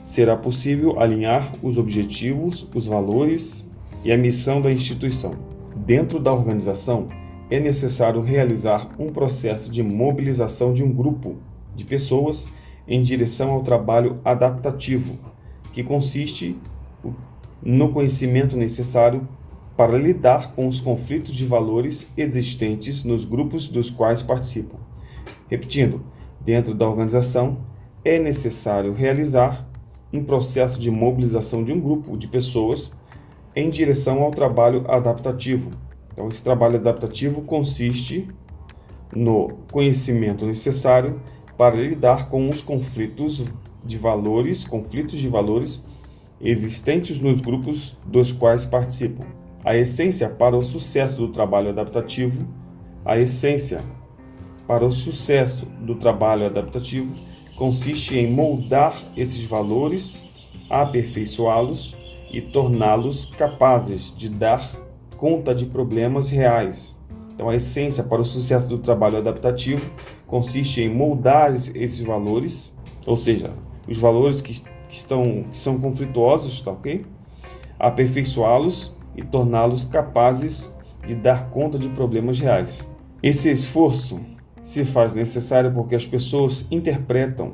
será 0.00 0.36
possível 0.36 1.00
alinhar 1.00 1.54
os 1.62 1.78
objetivos, 1.78 2.68
os 2.74 2.86
valores 2.86 3.66
e 4.04 4.12
a 4.12 4.18
missão 4.18 4.60
da 4.60 4.70
instituição. 4.70 5.34
Dentro 5.74 6.20
da 6.20 6.32
organização, 6.32 7.08
é 7.50 7.60
necessário 7.60 8.20
realizar 8.20 8.88
um 8.98 9.10
processo 9.10 9.70
de 9.70 9.82
mobilização 9.82 10.72
de 10.72 10.82
um 10.82 10.92
grupo 10.92 11.36
de 11.74 11.84
pessoas 11.84 12.48
em 12.86 13.02
direção 13.02 13.50
ao 13.50 13.62
trabalho 13.62 14.20
adaptativo, 14.24 15.18
que 15.72 15.82
consiste 15.82 16.56
no 17.62 17.90
conhecimento 17.90 18.56
necessário 18.56 19.26
para 19.76 19.98
lidar 19.98 20.52
com 20.54 20.68
os 20.68 20.80
conflitos 20.80 21.34
de 21.34 21.44
valores 21.44 22.06
existentes 22.16 23.04
nos 23.04 23.24
grupos 23.24 23.66
dos 23.66 23.90
quais 23.90 24.22
participam. 24.22 24.78
Repetindo, 25.48 26.02
dentro 26.40 26.74
da 26.74 26.88
organização 26.88 27.58
é 28.04 28.18
necessário 28.18 28.92
realizar 28.92 29.68
um 30.12 30.22
processo 30.22 30.78
de 30.78 30.90
mobilização 30.90 31.64
de 31.64 31.72
um 31.72 31.80
grupo 31.80 32.16
de 32.16 32.28
pessoas 32.28 32.92
em 33.56 33.68
direção 33.68 34.22
ao 34.22 34.30
trabalho 34.30 34.84
adaptativo. 34.88 35.70
Então, 36.12 36.28
esse 36.28 36.42
trabalho 36.42 36.76
adaptativo 36.76 37.42
consiste 37.42 38.28
no 39.14 39.58
conhecimento 39.72 40.46
necessário 40.46 41.20
para 41.56 41.74
lidar 41.74 42.28
com 42.28 42.48
os 42.48 42.62
conflitos 42.62 43.44
de 43.84 43.98
valores, 43.98 44.64
conflitos 44.64 45.18
de 45.18 45.28
valores 45.28 45.84
existentes 46.40 47.20
nos 47.20 47.40
grupos 47.40 47.96
dos 48.06 48.32
quais 48.32 48.64
participam. 48.64 49.24
A 49.64 49.74
essência 49.74 50.28
para 50.28 50.54
o 50.54 50.62
sucesso 50.62 51.16
do 51.16 51.28
trabalho 51.28 51.70
adaptativo, 51.70 52.46
a 53.02 53.18
essência 53.18 53.82
para 54.66 54.84
o 54.84 54.92
sucesso 54.92 55.64
do 55.80 55.94
trabalho 55.94 56.44
adaptativo 56.44 57.14
consiste 57.56 58.14
em 58.14 58.30
moldar 58.30 58.94
esses 59.16 59.42
valores, 59.44 60.16
aperfeiçoá-los 60.68 61.96
e 62.30 62.42
torná-los 62.42 63.24
capazes 63.24 64.14
de 64.14 64.28
dar 64.28 64.70
conta 65.16 65.54
de 65.54 65.64
problemas 65.64 66.28
reais. 66.28 67.02
Então, 67.34 67.48
a 67.48 67.56
essência 67.56 68.04
para 68.04 68.20
o 68.20 68.24
sucesso 68.24 68.68
do 68.68 68.78
trabalho 68.78 69.16
adaptativo 69.16 69.90
consiste 70.26 70.82
em 70.82 70.94
moldar 70.94 71.54
esses 71.54 72.00
valores, 72.00 72.76
ou 73.06 73.16
seja, 73.16 73.54
os 73.88 73.96
valores 73.96 74.42
que, 74.42 74.62
estão, 74.90 75.46
que 75.50 75.56
são 75.56 75.78
conflituosos, 75.78 76.60
tá 76.60 76.70
ok? 76.70 77.06
Aperfeiçoá-los 77.78 78.94
e 79.16 79.22
torná-los 79.22 79.84
capazes 79.84 80.70
de 81.04 81.14
dar 81.14 81.50
conta 81.50 81.78
de 81.78 81.88
problemas 81.88 82.38
reais. 82.38 82.90
Esse 83.22 83.50
esforço 83.50 84.20
se 84.60 84.84
faz 84.84 85.14
necessário 85.14 85.72
porque 85.72 85.94
as 85.94 86.06
pessoas 86.06 86.66
interpretam 86.70 87.52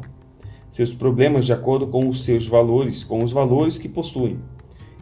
seus 0.68 0.94
problemas 0.94 1.44
de 1.44 1.52
acordo 1.52 1.88
com 1.88 2.08
os 2.08 2.24
seus 2.24 2.46
valores, 2.46 3.02
com 3.02 3.24
os 3.24 3.32
valores 3.32 3.76
que 3.76 3.88
possuem. 3.88 4.38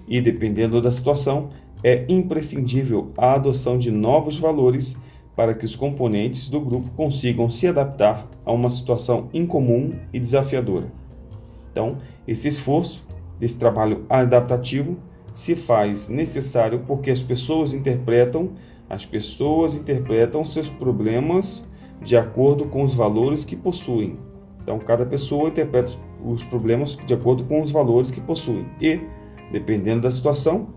E 0.06 0.20
dependendo 0.20 0.80
da 0.80 0.90
situação, 0.90 1.50
é 1.84 2.06
imprescindível 2.08 3.12
a 3.16 3.34
adoção 3.34 3.78
de 3.78 3.90
novos 3.90 4.38
valores 4.38 4.96
para 5.36 5.54
que 5.54 5.64
os 5.64 5.76
componentes 5.76 6.48
do 6.48 6.60
grupo 6.60 6.90
consigam 6.96 7.48
se 7.48 7.66
adaptar 7.66 8.26
a 8.44 8.50
uma 8.50 8.70
situação 8.70 9.28
incomum 9.32 9.92
e 10.12 10.18
desafiadora. 10.18 10.90
Então, 11.70 11.98
esse 12.26 12.48
esforço, 12.48 13.06
esse 13.40 13.56
trabalho 13.56 14.04
adaptativo, 14.08 14.96
se 15.38 15.54
faz 15.54 16.08
necessário 16.08 16.82
porque 16.84 17.12
as 17.12 17.22
pessoas 17.22 17.72
interpretam, 17.72 18.54
as 18.90 19.06
pessoas 19.06 19.76
interpretam 19.76 20.44
seus 20.44 20.68
problemas 20.68 21.64
de 22.02 22.16
acordo 22.16 22.64
com 22.64 22.82
os 22.82 22.92
valores 22.92 23.44
que 23.44 23.54
possuem. 23.54 24.18
Então, 24.60 24.80
cada 24.80 25.06
pessoa 25.06 25.48
interpreta 25.48 25.92
os 26.24 26.42
problemas 26.42 26.96
de 26.96 27.14
acordo 27.14 27.44
com 27.44 27.62
os 27.62 27.70
valores 27.70 28.10
que 28.10 28.20
possuem. 28.20 28.66
E, 28.80 29.00
dependendo 29.52 30.00
da 30.00 30.10
situação, 30.10 30.70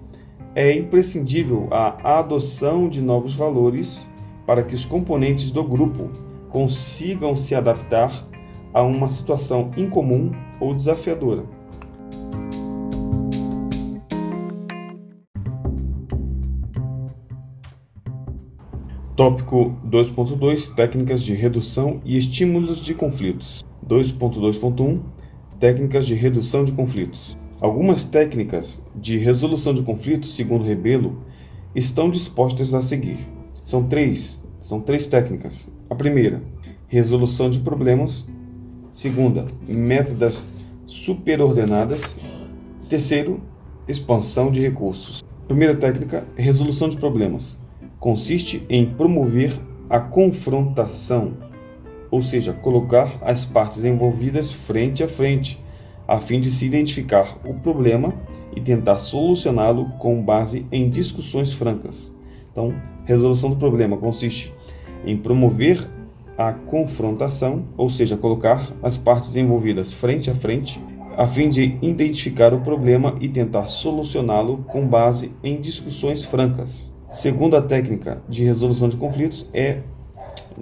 é 0.54 0.72
imprescindível 0.72 1.68
a 1.72 2.20
adoção 2.20 2.88
de 2.88 3.02
novos 3.02 3.34
valores 3.34 4.08
para 4.46 4.62
que 4.62 4.76
os 4.76 4.86
componentes 4.86 5.50
do 5.50 5.64
grupo 5.64 6.08
consigam 6.50 7.36
se 7.36 7.56
adaptar 7.56 8.14
a 8.72 8.84
uma 8.84 9.08
situação 9.08 9.72
incomum 9.76 10.32
ou 10.60 10.76
desafiadora. 10.76 11.46
Tópico 19.22 19.78
2.2 19.88 20.74
Técnicas 20.74 21.22
de 21.22 21.36
redução 21.36 22.02
e 22.04 22.18
estímulos 22.18 22.84
de 22.84 22.96
conflitos. 22.96 23.64
2.2.1 23.88 25.00
Técnicas 25.60 26.08
de 26.08 26.16
redução 26.16 26.66
de 26.66 26.72
conflitos. 26.72 27.38
Algumas 27.60 28.04
técnicas 28.04 28.84
de 28.96 29.20
resolução 29.20 29.76
de 29.76 29.84
conflitos, 29.84 30.36
segundo 30.36 30.64
Rebelo, 30.64 31.24
estão 31.76 32.10
dispostas 32.10 32.74
a 32.74 32.82
seguir. 32.82 33.20
São 33.64 33.84
três, 33.84 34.44
são 34.60 34.82
três 34.82 35.06
técnicas. 35.06 35.72
A 35.88 35.94
primeira, 35.94 36.42
resolução 36.88 37.48
de 37.48 37.60
problemas. 37.60 38.28
Segunda, 38.92 39.46
métodos 39.68 40.48
superordenadas. 40.88 42.18
Terceiro, 42.90 43.40
expansão 43.88 44.52
de 44.52 44.60
recursos. 44.60 45.24
Primeira 45.48 45.76
técnica, 45.76 46.26
resolução 46.36 46.90
de 46.90 46.98
problemas 46.98 47.61
consiste 48.02 48.66
em 48.68 48.84
promover 48.84 49.54
a 49.88 50.00
confrontação, 50.00 51.34
ou 52.10 52.24
seja, 52.24 52.52
colocar 52.52 53.08
as 53.22 53.46
partes 53.46 53.86
envolvidas 53.86 54.52
frente 54.52 55.04
a 55.04 55.08
frente, 55.08 55.64
a 56.08 56.18
fim 56.18 56.42
de 56.42 56.50
se 56.50 56.66
identificar 56.66 57.38
o 57.46 57.54
problema 57.54 58.12
e 58.56 58.60
tentar 58.60 58.98
solucioná-lo 58.98 59.86
com 60.00 60.20
base 60.20 60.66
em 60.72 60.90
discussões 60.90 61.54
francas. 61.54 62.14
Então, 62.52 62.74
resolução 63.06 63.52
do 63.52 63.56
problema 63.56 63.96
consiste 63.96 64.52
em 65.06 65.16
promover 65.16 65.88
a 66.36 66.54
confrontação, 66.54 67.66
ou 67.78 67.90
seja, 67.90 68.18
colocar 68.18 68.74
as 68.82 68.98
partes 68.98 69.36
envolvidas 69.36 69.94
frente 69.94 70.32
a 70.32 70.34
frente, 70.34 70.84
a 71.16 71.28
fim 71.28 71.50
de 71.50 71.78
identificar 71.84 72.52
o 72.52 72.62
problema 72.62 73.14
e 73.22 73.30
tentar 73.30 73.68
solucioná-lo 73.68 74.66
com 74.68 74.88
base 74.88 75.32
em 75.44 75.62
discussões 75.62 76.26
francas. 76.26 76.91
Segunda 77.12 77.62
técnica 77.62 78.22
de 78.30 78.42
resolução 78.42 78.88
de 78.88 78.96
conflitos 78.96 79.50
é, 79.54 79.80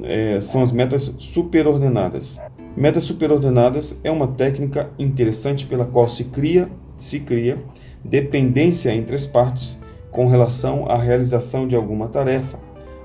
é, 0.01 0.41
são 0.41 0.63
as 0.63 0.71
metas 0.71 1.13
superordenadas. 1.19 2.41
Metas 2.76 3.03
superordenadas 3.03 3.95
é 4.03 4.09
uma 4.09 4.27
técnica 4.27 4.89
interessante 4.97 5.67
pela 5.67 5.85
qual 5.85 6.09
se 6.09 6.23
cria, 6.23 6.67
se 6.97 7.19
cria 7.19 7.63
dependência 8.03 8.91
entre 8.95 9.15
as 9.15 9.27
partes 9.27 9.80
com 10.09 10.26
relação 10.26 10.89
à 10.89 10.97
realização 10.97 11.67
de 11.67 11.76
alguma 11.76 12.07
tarefa 12.07 12.57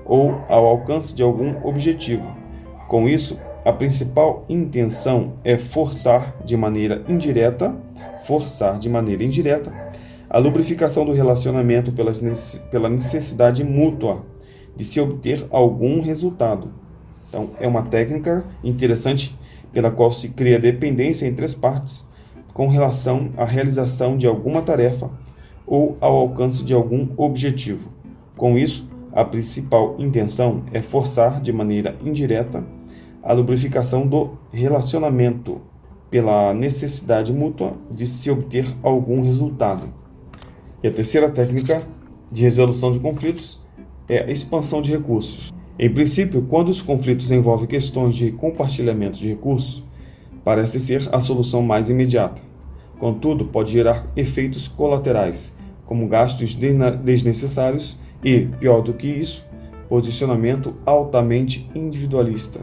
ou 0.03 0.41
ao 0.49 0.65
alcance 0.65 1.13
de 1.13 1.21
algum 1.21 1.63
objetivo. 1.67 2.35
Com 2.87 3.07
isso, 3.07 3.39
a 3.63 3.71
principal 3.71 4.43
intenção 4.49 5.33
é 5.43 5.55
forçar 5.55 6.35
de 6.43 6.57
maneira 6.57 7.03
indireta, 7.07 7.75
forçar 8.25 8.79
de 8.79 8.89
maneira 8.89 9.23
indireta 9.23 9.71
a 10.35 10.37
lubrificação 10.37 11.05
do 11.05 11.13
relacionamento 11.13 11.93
pela 11.93 12.89
necessidade 12.89 13.63
mútua 13.63 14.21
de 14.75 14.83
se 14.83 14.99
obter 14.99 15.47
algum 15.49 16.01
resultado. 16.01 16.73
Então, 17.29 17.51
é 17.57 17.65
uma 17.65 17.83
técnica 17.83 18.43
interessante 18.61 19.33
pela 19.71 19.89
qual 19.89 20.11
se 20.11 20.27
cria 20.27 20.59
dependência 20.59 21.25
entre 21.25 21.45
as 21.45 21.55
partes 21.55 22.03
com 22.53 22.67
relação 22.67 23.29
à 23.37 23.45
realização 23.45 24.17
de 24.17 24.27
alguma 24.27 24.61
tarefa 24.61 25.09
ou 25.65 25.95
ao 26.01 26.13
alcance 26.17 26.65
de 26.65 26.73
algum 26.73 27.07
objetivo. 27.15 27.89
Com 28.35 28.57
isso, 28.57 28.89
a 29.13 29.23
principal 29.23 29.95
intenção 29.99 30.63
é 30.73 30.81
forçar 30.81 31.39
de 31.39 31.53
maneira 31.53 31.95
indireta 32.03 32.61
a 33.23 33.31
lubrificação 33.31 34.05
do 34.05 34.31
relacionamento 34.51 35.61
pela 36.11 36.53
necessidade 36.53 37.31
mútua 37.31 37.77
de 37.89 38.05
se 38.05 38.29
obter 38.29 38.67
algum 38.83 39.21
resultado. 39.21 40.03
E 40.85 40.87
a 40.87 40.91
terceira 40.91 41.31
técnica 41.31 41.81
de 42.31 42.43
resolução 42.43 42.91
de 42.91 42.99
conflitos 42.99 43.59
é 44.07 44.19
a 44.19 44.31
expansão 44.31 44.83
de 44.83 44.91
recursos. 44.91 45.51
Em 45.79 45.89
princípio, 45.89 46.43
quando 46.43 46.69
os 46.69 46.79
conflitos 46.79 47.31
envolvem 47.31 47.65
questões 47.65 48.13
de 48.13 48.31
compartilhamento 48.31 49.17
de 49.17 49.27
recursos, 49.27 49.83
parece 50.43 50.79
ser 50.79 51.09
a 51.11 51.19
solução 51.19 51.63
mais 51.63 51.89
imediata. 51.89 52.39
Contudo, 52.99 53.45
pode 53.45 53.71
gerar 53.71 54.05
efeitos 54.15 54.67
colaterais, 54.67 55.55
como 55.87 56.07
gastos 56.07 56.53
desnecessários 56.53 57.97
e, 58.23 58.41
pior 58.59 58.83
do 58.83 58.93
que 58.93 59.07
isso, 59.07 59.43
posicionamento 59.89 60.75
altamente 60.85 61.67
individualista. 61.73 62.59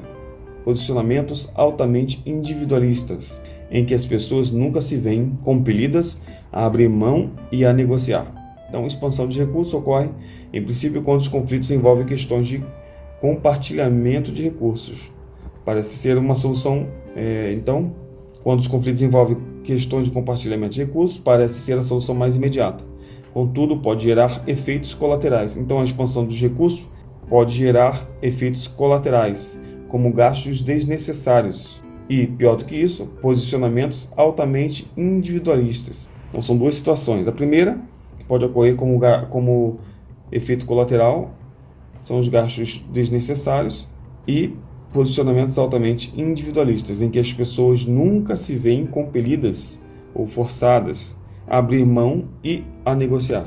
Posicionamentos 0.65 1.51
altamente 1.57 2.23
individualistas, 2.25 3.43
em 3.69 3.85
que 3.85 3.95
as 3.95 4.07
pessoas 4.07 4.49
nunca 4.49 4.81
se 4.81 4.97
veem 4.97 5.37
compelidas 5.43 6.21
a 6.53 6.67
abrir 6.67 6.89
mão 6.89 7.31
e 7.51 7.65
a 7.65 7.73
negociar. 7.73 8.27
Então, 8.69 8.87
expansão 8.87 9.27
de 9.27 9.39
recursos 9.39 9.75
ocorre, 9.75 10.09
em 10.53 10.63
princípio, 10.63 11.03
quando 11.03 11.21
os 11.21 11.29
conflitos 11.29 11.71
envolvem 11.71 12.07
questões 12.07 12.47
de 12.47 12.65
compartilhamento 13.21 14.33
de 14.33 14.43
recursos. 14.43 15.13
Parece 15.65 15.97
ser 15.97 16.19
uma 16.19 16.35
solução, 16.35 16.89
é, 17.15 17.53
então, 17.53 17.95
quando 18.43 18.61
os 18.61 18.67
conflitos 18.67 19.03
envolvem 19.03 19.37
questões 19.63 20.07
de 20.07 20.11
compartilhamento 20.11 20.75
de 20.75 20.85
recursos, 20.85 21.19
parece 21.19 21.61
ser 21.61 21.79
a 21.79 21.83
solução 21.83 22.15
mais 22.15 22.35
imediata. 22.35 22.85
Contudo, 23.33 23.79
pode 23.79 24.03
gerar 24.05 24.43
efeitos 24.47 24.93
colaterais. 24.95 25.57
Então, 25.57 25.81
a 25.81 25.85
expansão 25.85 26.25
dos 26.25 26.39
recursos 26.41 26.87
pode 27.29 27.55
gerar 27.55 28.07
efeitos 28.21 28.67
colaterais, 28.67 29.61
como 29.89 30.13
gastos 30.13 30.61
desnecessários 30.61 31.81
e, 32.09 32.27
pior 32.27 32.57
do 32.57 32.65
que 32.65 32.77
isso, 32.77 33.07
posicionamentos 33.21 34.11
altamente 34.17 34.91
individualistas. 34.97 36.09
Então 36.33 36.41
são 36.41 36.57
duas 36.57 36.77
situações. 36.77 37.29
A 37.29 37.33
primeira, 37.33 37.79
que 38.17 38.25
pode 38.25 38.43
ocorrer 38.47 38.75
como, 38.75 38.99
como 39.29 39.79
efeito 40.33 40.65
colateral, 40.65 41.35
são 42.01 42.19
os 42.19 42.27
gastos 42.27 42.83
desnecessários 42.91 43.87
e 44.27 44.57
posicionamentos 44.95 45.59
altamente 45.59 46.13
individualistas, 46.19 47.03
em 47.03 47.11
que 47.11 47.19
as 47.19 47.33
pessoas 47.35 47.85
nunca 47.85 48.35
se 48.35 48.55
veem 48.57 48.87
compelidas 48.87 49.79
ou 50.15 50.27
forçadas 50.27 51.15
a 51.47 51.59
abrir 51.59 51.85
mão 51.85 52.25
e 52.43 52.65
a 52.83 52.95
negociar. 52.95 53.47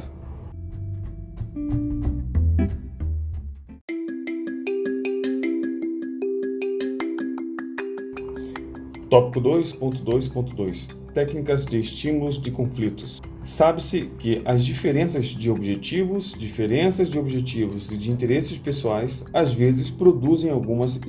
Tópico 9.10 9.42
2.2.2 9.42 11.05
técnicas 11.16 11.66
de 11.66 11.80
estímulos 11.80 12.40
de 12.40 12.52
conflitos. 12.52 13.22
Sabe-se 13.42 14.12
que 14.20 14.42
as 14.44 14.66
diferenças 14.66 15.28
de 15.28 15.50
objetivos, 15.50 16.36
diferenças 16.38 17.10
de 17.10 17.18
objetivos 17.18 17.90
e 17.90 17.98
de 17.98 18.12
interesses 18.12 18.58
pessoais 18.58 19.26
às 19.34 19.54
vezes 19.54 19.90
produzem 19.90 20.52
algumas, 20.52 21.00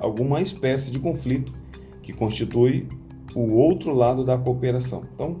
alguma 0.00 0.40
espécie 0.40 0.90
de 0.90 0.98
conflito 0.98 1.52
que 2.02 2.14
constitui 2.14 2.88
o 3.34 3.52
outro 3.52 3.94
lado 3.94 4.24
da 4.24 4.38
cooperação. 4.38 5.02
Então, 5.14 5.38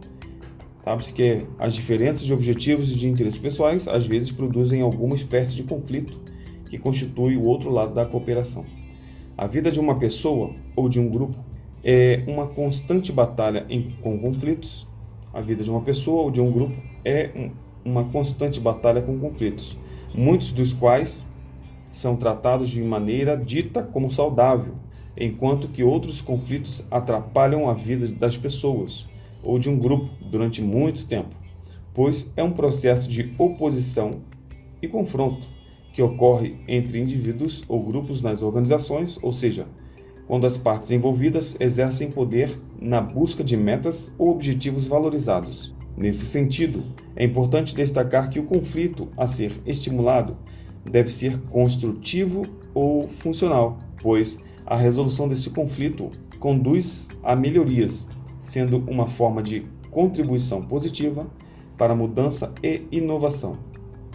Sabe-se 0.84 1.12
que 1.12 1.46
as 1.60 1.74
diferenças 1.74 2.24
de 2.24 2.34
objetivos 2.34 2.90
e 2.90 2.96
de 2.96 3.08
interesses 3.08 3.38
pessoais 3.38 3.86
às 3.86 4.04
vezes 4.04 4.32
produzem 4.32 4.80
alguma 4.80 5.14
espécie 5.14 5.54
de 5.54 5.62
conflito 5.62 6.20
que 6.68 6.76
constitui 6.76 7.36
o 7.36 7.44
outro 7.44 7.70
lado 7.70 7.94
da 7.94 8.04
cooperação. 8.04 8.64
A 9.38 9.46
vida 9.46 9.70
de 9.70 9.78
uma 9.78 9.96
pessoa 9.96 10.52
ou 10.74 10.88
de 10.88 10.98
um 10.98 11.08
grupo 11.08 11.38
é 11.84 12.22
uma 12.26 12.46
constante 12.46 13.10
batalha 13.10 13.66
em, 13.68 13.90
com 14.00 14.18
conflitos. 14.18 14.86
A 15.32 15.40
vida 15.40 15.64
de 15.64 15.70
uma 15.70 15.80
pessoa 15.80 16.22
ou 16.22 16.30
de 16.30 16.40
um 16.40 16.52
grupo 16.52 16.76
é 17.04 17.30
um, 17.34 17.50
uma 17.84 18.04
constante 18.04 18.60
batalha 18.60 19.02
com 19.02 19.18
conflitos, 19.18 19.76
muitos 20.14 20.52
dos 20.52 20.72
quais 20.72 21.26
são 21.90 22.16
tratados 22.16 22.70
de 22.70 22.82
maneira 22.82 23.36
dita 23.36 23.82
como 23.82 24.10
saudável, 24.10 24.74
enquanto 25.16 25.68
que 25.68 25.82
outros 25.82 26.20
conflitos 26.20 26.86
atrapalham 26.90 27.68
a 27.68 27.74
vida 27.74 28.08
das 28.08 28.36
pessoas 28.36 29.08
ou 29.42 29.58
de 29.58 29.68
um 29.68 29.78
grupo 29.78 30.08
durante 30.20 30.62
muito 30.62 31.06
tempo, 31.06 31.34
pois 31.92 32.32
é 32.36 32.42
um 32.42 32.52
processo 32.52 33.08
de 33.08 33.34
oposição 33.36 34.20
e 34.80 34.88
confronto 34.88 35.46
que 35.92 36.02
ocorre 36.02 36.56
entre 36.66 36.98
indivíduos 36.98 37.64
ou 37.68 37.82
grupos 37.82 38.22
nas 38.22 38.40
organizações, 38.40 39.18
ou 39.22 39.32
seja, 39.32 39.66
quando 40.26 40.46
as 40.46 40.56
partes 40.56 40.90
envolvidas 40.90 41.56
exercem 41.60 42.10
poder 42.10 42.50
na 42.80 43.00
busca 43.00 43.42
de 43.42 43.56
metas 43.56 44.12
ou 44.18 44.30
objetivos 44.30 44.86
valorizados. 44.86 45.74
Nesse 45.96 46.24
sentido, 46.24 46.82
é 47.14 47.24
importante 47.24 47.74
destacar 47.74 48.30
que 48.30 48.40
o 48.40 48.44
conflito 48.44 49.08
a 49.16 49.26
ser 49.26 49.52
estimulado 49.66 50.36
deve 50.84 51.12
ser 51.12 51.38
construtivo 51.42 52.46
ou 52.74 53.06
funcional, 53.06 53.78
pois 54.02 54.42
a 54.66 54.76
resolução 54.76 55.28
desse 55.28 55.50
conflito 55.50 56.10
conduz 56.38 57.08
a 57.22 57.36
melhorias 57.36 58.08
sendo 58.40 58.78
uma 58.88 59.06
forma 59.06 59.42
de 59.42 59.64
contribuição 59.90 60.60
positiva 60.62 61.26
para 61.78 61.94
mudança 61.94 62.52
e 62.62 62.82
inovação. 62.90 63.56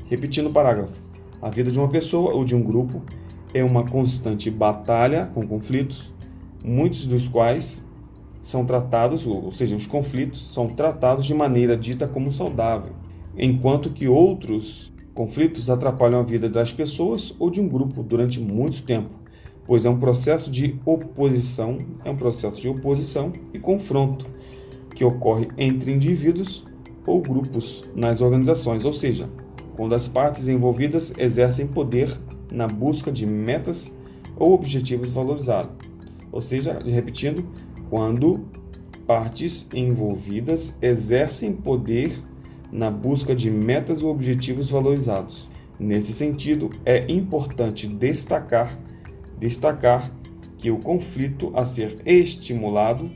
Repetindo 0.05 0.47
o 0.47 0.51
parágrafo: 0.51 1.01
a 1.41 1.49
vida 1.49 1.71
de 1.71 1.79
uma 1.79 1.87
pessoa 1.87 2.33
ou 2.33 2.43
de 2.43 2.53
um 2.55 2.61
grupo 2.61 3.01
é 3.53 3.63
uma 3.63 3.85
constante 3.85 4.49
batalha 4.51 5.29
com 5.33 5.47
conflitos, 5.47 6.11
muitos 6.63 7.07
dos 7.07 7.27
quais 7.27 7.81
são 8.41 8.65
tratados, 8.65 9.25
ou 9.25 9.51
seja, 9.51 9.75
os 9.75 9.85
conflitos 9.85 10.53
são 10.53 10.67
tratados 10.67 11.25
de 11.25 11.33
maneira 11.33 11.75
dita 11.75 12.07
como 12.07 12.31
saudável, 12.31 12.93
enquanto 13.37 13.89
que 13.89 14.07
outros 14.07 14.93
conflitos 15.13 15.69
atrapalham 15.69 16.19
a 16.19 16.23
vida 16.23 16.47
das 16.47 16.71
pessoas 16.71 17.35
ou 17.39 17.49
de 17.49 17.59
um 17.59 17.67
grupo 17.67 18.03
durante 18.03 18.39
muito 18.39 18.83
tempo, 18.83 19.09
pois 19.65 19.85
é 19.85 19.89
um 19.89 19.99
processo 19.99 20.49
de 20.49 20.79
oposição, 20.85 21.77
é 22.05 22.09
um 22.09 22.15
processo 22.15 22.61
de 22.61 22.69
oposição 22.69 23.33
e 23.53 23.59
confronto 23.59 24.25
que 24.95 25.03
ocorre 25.03 25.47
entre 25.57 25.91
indivíduos 25.91 26.65
ou 27.05 27.21
grupos 27.21 27.83
nas 27.95 28.21
organizações, 28.21 28.85
ou 28.85 28.93
seja, 28.93 29.29
quando 29.75 29.93
as 29.93 30.07
partes 30.07 30.47
envolvidas 30.47 31.13
exercem 31.17 31.67
poder 31.67 32.17
na 32.51 32.67
busca 32.67 33.11
de 33.11 33.25
metas 33.25 33.93
ou 34.35 34.53
objetivos 34.53 35.11
valorizados. 35.11 35.71
Ou 36.31 36.41
seja, 36.41 36.79
repetindo, 36.85 37.45
quando 37.89 38.45
partes 39.05 39.67
envolvidas 39.73 40.75
exercem 40.81 41.53
poder 41.53 42.11
na 42.71 42.91
busca 42.91 43.33
de 43.33 43.49
metas 43.49 44.03
ou 44.03 44.11
objetivos 44.11 44.69
valorizados. 44.69 45.49
Nesse 45.79 46.13
sentido, 46.13 46.69
é 46.85 47.09
importante 47.11 47.87
destacar 47.87 48.77
destacar 49.39 50.11
que 50.57 50.71
o 50.71 50.79
conflito 50.79 51.51
a 51.55 51.65
ser 51.65 51.99
estimulado 52.05 53.11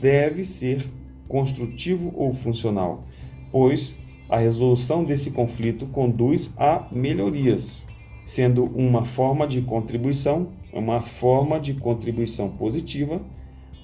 deve 0.00 0.44
ser 0.44 0.84
construtivo 1.28 2.12
ou 2.14 2.32
funcional, 2.32 3.06
pois 3.50 3.96
a 4.28 4.38
resolução 4.38 5.04
desse 5.04 5.30
conflito 5.30 5.86
conduz 5.86 6.52
a 6.56 6.86
melhorias, 6.92 7.86
sendo 8.24 8.64
uma 8.64 9.04
forma 9.04 9.46
de 9.46 9.62
contribuição, 9.62 10.48
uma 10.72 11.00
forma 11.00 11.58
de 11.60 11.74
contribuição 11.74 12.48
positiva 12.48 13.20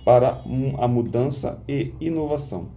para 0.05 0.43
a 0.79 0.89
mudança 0.89 1.63
e 1.69 1.93
inovação. 2.01 2.69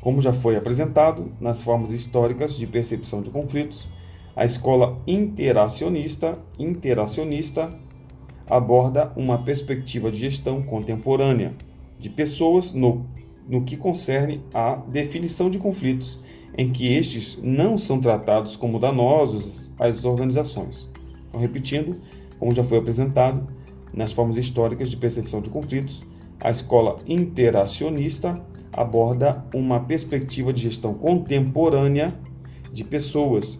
Como 0.00 0.20
já 0.20 0.32
foi 0.32 0.56
apresentado 0.56 1.32
nas 1.40 1.62
formas 1.62 1.90
históricas 1.90 2.54
de 2.54 2.66
percepção 2.66 3.22
de 3.22 3.30
conflitos, 3.30 3.88
a 4.34 4.44
escola 4.44 4.98
interacionista, 5.06 6.38
interacionista 6.58 7.72
aborda 8.48 9.12
uma 9.14 9.38
perspectiva 9.38 10.10
de 10.10 10.18
gestão 10.18 10.62
contemporânea 10.62 11.54
de 11.98 12.08
pessoas 12.08 12.72
no, 12.72 13.06
no 13.48 13.62
que 13.62 13.76
concerne 13.76 14.42
à 14.52 14.74
definição 14.74 15.50
de 15.50 15.58
conflitos, 15.58 16.18
em 16.56 16.70
que 16.70 16.92
estes 16.92 17.38
não 17.42 17.78
são 17.78 18.00
tratados 18.00 18.56
como 18.56 18.78
danosos 18.78 19.69
às 19.80 20.04
organizações. 20.04 20.88
Então, 21.28 21.40
repetindo, 21.40 21.96
como 22.38 22.54
já 22.54 22.62
foi 22.62 22.78
apresentado 22.78 23.48
nas 23.92 24.12
formas 24.12 24.36
históricas 24.36 24.88
de 24.88 24.96
percepção 24.96 25.40
de 25.40 25.50
conflitos, 25.50 26.06
a 26.38 26.50
escola 26.50 26.98
interacionista 27.06 28.40
aborda 28.72 29.44
uma 29.52 29.80
perspectiva 29.80 30.52
de 30.52 30.62
gestão 30.62 30.94
contemporânea 30.94 32.14
de 32.72 32.84
pessoas 32.84 33.58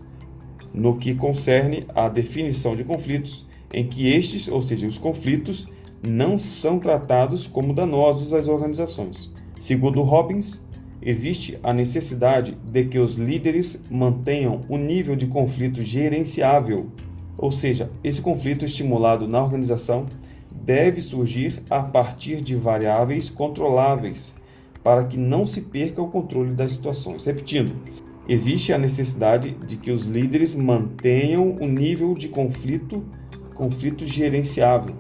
no 0.73 0.97
que 0.97 1.15
concerne 1.15 1.87
à 1.95 2.09
definição 2.09 2.77
de 2.77 2.85
conflitos 2.85 3.47
em 3.73 3.87
que 3.87 4.09
estes, 4.09 4.49
ou 4.49 4.63
seja, 4.63 4.87
os 4.87 4.99
conflitos, 4.99 5.67
não 6.03 6.39
são 6.39 6.79
tratados 6.79 7.47
como 7.47 7.75
danosos 7.75 8.33
às 8.33 8.49
organizações. 8.49 9.33
Segundo 9.59 10.01
Robbins, 10.03 10.63
existe 11.03 11.59
a 11.63 11.73
necessidade 11.73 12.57
de 12.65 12.85
que 12.85 12.99
os 12.99 13.13
líderes 13.13 13.83
mantenham 13.91 14.63
o 14.69 14.77
nível 14.77 15.17
de 15.17 15.27
conflito 15.27 15.83
gerenciável, 15.83 16.89
ou 17.37 17.51
seja, 17.51 17.91
esse 18.05 18.21
conflito 18.21 18.65
estimulado 18.65 19.27
na 19.27 19.43
organização 19.43 20.07
deve 20.53 21.01
surgir 21.01 21.63
a 21.71 21.83
partir 21.83 22.43
de 22.43 22.55
variáveis 22.55 23.31
controláveis, 23.31 24.35
para 24.83 25.05
que 25.05 25.17
não 25.17 25.47
se 25.47 25.63
perca 25.63 26.03
o 26.03 26.09
controle 26.09 26.53
das 26.55 26.73
situações. 26.73 27.25
Repetindo, 27.25 27.75
existe 28.29 28.73
a 28.73 28.79
necessidade 28.79 29.57
de 29.67 29.77
que 29.77 29.91
os 29.91 30.05
líderes 30.05 30.55
mantenham 30.55 31.57
o 31.61 31.67
nível 31.67 32.15
de 32.15 32.29
conflito 32.29 33.05
conflito 33.61 34.07
gerenciável, 34.07 34.95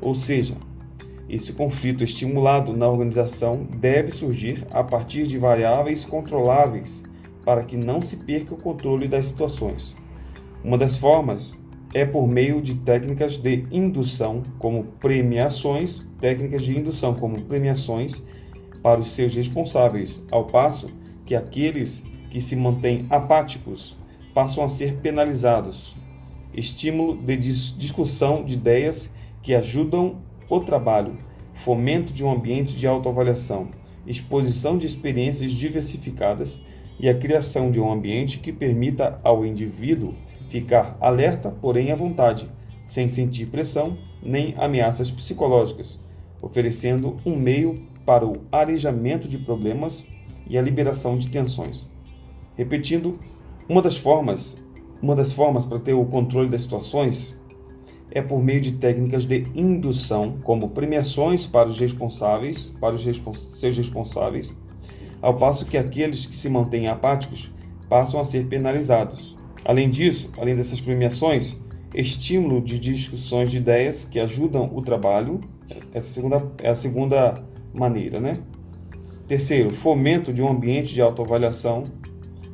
ou 0.00 0.14
seja, 0.14 0.54
esse 1.28 1.52
conflito 1.52 2.04
estimulado 2.04 2.76
na 2.76 2.88
organização 2.88 3.66
deve 3.78 4.10
surgir 4.10 4.66
a 4.70 4.84
partir 4.84 5.26
de 5.26 5.38
variáveis 5.38 6.04
controláveis 6.04 7.02
para 7.44 7.64
que 7.64 7.76
não 7.76 8.00
se 8.02 8.16
perca 8.16 8.54
o 8.54 8.58
controle 8.58 9.08
das 9.08 9.26
situações. 9.26 9.96
Uma 10.62 10.78
das 10.78 10.98
formas 10.98 11.58
é 11.94 12.04
por 12.04 12.26
meio 12.26 12.60
de 12.60 12.74
técnicas 12.74 13.36
de 13.36 13.64
indução, 13.70 14.42
como 14.58 14.84
premiações, 15.00 16.06
técnicas 16.20 16.62
de 16.62 16.76
indução 16.76 17.14
como 17.14 17.40
premiações 17.42 18.22
para 18.82 19.00
os 19.00 19.12
seus 19.12 19.34
responsáveis, 19.34 20.24
ao 20.30 20.44
passo 20.44 20.88
que 21.24 21.34
aqueles 21.34 22.04
que 22.30 22.40
se 22.40 22.54
mantêm 22.54 23.06
apáticos 23.10 23.96
passam 24.34 24.64
a 24.64 24.68
ser 24.68 24.96
penalizados 24.96 25.96
estímulo 26.56 27.16
de 27.16 27.36
discussão 27.36 28.42
de 28.42 28.54
ideias 28.54 29.12
que 29.42 29.54
ajudam 29.54 30.22
o 30.48 30.60
trabalho, 30.60 31.16
fomento 31.52 32.12
de 32.12 32.24
um 32.24 32.30
ambiente 32.30 32.76
de 32.76 32.86
autoavaliação, 32.86 33.68
exposição 34.06 34.78
de 34.78 34.86
experiências 34.86 35.52
diversificadas 35.52 36.60
e 36.98 37.08
a 37.08 37.14
criação 37.14 37.70
de 37.70 37.80
um 37.80 37.90
ambiente 37.90 38.38
que 38.38 38.52
permita 38.52 39.20
ao 39.22 39.44
indivíduo 39.44 40.14
ficar 40.48 40.96
alerta, 41.00 41.50
porém 41.50 41.90
à 41.90 41.96
vontade, 41.96 42.50
sem 42.84 43.08
sentir 43.08 43.46
pressão 43.46 43.98
nem 44.22 44.54
ameaças 44.56 45.10
psicológicas, 45.10 46.00
oferecendo 46.40 47.18
um 47.24 47.36
meio 47.36 47.82
para 48.04 48.24
o 48.24 48.42
arejamento 48.52 49.28
de 49.28 49.38
problemas 49.38 50.06
e 50.48 50.56
a 50.56 50.62
liberação 50.62 51.18
de 51.18 51.28
tensões. 51.28 51.88
Repetindo, 52.56 53.18
uma 53.68 53.82
das 53.82 53.96
formas 53.96 54.64
uma 55.02 55.14
das 55.14 55.32
formas 55.32 55.64
para 55.64 55.78
ter 55.78 55.92
o 55.92 56.04
controle 56.04 56.48
das 56.48 56.62
situações 56.62 57.40
é 58.10 58.22
por 58.22 58.42
meio 58.42 58.60
de 58.60 58.72
técnicas 58.72 59.26
de 59.26 59.46
indução, 59.54 60.38
como 60.42 60.70
premiações 60.70 61.46
para 61.46 61.68
os 61.68 61.78
responsáveis, 61.78 62.72
para 62.80 62.94
os 62.94 63.04
respons 63.04 63.40
seus 63.40 63.76
responsáveis, 63.76 64.56
ao 65.20 65.36
passo 65.36 65.66
que 65.66 65.76
aqueles 65.76 66.26
que 66.26 66.36
se 66.36 66.48
mantêm 66.48 66.88
apáticos 66.88 67.52
passam 67.88 68.20
a 68.20 68.24
ser 68.24 68.46
penalizados. 68.46 69.36
Além 69.64 69.90
disso, 69.90 70.30
além 70.38 70.54
dessas 70.54 70.80
premiações, 70.80 71.58
estímulo 71.94 72.60
de 72.60 72.78
discussões 72.78 73.50
de 73.50 73.56
ideias 73.56 74.04
que 74.04 74.20
ajudam 74.20 74.70
o 74.74 74.82
trabalho, 74.82 75.40
essa 75.92 76.12
segunda, 76.12 76.52
é 76.58 76.70
a 76.70 76.74
segunda 76.74 77.42
maneira, 77.74 78.20
né? 78.20 78.38
Terceiro, 79.26 79.70
fomento 79.72 80.32
de 80.32 80.40
um 80.40 80.48
ambiente 80.48 80.94
de 80.94 81.00
autoavaliação, 81.00 81.84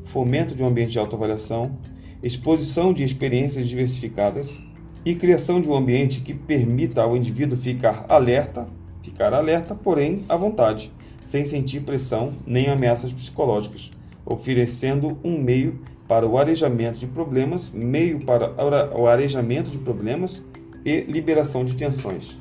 fomento 0.04 0.54
de 0.54 0.62
um 0.62 0.66
ambiente 0.66 0.92
de 0.92 0.98
autoavaliação, 0.98 1.78
exposição 2.22 2.92
de 2.92 3.02
experiências 3.02 3.68
diversificadas 3.68 4.62
e 5.04 5.14
criação 5.14 5.60
de 5.60 5.68
um 5.68 5.74
ambiente 5.74 6.20
que 6.20 6.32
permita 6.32 7.02
ao 7.02 7.16
indivíduo 7.16 7.58
ficar 7.58 8.06
alerta, 8.08 8.68
ficar 9.02 9.34
alerta, 9.34 9.74
porém 9.74 10.24
à 10.28 10.36
vontade, 10.36 10.92
sem 11.20 11.44
sentir 11.44 11.80
pressão 11.80 12.32
nem 12.46 12.68
ameaças 12.68 13.12
psicológicas, 13.12 13.90
oferecendo 14.24 15.18
um 15.24 15.40
meio 15.40 15.80
para 16.06 16.26
o 16.26 16.38
arejamento 16.38 16.98
de 16.98 17.06
problemas, 17.06 17.70
meio 17.70 18.24
para 18.24 18.54
o 19.00 19.06
arejamento 19.06 19.70
de 19.70 19.78
problemas 19.78 20.44
e 20.84 21.00
liberação 21.00 21.64
de 21.64 21.74
tensões. 21.74 22.36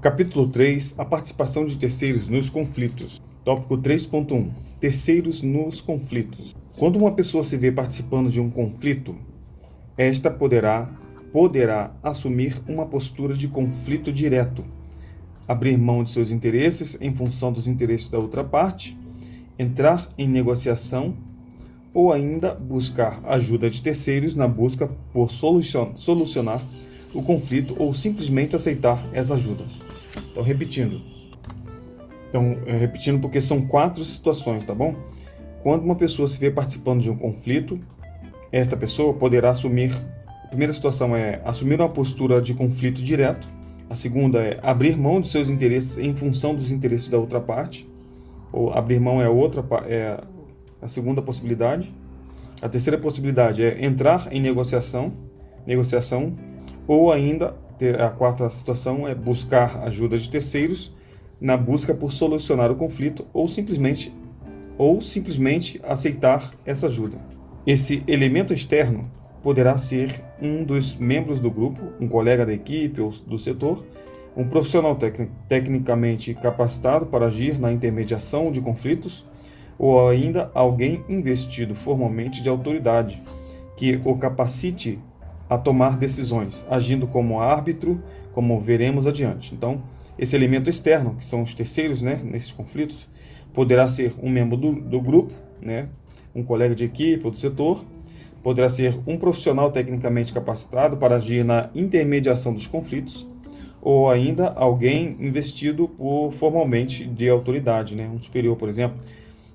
Capítulo 0.00 0.48
3 0.48 0.96
A 0.98 1.04
participação 1.04 1.64
de 1.64 1.78
terceiros 1.78 2.28
nos 2.28 2.48
conflitos. 2.48 3.22
Tópico 3.44 3.78
3.1 3.78 4.71
Terceiros 4.82 5.42
nos 5.42 5.80
conflitos. 5.80 6.56
Quando 6.76 6.96
uma 6.96 7.12
pessoa 7.12 7.44
se 7.44 7.56
vê 7.56 7.70
participando 7.70 8.28
de 8.28 8.40
um 8.40 8.50
conflito, 8.50 9.14
esta 9.96 10.28
poderá 10.28 10.92
poderá 11.32 11.94
assumir 12.02 12.60
uma 12.66 12.84
postura 12.84 13.32
de 13.34 13.46
conflito 13.46 14.12
direto, 14.12 14.64
abrir 15.46 15.78
mão 15.78 16.02
de 16.02 16.10
seus 16.10 16.32
interesses 16.32 16.98
em 17.00 17.14
função 17.14 17.52
dos 17.52 17.68
interesses 17.68 18.08
da 18.08 18.18
outra 18.18 18.42
parte, 18.42 18.98
entrar 19.56 20.08
em 20.18 20.26
negociação 20.26 21.16
ou 21.94 22.12
ainda 22.12 22.52
buscar 22.52 23.20
ajuda 23.24 23.70
de 23.70 23.80
terceiros 23.80 24.34
na 24.34 24.48
busca 24.48 24.88
por 25.12 25.30
solucionar 25.30 26.60
o 27.14 27.22
conflito 27.22 27.76
ou 27.78 27.94
simplesmente 27.94 28.56
aceitar 28.56 29.08
essa 29.12 29.36
ajuda. 29.36 29.64
Então, 30.32 30.42
repetindo. 30.42 31.11
Então, 32.32 32.56
é, 32.64 32.78
repetindo 32.78 33.20
porque 33.20 33.42
são 33.42 33.60
quatro 33.60 34.02
situações, 34.06 34.64
tá 34.64 34.74
bom? 34.74 34.96
Quando 35.62 35.82
uma 35.84 35.94
pessoa 35.94 36.26
se 36.26 36.38
vê 36.38 36.50
participando 36.50 37.02
de 37.02 37.10
um 37.10 37.14
conflito, 37.14 37.78
esta 38.50 38.74
pessoa 38.74 39.12
poderá 39.12 39.50
assumir. 39.50 39.92
A 40.42 40.46
primeira 40.46 40.72
situação 40.72 41.14
é 41.14 41.42
assumir 41.44 41.78
uma 41.78 41.90
postura 41.90 42.40
de 42.40 42.54
conflito 42.54 43.02
direto. 43.02 43.46
A 43.90 43.94
segunda 43.94 44.38
é 44.38 44.58
abrir 44.62 44.96
mão 44.96 45.20
de 45.20 45.28
seus 45.28 45.50
interesses 45.50 45.98
em 45.98 46.14
função 46.14 46.54
dos 46.54 46.72
interesses 46.72 47.10
da 47.10 47.18
outra 47.18 47.38
parte. 47.38 47.86
Ou 48.50 48.72
abrir 48.72 48.98
mão 48.98 49.20
é 49.20 49.28
outra 49.28 49.62
é 49.86 50.18
a 50.80 50.88
segunda 50.88 51.20
possibilidade. 51.20 51.94
A 52.62 52.68
terceira 52.68 52.96
possibilidade 52.96 53.62
é 53.62 53.84
entrar 53.84 54.32
em 54.32 54.40
negociação, 54.40 55.12
negociação, 55.66 56.34
ou 56.86 57.12
ainda 57.12 57.54
a 58.02 58.08
quarta 58.08 58.48
situação 58.48 59.06
é 59.06 59.14
buscar 59.14 59.82
ajuda 59.82 60.18
de 60.18 60.30
terceiros 60.30 60.94
na 61.42 61.56
busca 61.56 61.92
por 61.92 62.12
solucionar 62.12 62.70
o 62.70 62.76
conflito 62.76 63.26
ou 63.32 63.48
simplesmente 63.48 64.14
ou 64.78 65.02
simplesmente 65.02 65.80
aceitar 65.84 66.52
essa 66.64 66.86
ajuda. 66.86 67.18
Esse 67.66 68.02
elemento 68.06 68.54
externo 68.54 69.10
poderá 69.42 69.76
ser 69.76 70.22
um 70.40 70.64
dos 70.64 70.96
membros 70.96 71.40
do 71.40 71.50
grupo, 71.50 71.82
um 72.00 72.08
colega 72.08 72.46
da 72.46 72.52
equipe 72.52 73.00
ou 73.00 73.10
do 73.26 73.38
setor, 73.38 73.84
um 74.36 74.44
profissional 74.44 74.94
tec 74.94 75.28
tecnicamente 75.48 76.32
capacitado 76.34 77.06
para 77.06 77.26
agir 77.26 77.58
na 77.58 77.72
intermediação 77.72 78.50
de 78.50 78.60
conflitos, 78.60 79.26
ou 79.78 80.08
ainda 80.08 80.50
alguém 80.54 81.04
investido 81.08 81.74
formalmente 81.74 82.40
de 82.40 82.48
autoridade, 82.48 83.20
que 83.76 84.00
o 84.04 84.16
capacite 84.16 84.98
a 85.50 85.58
tomar 85.58 85.98
decisões, 85.98 86.64
agindo 86.70 87.06
como 87.06 87.40
árbitro, 87.40 88.02
como 88.32 88.58
veremos 88.58 89.06
adiante. 89.06 89.54
Então, 89.54 89.82
esse 90.22 90.36
elemento 90.36 90.70
externo, 90.70 91.16
que 91.16 91.24
são 91.24 91.42
os 91.42 91.52
terceiros 91.52 92.00
né, 92.00 92.20
nesses 92.22 92.52
conflitos, 92.52 93.08
poderá 93.52 93.88
ser 93.88 94.14
um 94.22 94.30
membro 94.30 94.56
do, 94.56 94.72
do 94.72 95.00
grupo, 95.00 95.34
né, 95.60 95.88
um 96.32 96.44
colega 96.44 96.76
de 96.76 96.84
equipe 96.84 97.24
ou 97.24 97.32
do 97.32 97.36
setor, 97.36 97.84
poderá 98.40 98.70
ser 98.70 99.00
um 99.04 99.16
profissional 99.16 99.72
tecnicamente 99.72 100.32
capacitado 100.32 100.96
para 100.96 101.16
agir 101.16 101.44
na 101.44 101.70
intermediação 101.74 102.54
dos 102.54 102.68
conflitos, 102.68 103.28
ou 103.80 104.08
ainda 104.08 104.50
alguém 104.50 105.16
investido 105.18 105.88
por 105.88 106.30
formalmente 106.30 107.04
de 107.04 107.28
autoridade, 107.28 107.96
né, 107.96 108.08
um 108.08 108.22
superior, 108.22 108.56
por 108.56 108.68
exemplo, 108.68 108.98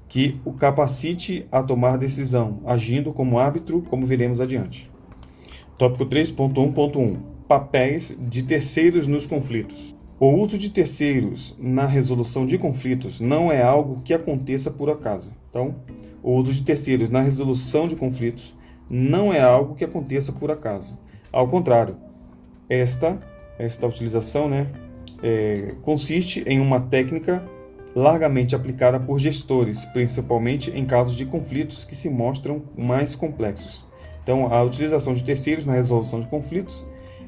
que 0.10 0.38
o 0.44 0.52
capacite 0.52 1.48
a 1.50 1.64
tomar 1.64 1.98
decisão, 1.98 2.60
agindo 2.66 3.14
como 3.14 3.40
árbitro, 3.40 3.84
como 3.84 4.06
veremos 4.06 4.42
adiante. 4.42 4.92
Tópico 5.78 6.06
3.1.1 6.06 7.20
Papéis 7.48 8.14
de 8.20 8.44
terceiros 8.44 9.08
nos 9.08 9.26
conflitos. 9.26 9.96
O 10.20 10.34
uso 10.34 10.58
de 10.58 10.72
terceiros 10.72 11.56
na 11.60 11.86
resolução 11.86 12.44
de 12.44 12.58
conflitos 12.58 13.20
não 13.20 13.52
é 13.52 13.62
algo 13.62 14.02
que 14.04 14.16
aconteça 14.16 14.72
por 14.72 14.90
acaso. 14.90 15.32
Então, 15.48 15.76
o 16.24 16.34
uso 16.34 16.52
de 16.54 16.64
terceiros 16.64 17.08
na 17.08 17.22
resolução 17.22 17.88
de 17.88 17.96
conflitos 17.96 18.56
não 18.90 19.32
é 19.32 19.40
algo 19.40 19.76
que 19.76 19.86
aconteça 19.86 20.32
por 20.32 20.50
acaso. 20.50 20.98
Ao 21.32 21.48
contrário, 21.48 21.98
esta, 22.68 23.20
esta 23.60 23.86
utilização 23.86 24.50
né, 24.50 24.72
é, 25.22 25.76
consiste 25.84 26.44
em 26.48 26.60
uma 26.60 26.80
técnica 26.82 27.48
largamente 27.96 28.56
aplicada 28.56 29.00
por 29.00 29.20
gestores, 29.20 29.86
principalmente 29.86 30.72
em 30.72 30.84
casos 30.84 31.16
de 31.16 31.26
conflitos 31.26 31.86
que 31.86 31.96
se 31.96 32.10
mostram 32.10 32.64
mais 32.76 33.16
complexos. 33.16 33.86
Então, 34.24 34.52
a 34.52 34.64
utilização 34.64 35.14
de 35.14 35.24
terceiros 35.24 35.64
na 35.64 35.74
resolução 35.74 36.20
de 36.20 36.28
conflitos 36.28 36.84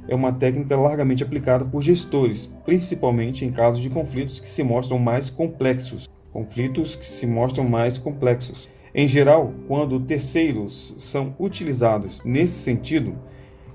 é 0.09 0.15
uma 0.15 0.33
técnica 0.33 0.75
largamente 0.75 1.23
aplicada 1.23 1.63
por 1.63 1.83
gestores, 1.83 2.51
principalmente 2.65 3.45
em 3.45 3.51
casos 3.51 3.79
de 3.79 3.91
conflitos 3.91 4.39
que 4.39 4.49
se 4.49 4.63
mostram 4.63 4.97
mais 4.97 5.29
complexos. 5.29 6.09
Conflitos 6.33 6.95
que 6.95 7.05
se 7.05 7.27
mostram 7.27 7.69
mais 7.69 7.99
complexos. 7.99 8.69
Em 8.93 9.07
geral, 9.07 9.53
quando 9.67 9.99
terceiros 9.99 10.95
são 10.97 11.35
utilizados 11.39 12.23
nesse 12.25 12.55
sentido, 12.55 13.15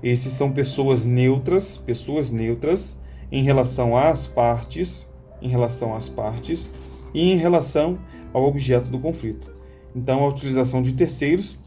esses 0.03 0.33
são 0.33 0.51
pessoas 0.51 1.05
neutras, 1.05 1.77
pessoas 1.77 2.29
neutras 2.29 2.99
em 3.31 3.41
relação 3.41 3.95
às 3.95 4.27
partes, 4.27 5.07
em 5.41 5.47
relação 5.47 5.95
às 5.95 6.09
partes 6.09 6.69
e 7.13 7.31
em 7.31 7.37
relação 7.37 7.97
ao 8.33 8.43
objeto 8.43 8.89
do 8.89 8.99
conflito. 8.99 9.53
Então, 9.95 10.25
a 10.25 10.27
utilização 10.27 10.81
de 10.81 10.91
terceiros 10.93 11.57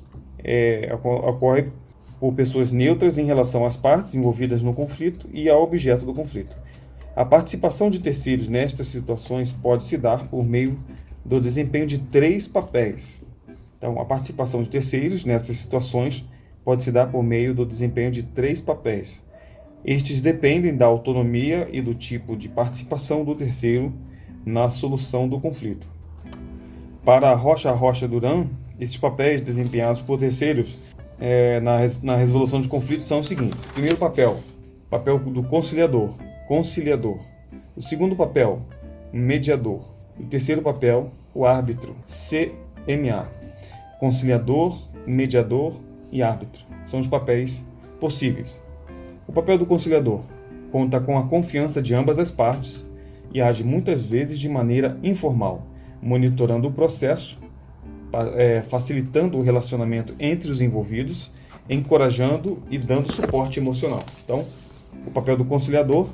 é, 0.45 0.95
ocorre 1.03 1.73
por 2.21 2.33
pessoas 2.35 2.73
neutras 2.73 3.19
em 3.19 3.25
relação 3.25 3.65
às 3.65 3.77
partes 3.77 4.15
envolvidas 4.15 4.63
no 4.63 4.75
conflito 4.75 5.29
e 5.33 5.49
ao 5.49 5.63
objeto 5.63 6.05
do 6.05 6.13
conflito. 6.13 6.57
A 7.15 7.25
participação 7.25 7.91
de 7.91 8.01
terceiros 8.01 8.49
nestas 8.49 8.89
situações 8.89 9.53
pode 9.53 9.85
se 9.85 9.97
dar 9.97 10.29
por 10.29 10.45
meio 10.45 10.79
do 11.25 11.41
desempenho 11.41 11.87
de 11.87 11.99
três 11.99 12.47
papéis. 12.49 13.25
Então, 13.77 14.01
a 14.01 14.05
participação 14.05 14.63
de 14.63 14.69
terceiros 14.69 15.25
nessas 15.25 15.59
situações 15.59 16.25
pode 16.65 16.85
se 16.85 16.93
dar 16.93 17.07
por 17.07 17.23
meio 17.23 17.55
do 17.55 17.65
desempenho 17.65 18.11
de 18.11 18.23
três 18.23 18.61
papéis. 18.61 19.25
Estes 19.85 20.21
dependem 20.21 20.77
da 20.77 20.87
autonomia 20.87 21.69
e 21.73 21.81
do 21.81 21.95
tipo 21.95 22.37
de 22.37 22.49
participação 22.49 23.25
do 23.25 23.35
terceiro 23.35 23.93
na 24.45 24.69
solução 24.71 25.29
do 25.29 25.41
conflito. 25.41 25.89
Para 27.05 27.33
Rocha 27.35 27.71
Rocha 27.73 28.07
Duran, 28.07 28.47
esses 28.79 28.97
papéis 28.97 29.41
desempenhados 29.41 30.03
por 30.03 30.19
terceiros 30.19 30.77
é, 31.21 31.61
na, 31.61 31.79
na 32.03 32.17
resolução 32.17 32.61
de 32.61 32.69
conflitos 32.69 33.07
são 33.07 33.21
os 33.21 33.29
seguintes: 33.29 33.65
primeiro 33.67 33.97
papel, 33.97 34.41
papel 34.89 35.19
do 35.19 35.43
conciliador, 35.43 36.15
conciliador. 36.47 37.19
O 37.77 37.83
segundo 37.83 38.17
papel, 38.17 38.63
mediador. 39.13 39.83
O 40.19 40.25
terceiro 40.25 40.63
papel, 40.63 41.13
o 41.35 41.45
árbitro, 41.47 41.95
CMA. 42.09 43.29
Conciliador, 44.01 44.79
mediador 45.07 45.75
e 46.11 46.23
árbitro. 46.23 46.63
São 46.87 47.01
os 47.01 47.07
papéis 47.07 47.65
possíveis. 48.01 48.61
O 49.27 49.33
papel 49.33 49.59
do 49.59 49.67
conciliador 49.67 50.23
conta 50.71 51.01
com 51.01 51.19
a 51.19 51.27
confiança 51.27 51.81
de 51.83 51.95
ambas 51.95 52.19
as 52.19 52.31
partes 52.31 52.89
e 53.33 53.41
age 53.41 53.63
muitas 53.63 54.03
vezes 54.03 54.39
de 54.39 54.49
maneira 54.49 54.99
informal, 55.03 55.63
monitorando 56.01 56.69
o 56.69 56.73
processo 56.73 57.39
é, 58.37 58.63
facilitando 58.63 59.39
o 59.39 59.43
relacionamento 59.43 60.15
entre 60.19 60.51
os 60.51 60.61
envolvidos, 60.61 61.31
encorajando 61.69 62.63
e 62.71 62.79
dando 62.79 63.13
suporte 63.13 63.61
emocional. 63.61 64.03
Então, 64.25 64.45
o 65.07 65.11
papel 65.11 65.37
do 65.37 65.45
conciliador, 65.45 66.09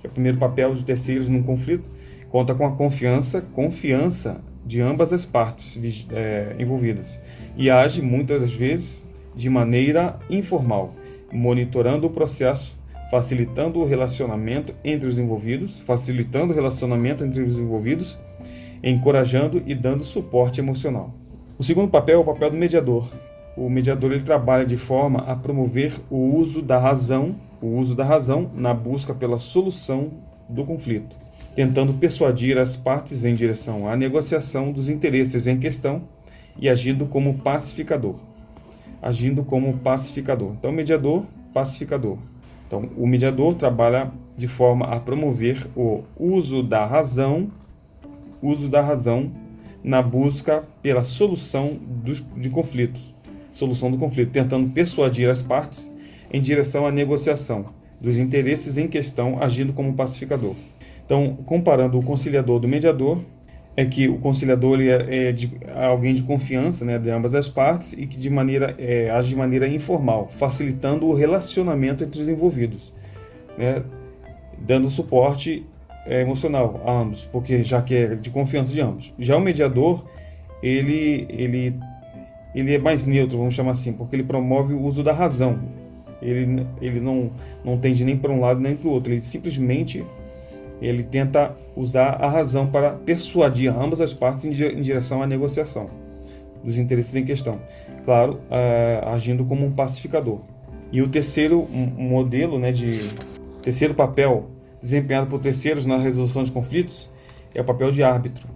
que 0.00 0.06
é 0.06 0.10
o 0.10 0.12
primeiro 0.12 0.38
papel 0.38 0.74
de 0.74 0.84
terceiros 0.84 1.28
num 1.28 1.42
conflito, 1.42 1.88
conta 2.30 2.54
com 2.54 2.66
a 2.66 2.72
confiança, 2.72 3.40
confiança 3.52 4.40
de 4.64 4.80
ambas 4.80 5.12
as 5.12 5.26
partes 5.26 5.78
é, 6.10 6.54
envolvidas 6.58 7.20
e 7.56 7.70
age 7.70 8.00
muitas 8.00 8.50
vezes 8.52 9.06
de 9.34 9.50
maneira 9.50 10.18
informal, 10.30 10.94
monitorando 11.32 12.06
o 12.06 12.10
processo, 12.10 12.76
facilitando 13.10 13.80
o 13.80 13.84
relacionamento 13.84 14.74
entre 14.84 15.08
os 15.08 15.18
envolvidos, 15.18 15.78
facilitando 15.80 16.52
o 16.52 16.56
relacionamento 16.56 17.24
entre 17.24 17.42
os 17.42 17.58
envolvidos 17.58 18.18
encorajando 18.82 19.62
e 19.66 19.74
dando 19.74 20.02
suporte 20.02 20.60
emocional. 20.60 21.14
O 21.58 21.64
segundo 21.64 21.88
papel 21.88 22.18
é 22.18 22.22
o 22.22 22.24
papel 22.24 22.50
do 22.50 22.56
mediador. 22.56 23.08
O 23.56 23.68
mediador 23.68 24.12
ele 24.12 24.22
trabalha 24.22 24.64
de 24.64 24.76
forma 24.76 25.20
a 25.20 25.36
promover 25.36 26.00
o 26.10 26.36
uso 26.36 26.62
da 26.62 26.78
razão, 26.78 27.36
o 27.60 27.76
uso 27.76 27.94
da 27.94 28.04
razão 28.04 28.50
na 28.54 28.72
busca 28.72 29.14
pela 29.14 29.38
solução 29.38 30.10
do 30.48 30.64
conflito, 30.64 31.16
tentando 31.54 31.94
persuadir 31.94 32.58
as 32.58 32.76
partes 32.76 33.24
em 33.24 33.34
direção 33.34 33.86
à 33.88 33.96
negociação 33.96 34.72
dos 34.72 34.88
interesses 34.88 35.46
em 35.46 35.58
questão 35.58 36.02
e 36.58 36.68
agindo 36.68 37.06
como 37.06 37.38
pacificador. 37.38 38.16
Agindo 39.00 39.44
como 39.44 39.76
pacificador. 39.78 40.52
Então, 40.58 40.72
mediador, 40.72 41.24
pacificador. 41.52 42.18
Então, 42.66 42.88
o 42.96 43.06
mediador 43.06 43.54
trabalha 43.54 44.10
de 44.36 44.48
forma 44.48 44.86
a 44.86 44.98
promover 44.98 45.66
o 45.76 46.04
uso 46.18 46.62
da 46.62 46.86
razão, 46.86 47.50
uso 48.42 48.68
da 48.68 48.80
razão 48.80 49.30
na 49.82 50.02
busca 50.02 50.64
pela 50.82 51.04
solução 51.04 51.78
dos, 51.80 52.24
de 52.36 52.50
conflitos, 52.50 53.14
solução 53.50 53.90
do 53.90 53.98
conflito, 53.98 54.30
tentando 54.30 54.70
persuadir 54.70 55.28
as 55.28 55.42
partes 55.42 55.92
em 56.32 56.40
direção 56.40 56.86
à 56.86 56.90
negociação 56.90 57.66
dos 58.00 58.18
interesses 58.18 58.76
em 58.76 58.88
questão, 58.88 59.40
agindo 59.40 59.72
como 59.72 59.94
pacificador. 59.94 60.54
Então, 61.04 61.36
comparando 61.46 61.98
o 61.98 62.04
conciliador 62.04 62.58
do 62.58 62.66
mediador, 62.66 63.20
é 63.76 63.86
que 63.86 64.08
o 64.08 64.18
conciliador 64.18 64.80
é, 64.80 65.28
é, 65.28 65.32
de, 65.32 65.50
é 65.66 65.84
alguém 65.84 66.14
de 66.14 66.22
confiança 66.22 66.84
né, 66.84 66.98
de 66.98 67.10
ambas 67.10 67.34
as 67.34 67.48
partes 67.48 67.92
e 67.92 68.06
que 68.06 68.18
de 68.18 68.28
maneira, 68.28 68.74
é, 68.78 69.10
age 69.10 69.30
de 69.30 69.36
maneira 69.36 69.66
informal, 69.66 70.28
facilitando 70.38 71.06
o 71.06 71.14
relacionamento 71.14 72.04
entre 72.04 72.20
os 72.20 72.28
envolvidos, 72.28 72.92
né, 73.56 73.82
dando 74.58 74.90
suporte 74.90 75.64
é, 76.06 76.20
emocional 76.20 76.80
a 76.84 76.92
ambos, 76.92 77.28
porque 77.30 77.62
já 77.62 77.80
que 77.82 77.94
é 77.94 78.14
de 78.14 78.30
confiança 78.30 78.72
de 78.72 78.80
ambos. 78.80 79.12
Já 79.18 79.36
o 79.36 79.40
mediador, 79.40 80.04
ele, 80.62 81.26
ele, 81.28 81.78
ele 82.54 82.74
é 82.74 82.78
mais 82.78 83.06
neutro, 83.06 83.38
vamos 83.38 83.54
chamar 83.54 83.72
assim, 83.72 83.92
porque 83.92 84.16
ele 84.16 84.24
promove 84.24 84.74
o 84.74 84.82
uso 84.82 85.02
da 85.02 85.12
razão. 85.12 85.58
Ele, 86.20 86.66
ele 86.80 87.00
não, 87.00 87.30
não 87.64 87.78
tende 87.78 88.04
nem 88.04 88.16
para 88.16 88.30
um 88.30 88.40
lado 88.40 88.60
nem 88.60 88.76
para 88.76 88.88
o 88.88 88.92
outro, 88.92 89.12
ele 89.12 89.20
simplesmente 89.20 90.04
ele 90.80 91.02
tenta 91.04 91.56
usar 91.76 92.16
a 92.20 92.28
razão 92.28 92.66
para 92.66 92.90
persuadir 92.90 93.72
ambas 93.72 94.00
as 94.00 94.12
partes 94.12 94.44
em 94.44 94.50
direção 94.50 95.22
à 95.22 95.26
negociação 95.26 95.86
dos 96.62 96.78
interesses 96.78 97.14
em 97.14 97.24
questão. 97.24 97.60
Claro, 98.04 98.40
agindo 99.06 99.44
como 99.44 99.64
um 99.64 99.70
pacificador. 99.70 100.40
E 100.90 101.00
o 101.00 101.08
terceiro 101.08 101.66
modelo, 101.70 102.58
né, 102.58 102.72
de 102.72 103.08
terceiro 103.62 103.94
papel 103.94 104.50
desempenhado 104.82 105.28
por 105.28 105.40
terceiros 105.40 105.86
na 105.86 105.96
resolução 105.96 106.44
de 106.44 106.52
conflitos 106.52 107.10
é 107.54 107.60
o 107.60 107.64
papel 107.64 107.92
de 107.92 108.02
árbitro. 108.02 108.48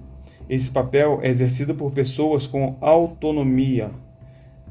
Esse 0.48 0.70
papel 0.70 1.20
é 1.22 1.28
exercido 1.28 1.74
por 1.74 1.92
pessoas 1.92 2.46
com 2.46 2.76
autonomia 2.80 3.90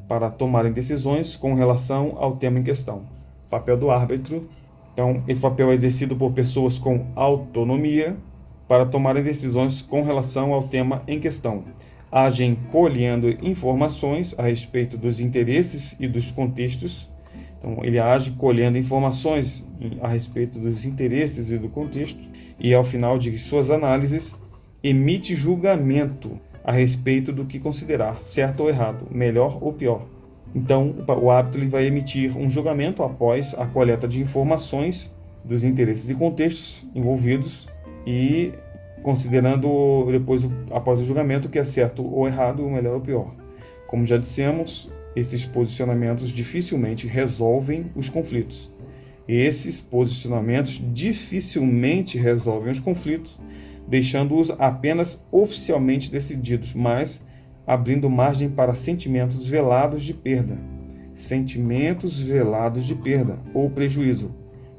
para 0.07 0.29
tomarem 0.29 0.71
decisões 0.71 1.35
com 1.35 1.53
relação 1.55 2.15
ao 2.17 2.35
tema 2.35 2.59
em 2.59 2.63
questão. 2.63 3.03
Papel 3.49 3.77
do 3.77 3.89
árbitro 3.89 4.47
então, 4.95 5.21
esse 5.27 5.41
papel 5.41 5.71
é 5.71 5.73
exercido 5.73 6.15
por 6.15 6.31
pessoas 6.31 6.79
com 6.79 7.07
autonomia 7.17 8.15
para 8.65 8.85
tomarem 8.85 9.21
decisões 9.21 9.81
com 9.81 10.01
relação 10.01 10.53
ao 10.53 10.69
tema 10.69 11.03
em 11.05 11.19
questão. 11.19 11.65
Agem 12.09 12.55
colhendo 12.71 13.29
informações 13.45 14.33
a 14.37 14.43
respeito 14.43 14.97
dos 14.97 15.19
interesses 15.19 15.97
e 15.99 16.07
dos 16.07 16.31
contextos. 16.31 17.09
Então, 17.59 17.79
ele 17.83 17.99
age 17.99 18.31
colhendo 18.31 18.77
informações 18.77 19.64
a 20.01 20.07
respeito 20.07 20.59
dos 20.59 20.85
interesses 20.85 21.51
e 21.51 21.57
do 21.57 21.69
contexto, 21.69 22.19
e 22.59 22.73
ao 22.73 22.83
final 22.83 23.17
de 23.17 23.37
suas 23.39 23.69
análises, 23.69 24.33
emite 24.83 25.35
julgamento 25.35 26.39
a 26.63 26.71
respeito 26.71 27.31
do 27.31 27.45
que 27.45 27.59
considerar 27.59 28.23
certo 28.23 28.61
ou 28.61 28.69
errado, 28.69 29.07
melhor 29.11 29.57
ou 29.61 29.73
pior. 29.73 30.07
Então, 30.53 30.95
o 31.21 31.29
árbitro 31.29 31.61
ele 31.61 31.69
vai 31.69 31.85
emitir 31.85 32.35
um 32.37 32.49
julgamento 32.49 33.03
após 33.03 33.53
a 33.55 33.65
coleta 33.65 34.07
de 34.07 34.21
informações 34.21 35.11
dos 35.43 35.63
interesses 35.63 36.09
e 36.09 36.15
contextos 36.15 36.85
envolvidos 36.95 37.67
e 38.07 38.53
considerando 39.03 40.07
depois, 40.11 40.47
após 40.71 40.99
o 40.99 41.05
julgamento, 41.05 41.49
que 41.49 41.59
é 41.59 41.63
certo 41.63 42.03
ou 42.03 42.25
errado, 42.25 42.67
melhor 42.67 42.95
ou 42.95 43.01
pior. 43.01 43.35
Como 43.85 44.05
já 44.05 44.17
dissemos, 44.17 44.89
esses 45.15 45.45
posicionamentos 45.45 46.29
dificilmente 46.29 47.05
resolvem 47.05 47.91
os 47.95 48.09
conflitos. 48.09 48.71
Esses 49.27 49.81
posicionamentos 49.81 50.81
dificilmente 50.93 52.17
resolvem 52.17 52.71
os 52.71 52.79
conflitos, 52.79 53.39
deixando-os 53.87 54.51
apenas 54.51 55.25
oficialmente 55.31 56.11
decididos, 56.11 56.73
mas 56.73 57.23
abrindo 57.65 58.09
margem 58.09 58.49
para 58.49 58.75
sentimentos 58.75 59.47
velados 59.47 60.03
de 60.03 60.13
perda, 60.13 60.57
sentimentos 61.13 62.19
velados 62.19 62.85
de 62.85 62.93
perda 62.93 63.39
ou 63.53 63.69
prejuízo 63.69 64.31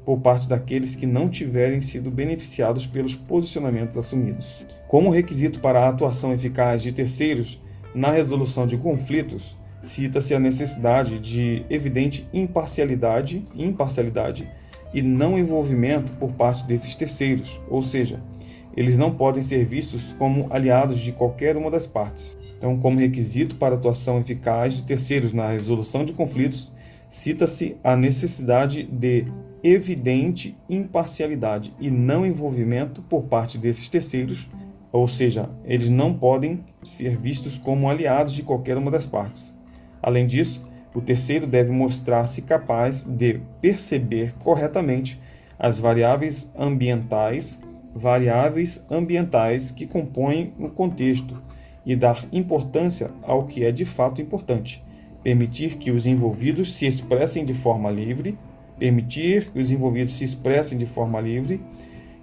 por 0.05 0.19
parte 0.19 0.47
daqueles 0.47 0.95
que 0.95 1.05
não 1.05 1.27
tiverem 1.27 1.81
sido 1.81 2.09
beneficiados 2.09 2.87
pelos 2.87 3.13
posicionamentos 3.13 3.97
assumidos. 3.97 4.65
Como 4.87 5.09
requisito 5.09 5.59
para 5.59 5.81
a 5.81 5.89
atuação 5.89 6.31
eficaz 6.31 6.81
de 6.81 6.93
terceiros 6.93 7.61
na 7.93 8.11
resolução 8.11 8.65
de 8.65 8.77
conflitos, 8.77 9.57
cita-se 9.81 10.33
a 10.33 10.39
necessidade 10.39 11.19
de 11.19 11.65
evidente 11.69 12.27
imparcialidade, 12.33 13.45
imparcialidade 13.55 14.49
e 14.93 15.01
não 15.01 15.37
envolvimento 15.37 16.11
por 16.13 16.31
parte 16.33 16.65
desses 16.65 16.95
terceiros, 16.95 17.61
ou 17.69 17.81
seja, 17.81 18.21
eles 18.75 18.97
não 18.97 19.11
podem 19.11 19.41
ser 19.41 19.65
vistos 19.65 20.13
como 20.13 20.47
aliados 20.51 20.99
de 20.99 21.11
qualquer 21.11 21.57
uma 21.57 21.71
das 21.71 21.87
partes. 21.87 22.37
Então, 22.57 22.77
como 22.77 22.99
requisito 22.99 23.55
para 23.55 23.75
atuação 23.75 24.19
eficaz 24.19 24.75
de 24.75 24.83
terceiros 24.83 25.33
na 25.33 25.49
resolução 25.49 26.05
de 26.05 26.13
conflitos, 26.13 26.71
cita-se 27.09 27.75
a 27.83 27.95
necessidade 27.95 28.83
de 28.83 29.25
evidente 29.63 30.55
imparcialidade 30.69 31.73
e 31.79 31.89
não 31.89 32.25
envolvimento 32.25 33.01
por 33.01 33.23
parte 33.23 33.57
desses 33.57 33.89
terceiros, 33.89 34.47
ou 34.91 35.07
seja, 35.07 35.49
eles 35.65 35.89
não 35.89 36.13
podem 36.13 36.63
ser 36.83 37.17
vistos 37.17 37.57
como 37.57 37.89
aliados 37.89 38.33
de 38.33 38.43
qualquer 38.43 38.77
uma 38.77 38.91
das 38.91 39.05
partes. 39.05 39.56
Além 40.07 40.25
disso, 40.25 40.61
o 40.95 41.01
terceiro 41.01 41.45
deve 41.45 41.69
mostrar-se 41.69 42.41
capaz 42.41 43.03
de 43.03 43.41
perceber 43.59 44.33
corretamente 44.39 45.19
as 45.59 45.79
variáveis 45.79 46.49
ambientais, 46.57 47.59
variáveis 47.93 48.81
ambientais 48.89 49.69
que 49.69 49.85
compõem 49.85 50.53
o 50.57 50.69
contexto 50.69 51.41
e 51.85 51.93
dar 51.93 52.23
importância 52.31 53.11
ao 53.21 53.47
que 53.47 53.65
é 53.65 53.71
de 53.73 53.83
fato 53.83 54.21
importante, 54.21 54.81
permitir 55.21 55.75
que 55.75 55.91
os 55.91 56.05
envolvidos 56.05 56.73
se 56.75 56.87
expressem 56.87 57.43
de 57.43 57.53
forma 57.53 57.91
livre, 57.91 58.37
permitir 58.79 59.51
que 59.51 59.59
os 59.59 59.73
envolvidos 59.73 60.13
se 60.13 60.23
expressem 60.23 60.77
de 60.77 60.85
forma 60.85 61.19
livre 61.19 61.59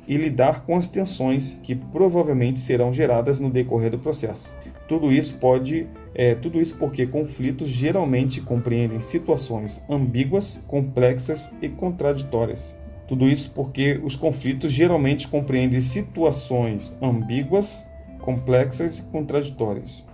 e 0.09 0.17
lidar 0.17 0.65
com 0.65 0.75
as 0.75 0.89
tensões 0.89 1.59
que 1.63 1.75
provavelmente 1.75 2.61
serão 2.61 2.95
geradas 2.95 3.39
no 3.39 3.51
decorrer 3.51 3.91
do 3.91 3.99
processo. 3.99 4.51
Tudo 4.89 5.13
isso 5.13 5.35
pode, 5.35 5.87
é, 6.15 6.35
tudo 6.35 6.61
isso 6.61 6.77
porque 6.77 7.07
conflitos 7.07 7.69
geralmente 7.69 8.41
compreendem 8.41 9.01
situações 9.01 9.83
ambíguas, 9.91 10.61
complexas 10.69 11.53
e 11.61 11.69
contraditórias. 11.69 12.77
Tudo 13.09 13.29
isso 13.29 13.51
porque 13.51 14.01
os 14.03 14.17
conflitos 14.17 14.73
geralmente 14.73 15.29
compreendem 15.29 15.81
situações 15.81 16.97
ambíguas, 17.03 17.87
complexas 18.21 19.01
e 19.01 19.03
contraditórias. 19.05 20.07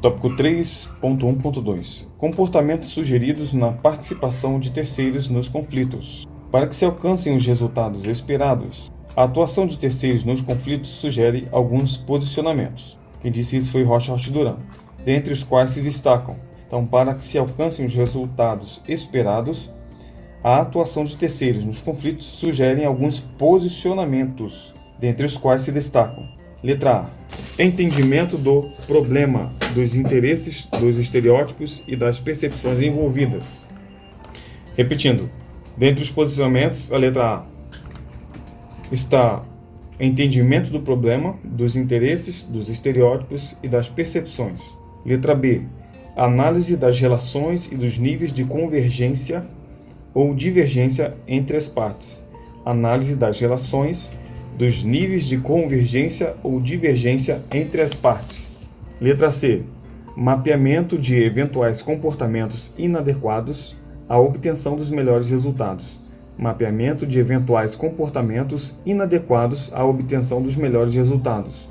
Tópico 0.00 0.30
3.1.2 0.30 2.06
Comportamentos 2.16 2.90
sugeridos 2.90 3.52
na 3.52 3.72
participação 3.72 4.58
de 4.58 4.70
terceiros 4.70 5.28
nos 5.28 5.48
conflitos. 5.48 6.29
Para 6.50 6.66
que 6.66 6.74
se 6.74 6.84
alcancem 6.84 7.36
os 7.36 7.46
resultados 7.46 8.04
esperados, 8.06 8.90
a 9.16 9.22
atuação 9.22 9.68
de 9.68 9.78
terceiros 9.78 10.24
nos 10.24 10.42
conflitos 10.42 10.90
sugere 10.90 11.46
alguns 11.52 11.96
posicionamentos. 11.96 12.98
Quem 13.22 13.30
disse 13.30 13.56
isso 13.56 13.70
foi 13.70 13.84
Rocha 13.84 14.16
Duran, 14.30 14.56
dentre 15.04 15.32
os 15.32 15.44
quais 15.44 15.70
se 15.70 15.80
destacam. 15.80 16.34
Então, 16.66 16.84
para 16.84 17.14
que 17.14 17.22
se 17.22 17.38
alcancem 17.38 17.86
os 17.86 17.94
resultados 17.94 18.80
esperados, 18.88 19.70
a 20.42 20.60
atuação 20.60 21.04
de 21.04 21.16
terceiros 21.16 21.64
nos 21.64 21.82
conflitos 21.82 22.26
sugerem 22.26 22.84
alguns 22.84 23.20
posicionamentos, 23.20 24.74
dentre 24.98 25.26
os 25.26 25.36
quais 25.36 25.62
se 25.62 25.70
destacam: 25.70 26.26
letra 26.64 27.06
A. 27.58 27.62
Entendimento 27.62 28.36
do 28.36 28.70
problema, 28.88 29.52
dos 29.74 29.94
interesses, 29.94 30.66
dos 30.80 30.98
estereótipos 30.98 31.82
e 31.86 31.94
das 31.94 32.18
percepções 32.18 32.80
envolvidas. 32.80 33.66
Repetindo, 34.76 35.28
dentre 35.76 36.02
os 36.02 36.10
posicionamentos, 36.10 36.92
a 36.92 36.96
letra 36.96 37.24
A 37.24 37.44
está 38.90 39.42
entendimento 39.98 40.70
do 40.70 40.80
problema, 40.80 41.36
dos 41.44 41.76
interesses, 41.76 42.42
dos 42.42 42.68
estereótipos 42.68 43.54
e 43.62 43.68
das 43.68 43.88
percepções. 43.88 44.74
Letra 45.04 45.34
B. 45.34 45.62
Análise 46.16 46.76
das 46.76 46.98
relações 46.98 47.66
e 47.70 47.74
dos 47.74 47.98
níveis 47.98 48.32
de 48.32 48.44
convergência 48.44 49.46
ou 50.12 50.34
divergência 50.34 51.14
entre 51.28 51.56
as 51.56 51.68
partes, 51.68 52.24
análise 52.64 53.14
das 53.14 53.38
relações, 53.38 54.10
dos 54.58 54.82
níveis 54.82 55.24
de 55.24 55.38
convergência 55.38 56.34
ou 56.42 56.60
divergência 56.60 57.40
entre 57.52 57.80
as 57.80 57.94
partes. 57.94 58.50
Letra 59.00 59.30
C. 59.30 59.62
Mapeamento 60.16 60.98
de 60.98 61.14
eventuais 61.14 61.80
comportamentos 61.80 62.72
inadequados 62.76 63.76
à 64.10 64.18
obtenção 64.18 64.76
dos 64.76 64.90
melhores 64.90 65.30
resultados. 65.30 66.00
Mapeamento 66.36 67.06
de 67.06 67.20
eventuais 67.20 67.76
comportamentos 67.76 68.74
inadequados 68.84 69.70
à 69.72 69.84
obtenção 69.84 70.42
dos 70.42 70.56
melhores 70.56 70.92
resultados. 70.92 71.68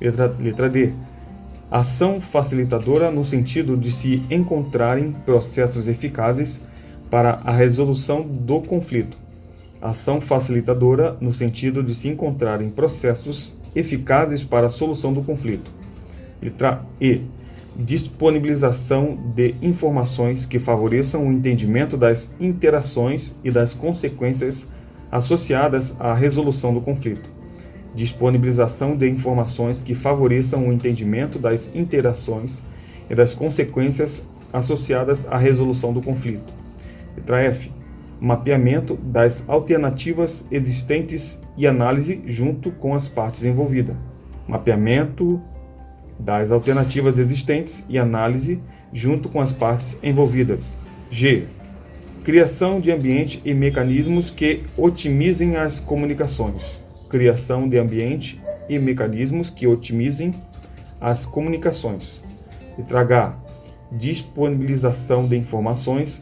Letra, 0.00 0.32
letra 0.38 0.70
D. 0.70 0.92
Ação 1.68 2.20
facilitadora 2.20 3.10
no 3.10 3.24
sentido 3.24 3.76
de 3.76 3.90
se 3.90 4.22
encontrarem 4.30 5.10
processos 5.26 5.88
eficazes 5.88 6.60
para 7.10 7.40
a 7.44 7.50
resolução 7.50 8.22
do 8.22 8.60
conflito. 8.60 9.18
Ação 9.82 10.20
facilitadora 10.20 11.16
no 11.20 11.32
sentido 11.32 11.82
de 11.82 11.92
se 11.92 12.08
encontrarem 12.08 12.70
processos 12.70 13.56
eficazes 13.74 14.44
para 14.44 14.68
a 14.68 14.70
solução 14.70 15.12
do 15.12 15.24
conflito. 15.24 15.72
Letra 16.40 16.82
E. 17.00 17.22
Disponibilização 17.76 19.18
de 19.34 19.54
informações 19.60 20.46
que 20.46 20.58
favoreçam 20.58 21.26
o 21.26 21.32
entendimento 21.32 21.96
das 21.96 22.30
interações 22.40 23.34
e 23.42 23.50
das 23.50 23.74
consequências 23.74 24.68
associadas 25.10 25.94
à 25.98 26.14
resolução 26.14 26.72
do 26.72 26.80
conflito 26.80 27.34
disponibilização 27.94 28.96
de 28.96 29.08
informações 29.08 29.80
que 29.80 29.94
favoreçam 29.94 30.68
o 30.68 30.72
entendimento 30.72 31.38
das 31.38 31.70
interações 31.74 32.60
e 33.08 33.14
das 33.14 33.34
consequências 33.34 34.22
associadas 34.52 35.26
à 35.30 35.38
resolução 35.38 35.92
do 35.92 36.02
conflito. 36.02 36.52
Letra 37.16 37.42
F. 37.42 37.70
Mapeamento 38.20 38.96
das 38.96 39.44
alternativas 39.48 40.44
existentes 40.50 41.40
e 41.56 41.66
análise 41.66 42.22
junto 42.26 42.70
com 42.70 42.94
as 42.94 43.08
partes 43.08 43.44
envolvidas. 43.44 43.96
Mapeamento 44.48 45.40
das 46.24 46.50
alternativas 46.50 47.18
existentes 47.18 47.84
e 47.88 47.98
análise 47.98 48.58
junto 48.92 49.28
com 49.28 49.40
as 49.40 49.52
partes 49.52 49.98
envolvidas. 50.02 50.78
G. 51.10 51.44
Criação 52.24 52.80
de 52.80 52.90
ambiente 52.90 53.42
e 53.44 53.52
mecanismos 53.52 54.30
que 54.30 54.62
otimizem 54.76 55.56
as 55.56 55.78
comunicações 55.78 56.82
criação 57.14 57.68
de 57.68 57.78
ambiente 57.78 58.40
e 58.68 58.76
mecanismos 58.76 59.48
que 59.48 59.68
otimizem 59.68 60.34
as 61.00 61.24
comunicações. 61.24 62.20
E 62.76 62.82
tragar 62.82 63.40
disponibilização 63.92 65.24
de 65.24 65.36
informações 65.36 66.20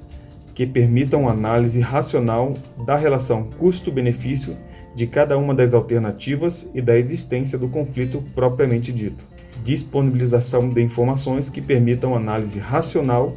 que 0.54 0.66
permitam 0.66 1.30
análise 1.30 1.80
racional 1.80 2.52
da 2.84 2.94
relação 2.94 3.44
custo-benefício 3.58 4.54
de 4.94 5.06
cada 5.06 5.38
uma 5.38 5.54
das 5.54 5.72
alternativas 5.72 6.68
e 6.74 6.82
da 6.82 6.98
existência 6.98 7.56
do 7.56 7.68
conflito 7.68 8.22
propriamente 8.34 8.92
dito. 8.92 9.24
Disponibilização 9.62 10.68
de 10.68 10.82
informações 10.82 11.48
que 11.48 11.60
permitam 11.60 12.16
análise 12.16 12.58
racional 12.58 13.36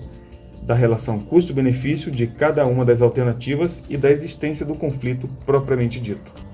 da 0.63 0.73
relação 0.73 1.19
custo-benefício 1.19 2.11
de 2.11 2.25
cada 2.25 2.65
uma 2.65 2.83
das 2.83 3.01
alternativas 3.01 3.83
e 3.89 3.97
da 3.97 4.09
existência 4.09 4.65
do 4.65 4.75
conflito 4.75 5.29
propriamente 5.45 5.99
dito. 5.99 6.44